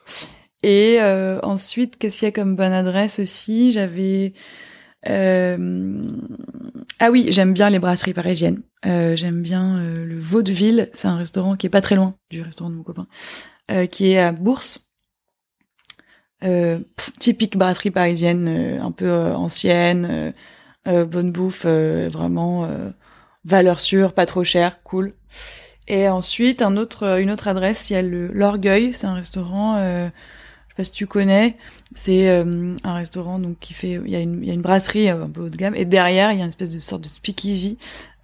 Et 0.63 0.97
euh, 1.01 1.39
ensuite, 1.43 1.99
qu'est-ce 1.99 2.19
qu'il 2.19 2.27
y 2.27 2.29
a 2.29 2.33
comme 2.33 2.57
bonne 2.57 2.73
adresse 2.73 3.19
aussi? 3.19 3.73
J'avais... 3.73 4.35
Euh... 5.09 6.05
Ah 7.03 7.11
oui, 7.11 7.29
j'aime 7.31 7.55
bien 7.55 7.71
les 7.71 7.79
brasseries 7.79 8.13
parisiennes. 8.13 8.61
Euh, 8.85 9.17
j'aime 9.17 9.41
bien 9.41 9.79
euh, 9.79 10.05
le 10.05 10.19
Vaudeville. 10.19 10.91
C'est 10.93 11.09
un 11.09 11.17
restaurant 11.17 11.57
qui 11.57 11.67
est 11.67 11.71
pas 11.71 11.81
très 11.81 11.97
loin 11.97 12.15
du 12.31 12.43
restaurant 12.43 12.69
de 12.69 12.75
mon 12.75 12.83
copain, 12.83 13.07
euh, 13.71 13.87
qui 13.87 14.13
est 14.13 14.19
à 14.19 14.33
Bourse. 14.33 14.87
Euh, 16.45 16.79
typique 17.19 17.57
brasserie 17.57 17.91
parisienne, 17.91 18.49
euh, 18.49 18.83
un 18.83 18.93
peu 18.93 19.11
ancienne, 19.33 20.33
bonne 20.85 21.33
bouffe, 21.33 21.65
vraiment 21.65 22.69
valeur 23.45 23.81
sûre, 23.81 24.13
pas 24.13 24.27
trop 24.27 24.45
cher, 24.45 24.83
cool. 24.83 25.15
Et 25.89 26.09
ensuite, 26.09 26.63
un 26.63 26.77
autre, 26.77 27.21
une 27.21 27.31
autre 27.31 27.49
adresse, 27.49 27.89
il 27.89 27.95
y 27.95 27.97
a 27.97 28.03
l'Orgueil. 28.03 28.93
C'est 28.93 29.07
un 29.07 29.15
restaurant. 29.15 30.11
Euh, 30.71 30.77
je 30.77 30.77
sais 30.77 30.77
pas 30.77 30.85
si 30.85 30.93
tu 30.93 31.07
connais. 31.07 31.57
C'est 31.95 32.29
euh, 32.29 32.77
un 32.85 32.95
restaurant 32.95 33.39
donc 33.39 33.59
qui 33.61 33.75
fait. 33.75 34.01
Il 34.05 34.11
y 34.11 34.17
a 34.17 34.21
une, 34.21 34.45
y 34.45 34.51
a 34.51 34.55
une 34.55 34.63
brasserie 34.63 35.09
un 35.09 35.29
peu 35.29 35.43
haut 35.43 35.49
de 35.49 35.57
gamme. 35.57 35.75
Et 35.75 35.85
derrière, 35.85 36.33
il 36.33 36.39
y 36.39 36.41
a 36.41 36.45
une 36.45 36.51
espèce 36.51 36.71
de 36.71 36.79
sorte 36.79 37.03
de 37.03 37.09
speakeasy. 37.09 37.79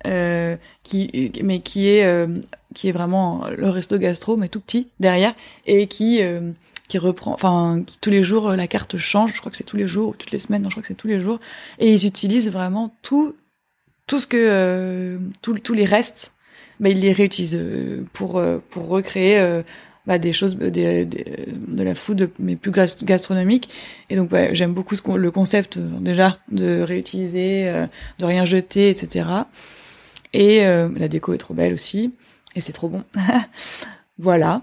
Euh, 0.06 0.56
qui 0.84 1.32
mais 1.42 1.60
qui 1.60 1.88
est 1.88 2.28
qui 2.74 2.88
est 2.88 2.92
vraiment 2.92 3.46
le 3.48 3.70
resto 3.70 3.98
gastro 3.98 4.36
mais 4.36 4.48
tout 4.48 4.60
petit 4.60 4.88
derrière 5.00 5.34
et 5.66 5.88
qui 5.88 6.20
qui 6.88 6.98
reprend, 6.98 7.32
enfin, 7.32 7.82
tous 8.00 8.10
les 8.10 8.22
jours 8.22 8.50
la 8.50 8.66
carte 8.66 8.96
change. 8.96 9.32
Je 9.34 9.40
crois 9.40 9.50
que 9.50 9.56
c'est 9.56 9.64
tous 9.64 9.76
les 9.76 9.86
jours 9.86 10.10
ou 10.10 10.14
toutes 10.14 10.30
les 10.30 10.38
semaines. 10.38 10.62
Non, 10.62 10.70
je 10.70 10.74
crois 10.74 10.82
que 10.82 10.88
c'est 10.88 10.94
tous 10.94 11.08
les 11.08 11.20
jours. 11.20 11.40
Et 11.78 11.92
ils 11.92 12.06
utilisent 12.06 12.50
vraiment 12.50 12.94
tout, 13.02 13.34
tout 14.06 14.20
ce 14.20 14.26
que, 14.26 14.36
euh, 14.36 15.18
tous 15.42 15.74
les 15.74 15.84
restes, 15.84 16.32
mais 16.80 16.92
ils 16.92 17.00
les 17.00 17.12
réutilisent 17.12 17.56
euh, 17.56 18.04
pour 18.12 18.38
euh, 18.38 18.58
pour 18.70 18.88
recréer 18.88 19.62
bah, 20.06 20.18
des 20.18 20.32
choses, 20.32 20.56
des, 20.56 21.04
de 21.04 21.82
la 21.82 21.94
food 21.94 22.30
mais 22.38 22.56
plus 22.56 22.70
gastronomique. 22.70 23.68
Et 24.10 24.16
donc, 24.16 24.32
ouais, 24.32 24.50
j'aime 24.52 24.72
beaucoup 24.72 24.96
ce, 24.96 25.02
le 25.16 25.30
concept 25.30 25.78
déjà 25.78 26.38
de 26.50 26.80
réutiliser, 26.80 27.86
de 28.18 28.24
rien 28.24 28.44
jeter, 28.44 28.90
etc. 28.90 29.28
Et 30.32 30.62
la 30.64 31.08
déco 31.08 31.32
est 31.32 31.38
trop 31.38 31.54
belle 31.54 31.74
aussi, 31.74 32.12
et 32.54 32.60
c'est 32.60 32.72
trop 32.72 32.88
bon. 32.88 33.04
voilà. 34.18 34.62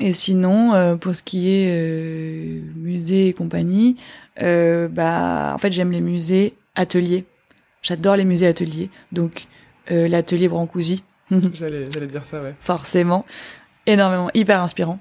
Et 0.00 0.12
sinon, 0.12 0.74
euh, 0.74 0.96
pour 0.96 1.14
ce 1.14 1.22
qui 1.22 1.50
est 1.50 1.68
euh, 1.70 2.60
musée 2.74 3.28
et 3.28 3.32
compagnie, 3.32 3.96
euh, 4.42 4.88
bah, 4.88 5.52
en 5.54 5.58
fait, 5.58 5.70
j'aime 5.70 5.92
les 5.92 6.00
musées 6.00 6.54
ateliers. 6.74 7.24
J'adore 7.82 8.16
les 8.16 8.24
musées 8.24 8.46
ateliers. 8.46 8.90
Donc, 9.12 9.46
l'atelier 9.88 10.48
Brancusi. 10.48 11.04
j'allais, 11.52 11.84
j'allais 11.92 12.06
dire 12.06 12.24
ça, 12.24 12.42
ouais. 12.42 12.54
Forcément. 12.60 13.24
Énormément, 13.86 14.30
hyper 14.34 14.60
inspirant. 14.60 14.98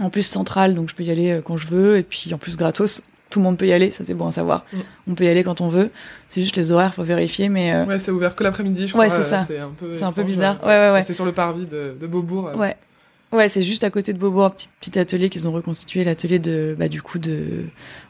En 0.00 0.10
plus, 0.10 0.22
central, 0.22 0.74
donc 0.74 0.90
je 0.90 0.94
peux 0.94 1.04
y 1.04 1.10
aller 1.10 1.40
quand 1.44 1.56
je 1.56 1.68
veux. 1.68 1.96
Et 1.98 2.02
puis, 2.02 2.32
en 2.34 2.38
plus, 2.38 2.56
gratos. 2.56 3.02
Tout 3.28 3.40
le 3.40 3.44
monde 3.44 3.58
peut 3.58 3.66
y 3.66 3.72
aller, 3.72 3.90
ça 3.90 4.04
c'est 4.04 4.14
bon 4.14 4.28
à 4.28 4.32
savoir. 4.32 4.64
Mm. 4.72 4.78
On 5.08 5.14
peut 5.16 5.24
y 5.24 5.28
aller 5.28 5.42
quand 5.42 5.60
on 5.60 5.68
veut. 5.68 5.90
C'est 6.28 6.42
juste 6.42 6.54
les 6.54 6.70
horaires, 6.70 6.94
faut 6.94 7.02
vérifier, 7.02 7.48
mais. 7.48 7.82
Ouais, 7.82 7.98
c'est 7.98 8.12
ouvert 8.12 8.36
que 8.36 8.44
l'après-midi, 8.44 8.86
je 8.86 8.96
ouais, 8.96 9.08
crois. 9.08 9.22
c'est 9.22 9.28
ça. 9.28 9.44
C'est 9.48 9.58
un 9.58 9.72
peu. 9.76 9.96
C'est 9.96 10.04
un 10.04 10.12
peu 10.12 10.22
bizarre. 10.22 10.62
Ouais, 10.62 10.78
ouais, 10.78 10.92
ouais. 10.92 11.04
C'est 11.04 11.12
sur 11.12 11.24
le 11.24 11.32
parvis 11.32 11.66
de, 11.66 11.96
de 12.00 12.06
Beaubourg. 12.06 12.52
Ouais. 12.54 12.76
Ouais, 13.32 13.48
c'est 13.48 13.62
juste 13.62 13.82
à 13.82 13.90
côté 13.90 14.12
de 14.12 14.18
Beaubourg, 14.18 14.52
petit 14.52 14.68
petit 14.80 14.98
atelier 14.98 15.28
qu'ils 15.28 15.48
ont 15.48 15.52
reconstitué, 15.52 16.04
l'atelier 16.04 16.38
de 16.38 16.76
bah 16.78 16.88
du 16.88 17.02
coup 17.02 17.18
de 17.18 17.64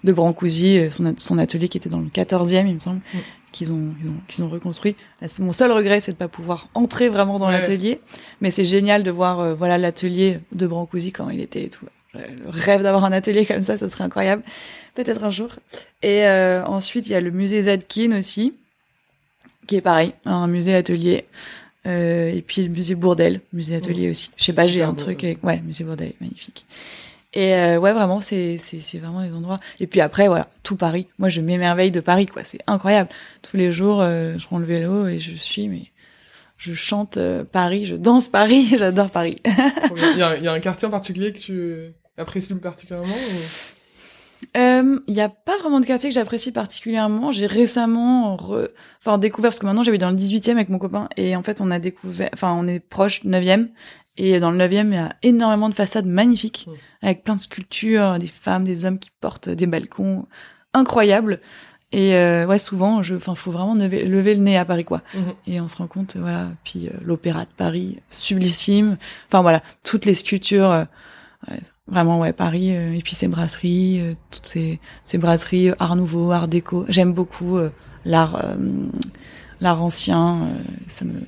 de 0.04 0.12
Brancusi, 0.12 0.78
euh, 0.78 0.90
son 0.90 1.14
son 1.16 1.38
atelier 1.38 1.68
qui 1.68 1.78
était 1.78 1.88
dans 1.88 2.00
le 2.00 2.08
14e, 2.08 2.66
il 2.66 2.74
me 2.74 2.80
semble, 2.80 3.00
mm. 3.14 3.18
Qu'ils 3.52 3.72
ont 3.72 3.94
qu'ils 3.98 4.08
ont 4.08 4.20
qu'ils 4.28 4.44
ont 4.44 4.48
reconstruit. 4.48 4.96
mon 5.38 5.52
seul 5.52 5.72
regret, 5.72 6.00
c'est 6.00 6.12
de 6.12 6.16
pas 6.16 6.28
pouvoir 6.28 6.68
entrer 6.74 7.08
vraiment 7.08 7.38
dans 7.38 7.50
l'atelier, 7.50 8.00
mais 8.40 8.50
c'est 8.50 8.64
génial 8.64 9.02
de 9.02 9.10
voir 9.10 9.40
euh, 9.40 9.54
voilà 9.54 9.78
l'atelier 9.78 10.40
de 10.52 10.66
Brancusi 10.66 11.12
quand 11.12 11.30
il 11.30 11.40
était 11.40 11.64
et 11.64 11.70
tout. 11.70 11.86
Le 12.14 12.48
rêve 12.48 12.82
d'avoir 12.82 13.04
un 13.04 13.12
atelier 13.12 13.44
comme 13.44 13.62
ça, 13.62 13.76
ça 13.76 13.88
serait 13.88 14.04
incroyable. 14.04 14.42
Peut-être 14.94 15.22
un 15.24 15.30
jour. 15.30 15.50
Et 16.02 16.24
euh, 16.26 16.64
ensuite, 16.64 17.06
il 17.08 17.12
y 17.12 17.14
a 17.14 17.20
le 17.20 17.30
musée 17.30 17.64
Zadkin 17.64 18.16
aussi, 18.16 18.54
qui 19.66 19.76
est 19.76 19.82
pareil, 19.82 20.14
un 20.24 20.46
musée 20.46 20.74
atelier 20.74 21.26
euh, 21.86 22.28
et 22.32 22.42
puis 22.42 22.62
le 22.62 22.68
musée 22.68 22.94
Bourdelle, 22.94 23.40
musée 23.52 23.76
atelier 23.76 24.10
aussi. 24.10 24.30
Je 24.36 24.44
sais 24.44 24.52
pas, 24.52 24.66
j'ai 24.66 24.82
un 24.82 24.94
truc 24.94 25.22
avec... 25.22 25.44
ouais, 25.44 25.60
musée 25.60 25.84
Bourdelle, 25.84 26.14
magnifique. 26.20 26.66
Et 27.36 27.54
euh, 27.54 27.76
ouais, 27.76 27.92
vraiment, 27.92 28.22
c'est 28.22 28.56
vraiment 28.94 29.22
des 29.22 29.30
endroits. 29.34 29.58
Et 29.78 29.86
puis 29.86 30.00
après, 30.00 30.26
voilà, 30.26 30.48
tout 30.62 30.74
Paris. 30.74 31.06
Moi, 31.18 31.28
je 31.28 31.42
m'émerveille 31.42 31.90
de 31.90 32.00
Paris, 32.00 32.24
quoi. 32.24 32.44
C'est 32.44 32.60
incroyable. 32.66 33.10
Tous 33.42 33.58
les 33.58 33.72
jours, 33.72 34.00
euh, 34.00 34.38
je 34.38 34.46
prends 34.46 34.58
le 34.58 34.64
vélo 34.64 35.06
et 35.06 35.20
je 35.20 35.34
suis, 35.34 35.68
mais 35.68 35.82
je 36.56 36.72
chante 36.72 37.18
euh, 37.18 37.44
Paris, 37.44 37.84
je 37.84 37.94
danse 37.94 38.28
Paris. 38.28 38.68
J'adore 38.78 39.10
Paris. 39.10 39.42
Il 39.44 40.16
y, 40.16 40.22
a, 40.22 40.38
y 40.38 40.48
a 40.48 40.52
un 40.52 40.60
quartier 40.60 40.88
en 40.88 40.90
particulier 40.90 41.30
que 41.34 41.38
tu 41.38 41.92
apprécies 42.16 42.54
particulièrement. 42.54 43.14
Il 44.54 44.60
euh, 44.60 45.00
n'y 45.08 45.20
a 45.20 45.28
pas 45.28 45.56
vraiment 45.58 45.80
de 45.80 45.86
quartier 45.86 46.08
que 46.10 46.14
j'apprécie 46.14 46.52
particulièrement. 46.52 47.32
J'ai 47.32 47.46
récemment 47.46 48.34
enfin, 49.00 49.18
découvert, 49.18 49.50
parce 49.50 49.58
que 49.58 49.66
maintenant 49.66 49.82
j'habite 49.82 50.00
dans 50.00 50.10
le 50.10 50.16
18e 50.16 50.52
avec 50.52 50.68
mon 50.68 50.78
copain, 50.78 51.08
et 51.16 51.36
en 51.36 51.42
fait 51.42 51.60
on 51.60 51.70
a 51.70 51.78
découvert, 51.78 52.30
enfin 52.32 52.52
on 52.58 52.66
est 52.66 52.80
proche 52.80 53.24
9e, 53.24 53.68
et 54.16 54.40
dans 54.40 54.50
le 54.50 54.58
9e 54.58 54.88
il 54.88 54.94
y 54.94 54.96
a 54.96 55.14
énormément 55.22 55.68
de 55.68 55.74
façades 55.74 56.06
magnifiques, 56.06 56.66
mmh. 56.68 57.06
avec 57.06 57.24
plein 57.24 57.36
de 57.36 57.40
sculptures, 57.40 58.18
des 58.18 58.26
femmes, 58.26 58.64
des 58.64 58.84
hommes 58.84 58.98
qui 58.98 59.10
portent 59.20 59.48
des 59.48 59.66
balcons 59.66 60.26
incroyables. 60.74 61.40
Et 61.92 62.14
euh, 62.16 62.46
ouais, 62.46 62.58
souvent, 62.58 63.02
je, 63.02 63.14
enfin, 63.14 63.34
faut 63.34 63.52
vraiment 63.52 63.74
lever, 63.74 64.04
lever, 64.04 64.34
le 64.34 64.40
nez 64.40 64.58
à 64.58 64.64
Paris, 64.64 64.84
quoi. 64.84 65.02
Mmh. 65.14 65.20
Et 65.46 65.60
on 65.60 65.68
se 65.68 65.76
rend 65.76 65.86
compte, 65.86 66.16
voilà. 66.16 66.48
Puis 66.64 66.88
euh, 66.88 66.90
l'opéra 67.02 67.44
de 67.44 67.50
Paris, 67.56 68.00
sublissime. 68.10 68.98
Enfin 69.28 69.40
voilà, 69.40 69.62
toutes 69.82 70.04
les 70.04 70.14
sculptures. 70.14 70.70
Euh, 70.70 70.84
ouais, 71.48 71.60
Vraiment, 71.88 72.20
ouais, 72.20 72.32
Paris, 72.32 72.76
euh, 72.76 72.94
et 72.94 73.00
puis 73.00 73.14
ces 73.14 73.28
brasseries, 73.28 74.00
euh, 74.00 74.14
toutes 74.32 74.46
ces, 74.46 74.80
ces 75.04 75.18
brasseries 75.18 75.70
Art 75.78 75.94
Nouveau, 75.94 76.32
Art 76.32 76.48
Déco. 76.48 76.84
J'aime 76.88 77.12
beaucoup 77.12 77.58
euh, 77.58 77.70
l'art, 78.04 78.56
l'art 79.60 79.82
ancien. 79.82 80.48
ça 80.88 81.04
me. 81.04 81.20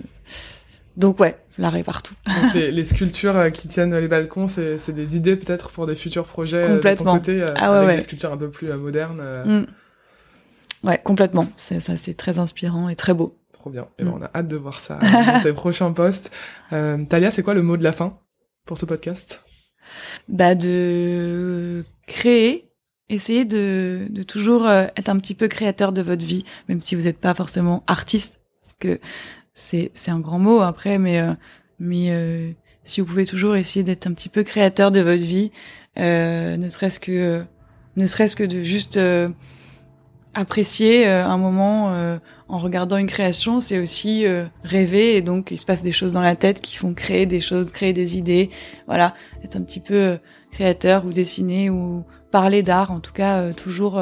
Donc 0.97 1.21
ouais, 1.21 1.39
l'art 1.59 1.77
est 1.77 1.85
partout. 1.85 2.15
Donc 2.27 2.55
les, 2.55 2.71
les, 2.73 2.85
sculptures 2.85 3.53
qui 3.53 3.69
tiennent 3.69 3.97
les 3.97 4.09
balcons, 4.09 4.49
c'est, 4.49 4.79
c'est 4.79 4.93
des 4.93 5.17
idées 5.17 5.37
peut-être 5.37 5.71
pour 5.71 5.87
des 5.87 5.95
futurs 5.95 6.27
projets 6.27 6.67
complètement. 6.67 7.15
de 7.15 7.19
ton 7.21 7.25
côté, 7.25 7.45
ah, 7.55 7.71
ouais, 7.71 7.77
avec 7.77 7.89
ouais. 7.89 7.95
des 7.97 8.03
sculptures 8.03 8.33
un 8.33 8.37
peu 8.37 8.51
plus 8.51 8.73
modernes. 8.73 9.23
Mm. 9.45 9.67
Ouais, 10.83 11.01
complètement. 11.03 11.47
C'est 11.57 11.79
ça, 11.79 11.97
c'est 11.97 12.15
très 12.15 12.39
inspirant 12.39 12.89
et 12.89 12.97
très 12.97 13.15
beau. 13.15 13.37
Trop 13.53 13.71
bien. 13.71 13.89
Et 13.99 14.05
ben, 14.05 14.11
mm. 14.11 14.15
on 14.15 14.23
a 14.23 14.31
hâte 14.35 14.49
de 14.49 14.57
voir 14.57 14.81
ça 14.81 14.99
dans 15.01 15.41
tes 15.43 15.53
prochains 15.53 15.93
posts. 15.93 16.31
Euh, 16.73 17.05
Talia, 17.05 17.31
c'est 17.31 17.43
quoi 17.43 17.55
le 17.55 17.63
mot 17.63 17.77
de 17.77 17.85
la 17.85 17.93
fin 17.93 18.19
pour 18.67 18.79
ce 18.79 18.87
podcast? 18.87 19.41
Bah 20.29 20.55
de 20.55 21.85
créer, 22.07 22.69
essayer 23.09 23.45
de, 23.45 24.07
de 24.11 24.23
toujours 24.23 24.67
euh, 24.67 24.87
être 24.97 25.09
un 25.09 25.19
petit 25.19 25.35
peu 25.35 25.49
créateur 25.49 25.93
de 25.93 26.03
votre 26.03 26.25
vie, 26.25 26.45
même 26.69 26.81
si 26.81 26.95
vous 26.95 27.03
n'êtes 27.03 27.19
pas 27.19 27.35
forcément 27.35 27.83
artiste, 27.87 28.41
parce 28.63 28.75
que 28.79 29.01
c'est 29.55 29.91
un 30.09 30.21
grand 30.21 30.39
mot 30.39 30.61
après, 30.61 30.99
mais 30.99 31.21
euh, 31.21 31.33
mais 31.81 32.09
euh, 32.11 32.51
si 32.85 33.01
vous 33.01 33.07
pouvez 33.07 33.27
toujours 33.27 33.57
essayer 33.57 33.83
d'être 33.83 34.07
un 34.07 34.13
petit 34.13 34.29
peu 34.29 34.43
créateur 34.43 34.91
de 34.91 35.01
votre 35.01 35.23
vie, 35.23 35.51
ne 35.97 36.69
serait-ce 36.69 37.01
que 37.01 37.45
ne 37.97 38.07
serait-ce 38.07 38.37
que 38.37 38.45
de 38.45 38.63
juste 38.63 39.01
apprécier 40.33 41.07
un 41.07 41.37
moment 41.37 42.19
en 42.49 42.59
regardant 42.59 42.97
une 42.97 43.07
création, 43.07 43.61
c'est 43.61 43.79
aussi 43.79 44.27
euh, 44.27 44.47
rêver 44.65 45.17
et 45.17 45.23
donc 45.23 45.51
il 45.51 45.59
se 45.59 45.67
passe 45.67 45.83
des 45.83 45.93
choses 45.93 46.13
dans 46.13 46.23
la 46.23 46.35
tête 46.35 46.61
qui 46.61 46.77
font 46.77 46.95
créer 46.95 47.27
des 47.27 47.41
choses, 47.41 47.73
créer 47.73 47.93
des 47.93 48.17
idées. 48.17 48.51
Voilà, 48.87 49.15
être 49.45 49.57
un 49.57 49.63
petit 49.63 49.81
peu 49.81 49.95
euh, 49.95 50.17
créateur 50.51 51.05
ou 51.05 51.11
dessiner 51.11 51.69
ou 51.69 52.05
parler 52.31 52.63
d'art, 52.63 52.91
en 52.91 53.01
tout 53.01 53.13
cas 53.13 53.39
euh, 53.39 53.53
toujours 53.53 54.01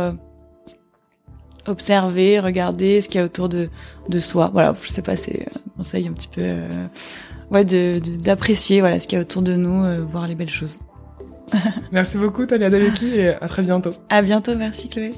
observer, 1.67 2.39
regarder 2.39 3.03
ce 3.03 3.09
qu'il 3.09 3.19
y 3.19 3.23
a 3.23 3.27
autour 3.27 3.49
de 3.49 3.69
de 4.09 4.21
soi. 4.21 4.51
Voilà, 4.53 4.77
je 4.81 4.89
sais 4.91 5.03
pas, 5.03 5.17
c'est 5.17 5.43
un 5.43 5.77
conseil 5.77 6.07
un 6.07 6.13
petit 6.13 6.29
peu 6.29 6.43
ouais 7.51 7.65
de 7.65 8.01
d'apprécier 8.23 8.81
voilà 8.81 9.01
ce 9.01 9.09
qu'il 9.09 9.17
y 9.17 9.19
a 9.19 9.23
autour 9.23 9.43
de 9.43 9.57
nous, 9.57 10.07
voir 10.07 10.29
les 10.29 10.37
belles 10.37 10.49
choses. 10.49 10.81
merci 11.93 12.19
beaucoup 12.19 12.47
Talia 12.47 12.71
Daleki 12.71 13.17
et 13.17 13.29
à 13.31 13.49
très 13.49 13.63
bientôt. 13.63 13.91
À 14.09 14.23
bientôt, 14.23 14.55
merci 14.55 14.89
Chloé. 14.89 15.11